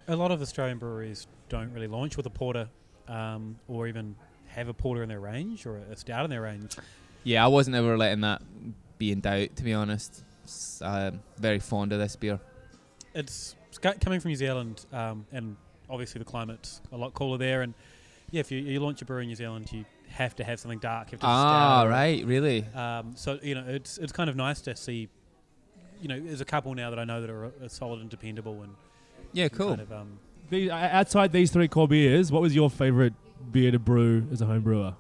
A 0.08 0.16
lot 0.16 0.32
of 0.32 0.42
Australian 0.42 0.80
breweries 0.80 1.28
don't 1.50 1.72
really 1.72 1.88
launch 1.88 2.18
with 2.18 2.26
a 2.26 2.32
porter, 2.32 2.68
um, 3.08 3.58
or 3.68 3.88
even 3.88 4.16
have 4.48 4.68
a 4.68 4.74
porter 4.74 5.04
in 5.04 5.10
their 5.10 5.20
range 5.20 5.66
or 5.66 5.78
a 5.78 5.96
stout 5.96 6.24
in 6.26 6.30
their 6.30 6.42
range. 6.42 6.76
Yeah, 7.24 7.46
I 7.46 7.48
wasn't 7.48 7.76
ever 7.76 7.98
letting 7.98 8.22
that 8.22 8.42
be 8.98 9.12
in 9.12 9.22
doubt, 9.22 9.56
to 9.58 9.64
be 9.64 9.74
honest. 9.74 10.24
I'm 10.82 11.22
very 11.38 11.60
fond 11.60 11.94
of 11.94 12.00
this 12.00 12.16
beer. 12.16 12.40
It's, 13.14 13.56
it's 13.68 13.78
coming 13.78 14.20
from 14.20 14.30
New 14.30 14.36
Zealand, 14.36 14.86
um, 14.92 15.26
and 15.32 15.56
obviously 15.90 16.20
the 16.20 16.26
climate's 16.26 16.82
a 16.92 16.98
lot 16.98 17.14
cooler 17.14 17.38
there. 17.38 17.62
And 17.62 17.74
yeah, 18.32 18.40
if 18.40 18.52
you, 18.52 18.60
you 18.60 18.80
launch 18.80 19.02
a 19.02 19.06
brewery 19.06 19.24
in 19.24 19.30
New 19.30 19.36
Zealand, 19.36 19.72
you 19.72 19.86
have 20.10 20.36
to 20.38 20.44
have 20.44 20.60
something 20.60 20.80
dark. 20.80 21.12
Have 21.12 21.20
to 21.22 21.26
Ah, 21.26 21.82
stout 21.82 21.90
right, 21.90 22.26
really? 22.26 22.66
Um, 22.76 23.14
so 23.16 23.40
you 23.42 23.56
know, 23.56 23.64
it's 23.68 23.98
it's 23.98 24.12
kind 24.12 24.30
of 24.30 24.36
nice 24.36 24.62
to 24.62 24.76
see. 24.76 25.10
You 26.02 26.08
know, 26.08 26.20
there's 26.20 26.42
a 26.42 26.46
couple 26.46 26.74
now 26.76 26.90
that 26.90 27.00
I 27.00 27.04
know 27.04 27.20
that 27.22 27.30
are, 27.30 27.46
are 27.46 27.68
solid 27.68 28.00
and 28.00 28.10
dependable, 28.10 28.62
and 28.64 28.76
Yeah, 29.34 29.46
you 29.46 29.50
cool. 29.50 29.70
Kind 29.70 29.82
of, 29.82 29.92
um, 29.92 30.20
The, 30.50 30.72
outside 30.72 31.32
these 31.34 31.52
three 31.52 31.68
core 31.68 31.88
beers, 31.88 32.32
what 32.32 32.42
was 32.42 32.56
your 32.56 32.70
favorite 32.70 33.14
beer 33.52 33.72
to 33.72 33.80
brew 33.80 34.26
as 34.32 34.42
a 34.42 34.46
home 34.46 34.62
brewer? 34.62 34.96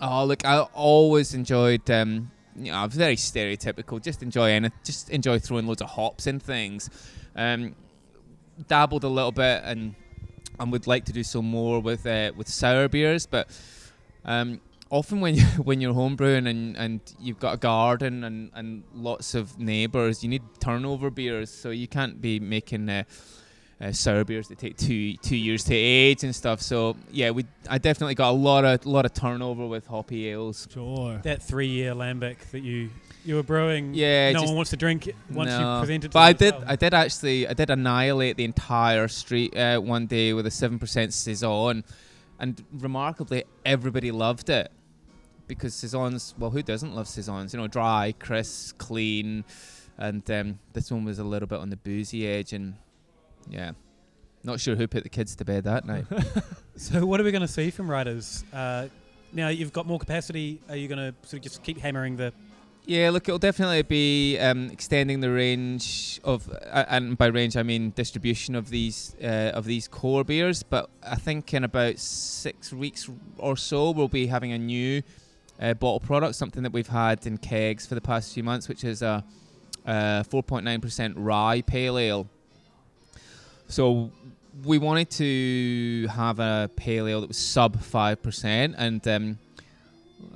Oh, 0.00 0.24
look, 0.24 0.44
I 0.44 0.58
always 0.60 1.32
enjoyed. 1.32 1.88
Um, 1.90 2.30
you 2.54 2.70
know, 2.70 2.78
I'm 2.78 2.90
very 2.90 3.16
stereotypical. 3.16 4.02
Just 4.02 4.22
enjoy 4.22 4.50
any, 4.50 4.70
just 4.84 5.08
enjoy 5.10 5.38
throwing 5.38 5.66
loads 5.66 5.80
of 5.80 5.90
hops 5.90 6.26
in 6.26 6.38
things. 6.38 6.90
Um, 7.34 7.74
dabbled 8.68 9.04
a 9.04 9.08
little 9.08 9.32
bit, 9.32 9.62
and 9.64 9.94
and 10.62 10.72
would 10.72 10.86
like 10.86 11.04
to 11.06 11.12
do 11.12 11.22
some 11.22 11.44
more 11.44 11.80
with 11.80 12.06
uh, 12.06 12.32
with 12.36 12.48
sour 12.48 12.88
beers, 12.88 13.26
but 13.26 13.48
um, 14.24 14.60
often 14.90 15.20
when 15.20 15.34
you 15.34 15.44
when 15.64 15.80
you're 15.80 15.94
homebrewing 15.94 16.48
and, 16.48 16.76
and 16.76 17.00
you've 17.20 17.40
got 17.40 17.54
a 17.54 17.58
garden 17.58 18.24
and, 18.24 18.50
and 18.54 18.84
lots 18.94 19.34
of 19.34 19.58
neighbours, 19.58 20.22
you 20.22 20.28
need 20.28 20.42
turnover 20.60 21.10
beers, 21.10 21.50
so 21.50 21.70
you 21.70 21.88
can't 21.88 22.20
be 22.20 22.40
making. 22.40 22.88
Uh, 22.88 23.04
uh, 23.80 23.90
sour 23.90 24.22
beers 24.22 24.46
that 24.46 24.58
take 24.58 24.76
two 24.76 25.16
two 25.16 25.34
years 25.34 25.64
to 25.64 25.74
age 25.74 26.22
and 26.22 26.32
stuff. 26.32 26.62
So 26.62 26.96
yeah, 27.10 27.32
we 27.32 27.44
I 27.68 27.78
definitely 27.78 28.14
got 28.14 28.30
a 28.30 28.38
lot 28.38 28.64
of 28.64 28.86
lot 28.86 29.04
of 29.04 29.12
turnover 29.12 29.66
with 29.66 29.88
hoppy 29.88 30.28
ales. 30.28 30.68
Sure. 30.72 31.18
that 31.24 31.42
three-year 31.42 31.92
lambic 31.92 32.38
that 32.52 32.60
you 32.60 32.90
you 33.24 33.36
were 33.36 33.42
brewing. 33.42 33.94
Yeah, 33.94 34.32
no 34.32 34.40
just- 34.40 34.46
one 34.46 34.56
wants 34.56 34.70
to 34.70 34.76
drink 34.76 35.06
it 35.08 35.16
once 35.30 35.50
No. 35.50 35.58
you 35.76 35.80
present 35.80 36.04
it. 36.04 36.08
To 36.08 36.12
But 36.14 36.20
I 36.20 36.32
did 36.32 36.54
well. 36.54 36.64
I 36.66 36.76
did 36.76 36.94
actually 36.94 37.46
I 37.48 37.52
did 37.52 37.70
annihilate 37.70 38.36
the 38.36 38.44
entire 38.44 39.08
street 39.08 39.56
uh, 39.56 39.78
one 39.80 40.06
day 40.06 40.32
with 40.32 40.46
a 40.46 40.50
seven 40.50 40.78
percent 40.78 41.12
saison, 41.14 41.84
and 42.38 42.62
remarkably 42.72 43.44
everybody 43.64 44.10
loved 44.10 44.50
it 44.50 44.70
because 45.46 45.74
saisons. 45.74 46.34
Well, 46.38 46.50
who 46.50 46.62
doesn't 46.62 46.94
love 46.94 47.08
saisons? 47.08 47.52
You 47.54 47.60
know, 47.60 47.66
dry, 47.68 48.14
crisp, 48.18 48.78
clean, 48.78 49.44
and 49.98 50.28
um, 50.30 50.58
this 50.72 50.90
one 50.90 51.04
was 51.04 51.18
a 51.18 51.24
little 51.24 51.48
bit 51.48 51.58
on 51.60 51.70
the 51.70 51.76
boozy 51.76 52.26
edge, 52.26 52.52
and 52.52 52.74
yeah. 53.48 53.72
Not 54.44 54.58
sure 54.58 54.74
who 54.74 54.88
put 54.88 55.04
the 55.04 55.08
kids 55.08 55.36
to 55.36 55.44
bed 55.44 55.64
that 55.64 55.84
night. 55.84 56.04
So 56.74 57.04
what 57.04 57.20
are 57.20 57.22
we 57.22 57.30
going 57.32 57.42
to 57.42 57.46
see 57.48 57.70
from 57.70 57.88
Riders? 57.88 58.44
Uh, 58.52 58.88
now 59.32 59.48
you've 59.48 59.74
got 59.74 59.86
more 59.86 59.98
capacity. 59.98 60.58
Are 60.70 60.74
you 60.74 60.88
going 60.88 60.98
to 61.12 61.14
sort 61.28 61.34
of 61.34 61.42
just 61.42 61.62
keep 61.62 61.78
hammering 61.78 62.16
the? 62.16 62.32
Yeah, 62.84 63.10
look, 63.10 63.28
it'll 63.28 63.38
definitely 63.38 63.82
be 63.82 64.38
um, 64.38 64.68
extending 64.70 65.20
the 65.20 65.30
range 65.30 66.20
of, 66.24 66.50
uh, 66.50 66.84
and 66.88 67.16
by 67.16 67.26
range 67.26 67.56
I 67.56 67.62
mean 67.62 67.90
distribution 67.90 68.56
of 68.56 68.70
these 68.70 69.14
uh, 69.22 69.52
of 69.54 69.66
these 69.66 69.86
core 69.86 70.24
beers. 70.24 70.64
But 70.64 70.90
I 71.00 71.14
think 71.14 71.54
in 71.54 71.62
about 71.62 72.00
six 72.00 72.72
weeks 72.72 73.08
or 73.38 73.56
so, 73.56 73.92
we'll 73.92 74.08
be 74.08 74.26
having 74.26 74.50
a 74.50 74.58
new 74.58 75.02
uh, 75.60 75.74
bottle 75.74 76.00
product, 76.00 76.34
something 76.34 76.64
that 76.64 76.72
we've 76.72 76.88
had 76.88 77.24
in 77.24 77.38
kegs 77.38 77.86
for 77.86 77.94
the 77.94 78.00
past 78.00 78.34
few 78.34 78.42
months, 78.42 78.68
which 78.68 78.82
is 78.82 79.00
a, 79.00 79.24
a 79.86 80.24
4.9% 80.28 81.12
rye 81.16 81.62
pale 81.64 81.96
ale. 81.96 82.26
So 83.68 84.10
we 84.64 84.78
wanted 84.78 85.08
to 85.10 86.08
have 86.08 86.40
a 86.40 86.68
pale 86.74 87.06
ale 87.06 87.20
that 87.20 87.28
was 87.28 87.38
sub 87.38 87.80
five 87.80 88.20
percent, 88.24 88.74
and 88.76 89.06
um, 89.06 89.38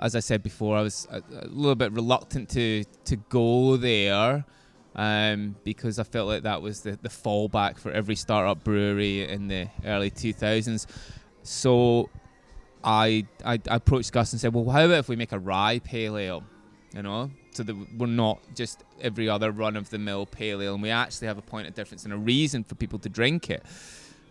as 0.00 0.14
I 0.16 0.20
said 0.20 0.42
before, 0.42 0.76
I 0.76 0.82
was 0.82 1.06
a, 1.10 1.18
a 1.18 1.48
little 1.48 1.74
bit 1.74 1.92
reluctant 1.92 2.48
to 2.50 2.84
to 3.04 3.16
go 3.16 3.76
there 3.76 4.44
um, 4.96 5.56
because 5.62 5.98
I 5.98 6.04
felt 6.04 6.28
like 6.28 6.42
that 6.44 6.62
was 6.62 6.80
the, 6.80 6.98
the 7.00 7.08
fallback 7.08 7.78
for 7.78 7.92
every 7.92 8.16
startup 8.16 8.64
brewery 8.64 9.28
in 9.28 9.46
the 9.48 9.68
early 9.84 10.10
2000s. 10.10 10.86
So 11.42 12.08
I, 12.82 13.26
I 13.44 13.60
I 13.68 13.76
approached 13.76 14.12
Gus 14.12 14.32
and 14.32 14.40
said, 14.40 14.54
well, 14.54 14.68
how 14.70 14.84
about 14.86 14.98
if 14.98 15.08
we 15.08 15.16
make 15.16 15.32
a 15.32 15.38
rye 15.38 15.80
pale 15.80 16.16
ale, 16.16 16.44
you 16.94 17.02
know, 17.02 17.30
so 17.50 17.62
that 17.62 17.76
we're 17.96 18.06
not 18.06 18.40
just 18.54 18.84
every 19.00 19.28
other 19.28 19.52
run 19.52 19.76
of 19.76 19.90
the 19.90 19.98
mill 19.98 20.24
pale 20.26 20.62
ale, 20.62 20.74
and 20.74 20.82
we 20.82 20.90
actually 20.90 21.28
have 21.28 21.38
a 21.38 21.42
point 21.42 21.68
of 21.68 21.74
difference 21.74 22.04
and 22.04 22.12
a 22.12 22.18
reason 22.18 22.64
for 22.64 22.74
people 22.74 22.98
to 23.00 23.08
drink 23.08 23.50
it. 23.50 23.62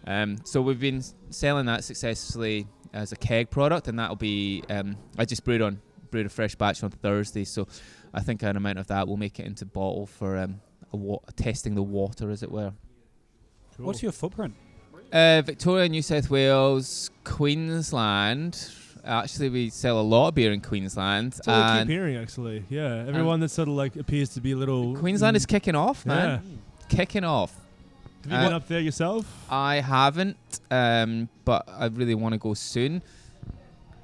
Um, 0.08 0.38
so 0.44 0.62
we've 0.62 0.80
been 0.80 1.04
selling 1.32 1.66
that 1.66 1.84
successfully 1.84 2.68
as 2.96 3.12
a 3.12 3.16
keg 3.16 3.50
product, 3.52 3.88
and 3.88 4.00
that'll 4.00 4.16
be. 4.16 4.64
Um, 4.70 4.96
I 5.18 5.26
just 5.26 5.44
brewed 5.44 5.62
on 5.62 5.80
brewed 6.12 6.26
a 6.26 6.30
fresh 6.30 6.56
batch 6.56 6.82
on 6.84 6.90
Thursday, 6.90 7.44
so 7.44 7.68
I 8.14 8.22
think 8.22 8.42
an 8.44 8.56
amount 8.58 8.80
of 8.80 8.88
that 8.88 9.08
will 9.08 9.18
make 9.18 9.40
it 9.40 9.46
into 9.46 9.66
bottle 9.66 10.06
for 10.08 10.38
um, 10.38 10.62
a 10.94 10.98
wa- 10.98 11.20
testing 11.36 11.76
the 11.76 11.84
water, 11.84 12.30
as 12.32 12.42
it 12.42 12.50
were. 12.52 12.74
What's 13.78 14.02
your 14.02 14.12
footprint? 14.14 14.54
Uh, 15.12 15.42
Victoria, 15.46 15.88
New 15.90 16.02
South 16.02 16.30
Wales, 16.30 17.12
Queensland. 17.26 18.72
Actually, 19.04 19.50
we 19.50 19.70
sell 19.70 20.00
a 20.00 20.02
lot 20.02 20.30
of 20.30 20.36
beer 20.36 20.52
in 20.52 20.62
Queensland. 20.62 21.34
That's 21.34 21.48
all 21.48 21.54
I 21.62 21.80
keep 21.80 21.90
hearing, 21.90 22.16
actually. 22.18 22.64
Yeah, 22.70 23.06
everyone 23.08 23.40
that 23.42 23.50
sort 23.50 23.68
of 23.68 23.76
like 23.76 23.96
appears 23.98 24.30
to 24.30 24.42
be 24.42 24.54
a 24.54 24.56
little. 24.56 24.96
Queensland 24.96 25.38
is 25.38 25.46
kicking 25.46 25.76
off, 25.76 26.04
Yeah. 26.08 26.14
man. 26.16 26.60
Kicking 26.90 27.24
off. 27.24 27.54
Have 28.26 28.32
you 28.32 28.40
uh, 28.40 28.44
been 28.48 28.54
up 28.54 28.68
there 28.68 28.80
yourself? 28.80 29.32
I 29.52 29.82
haven't, 29.82 30.60
um, 30.72 31.30
but 31.44 31.70
I 31.70 31.86
really 31.86 32.16
want 32.16 32.34
to 32.34 32.40
go 32.40 32.56
soon. 32.56 33.04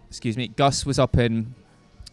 Excuse 0.09 0.37
me. 0.37 0.47
Gus 0.49 0.85
was 0.85 0.99
up 0.99 1.17
in 1.17 1.55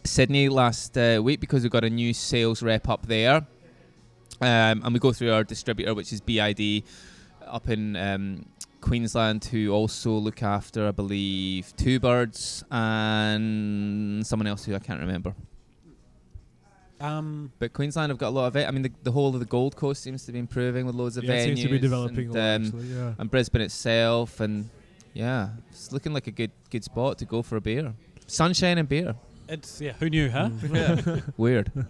Sydney 0.03 0.49
last 0.49 0.97
uh, 0.97 1.21
week 1.23 1.39
because 1.39 1.61
we've 1.61 1.71
got 1.71 1.83
a 1.83 1.89
new 1.89 2.15
sales 2.15 2.63
rep 2.63 2.89
up 2.89 3.05
there, 3.05 3.45
um, 4.41 4.81
and 4.83 4.91
we 4.91 4.99
go 4.99 5.13
through 5.13 5.31
our 5.31 5.43
distributor, 5.43 5.93
which 5.93 6.11
is 6.11 6.19
BID, 6.19 6.81
up 7.45 7.69
in 7.69 7.95
um, 7.95 8.43
Queensland, 8.81 9.45
who 9.45 9.69
also 9.69 10.09
look 10.13 10.41
after, 10.41 10.87
I 10.87 10.91
believe, 10.91 11.75
Two 11.77 11.99
Birds 11.99 12.63
and 12.71 14.25
someone 14.25 14.47
else 14.47 14.65
who 14.65 14.73
I 14.73 14.79
can't 14.79 14.99
remember. 14.99 15.35
Um, 17.01 17.51
But 17.59 17.73
Queensland 17.73 18.09
have 18.09 18.17
got 18.17 18.29
a 18.29 18.31
lot 18.31 18.47
of 18.47 18.55
it. 18.55 18.67
I 18.67 18.71
mean, 18.71 18.81
the, 18.81 18.91
the 19.03 19.11
whole 19.11 19.33
of 19.33 19.39
the 19.39 19.45
Gold 19.45 19.75
Coast 19.75 20.03
seems 20.03 20.25
to 20.25 20.31
be 20.31 20.39
improving 20.39 20.85
with 20.85 20.95
loads 20.95 21.17
of 21.17 21.23
yeah, 21.23 21.35
venues. 21.35 21.39
it 21.39 21.45
seems 21.45 21.61
to 21.63 21.69
be 21.69 21.79
developing 21.79 22.25
and, 22.27 22.35
a 22.35 22.39
lot, 22.39 22.55
um, 22.55 22.63
actually. 22.65 22.87
Yeah. 22.87 23.13
and 23.17 23.31
Brisbane 23.31 23.61
itself, 23.61 24.39
and 24.39 24.69
yeah, 25.13 25.49
it's 25.69 25.91
looking 25.91 26.13
like 26.13 26.27
a 26.27 26.31
good 26.31 26.51
good 26.69 26.83
spot 26.83 27.17
to 27.19 27.25
go 27.25 27.41
for 27.41 27.55
a 27.55 27.61
beer. 27.61 27.93
Sunshine 28.27 28.77
and 28.77 28.87
beer, 28.87 29.15
it's 29.47 29.81
yeah. 29.81 29.93
Who 29.93 30.09
knew, 30.09 30.29
huh? 30.29 30.49
Mm. 30.49 31.33
weird. 31.37 31.71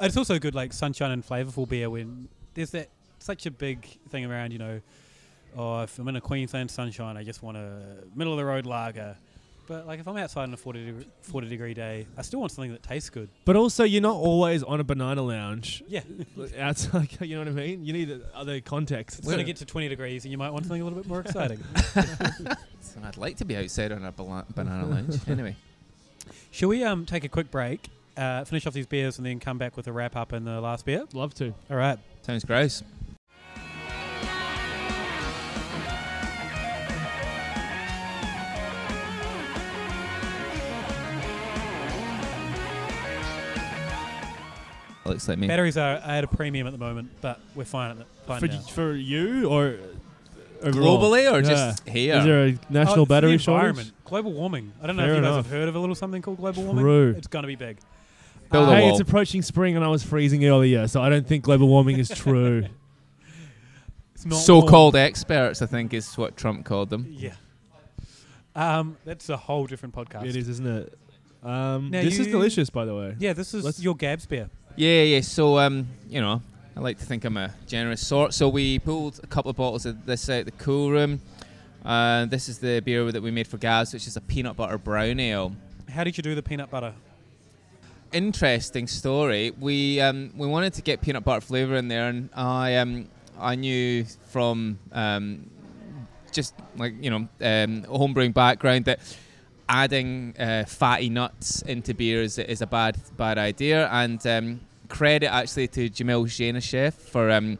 It's 0.00 0.16
also 0.16 0.40
good, 0.40 0.52
like 0.52 0.72
sunshine 0.72 1.12
and 1.12 1.24
flavorful 1.24 1.68
beer. 1.68 1.88
When 1.88 2.28
there's 2.54 2.70
that 2.72 2.88
such 3.20 3.46
a 3.46 3.52
big 3.52 3.86
thing 4.08 4.24
around, 4.24 4.50
you 4.50 4.58
know. 4.58 4.80
Oh, 5.56 5.82
if 5.82 5.96
I'm 5.96 6.08
in 6.08 6.16
a 6.16 6.20
Queensland 6.20 6.72
sunshine, 6.72 7.16
I 7.16 7.22
just 7.22 7.40
want 7.40 7.56
a 7.56 7.98
middle 8.12 8.32
of 8.32 8.36
the 8.36 8.44
road 8.44 8.66
lager. 8.66 9.16
But 9.68 9.86
like 9.86 10.00
if 10.00 10.08
I'm 10.08 10.16
outside 10.16 10.42
on 10.44 10.54
a 10.54 10.56
40 10.56 10.84
degree, 10.86 11.06
40 11.22 11.48
degree 11.48 11.72
day, 11.74 12.06
I 12.16 12.22
still 12.22 12.40
want 12.40 12.52
something 12.52 12.72
that 12.72 12.82
tastes 12.82 13.08
good. 13.10 13.28
But 13.44 13.56
also, 13.56 13.84
you're 13.84 14.02
not 14.02 14.16
always 14.16 14.62
on 14.62 14.80
a 14.80 14.84
banana 14.84 15.22
lounge. 15.22 15.82
Yeah, 15.88 16.00
Outside, 16.58 17.08
you 17.20 17.36
know 17.36 17.40
what 17.40 17.48
I 17.48 17.52
mean? 17.52 17.84
You 17.84 17.92
need 17.92 18.20
other 18.34 18.60
context. 18.60 19.18
it's 19.20 19.26
going 19.26 19.38
to 19.38 19.44
get 19.44 19.56
to 19.58 19.64
20 19.64 19.88
degrees, 19.88 20.24
and 20.24 20.32
you 20.32 20.38
might 20.38 20.50
want 20.50 20.64
something 20.66 20.80
a 20.82 20.84
little 20.84 20.98
bit 20.98 21.08
more 21.08 21.20
exciting. 21.20 21.60
So 22.80 23.00
I'd 23.04 23.16
like 23.16 23.36
to 23.38 23.44
be 23.44 23.56
outside 23.56 23.92
on 23.92 24.04
a 24.04 24.12
bala- 24.12 24.44
banana 24.54 24.86
lounge. 24.86 25.16
Anyway, 25.28 25.56
Shall 26.50 26.68
we 26.68 26.84
um 26.84 27.06
take 27.06 27.24
a 27.24 27.28
quick 27.28 27.50
break, 27.50 27.88
uh, 28.16 28.44
finish 28.44 28.66
off 28.66 28.74
these 28.74 28.86
beers, 28.86 29.16
and 29.16 29.24
then 29.26 29.40
come 29.40 29.56
back 29.56 29.76
with 29.76 29.86
a 29.86 29.92
wrap 29.92 30.14
up 30.16 30.32
and 30.32 30.46
the 30.46 30.60
last 30.60 30.84
beer? 30.84 31.04
Love 31.14 31.32
to. 31.34 31.54
All 31.70 31.76
right. 31.76 31.98
sounds 32.22 32.44
gross. 32.44 32.82
Looks 45.04 45.26
like 45.28 45.38
me. 45.38 45.48
Batteries 45.48 45.76
are 45.76 45.94
at 45.96 46.22
a 46.24 46.26
premium 46.28 46.66
at 46.66 46.72
the 46.72 46.78
moment, 46.78 47.10
but 47.20 47.40
we're 47.54 47.64
fine 47.64 47.90
at 47.92 47.98
the 47.98 48.04
fine 48.26 48.40
For, 48.40 48.46
now. 48.46 48.60
for 48.60 48.94
you 48.94 49.48
or 49.48 49.76
overall? 50.62 50.98
Globally 50.98 51.30
or 51.32 51.36
Yeah. 51.42 51.50
just 51.50 51.88
here? 51.88 52.16
Is 52.18 52.24
there 52.24 52.44
a 52.46 52.58
national 52.70 52.82
Oh, 52.92 52.94
for 52.94 53.00
the 53.00 53.06
battery 53.06 53.32
environment. 53.32 53.88
shortage? 53.88 54.04
Global 54.04 54.32
warming. 54.32 54.72
I 54.82 54.86
don't 54.86 54.96
know 54.96 55.02
Fair 55.02 55.10
if 55.12 55.16
you 55.16 55.22
guys 55.22 55.28
enough. 55.32 55.46
have 55.46 55.52
heard 55.52 55.68
of 55.68 55.74
a 55.74 55.78
little 55.80 55.94
something 55.96 56.22
called 56.22 56.36
global 56.38 56.62
warming. 56.64 56.84
True. 56.84 57.14
It's 57.16 57.26
going 57.26 57.42
to 57.42 57.46
be 57.48 57.56
big. 57.56 57.78
Build 58.52 58.68
Uh, 58.68 58.72
a 58.72 58.76
Hey, 58.76 58.82
wall. 58.82 58.90
it's 58.92 59.00
approaching 59.00 59.42
spring 59.42 59.74
and 59.76 59.84
I 59.84 59.88
was 59.88 60.02
freezing 60.04 60.44
earlier, 60.44 60.86
so 60.86 61.00
I 61.02 61.08
don't 61.08 61.26
think 61.26 61.42
global 61.42 61.68
warming 61.68 61.98
is 61.98 62.08
true. 62.08 62.66
It's 64.14 64.26
not 64.26 64.36
So-called 64.36 64.94
warm. 64.94 65.04
experts, 65.04 65.62
I 65.62 65.66
think, 65.66 65.92
is 65.92 66.16
what 66.16 66.36
Trump 66.36 66.64
called 66.64 66.90
them. 66.90 67.06
Yeah. 67.10 67.32
Um, 68.54 68.96
that's 69.04 69.28
a 69.30 69.36
whole 69.36 69.66
different 69.66 69.94
podcast. 69.96 70.26
It 70.26 70.36
is, 70.36 70.48
isn't 70.48 70.66
it? 70.66 70.98
Um, 71.42 71.90
Now 71.90 72.02
this 72.02 72.20
is 72.20 72.26
you- 72.26 72.32
delicious, 72.32 72.70
by 72.70 72.84
the 72.84 72.94
way. 72.94 73.16
Yeah, 73.18 73.32
this 73.32 73.52
is 73.52 73.64
Let's- 73.64 73.82
your 73.82 73.96
Gabs 73.96 74.26
beer. 74.26 74.48
Yeah, 74.76 75.02
yeah. 75.02 75.20
So, 75.20 75.58
um, 75.58 75.86
you 76.08 76.20
know, 76.20 76.40
I 76.74 76.80
like 76.80 76.98
to 76.98 77.04
think 77.04 77.24
I'm 77.24 77.36
a 77.36 77.52
generous 77.66 78.06
sort. 78.06 78.32
So 78.32 78.48
we 78.48 78.78
pulled 78.78 79.20
a 79.22 79.26
couple 79.26 79.50
of 79.50 79.56
bottles 79.56 79.84
of 79.84 80.06
this 80.06 80.28
out 80.30 80.40
of 80.40 80.44
the 80.46 80.52
cool 80.52 80.90
room. 80.90 81.20
Uh, 81.84 82.24
this 82.26 82.48
is 82.48 82.58
the 82.58 82.80
beer 82.80 83.10
that 83.12 83.22
we 83.22 83.30
made 83.30 83.46
for 83.46 83.58
Gaz, 83.58 83.92
which 83.92 84.06
is 84.06 84.16
a 84.16 84.20
peanut 84.20 84.56
butter 84.56 84.78
brown 84.78 85.20
ale. 85.20 85.54
How 85.90 86.04
did 86.04 86.16
you 86.16 86.22
do 86.22 86.34
the 86.34 86.42
peanut 86.42 86.70
butter? 86.70 86.94
Interesting 88.12 88.86
story. 88.86 89.50
We 89.50 90.00
um, 90.00 90.32
we 90.36 90.46
wanted 90.46 90.74
to 90.74 90.82
get 90.82 91.00
peanut 91.02 91.24
butter 91.24 91.40
flavor 91.40 91.76
in 91.76 91.88
there, 91.88 92.08
and 92.08 92.30
I 92.34 92.76
um, 92.76 93.08
I 93.38 93.54
knew 93.54 94.04
from 94.30 94.78
um, 94.92 95.50
just 96.30 96.54
like 96.76 96.94
you 97.02 97.10
know 97.10 97.16
um, 97.16 97.82
homebrewing 97.82 98.32
background 98.32 98.86
that 98.86 99.00
adding 99.72 100.34
uh, 100.38 100.64
fatty 100.68 101.08
nuts 101.08 101.62
into 101.62 101.94
beer 101.94 102.20
is, 102.22 102.36
is 102.38 102.60
a 102.62 102.66
bad 102.66 102.94
bad 103.16 103.38
idea. 103.38 103.88
And 103.90 104.20
um, 104.26 104.60
credit 104.88 105.32
actually 105.32 105.68
to 105.68 105.88
Jamil 105.88 106.24
Zainasheff 106.26 106.92
for 106.92 107.30
um, 107.30 107.58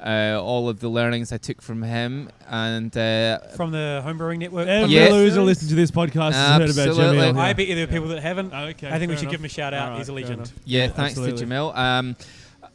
uh, 0.00 0.40
all 0.42 0.68
of 0.68 0.80
the 0.80 0.88
learnings 0.88 1.30
I 1.30 1.36
took 1.36 1.60
from 1.60 1.82
him. 1.82 2.30
And 2.48 2.96
uh, 2.96 3.38
From 3.56 3.70
the 3.70 4.02
Homebrewing 4.04 4.38
Network? 4.38 4.66
Every 4.66 4.94
Yeah. 4.96 5.10
loser 5.10 5.42
listening 5.42 5.68
to 5.70 5.74
this 5.76 5.90
podcast 5.90 6.32
has 6.32 6.58
heard 6.60 6.70
about 6.70 6.88
Absolutely. 6.88 7.18
Jamil. 7.18 7.38
I 7.38 7.52
bet 7.52 7.68
you 7.68 7.74
there 7.74 7.84
are 7.84 7.94
people 7.98 8.08
that 8.08 8.22
haven't. 8.22 8.52
Okay, 8.52 8.88
I 8.88 8.98
think 8.98 9.10
we 9.10 9.14
fair 9.16 9.22
should 9.24 9.30
give 9.30 9.40
him 9.40 9.44
a 9.44 9.48
shout 9.48 9.74
out. 9.74 9.82
Alright, 9.84 9.98
He's 9.98 10.08
a 10.08 10.12
legend. 10.14 10.50
yeah, 10.64 10.84
Yeah, 10.84 10.88
thanks 10.88 11.18
absolutely. 11.18 11.38
to 11.38 11.46
Jamil. 11.46 11.76
Um, 11.76 12.16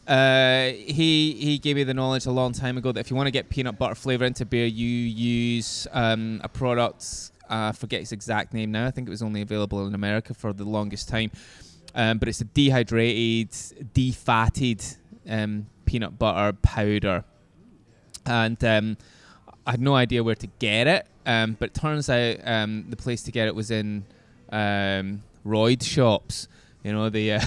uh, 0.07 0.69
he 0.69 1.33
he 1.33 1.57
gave 1.57 1.75
me 1.75 1.83
the 1.83 1.93
knowledge 1.93 2.25
a 2.27 2.31
long 2.31 2.53
time 2.53 2.77
ago 2.77 2.93
that 2.93 2.99
if 3.01 3.09
you 3.09 3.17
want 3.17 3.27
to 3.27 3.31
get 3.31 3.49
peanut 3.49 3.77
butter 3.77 3.95
flavor 3.95 4.23
into 4.23 4.45
beer, 4.45 4.65
you 4.65 4.87
use 4.87 5.85
um, 5.91 6.39
a 6.45 6.47
product. 6.49 7.31
Uh, 7.49 7.69
I 7.69 7.71
forget 7.71 8.01
its 8.01 8.11
exact 8.11 8.53
name 8.53 8.71
now. 8.71 8.87
I 8.87 8.91
think 8.91 9.07
it 9.07 9.11
was 9.11 9.21
only 9.21 9.41
available 9.41 9.85
in 9.87 9.93
America 9.95 10.33
for 10.33 10.53
the 10.53 10.63
longest 10.65 11.07
time. 11.09 11.31
Um, 11.95 12.17
but 12.19 12.27
it's 12.27 12.41
a 12.41 12.45
dehydrated, 12.45 13.49
defatted 13.93 14.97
um, 15.29 15.67
peanut 15.85 16.19
butter 16.19 16.55
powder, 16.61 17.23
and 18.25 18.61
um, 18.63 18.97
I 19.65 19.71
had 19.71 19.81
no 19.81 19.95
idea 19.95 20.23
where 20.23 20.35
to 20.35 20.47
get 20.59 20.87
it. 20.87 21.07
Um, 21.25 21.57
but 21.59 21.69
it 21.69 21.73
turns 21.73 22.09
out 22.09 22.37
um, 22.45 22.85
the 22.89 22.95
place 22.95 23.23
to 23.23 23.31
get 23.31 23.47
it 23.47 23.55
was 23.55 23.71
in 23.71 24.05
um, 24.51 25.23
Royd 25.43 25.81
shops. 25.83 26.47
You 26.83 26.93
know 26.93 27.09
the. 27.09 27.33
Uh, 27.33 27.41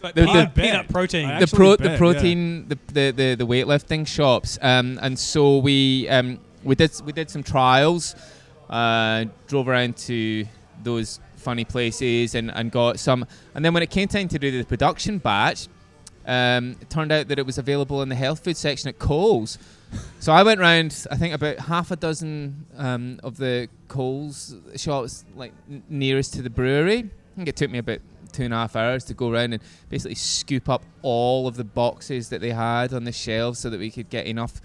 But 0.00 0.14
The- 0.14 0.24
peanut, 0.26 0.54
the- 0.54 0.62
peanut 0.62 0.88
protein. 0.88 1.28
I 1.28 1.40
the 1.40 1.46
pro 1.48 1.70
bet, 1.76 1.78
the 1.80 1.90
yeah. 1.90 1.98
protein 1.98 2.68
the, 2.68 2.78
the 2.92 3.10
the 3.10 3.34
the 3.34 3.46
weightlifting 3.46 4.06
shops 4.06 4.56
um 4.62 4.98
and 5.02 5.18
so 5.18 5.58
we 5.58 6.08
um 6.08 6.38
we 6.62 6.74
did 6.74 6.90
we 7.04 7.12
did 7.12 7.28
some 7.28 7.42
trials 7.42 8.14
uh 8.70 9.24
drove 9.46 9.68
around 9.68 9.96
to 9.96 10.44
those 10.82 11.20
funny 11.36 11.64
places 11.64 12.34
and 12.34 12.50
and 12.50 12.70
got 12.70 12.98
some 12.98 13.26
and 13.54 13.64
then 13.64 13.72
when 13.72 13.82
it 13.82 13.90
came 13.90 14.08
time 14.08 14.28
to 14.28 14.38
do 14.38 14.50
the 14.50 14.64
production 14.64 15.18
batch 15.18 15.68
um 16.26 16.76
it 16.80 16.90
turned 16.90 17.10
out 17.10 17.28
that 17.28 17.38
it 17.38 17.46
was 17.46 17.58
available 17.58 18.02
in 18.02 18.08
the 18.08 18.14
health 18.14 18.44
food 18.44 18.56
section 18.56 18.88
at 18.88 18.98
Coles. 18.98 19.56
So 20.20 20.32
I 20.32 20.42
went 20.42 20.60
round 20.60 21.06
I 21.10 21.16
think 21.16 21.32
about 21.32 21.58
half 21.58 21.90
a 21.90 21.96
dozen 21.96 22.66
um 22.76 23.18
of 23.22 23.38
the 23.38 23.68
Coles 23.88 24.54
shops 24.76 25.24
like 25.34 25.52
n- 25.70 25.82
nearest 25.88 26.34
to 26.34 26.42
the 26.42 26.50
brewery. 26.50 26.98
I 26.98 27.36
think 27.36 27.48
it 27.48 27.56
took 27.56 27.70
me 27.70 27.78
about 27.78 28.00
two 28.32 28.42
and 28.42 28.52
a 28.52 28.56
half 28.58 28.76
hours 28.76 29.04
to 29.04 29.14
go 29.14 29.30
around 29.30 29.54
and 29.54 29.62
basically 29.88 30.14
scoop 30.14 30.68
up 30.68 30.82
all 31.02 31.46
of 31.46 31.56
the 31.56 31.64
boxes 31.64 32.28
that 32.28 32.40
they 32.42 32.50
had 32.50 32.92
on 32.92 33.04
the 33.04 33.12
shelves 33.12 33.58
so 33.58 33.70
that 33.70 33.80
we 33.80 33.90
could 33.90 34.10
get 34.10 34.26
enough 34.26 34.60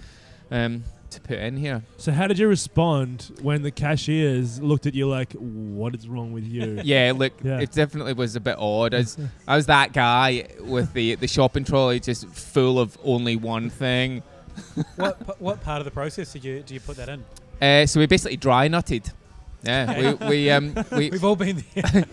um, 0.51 0.83
to 1.13 1.21
put 1.21 1.37
in 1.37 1.57
here. 1.57 1.83
So 1.97 2.11
how 2.11 2.27
did 2.27 2.37
you 2.39 2.47
respond 2.47 3.31
when 3.41 3.61
the 3.63 3.71
cashiers 3.71 4.61
looked 4.61 4.85
at 4.85 4.93
you 4.93 5.07
like, 5.07 5.33
"What 5.33 5.95
is 5.95 6.07
wrong 6.07 6.33
with 6.33 6.45
you?" 6.45 6.79
Yeah, 6.83 7.13
look, 7.15 7.33
Yeah. 7.43 7.59
it 7.59 7.71
definitely 7.71 8.13
was 8.13 8.35
a 8.35 8.39
bit 8.39 8.57
odd. 8.59 8.93
I 8.93 8.97
was, 8.99 9.17
I 9.47 9.55
was 9.55 9.65
that 9.67 9.93
guy 9.93 10.47
with 10.59 10.93
the 10.93 11.15
the 11.15 11.27
shopping 11.27 11.63
trolley 11.63 11.99
just 11.99 12.27
full 12.27 12.79
of 12.79 12.97
only 13.03 13.35
one 13.35 13.69
thing. 13.69 14.21
what 14.97 15.19
p- 15.25 15.33
what 15.39 15.61
part 15.61 15.79
of 15.79 15.85
the 15.85 15.91
process 15.91 16.33
did 16.33 16.43
you 16.43 16.61
do 16.61 16.73
you 16.73 16.79
put 16.79 16.97
that 16.97 17.09
in? 17.09 17.23
Uh, 17.61 17.85
so 17.85 17.99
we 17.99 18.05
basically 18.07 18.37
dry 18.37 18.67
nutted. 18.67 19.11
Yeah, 19.63 20.17
we 20.19 20.27
we 20.27 20.49
um 20.51 20.75
we, 20.91 21.09
We've 21.09 21.23
all 21.23 21.37
been 21.37 21.63
there. 21.73 22.05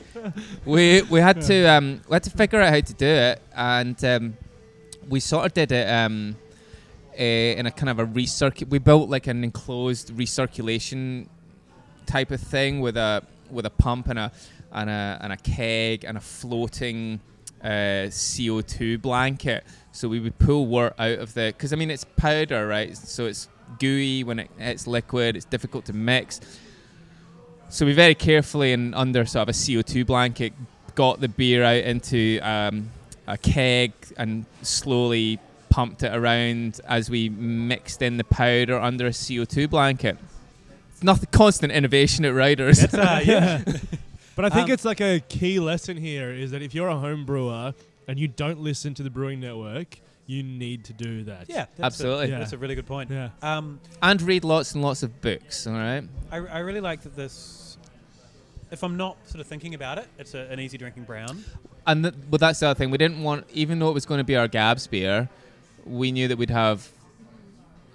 we 0.65 1.03
we 1.03 1.21
had 1.21 1.41
to 1.43 1.67
um 1.67 2.01
we 2.09 2.15
had 2.15 2.23
to 2.23 2.31
figure 2.31 2.61
out 2.61 2.73
how 2.73 2.81
to 2.81 2.95
do 2.95 3.07
it, 3.07 3.43
and 3.57 4.03
um, 4.05 4.37
we 5.09 5.19
sort 5.21 5.47
of 5.47 5.53
did 5.53 5.73
it 5.73 5.89
um 5.91 6.37
in 7.21 7.67
a 7.67 7.71
kind 7.71 7.91
of 7.91 7.99
a 7.99 8.07
recirculate. 8.07 8.71
We 8.71 8.79
built 8.79 9.11
like 9.11 9.27
an 9.27 9.45
enclosed 9.45 10.15
recirculation 10.17 11.29
type 12.07 12.31
of 12.31 12.41
thing 12.41 12.81
with 12.81 12.97
a 12.97 13.23
with 13.51 13.67
a 13.67 13.71
pump 13.71 14.09
and 14.09 14.19
a 14.19 14.33
and 14.73 14.89
a 14.89 15.19
and 15.21 15.33
a 15.33 15.37
keg 15.37 16.05
and 16.05 16.17
a 16.17 16.21
floating 16.21 17.21
uh, 17.63 18.09
CO 18.11 18.61
two 18.63 18.99
blanket. 18.99 19.65
So 19.93 20.09
we 20.09 20.21
would 20.21 20.39
pull 20.39 20.67
wort 20.67 20.95
out 20.99 21.19
of 21.19 21.35
the 21.35 21.53
because 21.57 21.73
I 21.73 21.77
mean 21.77 21.91
it's 21.91 22.05
powder, 22.05 22.67
right? 22.67 22.97
So 22.97 23.27
it's 23.27 23.49
gooey 23.79 24.25
when 24.25 24.39
it 24.39 24.51
hits 24.59 24.87
liquid. 24.87 25.37
It's 25.37 25.45
difficult 25.45 25.85
to 25.87 25.93
mix. 25.93 26.41
So 27.69 27.87
we 27.87 27.93
very 27.93 28.15
carefully 28.15 28.73
and 28.73 28.95
under 28.95 29.25
sort 29.27 29.43
of 29.43 29.49
a 29.51 29.53
CO2 29.53 30.05
blanket 30.05 30.53
got 30.97 31.21
the 31.21 31.29
beer 31.29 31.63
out 31.63 31.85
into 31.85 32.41
um, 32.43 32.91
a 33.29 33.39
keg 33.39 33.93
and 34.17 34.45
slowly 34.63 35.39
pumped 35.71 36.03
it 36.03 36.15
around 36.15 36.81
as 36.87 37.09
we 37.09 37.29
mixed 37.31 38.03
in 38.03 38.17
the 38.19 38.25
powder 38.25 38.79
under 38.79 39.07
a 39.07 39.11
CO2 39.11 39.71
blanket. 39.71 40.19
It's 40.93 41.03
not 41.03 41.21
the 41.21 41.27
constant 41.27 41.73
innovation 41.73 42.25
at 42.27 42.35
Riders. 42.35 42.81
That's 42.81 42.95
uh, 42.95 43.21
yeah. 43.25 43.63
But 44.37 44.45
I 44.47 44.51
think 44.51 44.69
Um, 44.69 44.73
it's 44.75 44.85
like 44.87 45.01
a 45.03 45.21
key 45.21 45.59
lesson 45.61 45.97
here 45.99 46.31
is 46.31 46.51
that 46.53 46.63
if 46.63 46.75
you're 46.75 46.89
a 46.89 46.97
home 46.97 47.27
brewer 47.27 47.75
and 48.09 48.19
you 48.19 48.27
don't 48.29 48.61
listen 48.61 48.95
to 48.95 49.03
the 49.03 49.11
Brewing 49.11 49.41
Network, 49.41 49.99
you 50.27 50.43
need 50.43 50.85
to 50.85 50.93
do 50.95 51.25
that. 51.25 51.47
Yeah, 51.49 51.67
that's 51.77 51.81
Absolutely. 51.97 52.33
A, 52.33 52.39
That's 52.39 52.53
a 52.53 52.59
really 52.59 52.75
good 52.75 52.87
point. 52.87 53.11
Yeah. 53.11 53.31
Um, 53.43 53.81
and 54.01 54.23
read 54.23 54.45
lots 54.45 54.73
and 54.75 54.83
lots 54.83 55.03
of 55.03 55.21
books, 55.21 55.67
all 55.67 55.75
right? 55.75 56.05
I, 56.31 56.37
I 56.37 56.59
really 56.61 56.81
like 56.81 57.03
that 57.03 57.17
this. 57.17 57.77
If 58.71 58.83
I'm 58.85 58.97
not 58.97 59.17
sort 59.27 59.41
of 59.41 59.47
thinking 59.47 59.75
about 59.75 59.99
it, 59.99 60.07
it's 60.19 60.33
a, 60.35 60.43
an 60.51 60.61
easy 60.61 60.79
drinking 60.79 61.03
brown. 61.03 61.45
And 61.87 62.05
th- 62.05 62.15
but 62.31 62.41
that's 62.41 62.61
the 62.61 62.69
other 62.69 62.79
thing. 62.79 62.91
We 62.91 62.99
didn't 62.99 63.23
want, 63.23 63.47
even 63.53 63.79
though 63.81 63.91
it 63.91 63.95
was 63.95 64.07
going 64.07 64.19
to 64.19 64.25
be 64.25 64.37
our 64.37 64.47
Gabs 64.49 64.87
beer, 64.87 65.29
we 65.91 66.13
knew 66.13 66.29
that 66.29 66.39
we'd 66.39 66.51
have 66.51 66.89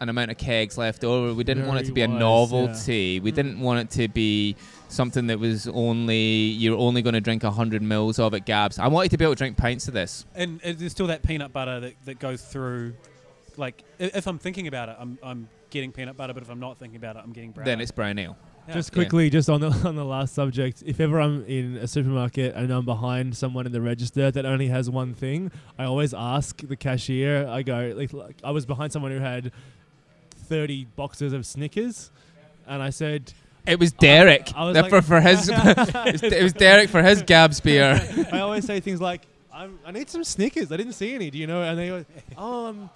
an 0.01 0.09
amount 0.09 0.29
of 0.29 0.37
kegs 0.37 0.77
left 0.77 1.03
over. 1.03 1.33
We 1.33 1.43
didn't 1.45 1.67
want 1.67 1.79
it 1.79 1.85
to 1.85 1.93
be 1.93 2.01
Very 2.01 2.11
a 2.11 2.15
wise, 2.15 2.19
novelty. 2.51 3.19
We 3.21 3.31
Mm. 3.31 3.35
didn't 3.35 3.59
want 3.61 3.79
it 3.79 3.89
to 4.01 4.07
be 4.09 4.55
something 4.89 5.27
that 5.27 5.39
was 5.39 5.67
only 5.69 6.17
you're 6.17 6.77
only 6.77 7.01
going 7.01 7.13
to 7.13 7.21
drink 7.21 7.43
hundred 7.43 7.81
mils 7.81 8.19
of 8.19 8.33
at 8.33 8.45
Gabs. 8.45 8.77
I 8.77 8.87
wanted 8.87 9.11
to 9.11 9.17
be 9.17 9.23
able 9.23 9.33
to 9.35 9.37
drink 9.37 9.57
pints 9.57 9.87
of 9.87 9.93
this. 9.93 10.25
And 10.35 10.59
uh, 10.65 10.73
there's 10.75 10.91
still 10.91 11.07
that 11.07 11.23
peanut 11.23 11.53
butter 11.53 11.79
that, 11.79 11.93
that 12.05 12.19
goes 12.19 12.41
through. 12.41 12.93
Like, 13.57 13.83
if 13.97 14.27
I'm 14.27 14.37
thinking 14.37 14.67
about 14.67 14.89
it, 14.89 14.97
I'm, 14.99 15.17
I'm 15.23 15.47
getting 15.69 15.93
peanut 15.93 16.17
butter, 16.17 16.33
but 16.33 16.43
if 16.43 16.49
I'm 16.49 16.59
not 16.59 16.77
thinking 16.77 16.97
about 16.97 17.15
it, 17.15 17.21
I'm 17.23 17.31
getting 17.31 17.51
brown. 17.51 17.65
Then 17.65 17.79
it's 17.79 17.91
brown 17.91 18.19
ale. 18.19 18.35
Yeah. 18.67 18.73
Just 18.73 18.91
Yeah. 18.91 18.95
quickly, 18.95 19.29
just 19.29 19.49
on 19.49 19.61
the 19.61 19.69
on 19.87 19.95
the 19.95 20.05
last 20.05 20.33
subject, 20.33 20.83
if 20.85 20.99
ever 20.99 21.19
I'm 21.21 21.45
in 21.45 21.77
a 21.77 21.87
supermarket 21.87 22.55
and 22.55 22.71
I'm 22.71 22.85
behind 22.85 23.35
someone 23.37 23.65
in 23.65 23.71
the 23.71 23.81
register 23.81 24.31
that 24.31 24.45
only 24.45 24.67
has 24.69 24.89
one 24.89 25.13
thing, 25.13 25.51
I 25.77 25.83
always 25.85 26.13
ask 26.13 26.57
the 26.67 26.75
cashier. 26.75 27.47
I 27.47 27.61
go, 27.63 27.93
like, 27.95 28.11
like 28.13 28.37
I 28.43 28.51
was 28.51 28.65
behind 28.65 28.91
someone 28.91 29.11
who 29.11 29.19
had 29.19 29.51
thirty 30.47 30.85
boxes 30.95 31.33
of 31.33 31.45
Snickers, 31.45 32.11
and 32.67 32.81
I 32.81 32.89
said, 32.89 33.33
It 33.67 33.79
was 33.79 33.91
Derek. 33.91 34.51
I 34.55 34.65
was 34.65 34.77
like- 34.77 34.89
for, 34.89 35.01
for 35.01 35.21
his, 35.21 35.49
it 35.53 36.43
was 36.43 36.53
Derek 36.53 36.89
for 36.89 37.01
his 37.01 37.21
Gabs 37.23 37.59
beer. 37.59 37.99
I 38.31 38.39
always 38.39 38.65
say 38.65 38.79
things 38.79 39.01
like, 39.01 39.21
I'm, 39.53 39.79
"I 39.85 39.91
need 39.91 40.09
some 40.09 40.23
Snickers. 40.23 40.71
I 40.71 40.77
didn't 40.77 40.93
see 40.93 41.15
any. 41.15 41.29
Do 41.31 41.37
you 41.37 41.47
know?" 41.47 41.61
And 41.61 41.77
they 41.79 41.87
go, 41.87 42.05
"Oh, 42.37 42.65
I'm, 42.67 42.89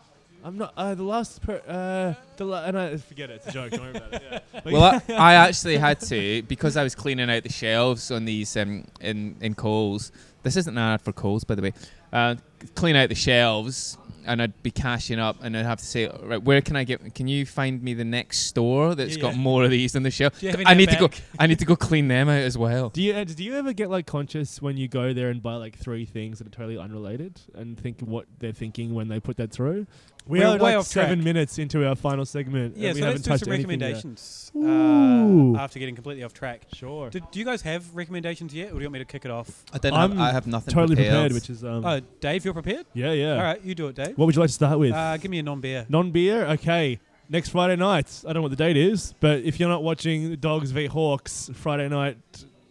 I'm 0.44 0.58
not 0.58 0.74
uh, 0.78 0.96
the 0.96 1.04
last 1.04 1.42
per, 1.42 1.62
uh, 1.68 2.14
the 2.38 2.46
la-, 2.46 2.64
and 2.66 2.78
I 2.78 2.98
forget 2.98 3.30
it. 3.30 3.36
It's 3.46 3.48
a 3.48 3.52
joke. 3.52 3.72
Don't 3.72 3.82
worry 3.82 3.92
about 3.96 4.14
it. 4.14 4.24
Yeah. 4.32 4.40
But 4.64 4.66
Well, 4.74 4.84
I, 4.84 5.14
I 5.14 5.34
actually 5.36 5.78
had 5.78 6.00
to 6.02 6.42
because 6.44 6.78
I 6.78 6.84
was 6.84 6.96
cleaning 6.96 7.30
out 7.30 7.44
the 7.44 7.52
shelves 7.52 8.12
on 8.12 8.26
these 8.26 8.56
um, 8.58 8.86
in 9.02 9.36
in 9.42 9.54
Coles. 9.56 10.12
This 10.44 10.56
isn't 10.56 10.78
an 10.78 10.82
ad 10.94 11.02
for 11.02 11.12
Coles, 11.12 11.44
by 11.44 11.56
the 11.56 11.62
way. 11.62 11.74
Uh, 12.14 12.36
clean 12.76 12.96
out 12.96 13.10
the 13.10 13.16
shelves, 13.16 13.98
and 14.26 14.42
I'd 14.42 14.64
be 14.64 14.72
cashing 14.72 15.20
up, 15.20 15.36
and 15.44 15.56
I'd 15.56 15.66
have 15.66 15.80
to 15.80 15.86
say, 15.86 16.10
right, 16.24 16.42
where 16.42 16.62
can 16.62 16.76
I 16.78 16.86
get? 16.86 17.14
Can 17.14 17.28
you 17.28 17.46
find 17.46 17.84
me 17.84 17.94
the 17.94 18.06
next 18.06 18.40
store 18.48 18.96
that's 18.96 19.18
Yeah, 19.18 19.22
got 19.22 19.34
yeah. 19.36 19.42
more 19.42 19.66
of 19.66 19.70
these 19.70 19.96
on 19.98 20.04
the 20.04 20.12
shelf? 20.12 20.40
Do 20.40 20.46
you 20.46 20.52
have 20.52 20.62
any 20.62 20.70
I 20.70 20.74
need 20.76 20.90
the 20.90 20.96
to 20.96 21.00
go. 21.08 21.10
I 21.38 21.48
need 21.48 21.60
to 21.60 21.66
go 21.66 21.76
clean 21.76 22.08
them 22.08 22.30
out 22.30 22.42
as 22.42 22.58
well. 22.58 22.90
Do 22.90 23.02
you 23.02 23.14
uh, 23.14 23.26
do 23.26 23.44
you 23.44 23.58
ever 23.58 23.74
get 23.74 23.90
like 23.90 24.08
conscious 24.08 24.62
when 24.62 24.78
you 24.78 24.88
go 24.88 25.12
there 25.14 25.30
and 25.30 25.44
buy 25.44 25.56
like 25.56 25.78
three 25.78 26.06
things 26.06 26.40
that 26.40 26.48
are 26.48 26.52
totally 26.52 26.78
unrelated 26.78 27.42
and 27.54 27.78
think 27.78 28.00
what 28.00 28.26
they're 28.40 28.54
thinking 28.54 28.94
when 28.94 29.10
they 29.10 29.20
put 29.20 29.36
that 29.38 29.52
through? 29.52 29.86
We 30.30 30.40
We're 30.40 30.46
are 30.46 30.52
way 30.54 30.60
like 30.60 30.78
off 30.78 30.86
seven 30.86 31.18
track. 31.18 31.24
minutes 31.26 31.58
into 31.58 31.88
our 31.88 31.96
final 31.96 32.24
segment. 32.24 32.78
Yeah, 32.78 32.90
and 32.90 32.96
we 32.96 33.02
so 33.02 33.06
haven't 33.08 33.16
let's 33.18 33.24
do 33.24 33.30
touched 33.32 33.44
some 33.46 33.54
anything 33.54 33.80
yet. 33.82 33.86
recommendations 33.88 34.52
Ooh. 34.56 35.56
uh, 35.56 35.60
after 35.60 35.80
getting 35.80 35.96
completely 35.96 36.24
off 36.24 36.34
track. 36.34 36.62
Sure. 36.74 37.10
Do, 37.10 37.20
do 37.20 37.40
you 37.40 37.46
guys 37.46 37.64
have 37.64 37.96
recommendations 37.96 38.54
yet, 38.54 38.68
or 38.68 38.74
do 38.76 38.80
you 38.82 38.86
want 38.86 38.94
me 38.94 39.00
to 39.00 39.06
kick 39.06 39.26
it 39.26 39.32
off? 39.32 39.66
I 39.74 39.80
don't. 39.80 39.94
I'm 39.94 40.12
have, 40.12 40.20
I 40.20 40.32
have 40.32 40.46
nothing 40.48 40.72
totally 40.72 40.96
prepared. 40.96 41.14
prepared, 41.14 41.34
which 41.34 41.50
is 41.50 41.64
um, 41.64 41.84
Oh, 41.84 42.00
Dave, 42.22 42.46
you're 42.46 42.54
prepared? 42.54 42.86
yeah, 42.94 43.12
yeah. 43.12 43.38
All 43.38 43.42
right, 43.44 43.62
you 43.66 43.74
do 43.74 43.88
it, 43.88 43.96
Dave. 43.96 44.16
What 44.18 44.28
would 44.28 44.36
you 44.36 44.42
like 44.42 44.50
to 44.50 44.54
start 44.54 44.78
with? 44.78 44.94
Uh, 44.94 45.18
give 45.18 45.32
me 45.32 45.40
a 45.40 45.44
non-beer. 45.44 45.88
Non-beer. 45.90 46.46
Okay. 46.46 47.00
next 47.28 47.50
Friday 47.50 47.76
night. 47.76 48.22
I 48.24 48.28
don't 48.28 48.36
know 48.36 48.42
what 48.44 48.52
the 48.52 48.56
date 48.56 48.78
is, 48.78 49.14
but 49.20 49.40
if 49.42 49.60
you're 49.60 49.70
not 49.70 49.82
watching 49.84 50.36
Dogs 50.36 50.70
v 50.72 50.86
Hawks 50.86 51.50
Friday 51.56 51.90
night 51.90 52.18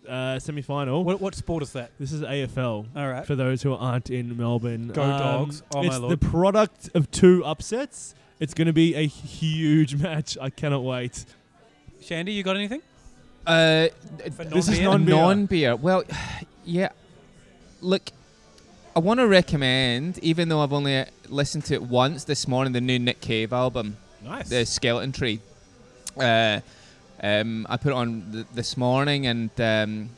uh, 0.09 0.39
semi 0.39 0.63
final, 0.63 1.05
What, 1.05 1.21
what 1.21 1.35
sport 1.35 1.63
is 1.63 1.73
that? 1.73 1.91
this 2.01 2.13
is 2.13 2.23
AFL. 2.23 2.87
All 2.97 3.09
right. 3.09 3.27
For 3.27 3.37
those 3.37 3.63
who 3.63 3.75
aren't 3.75 4.11
in 4.11 4.37
Melbourne, 4.37 4.89
Go 4.89 5.03
Dogs. 5.07 5.63
Oh, 5.75 5.83
my 5.83 5.87
it's 5.89 5.99
lord. 5.99 6.13
the 6.19 6.27
product 6.27 6.91
of 6.95 7.11
two 7.11 7.45
upsets. 7.45 8.15
It's 8.41 8.55
going 8.55 8.67
to 8.67 8.73
be 8.73 8.95
a 8.95 9.07
huge 9.07 9.97
match. 10.03 10.39
I 10.41 10.51
cannot 10.51 10.83
wait. 10.85 11.25
Shandy, 12.01 12.33
you 12.33 12.43
got 12.43 12.57
anything? 12.57 12.83
Uh, 13.47 13.89
This 14.39 14.69
is 14.69 14.81
non-beer? 14.81 15.15
non-beer. 15.17 15.71
non-beer. 15.71 15.77
Well, 15.77 16.05
yeah. 16.65 16.91
Look, 17.81 18.11
I 18.97 19.01
want 19.01 19.21
to 19.21 19.27
recommend, 19.27 20.19
even 20.19 20.49
though 20.49 20.61
I've 20.61 20.73
only 20.73 20.99
uh, 20.99 21.05
listened 21.29 21.65
to 21.67 21.75
it 21.75 21.83
once 21.83 22.25
this 22.25 22.47
morning, 22.49 22.73
the 22.73 22.81
new 22.81 22.99
Nick 22.99 23.21
Cave 23.21 23.53
album, 23.53 23.97
Nice. 24.25 24.49
the 24.49 24.65
Skeleton 24.67 25.13
Tree. 25.13 25.41
Uh, 26.17 26.61
um, 27.23 27.67
I 27.69 27.77
put 27.77 27.91
it 27.93 27.97
on 27.97 28.31
th- 28.33 28.47
this 28.55 28.77
morning, 28.77 29.27
and 29.27 29.51
um, 29.61 30.11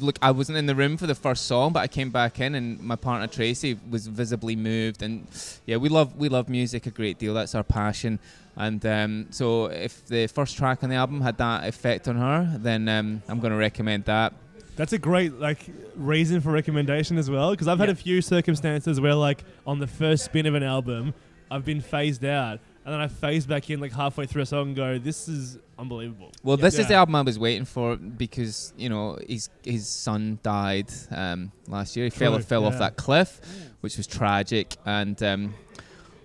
look, 0.00 0.18
I 0.22 0.30
wasn't 0.30 0.58
in 0.58 0.66
the 0.66 0.74
room 0.74 0.96
for 0.96 1.06
the 1.06 1.14
first 1.14 1.46
song, 1.46 1.72
but 1.72 1.80
I 1.80 1.88
came 1.88 2.10
back 2.10 2.40
in, 2.40 2.54
and 2.54 2.80
my 2.80 2.96
partner 2.96 3.26
Tracy 3.26 3.78
was 3.90 4.06
visibly 4.06 4.56
moved. 4.56 5.02
And 5.02 5.26
yeah, 5.66 5.76
we 5.76 5.88
love 5.88 6.16
we 6.16 6.28
love 6.28 6.48
music 6.48 6.86
a 6.86 6.90
great 6.90 7.18
deal. 7.18 7.34
That's 7.34 7.54
our 7.54 7.64
passion. 7.64 8.18
And 8.56 8.84
um, 8.86 9.26
so, 9.30 9.66
if 9.66 10.04
the 10.06 10.26
first 10.26 10.56
track 10.56 10.82
on 10.82 10.90
the 10.90 10.96
album 10.96 11.20
had 11.20 11.38
that 11.38 11.68
effect 11.68 12.08
on 12.08 12.16
her, 12.16 12.56
then 12.58 12.88
um, 12.88 13.22
I'm 13.28 13.38
going 13.38 13.52
to 13.52 13.56
recommend 13.58 14.04
that. 14.06 14.32
That's 14.74 14.92
a 14.92 14.98
great 14.98 15.34
like 15.34 15.66
reason 15.96 16.40
for 16.40 16.50
recommendation 16.52 17.18
as 17.18 17.30
well. 17.30 17.50
Because 17.52 17.68
I've 17.68 17.78
had 17.78 17.88
Yeah. 17.88 17.92
a 17.92 17.96
few 17.96 18.22
circumstances 18.22 19.00
where 19.00 19.14
like 19.14 19.44
on 19.66 19.78
the 19.78 19.86
first 19.86 20.24
spin 20.24 20.46
of 20.46 20.54
an 20.54 20.62
album, 20.62 21.14
I've 21.50 21.64
been 21.64 21.80
phased 21.80 22.24
out, 22.24 22.58
and 22.88 22.94
then 22.94 23.00
I 23.02 23.08
phase 23.08 23.44
back 23.46 23.68
in 23.68 23.80
like 23.80 23.92
halfway 23.92 24.24
through 24.26 24.42
a 24.42 24.46
song 24.46 24.68
and 24.68 24.76
go, 24.76 24.98
"This 24.98 25.28
is 25.28 25.58
unbelievable." 25.78 26.32
Well, 26.42 26.56
Yeah. 26.58 26.62
this 26.62 26.78
is 26.78 26.88
the 26.88 26.94
album 26.94 27.14
I 27.16 27.20
was 27.22 27.38
waiting 27.38 27.66
for 27.66 27.96
because 27.96 28.72
you 28.78 28.88
know 28.88 29.18
his 29.28 29.50
his 29.62 29.86
son 29.86 30.38
died 30.42 30.90
um, 31.10 31.52
last 31.66 31.96
year. 31.96 32.06
He 32.06 32.10
fell 32.10 32.34
True, 32.34 32.42
fell 32.42 32.64
off 32.64 32.72
yeah. 32.74 32.78
that 32.80 32.96
cliff, 32.96 33.40
which 33.82 33.98
was 33.98 34.06
tragic, 34.06 34.76
and 34.86 35.22
um, 35.22 35.54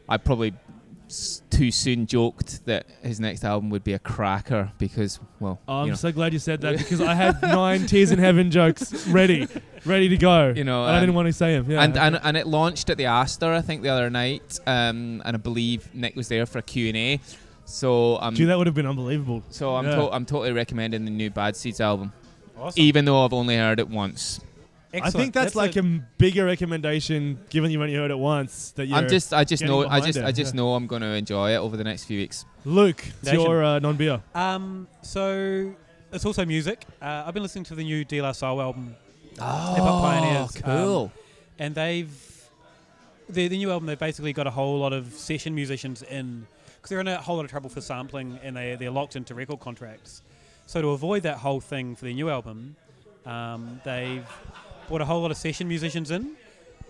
I 0.07 0.17
probably 0.17 0.49
s- 0.49 0.55
too 1.49 1.71
soon 1.71 2.05
joked 2.07 2.65
that 2.65 2.85
his 3.01 3.19
next 3.19 3.43
album 3.43 3.69
would 3.69 3.83
be 3.83 3.93
a 3.93 3.99
cracker 3.99 4.71
because 4.77 5.19
well, 5.39 5.59
I'm 5.67 5.85
you 5.85 5.91
know, 5.91 5.95
so 5.95 6.11
glad 6.11 6.33
you 6.33 6.39
said 6.39 6.61
that 6.61 6.77
because 6.77 7.01
I 7.01 7.13
had 7.13 7.41
nine 7.41 7.85
Tears 7.85 8.11
in 8.11 8.19
Heaven 8.19 8.51
jokes 8.51 9.07
ready, 9.07 9.47
ready 9.85 10.09
to 10.09 10.17
go. 10.17 10.53
you 10.55 10.63
know, 10.63 10.83
and 10.83 10.91
I 10.91 10.97
um, 10.97 11.01
didn't 11.01 11.15
want 11.15 11.27
to 11.27 11.33
say 11.33 11.53
them. 11.53 11.69
Yeah, 11.69 11.83
and, 11.83 11.95
okay. 11.95 12.05
and 12.05 12.19
and 12.23 12.37
it 12.37 12.47
launched 12.47 12.89
at 12.89 12.97
the 12.97 13.05
Astor 13.05 13.53
I 13.53 13.61
think 13.61 13.81
the 13.81 13.89
other 13.89 14.09
night, 14.09 14.59
um, 14.65 15.21
and 15.25 15.35
I 15.35 15.37
believe 15.37 15.93
Nick 15.93 16.15
was 16.15 16.27
there 16.27 16.45
for 16.45 16.59
a 16.59 16.63
Q 16.63 16.87
and 16.87 16.97
A. 16.97 17.19
So 17.65 18.17
um, 18.19 18.35
Gee, 18.35 18.45
that 18.45 18.57
would 18.57 18.67
have 18.67 18.75
been 18.75 18.87
unbelievable. 18.87 19.43
so 19.49 19.75
I'm 19.75 19.85
yeah. 19.85 19.95
to- 19.95 20.11
I'm 20.11 20.25
totally 20.25 20.51
recommending 20.51 21.05
the 21.05 21.11
new 21.11 21.29
Bad 21.29 21.55
Seeds 21.55 21.79
album, 21.79 22.11
awesome. 22.57 22.81
even 22.81 23.05
though 23.05 23.23
I've 23.23 23.33
only 23.33 23.57
heard 23.57 23.79
it 23.79 23.89
once. 23.89 24.41
I 24.93 25.09
think 25.09 25.33
that's, 25.33 25.55
like 25.55 25.75
a, 25.75 25.81
bigger 26.17 26.45
recommendation, 26.45 27.39
given 27.49 27.71
you've 27.71 27.81
only 27.81 27.95
heard 27.95 28.11
it 28.11 28.17
once. 28.17 28.71
That 28.71 28.85
you're 28.85 28.97
I'm 28.97 29.09
just, 29.09 29.33
I 29.33 29.43
just 29.43 29.63
know, 29.63 29.87
I 29.87 29.99
just, 29.99 30.19
it. 30.19 30.25
I 30.25 30.31
just 30.31 30.53
yeah. 30.53 30.57
know 30.57 30.75
I'm 30.75 30.85
going 30.85 31.01
to 31.01 31.13
enjoy 31.13 31.53
it 31.53 31.57
over 31.57 31.75
the 31.77 31.83
next 31.83 32.05
few 32.05 32.19
weeks. 32.19 32.45
Luke. 32.65 33.03
It's 33.07 33.23
Nation. 33.23 33.41
your 33.41 33.63
uh, 33.63 33.79
non-beer. 33.79 34.21
Um, 34.35 34.87
so 35.01 35.73
it's 36.11 36.25
also 36.25 36.45
music. 36.45 36.85
Uh, 37.01 37.23
I've 37.25 37.33
been 37.33 37.43
listening 37.43 37.63
to 37.65 37.75
the 37.75 37.83
new 37.83 38.05
De 38.05 38.21
La 38.21 38.33
Soul 38.33 38.61
album, 38.61 38.95
Oh, 39.39 39.73
Hip 39.73 39.83
Hop 39.83 40.01
Pioneers, 40.03 40.51
cool. 40.63 41.11
and 41.57 41.73
they've 41.73 42.11
the, 43.29 43.47
the 43.47 43.57
new 43.57 43.71
album. 43.71 43.87
They've 43.87 43.97
basically 43.97 44.33
got 44.33 44.45
a 44.45 44.51
whole 44.51 44.77
lot 44.77 44.93
of 44.93 45.11
session 45.13 45.55
musicians 45.55 46.03
in 46.03 46.45
because 46.75 46.89
they're 46.89 46.99
in 46.99 47.07
a 47.07 47.17
whole 47.17 47.37
lot 47.37 47.45
of 47.45 47.51
trouble 47.51 47.69
for 47.69 47.81
sampling, 47.81 48.39
and 48.43 48.55
they 48.55 48.75
they're 48.75 48.91
locked 48.91 49.15
into 49.15 49.33
record 49.33 49.59
contracts. 49.59 50.21
So 50.67 50.81
to 50.81 50.89
avoid 50.89 51.23
that 51.23 51.37
whole 51.37 51.59
thing 51.59 51.95
for 51.95 52.05
the 52.05 52.13
new 52.13 52.29
album, 52.29 52.75
um, 53.25 53.81
they've 53.83 54.27
brought 54.87 55.01
a 55.01 55.05
whole 55.05 55.21
lot 55.21 55.31
of 55.31 55.37
session 55.37 55.67
musicians 55.67 56.11
in, 56.11 56.31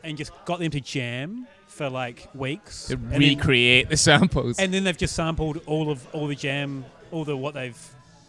and 0.04 0.18
just 0.18 0.32
got 0.46 0.60
them 0.60 0.72
to 0.72 0.80
jam 0.82 1.48
for 1.68 1.90
like 1.90 2.28
weeks. 2.36 2.88
to 2.88 2.94
and 2.94 3.12
then- 3.12 3.20
recreate 3.20 3.90
the 3.90 3.98
samples. 3.98 4.60
and 4.60 4.74
then 4.74 4.84
they've 4.84 4.98
just 4.98 5.16
sampled 5.16 5.62
all 5.66 5.90
of 5.90 6.06
all 6.14 6.28
the 6.28 6.36
jam, 6.36 6.86
all 7.12 7.24
the 7.26 7.36
what 7.36 7.54
they've 7.54 7.78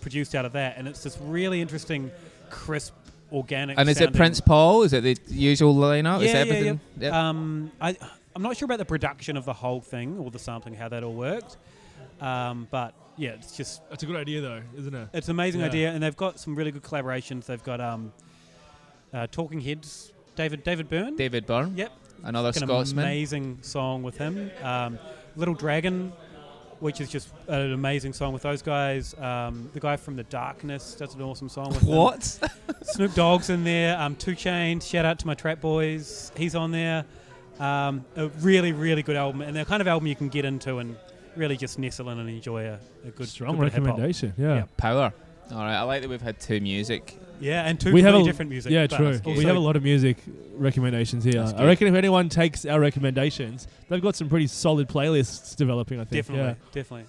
produced 0.01 0.35
out 0.35 0.45
of 0.45 0.53
that, 0.53 0.77
and 0.77 0.87
it's 0.89 1.03
this 1.03 1.19
really 1.21 1.61
interesting, 1.61 2.11
crisp, 2.51 2.95
organic. 3.33 3.79
And 3.79 3.89
is 3.89 4.01
it 4.01 4.13
Prince 4.15 4.41
Paul? 4.41 4.83
Is 4.83 4.93
it 4.93 5.03
the 5.03 5.17
usual 5.35 5.75
lineup? 5.75 6.23
is 6.23 6.33
Yeah, 6.33 6.43
it 6.43 6.47
yeah, 6.47 6.53
everything? 6.55 6.81
Yep. 7.01 7.13
Um, 7.13 7.73
I 7.81 7.97
I'm 8.37 8.43
not 8.43 8.57
sure 8.57 8.67
about 8.67 8.79
the 8.79 8.85
production 8.85 9.37
of 9.37 9.45
the 9.45 9.53
whole 9.53 9.81
thing 9.81 10.19
or 10.19 10.31
the 10.31 10.39
sampling, 10.39 10.75
how 10.75 10.89
that 10.89 11.03
all 11.05 11.15
worked, 11.15 11.57
um, 12.21 12.67
but 12.71 12.95
yeah, 13.17 13.31
it's 13.31 13.57
just 13.57 13.81
That's 13.91 14.03
a 14.03 14.07
good 14.07 14.17
idea, 14.17 14.41
though, 14.41 14.61
isn't 14.77 14.95
it? 14.95 15.09
it's 15.13 15.29
an 15.29 15.33
amazing 15.33 15.61
Yeah. 15.61 15.67
idea, 15.69 15.91
and 15.93 16.03
they've 16.03 16.17
got 16.17 16.41
some 16.41 16.55
really 16.57 16.71
good 16.73 16.83
collaborations. 16.83 17.47
They've 17.47 17.63
got 17.63 17.81
um, 17.81 18.13
uh, 19.15 19.27
Talking 19.31 19.61
Heads, 19.61 20.13
David 20.37 20.65
David 20.65 20.89
Byrne. 20.91 21.17
David 21.17 21.47
Byrne, 21.47 21.77
Yep. 21.77 21.93
another 22.25 22.49
Like 22.49 22.57
an 22.57 22.63
Scotsman. 22.69 23.05
amazing 23.05 23.59
song 23.63 24.03
with 24.03 24.19
him. 24.19 24.51
Um, 24.63 24.99
Little 25.37 25.55
Dragon, 25.55 26.13
which 26.81 27.01
is 27.01 27.09
just 27.09 27.29
an 27.49 27.73
amazing 27.73 28.13
song 28.13 28.33
with 28.33 28.43
those 28.43 28.61
guys. 28.63 29.15
Um, 29.19 29.71
the 29.73 29.81
guy 29.81 29.97
from 29.97 30.17
The 30.17 30.25
Darkness 30.25 30.95
does 30.97 31.15
an 31.15 31.23
awesome 31.23 31.49
song 31.49 31.69
with 31.69 31.81
them. 31.81 31.89
What? 31.97 32.23
Snoop 32.83 33.15
Dogg's 33.15 33.49
in 33.51 33.65
there. 33.65 33.99
Um, 33.99 34.17
2 34.17 34.33
Chainz. 34.33 34.89
Shout 34.89 35.05
out 35.05 35.19
to 35.21 35.27
my 35.27 35.35
Trap 35.35 35.61
Boys. 35.61 36.31
He's 36.37 36.55
on 36.55 36.71
there. 36.73 37.05
Um, 37.61 38.05
a 38.17 38.27
really, 38.41 38.73
really 38.73 39.03
good 39.05 39.15
album, 39.17 39.41
and 39.41 39.57
the 39.57 39.65
kind 39.65 39.81
of 39.81 39.87
album 39.87 40.09
you 40.09 40.17
can 40.17 40.29
get 40.29 40.45
into 40.45 40.79
and 40.79 40.97
really 41.37 41.57
just 41.57 41.79
nestle 41.79 42.11
in 42.11 42.19
and 42.19 42.29
enjoy 42.29 42.65
a, 42.67 42.79
a 43.07 43.11
good 43.11 43.29
Strong 43.29 43.53
good 43.57 43.61
bit 43.61 43.67
of 43.69 43.73
hip-hop. 43.75 43.87
recommendation. 43.91 44.35
Yeah. 44.37 44.55
Yeah. 44.57 44.65
Power. 44.77 45.13
All 45.53 45.59
right, 45.59 45.77
I 45.77 45.83
like 45.83 46.03
that 46.03 46.11
we've 46.11 46.21
had 46.21 46.41
two 46.41 46.61
music. 46.61 47.17
Yeah, 47.41 47.63
and 47.65 47.79
two 47.81 47.93
We 47.93 48.03
have 48.03 48.15
a- 48.15 48.23
different 48.23 48.51
music. 48.51 48.71
Yeah, 48.73 48.87
true. 48.87 49.21
We 49.27 49.45
have 49.45 49.57
a 49.57 49.61
lot 49.61 49.77
of 49.77 49.83
music 49.83 50.17
recommendations 50.57 51.25
here. 51.25 51.43
I 51.57 51.65
reckon 51.65 51.89
if 51.89 51.95
anyone 51.95 52.29
takes 52.29 52.65
our 52.65 52.79
recommendations, 52.81 53.67
they've 53.89 54.01
got 54.03 54.15
some 54.17 54.29
pretty 54.29 54.47
solid 54.47 54.89
playlists 54.89 55.57
developing. 55.57 56.01
I 56.01 56.05
think. 56.05 56.25
Definitely, 56.25 56.45
Yeah. 56.47 56.55
definitely. 56.73 57.07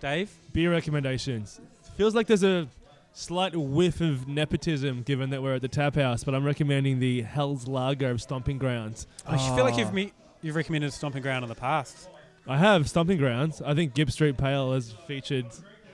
Dave, 0.00 0.30
Beer 0.52 0.70
recommendations. 0.70 1.60
Feels 1.96 2.14
like 2.14 2.26
there's 2.26 2.42
a 2.44 2.68
slight 3.14 3.54
whiff 3.56 4.00
of 4.00 4.26
nepotism 4.28 5.02
given 5.02 5.30
that 5.30 5.42
we're 5.42 5.54
at 5.54 5.62
the 5.62 5.68
tap 5.68 5.94
house, 5.94 6.24
but 6.24 6.34
I'm 6.34 6.44
recommending 6.44 6.98
the 7.00 7.22
Hell's 7.22 7.66
Lager 7.66 8.10
of 8.10 8.20
Stomping 8.20 8.58
Grounds. 8.58 9.06
I 9.26 9.36
feel 9.54 9.64
like 9.64 9.74
Oh. 9.74 9.78
you've 9.78 9.94
me- 9.94 10.12
you've 10.42 10.56
recommended 10.56 10.92
Stomping 10.92 11.22
Ground 11.22 11.42
in 11.44 11.48
the 11.48 11.54
past. 11.54 12.08
I 12.46 12.58
have 12.58 12.88
Stomping 12.88 13.16
Grounds. 13.16 13.62
I 13.64 13.72
think 13.74 13.94
Gipps 13.94 14.12
Street 14.14 14.36
Pale 14.36 14.72
has 14.74 14.92
featured 15.06 15.46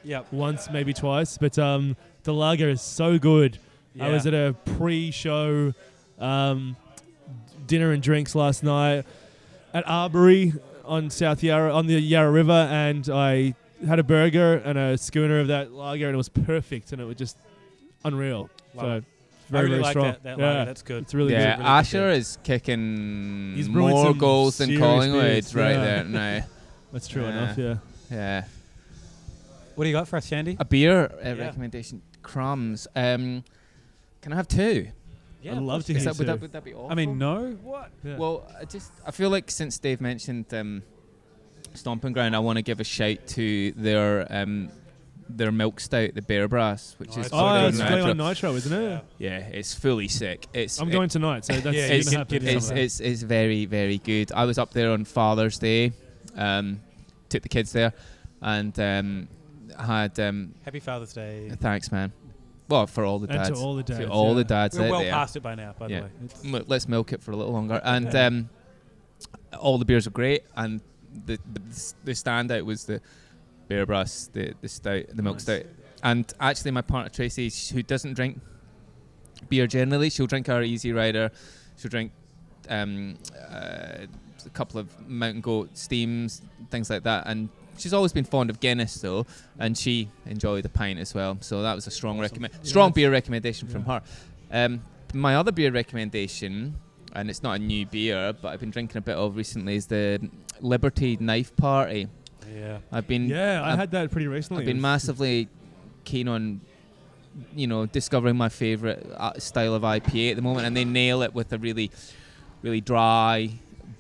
Yep. 0.03 0.33
once, 0.33 0.69
maybe 0.73 0.93
twice, 0.93 1.39
but 1.39 1.57
um, 1.59 1.95
the 2.25 2.33
lager 2.35 2.69
is 2.71 2.81
so 2.83 3.19
good. 3.19 3.59
Yeah. 3.95 4.07
I 4.07 4.11
was 4.11 4.27
at 4.27 4.35
a 4.35 4.55
pre-show 4.77 5.75
um, 6.19 6.77
dinner 7.67 7.93
and 7.93 8.03
drinks 8.03 8.35
last 8.35 8.63
night 8.63 9.05
at 9.75 9.89
Arbory 9.89 10.53
on 10.85 11.11
South 11.11 11.43
Yarra 11.43 11.73
on 11.75 11.87
the 11.87 11.95
Yarra 12.01 12.31
River, 12.31 12.53
and 12.71 13.09
I 13.09 13.55
had 13.87 13.99
a 13.99 14.03
burger 14.05 14.57
and 14.57 14.79
a 14.79 14.99
schooner 14.99 15.41
of 15.41 15.49
that 15.49 15.73
lager, 15.73 16.07
and 16.07 16.15
it 16.15 16.19
was 16.19 16.29
perfect, 16.29 16.93
and 16.93 17.01
it 17.01 17.05
was 17.05 17.17
just 17.17 17.37
unreal. 18.05 18.51
Love 18.75 19.05
so 19.05 19.09
very 19.49 19.61
I 19.61 19.63
really 19.63 19.71
very 19.71 19.83
like 19.83 19.91
strong. 19.93 20.05
that. 20.07 20.23
that 20.23 20.39
yeah. 20.39 20.65
That's 20.65 20.83
good. 20.83 21.03
it's 21.03 21.15
really 21.15 21.33
yeah, 21.33 21.57
good. 21.57 21.67
Asher 21.67 22.11
is 22.11 22.39
kicking 22.45 23.55
He's 23.57 23.69
brewing 23.69 23.91
more 23.91 24.15
goals 24.15 24.59
than 24.59 24.69
serious 24.69 24.81
Collingwood 24.81 25.23
beers, 25.23 25.55
right 25.55 25.71
yeah. 25.73 25.85
there 25.85 26.05
now. 26.05 26.45
That's 26.93 27.09
true 27.09 27.23
Yeah. 27.23 27.29
enough. 27.31 27.59
Yeah. 27.59 27.75
Yeah. 28.11 28.45
What 29.75 29.85
do 29.85 29.91
you 29.91 29.97
got 29.97 30.09
for 30.09 30.17
us, 30.17 30.27
Shandy? 30.27 30.57
A 30.59 30.65
beer 30.65 31.05
uh, 31.05 31.17
Yeah. 31.25 31.33
recommendation. 31.33 32.03
Crumbs. 32.23 32.87
Um, 32.95 33.45
can 34.23 34.33
I 34.33 34.37
have 34.37 34.49
two? 34.49 34.89
Yeah, 35.43 35.53
I'd 35.53 35.63
love 35.63 35.85
to 35.87 35.95
hear 35.95 36.03
that, 36.03 36.19
would, 36.19 36.27
that, 36.27 36.41
would 36.41 36.53
that 36.53 36.65
be 36.65 36.75
awful? 36.75 36.91
I 36.93 36.95
mean, 36.95 37.17
no. 37.17 37.53
What? 37.63 37.91
Yeah. 38.05 38.19
Well, 38.19 38.47
I 38.61 38.65
just 38.67 38.93
I 39.07 39.11
feel 39.11 39.31
like 39.31 39.51
since 39.51 39.79
Dave 39.79 40.01
mentioned 40.01 40.53
um, 40.53 40.83
Stomping 41.75 42.13
Ground, 42.13 42.37
I 42.37 42.41
want 42.41 42.57
to 42.57 42.63
give 42.63 42.79
a 42.81 42.85
shout 42.85 43.27
to 43.29 43.73
their 43.73 44.27
um, 44.31 44.69
their 45.31 45.51
milk 45.53 45.81
stout, 45.81 46.15
the 46.15 46.21
Bear 46.23 46.47
Brass, 46.49 46.95
which 46.99 47.17
Oh, 47.17 47.21
is 47.21 47.27
oh, 47.27 47.31
so 47.31 47.37
sort 47.39 47.65
it's 47.69 47.79
of 47.79 47.85
Nitro. 47.85 47.97
going 48.05 48.21
on 48.21 48.29
Nitro, 48.29 48.55
isn't 48.57 48.73
it? 48.83 49.05
Yeah, 49.19 49.39
it's 49.39 49.73
fully 49.75 50.09
sick. 50.09 50.47
It's 50.53 50.79
I'm 50.81 50.89
it- 50.89 50.93
going 50.93 51.09
tonight, 51.09 51.45
so 51.47 51.55
that's 51.55 51.75
Yeah, 51.77 51.89
gonna 51.89 51.99
you 51.99 52.05
can 52.05 52.13
happen. 52.19 52.41
some 52.41 52.49
it's, 52.49 52.69
of 52.69 52.75
that. 52.75 52.79
it's, 52.83 53.01
it's 53.01 53.23
very 53.23 53.65
very 53.65 53.99
good. 53.99 54.33
I 54.33 54.45
was 54.45 54.59
up 54.59 54.73
there 54.73 54.91
on 54.91 55.05
Father's 55.07 55.59
Day, 55.59 55.93
um, 56.37 56.81
took 57.31 57.43
the 57.43 57.49
kids 57.49 57.73
there, 57.73 57.95
and 58.43 58.79
um, 58.79 59.29
had 59.79 60.19
um, 60.21 60.55
Happy 60.65 60.81
Father's 60.81 61.13
Day. 61.15 61.51
thanks, 61.61 61.91
man. 61.93 62.13
Well, 62.71 62.87
for 62.87 63.05
all 63.05 63.19
the 63.19 63.29
And 63.29 63.39
dads, 63.39 63.51
to 63.51 63.57
all 63.57 63.75
the 63.75 63.83
dads, 63.83 64.07
all 64.09 64.29
yeah. 64.29 64.35
the 64.35 64.45
dads 64.45 64.79
We're 64.79 64.91
well 64.91 65.01
there. 65.01 65.11
past 65.13 65.35
it 65.37 65.43
by 65.43 65.57
now, 65.57 65.75
by 65.77 65.89
Yeah. 65.89 66.01
the 66.01 66.05
way. 66.07 66.11
It's- 66.55 66.69
Let's 66.69 66.89
milk 66.89 67.13
it 67.13 67.21
for 67.21 67.33
a 67.33 67.37
little 67.37 67.53
longer, 67.53 67.81
and 67.85 68.13
Yeah. 68.13 68.27
um, 68.27 68.49
all 69.59 69.77
the 69.77 69.85
beers 69.85 70.07
are 70.07 70.11
great, 70.11 70.45
and 70.57 70.81
the 71.27 71.39
the, 71.53 71.61
the 72.05 72.13
standout 72.13 72.65
was 72.65 72.85
the 72.85 73.01
beer 73.69 73.85
Brass, 73.85 74.31
the 74.33 74.55
the 74.61 74.69
stout, 74.69 75.07
the 75.13 75.23
milk 75.23 75.37
Nice. 75.37 75.43
stout, 75.43 75.63
and 76.05 76.33
actually 76.39 76.71
my 76.71 76.83
partner 76.83 77.11
Tracy, 77.11 77.51
who 77.75 77.83
doesn't 77.83 78.15
drink 78.15 78.41
beer 79.49 79.67
generally, 79.67 80.09
she'll 80.09 80.29
drink 80.29 80.49
our 80.49 80.63
Easy 80.63 80.93
Rider, 80.93 81.31
she'll 81.77 81.91
drink 81.91 82.13
um, 82.69 83.17
uh, 83.51 84.07
a 84.47 84.51
couple 84.53 84.79
of 84.79 85.09
Mountain 85.09 85.41
Goat 85.41 85.77
steams, 85.77 86.41
things 86.71 86.89
like 86.89 87.03
that, 87.03 87.25
and 87.27 87.49
she's 87.81 87.93
always 87.93 88.13
been 88.13 88.25
fond 88.25 88.51
of 88.51 88.61
Guinness 88.61 88.95
though, 89.01 89.27
and 89.59 89.77
she 89.77 90.09
enjoyed 90.27 90.63
the 90.65 90.69
pint 90.69 90.99
as 90.99 91.15
well. 91.15 91.39
So 91.41 91.63
that 91.63 91.75
was 91.75 91.87
a 91.87 91.91
strong 91.91 92.15
Awesome. 92.21 92.23
recommend, 92.23 92.55
strong 92.67 92.91
that's- 92.91 92.95
beer 92.97 93.11
recommendation 93.11 93.69
from 93.69 93.85
her. 93.87 94.03
Um, 94.53 94.83
my 95.15 95.37
other 95.37 95.53
beer 95.53 95.71
recommendation, 95.73 96.75
and 97.13 97.29
it's 97.31 97.43
not 97.43 97.55
a 97.57 97.59
new 97.59 97.87
beer, 97.87 98.33
but 98.41 98.49
I've 98.49 98.61
been 98.61 98.71
drinking 98.71 98.99
a 98.99 99.01
bit 99.03 99.17
of 99.17 99.37
recently, 99.37 99.75
is 99.77 99.87
the 99.87 100.21
Liberty 100.61 101.17
Knife 101.21 101.57
Party. 101.57 102.07
Yeah. 102.55 102.79
I've 102.93 103.07
been 103.09 103.29
Yeah, 103.29 103.63
I 103.63 103.71
I've- 103.73 103.79
had 103.79 103.91
that 103.93 104.11
pretty 104.11 104.27
recently. 104.27 104.63
I've 104.63 104.67
been 104.67 104.81
massively 104.81 105.49
keen 106.05 106.29
on, 106.29 106.61
you 107.55 107.67
know, 107.67 107.87
discovering 107.87 108.37
my 108.37 108.49
favorite 108.49 109.07
uh, 109.17 109.33
style 109.39 109.75
of 109.75 109.83
IPA 109.83 110.31
at 110.31 110.37
the 110.37 110.43
moment, 110.43 110.67
and 110.67 110.77
they 110.77 110.85
nail 110.85 111.23
it 111.23 111.35
with 111.35 111.53
a 111.53 111.59
really, 111.59 111.91
really 112.63 112.81
dry 112.81 113.51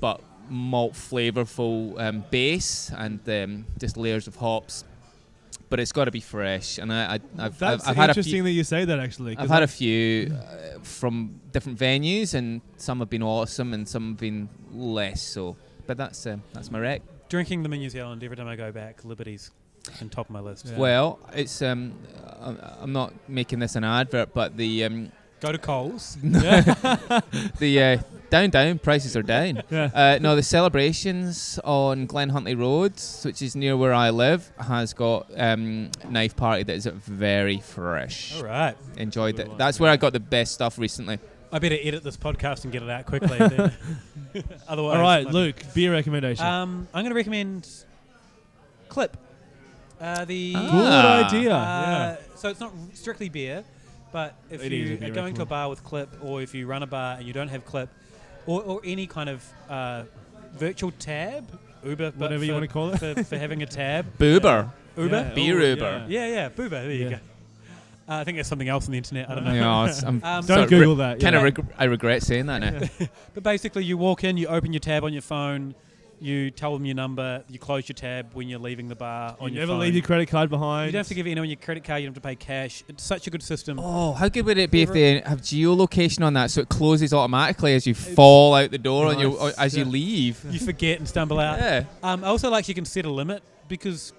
but 0.01 0.20
malt 0.51 0.93
flavorful 0.94 1.98
um, 2.01 2.24
base 2.31 2.90
and 2.97 3.20
um, 3.28 3.66
just 3.78 3.97
layers 3.97 4.27
of 4.27 4.36
hops. 4.36 4.85
But 5.68 5.78
it's 5.78 5.93
got 5.93 6.06
to 6.06 6.10
be 6.10 6.18
fresh, 6.20 6.78
and 6.78 6.93
I, 6.93 7.14
I 7.14 7.20
I've, 7.39 7.56
That's 7.59 7.85
I've, 7.85 7.90
I've 7.90 7.97
had 7.97 8.09
a 8.09 8.10
interesting 8.10 8.32
few. 8.35 8.43
that 8.43 8.51
you 8.51 8.64
say 8.64 8.85
that 8.85 8.98
actually. 8.98 9.36
'cause 9.36 9.44
I've 9.44 9.51
had 9.51 9.62
I- 9.62 9.64
a 9.64 9.68
few 9.68 10.32
uh, 10.35 10.81
from 10.82 11.40
different 11.52 11.78
venues, 11.78 12.35
and 12.35 12.60
some 12.77 12.98
have 12.98 13.09
been 13.09 13.22
awesome, 13.22 13.72
and 13.72 13.89
some 13.89 14.09
have 14.10 14.18
been 14.18 14.48
less 14.72 15.22
so. 15.22 15.56
But 15.86 15.97
that's 15.97 16.27
um, 16.27 16.43
that's 16.52 16.72
my 16.72 16.81
rec. 16.81 17.02
Drinking 17.28 17.62
them 17.62 17.72
in 17.72 17.78
New 17.78 17.90
Zealand 17.90 18.24
every 18.24 18.36
time 18.36 18.48
I 18.48 18.56
go 18.56 18.72
back, 18.72 19.05
Liberty's 19.05 19.52
on 20.01 20.09
top 20.09 20.27
of 20.27 20.32
my 20.32 20.40
list. 20.40 20.66
Yeah. 20.66 20.77
Well, 20.77 21.20
it's 21.35 21.62
um, 21.62 21.94
I'm- 22.40 22.59
I'm 22.81 22.93
not 22.93 23.12
making 23.28 23.60
this 23.60 23.77
an 23.77 23.85
advert, 23.85 24.35
but 24.35 24.56
the 24.56 24.85
um, 24.85 25.12
Go 25.40 25.52
to 25.52 25.59
Coles. 25.59 26.16
the 26.22 27.82
uh, 27.82 28.19
down 28.31 28.51
down 28.51 28.78
prices 28.78 29.16
are 29.16 29.23
down. 29.23 29.62
Yeah. 29.70 29.90
Uh, 29.94 30.19
no, 30.20 30.35
the 30.36 30.43
Cellarbrations 30.43 31.59
on 31.65 32.07
Glen 32.07 32.31
Huntly 32.31 32.55
Road, 32.55 32.94
which 33.24 33.43
is 33.43 33.55
near 33.55 33.77
where 33.77 33.93
I 33.93 34.11
live, 34.11 34.51
has 34.59 34.93
got 34.94 35.27
um, 35.36 35.90
knife 36.09 36.36
party 36.36 36.62
that 36.65 36.74
is 36.74 36.86
very 36.86 37.59
fresh. 37.59 38.36
All 38.36 38.44
right. 38.44 38.77
Enjoyed 38.97 39.36
Good 39.36 39.48
it. 39.48 39.59
That's 39.59 39.78
where 39.78 39.90
I 39.90 39.97
got 39.97 40.12
the 40.12 40.20
best 40.20 40.52
stuff 40.52 40.78
recently. 40.78 41.19
I 41.52 41.59
better 41.59 41.77
edit 41.81 42.05
this 42.05 42.16
podcast 42.16 42.62
and 42.65 42.73
get 42.73 42.82
it 42.82 42.89
out 42.90 43.07
quickly. 43.07 43.36
then. 43.39 43.73
Otherwise, 44.69 44.97
All 44.97 45.02
right, 45.02 45.27
Luke, 45.27 45.57
beer 45.74 45.90
recommendation. 45.93 46.44
Um, 46.47 46.86
I'm 46.94 47.02
going 47.02 47.11
to 47.11 47.16
recommend 47.16 47.69
Clipp. 48.89 49.15
Uh, 50.01 50.24
the 50.24 50.55
Ah. 50.57 51.28
Good 51.31 51.36
idea. 51.36 51.55
Uh, 51.55 52.16
So 52.36 52.48
it's 52.48 52.61
not 52.61 52.73
strictly 52.94 53.28
beer, 53.28 53.65
but 54.12 54.35
if 54.51 54.62
It 54.65 54.73
is 54.73 55.01
you 55.01 55.07
are 55.07 55.11
going 55.11 55.35
to 55.35 55.43
a 55.43 55.47
bar 55.47 55.69
with 55.69 55.85
Clipp, 55.85 56.09
or 56.23 56.40
if 56.40 56.55
you 56.55 56.66
run 56.66 56.82
a 56.82 56.86
bar 56.86 57.16
and 57.19 57.27
you 57.27 57.32
don't 57.32 57.48
have 57.48 57.66
Clipp, 57.66 57.89
or, 58.47 58.62
or 58.62 58.81
any 58.85 59.07
kind 59.07 59.29
of 59.29 59.45
uh, 59.69 60.05
virtual 60.55 60.91
tab, 60.93 61.59
Uber, 61.85 62.11
but 62.12 62.17
Whatever 62.17 62.45
you 62.45 62.51
for- 62.51 62.55
wanna 62.55 62.69
call 62.69 62.91
it. 62.95 62.99
for, 62.99 63.25
for 63.25 63.39
having 63.39 63.62
a 63.62 63.67
tab, 63.67 64.07
Boober. 64.19 64.71
Uber. 64.97 65.17
Yeah. 65.17 65.35
Beer 65.35 65.61
Uber. 65.61 66.07
Yeah, 66.09 66.27
yeah, 66.27 66.49
Boober. 66.49 66.71
There 66.71 66.91
you 66.93 67.11
go. 67.11 67.17
Uh, 68.09 68.15
I 68.17 68.25
think 68.25 68.37
there's 68.37 68.49
something 68.49 68.69
else 68.69 68.87
on 68.87 68.93
the 68.93 68.99
internet. 68.99 69.31
I 69.31 69.35
don't 69.37 69.45
know. 69.45 69.55
Yeah, 69.55 69.93
Um, 70.09 70.19
Don't 70.21 70.43
sort 70.43 70.61
of 70.61 70.69
Google 70.69 70.97
that. 70.97 71.21
Kind 71.21 71.35
yeah. 71.35 71.39
of 71.39 71.45
reg- 71.45 71.73
I 71.79 71.85
regret 71.85 72.23
saying 72.25 72.47
that 72.47 72.59
now. 72.59 73.07
But 73.35 73.45
basically, 73.45 73.85
you 73.85 73.97
walk 73.97 74.25
in, 74.25 74.37
you 74.37 74.49
open 74.49 74.73
your 74.73 74.81
tab 74.81 75.05
on 75.05 75.12
your 75.12 75.23
phone, 75.23 75.77
you 76.20 76.51
tell 76.51 76.72
them 76.74 76.84
your 76.84 76.94
number, 76.94 77.42
you 77.48 77.59
close 77.59 77.88
your 77.88 77.94
tab 77.94 78.34
when 78.34 78.48
you're 78.48 78.59
leaving 78.59 78.88
the 78.88 78.94
bar 78.94 79.36
You 79.40 79.47
on 79.47 79.52
your 79.52 79.60
never 79.62 79.72
phone. 79.72 79.80
leave 79.80 79.94
your 79.94 80.02
credit 80.05 80.28
card 80.28 80.51
behind. 80.51 80.86
You 80.88 80.92
don't 80.92 81.01
have 81.01 81.09
to 81.09 81.14
give 81.14 81.26
anyone 81.26 81.48
your 81.48 81.56
credit 81.56 81.82
card. 81.84 82.02
You 82.02 82.09
don't 82.09 82.14
have 82.14 82.22
to 82.22 82.28
pay 82.28 82.36
cash. 82.36 82.84
It's 82.88 83.02
such 83.02 83.26
a 83.26 83.30
good 83.30 83.42
system. 83.42 83.78
Oh, 83.80 84.12
how 84.12 84.28
good 84.28 84.44
would 84.44 84.59
it 84.59 84.70
be 84.70 84.82
if 84.82 84.92
they 84.92 85.20
have 85.20 85.40
geolocation 85.40 86.24
on 86.24 86.34
that 86.34 86.51
so 86.51 86.60
it 86.60 86.68
closes 86.68 87.12
automatically 87.14 87.74
as 87.74 87.86
you 87.86 87.94
fall 87.94 88.55
out 88.55 88.70
the 88.70 88.78
door 88.78 89.06
on 89.06 89.18
your, 89.18 89.38
Nice, 89.38 89.55
as 89.59 89.76
you 89.76 89.84
leave? 89.84 90.44
You 90.51 90.59
forget 90.59 90.98
and 90.98 91.09
stumble 91.09 91.38
out. 91.38 91.59
Yeah. 91.59 91.84
Um, 92.02 92.22
I 92.24 92.28
also 92.28 92.51
like 92.51 92.68
you 92.68 92.74
can 92.74 92.84
set 92.84 93.05
a 93.05 93.10
limit 93.10 93.42
because 93.68 94.12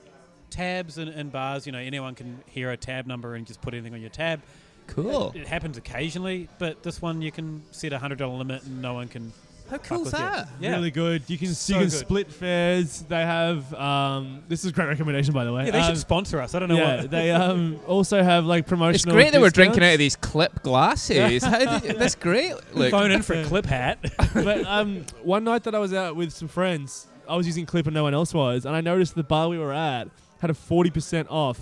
tabs 0.50 0.98
and, 0.98 1.10
and 1.10 1.32
bars, 1.32 1.66
you 1.66 1.72
know, 1.72 1.78
anyone 1.80 2.16
can 2.16 2.40
hear 2.48 2.72
a 2.72 2.78
tab 2.78 3.06
number 3.06 3.36
and 3.36 3.46
just 3.46 3.62
put 3.62 3.74
anything 3.74 3.94
on 3.94 4.02
your 4.02 4.10
tab. 4.10 4.42
Cool. 4.88 5.32
It, 5.36 5.42
it 5.42 5.48
happens 5.48 5.78
occasionally, 5.78 6.50
but 6.60 6.84
this 6.84 7.02
one 7.02 7.22
you 7.22 7.32
can 7.32 7.62
set 7.72 7.94
a 7.94 8.00
hundred 8.00 8.18
dollar 8.18 8.38
limit 8.38 8.64
and 8.64 8.82
no 8.82 8.94
one 8.96 9.08
can. 9.08 9.32
How 9.72 9.78
fuck 9.78 9.88
cool's 9.88 10.06
with 10.12 10.14
you. 10.16 10.20
that? 10.20 10.50
Yeah. 10.60 10.72
Really 10.72 10.92
good. 10.92 11.24
You 11.28 11.38
can 11.38 11.48
So 11.54 11.74
you 11.74 11.80
can 11.80 11.90
good. 11.90 11.98
split 11.98 12.32
fares. 12.32 13.04
They 13.08 13.22
have 13.22 13.74
um, 13.74 14.44
this 14.50 14.66
is 14.66 14.72
a 14.72 14.74
great 14.74 14.90
recommendation 14.90 15.34
by 15.34 15.46
the 15.46 15.54
way. 15.54 15.66
Yeah, 15.66 15.72
they 15.72 15.80
um, 15.80 15.88
should 15.88 15.98
sponsor 15.98 16.42
us. 16.42 16.54
I 16.54 16.60
don't 16.60 16.68
know 16.68 16.76
yeah, 16.76 17.02
what. 17.04 17.12
they 17.12 17.32
um, 17.32 17.80
also 17.88 18.22
have 18.22 18.46
like 18.46 18.68
promotional. 18.68 18.96
It's 18.96 19.06
great 19.06 19.32
that 19.32 19.40
we're 19.40 19.50
drinking 19.50 19.82
out 19.82 19.94
of 19.94 20.00
these 20.00 20.18
Clipp 20.18 20.62
glasses. 20.62 21.42
Did 21.42 21.98
that's 21.98 22.16
great. 22.16 22.54
Look, 22.74 22.92
Phone 22.92 23.12
in 23.12 23.22
for 23.22 23.34
a 23.34 23.46
Clipp 23.46 23.66
hat. 23.66 24.00
but 24.34 24.66
um, 24.66 25.06
one 25.24 25.46
night 25.46 25.64
that 25.64 25.74
I 25.74 25.80
was 25.80 25.94
out 25.94 26.18
with 26.18 26.34
some 26.34 26.50
friends, 26.50 27.08
I 27.30 27.38
was 27.38 27.48
using 27.48 27.66
Clipp 27.66 27.86
and 27.86 27.94
no 27.94 28.04
one 28.04 28.14
else 28.14 28.34
was, 28.34 28.66
and 28.66 28.76
I 28.76 28.82
noticed 28.82 29.16
the 29.16 29.24
bar 29.24 29.48
we 29.48 29.58
were 29.58 29.74
at 29.74 30.10
had 30.42 30.50
a 30.50 30.54
forty 30.54 30.90
percent 30.90 31.30
off 31.30 31.58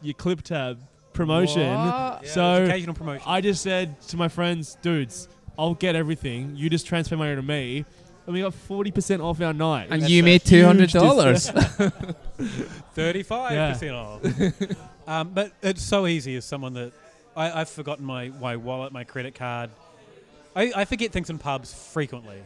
your 0.00 0.14
Clipp 0.14 0.40
tab 0.40 0.80
promotion. 1.12 1.74
What? 1.76 2.26
So, 2.28 2.64
occasional 2.64 2.94
promotion. 2.94 3.24
I 3.26 3.42
just 3.42 3.62
said 3.62 4.00
to 4.08 4.16
my 4.16 4.28
friends, 4.28 4.78
dudes, 4.80 5.28
I'll 5.58 5.74
get 5.74 5.94
everything. 5.96 6.54
You 6.56 6.70
just 6.70 6.86
transfer 6.86 7.16
money 7.16 7.34
to 7.36 7.42
me. 7.42 7.84
And 8.24 8.34
we 8.34 8.40
got 8.40 8.52
40% 8.52 9.20
off 9.22 9.40
our 9.40 9.52
night. 9.52 9.88
and 9.90 10.02
That's 10.02 10.10
you 10.12 10.22
made 10.22 10.42
$200. 10.42 12.12
Thirty-five 12.94 13.72
percent 13.72 13.92
off. 13.94 14.20
um, 15.08 15.30
but 15.30 15.52
it's 15.62 15.82
so 15.82 16.06
easy 16.06 16.36
as 16.36 16.44
someone 16.44 16.74
that 16.74 16.92
I, 17.36 17.60
I've 17.60 17.68
forgotten 17.68 18.04
my, 18.04 18.28
my 18.40 18.56
wallet, 18.56 18.92
my 18.92 19.04
credit 19.04 19.34
card. 19.34 19.70
I, 20.54 20.72
I 20.76 20.84
forget 20.84 21.10
things 21.12 21.30
in 21.30 21.38
pubs 21.38 21.72
frequently. 21.74 22.38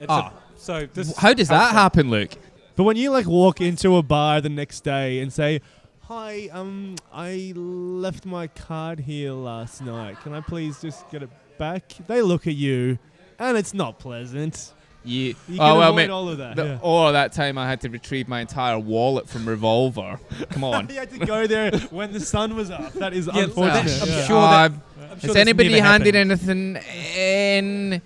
It's 0.00 0.10
a- 0.10 0.12
Ah. 0.12 0.32
so 0.56 0.86
this. 0.92 1.16
How 1.16 1.32
does 1.32 1.48
that 1.48 1.58
helps 1.60 1.72
happen, 1.74 2.10
Luke? 2.10 2.32
But 2.76 2.84
when 2.84 2.96
you 2.96 3.10
like 3.10 3.26
walk 3.26 3.60
into 3.60 3.96
a 3.96 4.02
bar 4.02 4.40
the 4.40 4.48
next 4.48 4.80
day 4.82 5.20
and 5.20 5.32
say, 5.32 5.60
"Hi, 6.02 6.48
um, 6.52 6.96
I 7.12 7.52
left 7.54 8.26
my 8.26 8.48
card 8.48 9.00
here 9.00 9.32
last 9.32 9.80
night. 9.82 10.20
Can 10.22 10.32
I 10.34 10.40
please 10.40 10.80
just 10.80 11.08
get 11.10 11.22
it 11.22 11.30
back?" 11.58 11.92
They 12.06 12.22
look 12.22 12.46
at 12.46 12.54
you, 12.54 12.98
and 13.38 13.56
it's 13.56 13.74
not 13.74 13.98
pleasant. 13.98 14.72
You, 15.04 15.20
You 15.24 15.34
oh 15.54 15.56
can 15.56 15.58
well, 15.58 15.82
avoid 15.88 15.96
mate. 15.96 16.10
all 16.10 16.28
of 16.28 16.38
that. 16.38 16.54
The, 16.54 16.64
yeah. 16.64 16.78
Or 16.80 17.10
that 17.10 17.32
time 17.32 17.58
I 17.58 17.68
had 17.68 17.80
to 17.80 17.88
retrieve 17.88 18.28
my 18.28 18.40
entire 18.40 18.78
wallet 18.78 19.28
from 19.28 19.48
Revolver. 19.48 20.20
Come 20.50 20.62
on. 20.62 20.88
you 20.90 20.94
had 20.94 21.10
to 21.10 21.18
go 21.26 21.44
there 21.48 21.72
when 21.90 22.12
the 22.12 22.20
sun 22.20 22.54
was 22.54 22.70
up. 22.70 22.92
That 22.92 23.12
is 23.12 23.28
Yeah, 23.34 23.42
unfortunate. 23.44 23.74
that's- 23.84 24.02
I'm 24.02 24.08
yeah. 24.08 24.26
sure 24.28 24.40
that- 24.42 24.70
Uh, 24.72 25.12
I'm 25.12 25.18
sure 25.18 25.28
has 25.30 25.36
anybody 25.36 25.76
handed 25.80 26.14
happened. 26.14 26.30
anything 26.30 26.76
in? 27.16 28.02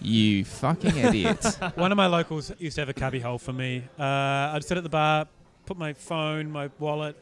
You 0.00 0.44
fucking 0.44 0.96
idiot. 1.08 1.44
One 1.74 1.90
of 1.90 1.96
my 1.96 2.06
locals 2.06 2.52
used 2.58 2.76
to 2.76 2.82
have 2.82 2.88
a 2.88 2.94
cubby 2.94 3.18
hole 3.18 3.38
for 3.38 3.52
me. 3.52 3.82
Uh, 3.98 4.02
I'd 4.54 4.62
sit 4.64 4.76
at 4.76 4.84
the 4.84 4.88
bar, 4.88 5.26
put 5.66 5.76
my 5.76 5.92
phone, 5.92 6.52
my 6.52 6.70
wallet, 6.78 7.16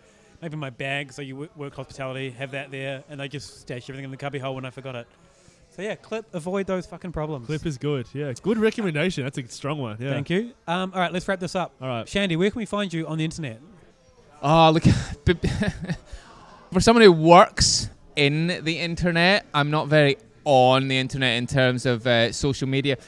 maybe 0.44 0.56
my 0.58 0.68
bag, 0.68 1.10
so 1.10 1.22
you 1.22 1.48
work 1.56 1.74
hospitality, 1.74 2.28
have 2.28 2.50
that 2.50 2.70
there, 2.70 3.02
and 3.08 3.18
they 3.18 3.28
just 3.28 3.62
stash 3.62 3.88
everything 3.88 4.04
in 4.04 4.10
the 4.10 4.16
cubby 4.16 4.38
hole 4.38 4.54
when 4.54 4.66
I 4.66 4.70
forgot 4.70 4.94
it. 4.94 5.06
So 5.74 5.80
yeah, 5.80 5.96
Clipp, 5.96 6.24
avoid 6.34 6.66
those 6.66 6.84
fucking 6.84 7.12
problems. 7.12 7.48
Clipp 7.48 7.64
is 7.64 7.78
good. 7.78 8.06
Yeah, 8.12 8.30
good 8.42 8.58
recommendation. 8.58 9.24
That's 9.24 9.38
a 9.38 9.48
strong 9.48 9.78
one. 9.78 9.96
Yeah. 9.98 10.10
Thank 10.10 10.28
you. 10.28 10.52
Um, 10.68 10.92
all 10.94 11.00
right, 11.00 11.10
let's 11.10 11.26
wrap 11.26 11.40
this 11.40 11.56
up. 11.56 11.72
All 11.80 11.88
right. 11.88 12.06
Shandy, 12.06 12.36
where 12.36 12.50
can 12.50 12.58
we 12.58 12.66
find 12.66 12.92
you 12.92 13.06
on 13.06 13.16
the 13.16 13.24
internet? 13.24 13.58
Oh, 14.42 14.70
look. 14.70 14.84
For 16.72 16.80
someone 16.80 17.02
who 17.02 17.12
works 17.12 17.88
in 18.14 18.62
the 18.64 18.78
internet, 18.78 19.46
I'm 19.54 19.70
not 19.70 19.88
very 19.88 20.18
on 20.44 20.88
the 20.88 20.98
internet 20.98 21.38
in 21.38 21.46
terms 21.46 21.86
of 21.86 22.06
uh, 22.06 22.32
social 22.32 22.68
media. 22.68 22.98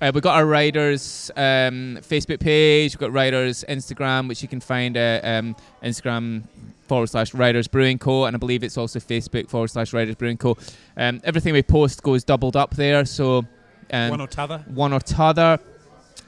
Uh, 0.00 0.10
we've 0.14 0.22
got 0.22 0.34
our 0.34 0.46
Riders 0.46 1.30
um, 1.36 1.98
Facebook 2.02 2.40
page, 2.40 2.94
we've 2.94 3.00
got 3.00 3.12
Riders 3.12 3.64
Instagram, 3.68 4.28
which 4.28 4.42
you 4.42 4.48
can 4.48 4.60
find 4.60 4.96
at 4.96 5.24
um, 5.24 5.56
Instagram 5.82 6.44
forward 6.86 7.08
slash 7.08 7.34
Riders 7.34 7.68
Brewing 7.68 7.98
Co. 7.98 8.24
And 8.24 8.34
I 8.34 8.38
believe 8.38 8.62
it's 8.64 8.78
also 8.78 8.98
Facebook 8.98 9.48
forward 9.48 9.68
slash 9.68 9.92
Riders 9.92 10.14
Brewing 10.14 10.36
Co. 10.38 10.56
Um, 10.96 11.20
everything 11.24 11.52
we 11.52 11.62
post 11.62 12.02
goes 12.02 12.24
doubled 12.24 12.56
up 12.56 12.74
there. 12.74 13.04
So 13.04 13.44
um, 13.92 14.10
One 14.10 14.20
or 14.20 14.26
t'other. 14.26 14.64
one 14.66 14.92
or 14.92 15.00
t'other. 15.00 15.58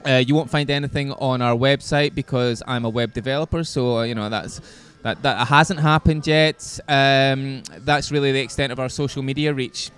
Uh, 0.05 0.23
you 0.25 0.33
won't 0.33 0.49
find 0.49 0.69
anything 0.69 1.11
on 1.13 1.41
our 1.41 1.55
website 1.55 2.15
because 2.15 2.63
I'm 2.65 2.85
a 2.85 2.89
web 2.89 3.13
developer, 3.13 3.65
so 3.65 3.97
uh, 3.97 4.03
you 4.03 4.15
know 4.15 4.29
that's 4.29 4.61
that 5.03 5.21
that 5.23 5.47
hasn't 5.49 5.81
happened 5.81 6.25
yet. 6.25 6.79
Um, 6.87 7.63
that's 7.79 8.09
really 8.09 8.31
the 8.31 8.39
extent 8.39 8.71
of 8.71 8.79
our 8.79 8.87
social 8.87 9.21
media 9.23 9.53
reach. 9.53 9.91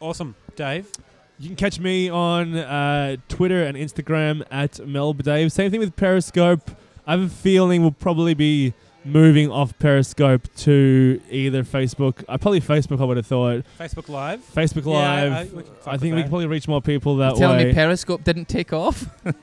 Awesome, 0.00 0.34
Dave. 0.56 0.90
You 1.38 1.48
can 1.48 1.56
catch 1.56 1.80
me 1.80 2.10
on 2.10 2.54
uh, 2.54 3.16
Twitter 3.28 3.64
and 3.64 3.76
Instagram 3.78 4.44
at 4.50 4.72
melbdave. 4.72 5.50
Same 5.50 5.70
thing 5.70 5.80
with 5.80 5.96
Periscope. 5.96 6.70
I 7.06 7.12
have 7.12 7.20
a 7.22 7.28
feeling 7.28 7.80
we'll 7.82 7.92
probably 7.92 8.34
be 8.34 8.74
moving 9.04 9.50
off 9.50 9.78
Periscope 9.78 10.48
to 10.58 11.20
either 11.30 11.64
Facebook. 11.64 12.24
I 12.28 12.36
probably 12.36 12.60
Facebook. 12.60 13.00
I 13.00 13.04
would 13.04 13.16
have 13.16 13.26
thought 13.26 13.64
Facebook 13.78 14.08
Live. 14.08 14.40
Facebook 14.54 14.84
Yeah, 14.86 14.92
Live. 14.92 15.32
I- 15.32 15.40
I, 15.40 15.42
we 15.44 15.48
can 15.48 15.74
fuck 15.74 15.92
with 15.92 16.00
think 16.00 16.02
we 16.02 16.10
that. 16.10 16.22
can 16.22 16.28
probably 16.30 16.46
reach 16.46 16.68
more 16.68 16.82
people 16.82 17.16
that 17.16 17.30
You're 17.30 17.38
telling 17.38 17.58
way. 17.58 17.64
me 17.66 17.74
Periscope 17.74 18.24
didn't 18.24 18.48
take 18.48 18.72
off? 18.72 19.06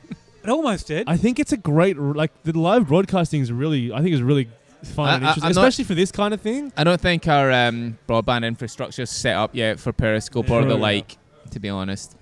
It 0.42 0.50
almost 0.50 0.88
did. 0.88 1.08
I 1.10 1.18
think 1.18 1.38
it's 1.38 1.52
a 1.52 1.58
great 1.58 1.98
like 2.00 2.32
the 2.44 2.58
live 2.58 2.88
broadcasting 2.88 3.42
is 3.42 3.52
really. 3.52 3.92
I 3.92 4.02
think 4.02 4.14
is 4.16 4.22
really 4.24 4.48
fun 4.86 5.10
I- 5.10 5.14
and 5.16 5.24
interesting, 5.24 5.44
I'm 5.44 5.52
especially 5.52 5.84
for 5.84 5.96
this 5.96 6.14
kind 6.14 6.34
of 6.34 6.40
thing. 6.40 6.72
I 6.78 6.86
don't 6.86 7.00
think 7.00 7.28
our 7.28 7.52
um, 7.52 7.98
broadband 8.08 8.48
infrastructure 8.48 9.02
is 9.02 9.10
set 9.10 9.36
up 9.36 9.54
yet 9.54 9.82
for 9.82 9.92
Periscope 9.92 10.50
or 10.50 10.62
the 10.62 10.70
True. 10.70 10.76
like. 10.78 11.18
To 11.52 11.60
be 11.60 11.68
honest, 11.68 12.16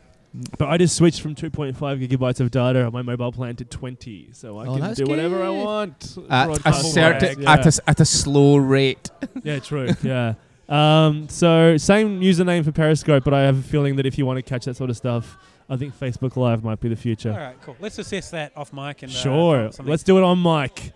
But 0.57 0.69
I 0.69 0.77
just 0.77 0.95
switched 0.95 1.22
from 1.22 1.35
2.5 1.35 1.76
gigabytes 2.07 2.39
of 2.39 2.51
data 2.51 2.84
on 2.84 2.93
my 2.93 3.01
mobile 3.01 3.31
plan 3.31 3.55
to 3.55 3.65
20, 3.65 4.30
so 4.34 4.57
I 4.59 4.68
Oh, 4.68 4.73
can 4.73 4.81
that's 4.81 4.97
do 4.99 5.05
whatever 5.05 5.41
I 5.41 5.47
good. 5.47 5.64
want. 5.65 6.18
At 6.30 6.43
a 6.43 6.47
broadcast 6.47 6.93
certain, 6.93 7.43
wise. 7.43 7.47
at 7.59 7.65
a, 7.65 7.68
s- 7.68 7.80
at 7.88 7.99
a 7.99 8.05
slow 8.05 8.57
rate. 8.57 9.09
yeah, 9.43 9.59
true. 9.59 9.89
yeah. 10.03 10.35
Um, 10.69 11.27
so 11.30 11.77
same 11.77 12.22
username 12.22 12.64
for 12.65 12.72
Periscope, 12.72 13.23
but 13.23 13.34
I 13.34 13.41
have 13.43 13.57
a 13.57 13.61
feeling 13.64 13.95
that 13.95 14.05
if 14.05 14.18
you 14.18 14.26
want 14.26 14.38
to 14.38 14.43
catch 14.43 14.65
that 14.65 14.76
sort 14.76 14.89
of 14.89 14.97
stuff, 14.97 15.38
I 15.69 15.76
think 15.77 15.97
Facebook 15.97 16.35
Live 16.35 16.64
might 16.64 16.80
be 16.80 16.89
the 16.89 16.95
future. 16.95 17.31
All 17.31 17.38
right, 17.38 17.55
cool. 17.64 17.76
Let's 17.80 17.97
assess 17.97 18.30
that 18.31 18.51
off 18.55 18.72
mic 18.73 19.01
and 19.03 19.11
uh, 19.11 19.15
sure. 19.15 19.57
drop 19.61 19.73
something. 19.73 19.89
Let's 19.89 20.03
do 20.03 20.18
it 20.18 20.23
on 20.23 20.41
mic. 20.43 20.91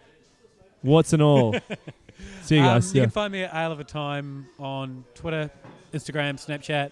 What's 0.82 1.14
and 1.14 1.22
all. 1.22 1.56
See 2.44 2.56
you 2.56 2.62
Um, 2.62 2.68
guys. 2.68 2.94
You 2.94 3.00
yeah. 3.00 3.06
can 3.06 3.12
find 3.12 3.34
me 3.34 3.44
at 3.44 3.54
Ale 3.56 3.72
of 3.72 3.80
a 3.80 3.84
Time 3.84 4.46
on 4.60 5.04
Twitter, 5.16 5.50
Instagram, 5.94 6.36
Snapchat. 6.36 6.92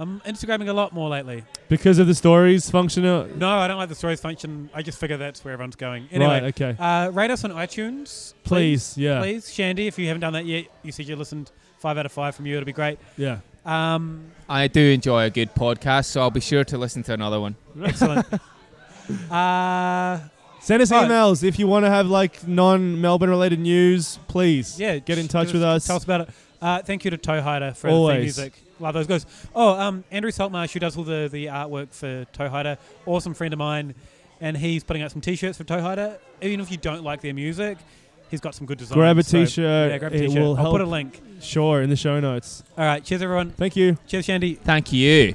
I'm 0.00 0.20
Instagramming 0.20 0.68
a 0.68 0.72
lot 0.72 0.94
more 0.94 1.10
lately. 1.10 1.44
Because 1.68 1.98
of 1.98 2.06
the 2.06 2.14
stories 2.14 2.70
function. 2.70 3.02
No, 3.38 3.48
I 3.50 3.68
don't 3.68 3.76
like 3.76 3.90
the 3.90 3.94
stories 3.94 4.18
function. 4.20 4.70
I 4.74 4.80
just 4.80 4.98
figure 4.98 5.18
that's 5.18 5.44
where 5.44 5.52
everyone's 5.52 5.76
going. 5.76 6.08
Anyway, 6.10 6.40
Right. 6.40 6.60
Okay. 6.60 6.74
uh, 6.78 7.10
rate 7.10 7.30
us 7.30 7.44
on 7.44 7.50
iTunes, 7.50 8.32
Please. 8.44 8.96
Yeah. 8.96 9.20
Please, 9.20 9.52
Shandy, 9.52 9.86
if 9.86 9.98
you 9.98 10.06
haven't 10.06 10.22
done 10.22 10.32
that 10.32 10.46
yet, 10.46 10.64
you 10.82 10.90
said 10.90 11.06
you 11.06 11.16
listened. 11.16 11.50
Five 11.80 11.98
out 11.98 12.06
of 12.06 12.12
five 12.12 12.34
from 12.34 12.46
you. 12.46 12.56
It'll 12.56 12.64
be 12.66 12.72
great. 12.72 12.98
Yeah. 13.18 13.40
Um, 13.66 14.30
I 14.48 14.68
do 14.68 14.80
enjoy 14.80 15.24
a 15.24 15.30
good 15.30 15.54
podcast, 15.54 16.06
so 16.06 16.20
I'll 16.22 16.30
be 16.30 16.40
sure 16.40 16.64
to 16.64 16.78
listen 16.78 17.02
to 17.04 17.12
another 17.12 17.38
one. 17.40 17.56
excellent. 17.84 18.26
uh, 19.30 20.18
Send 20.60 20.82
us 20.82 20.92
Oh. 20.92 20.96
emails 21.04 21.42
if 21.42 21.58
you 21.58 21.66
want 21.66 21.84
to 21.86 21.90
have 21.90 22.06
like 22.06 22.46
non-Melbourne 22.46 23.30
related 23.30 23.60
news. 23.60 24.18
Please. 24.28 24.78
yeah, 24.78 24.98
Get 24.98 25.18
in 25.18 25.26
touch 25.28 25.52
with 25.52 25.62
us. 25.62 25.86
Tell 25.86 25.96
us 25.96 26.04
about 26.04 26.22
it. 26.22 26.28
Uh, 26.60 26.82
thank 26.82 27.04
you 27.04 27.10
to 27.10 27.18
Toehider 27.18 27.74
for 27.76 27.86
the 27.88 27.92
Always. 27.94 28.14
theme 28.36 28.44
music. 28.44 28.52
Love 28.80 28.94
those 28.94 29.06
guys. 29.06 29.26
Oh, 29.54 29.78
um, 29.78 30.04
Andrew 30.10 30.30
Saltmarsh, 30.30 30.72
who 30.72 30.80
does 30.80 30.96
all 30.96 31.04
the, 31.04 31.28
the 31.30 31.46
artwork 31.46 31.92
for 31.92 32.24
Toehider, 32.32 32.78
awesome 33.06 33.34
friend 33.34 33.52
of 33.52 33.58
mine, 33.58 33.94
and 34.40 34.56
he's 34.56 34.82
putting 34.82 35.02
out 35.02 35.10
some 35.12 35.20
T-shirts 35.20 35.58
for 35.58 35.64
Toehider. 35.64 36.18
Even 36.40 36.60
if 36.60 36.70
you 36.70 36.78
don't 36.78 37.04
like 37.04 37.20
their 37.20 37.34
music, 37.34 37.76
he's 38.30 38.40
got 38.40 38.54
some 38.54 38.66
good 38.66 38.78
designs. 38.78 38.96
Grab 38.96 39.18
a 39.18 39.22
So, 39.22 39.40
t-shirt. 39.44 39.90
yeah, 39.92 39.98
grab 39.98 40.12
a 40.12 40.16
it 40.16 40.20
T-shirt. 40.28 40.40
will 40.42 40.50
I'll 40.56 40.62
help. 40.62 40.72
put 40.72 40.80
a 40.80 40.86
link. 40.86 41.20
Sure, 41.42 41.82
in 41.82 41.90
the 41.90 41.96
show 41.96 42.18
notes. 42.20 42.62
All 42.78 42.84
right, 42.84 43.04
cheers 43.04 43.20
everyone. 43.22 43.50
Thank 43.50 43.76
you. 43.76 43.98
Cheers, 44.06 44.24
Shandy. 44.24 44.54
Thank 44.54 44.92
you. 44.92 45.34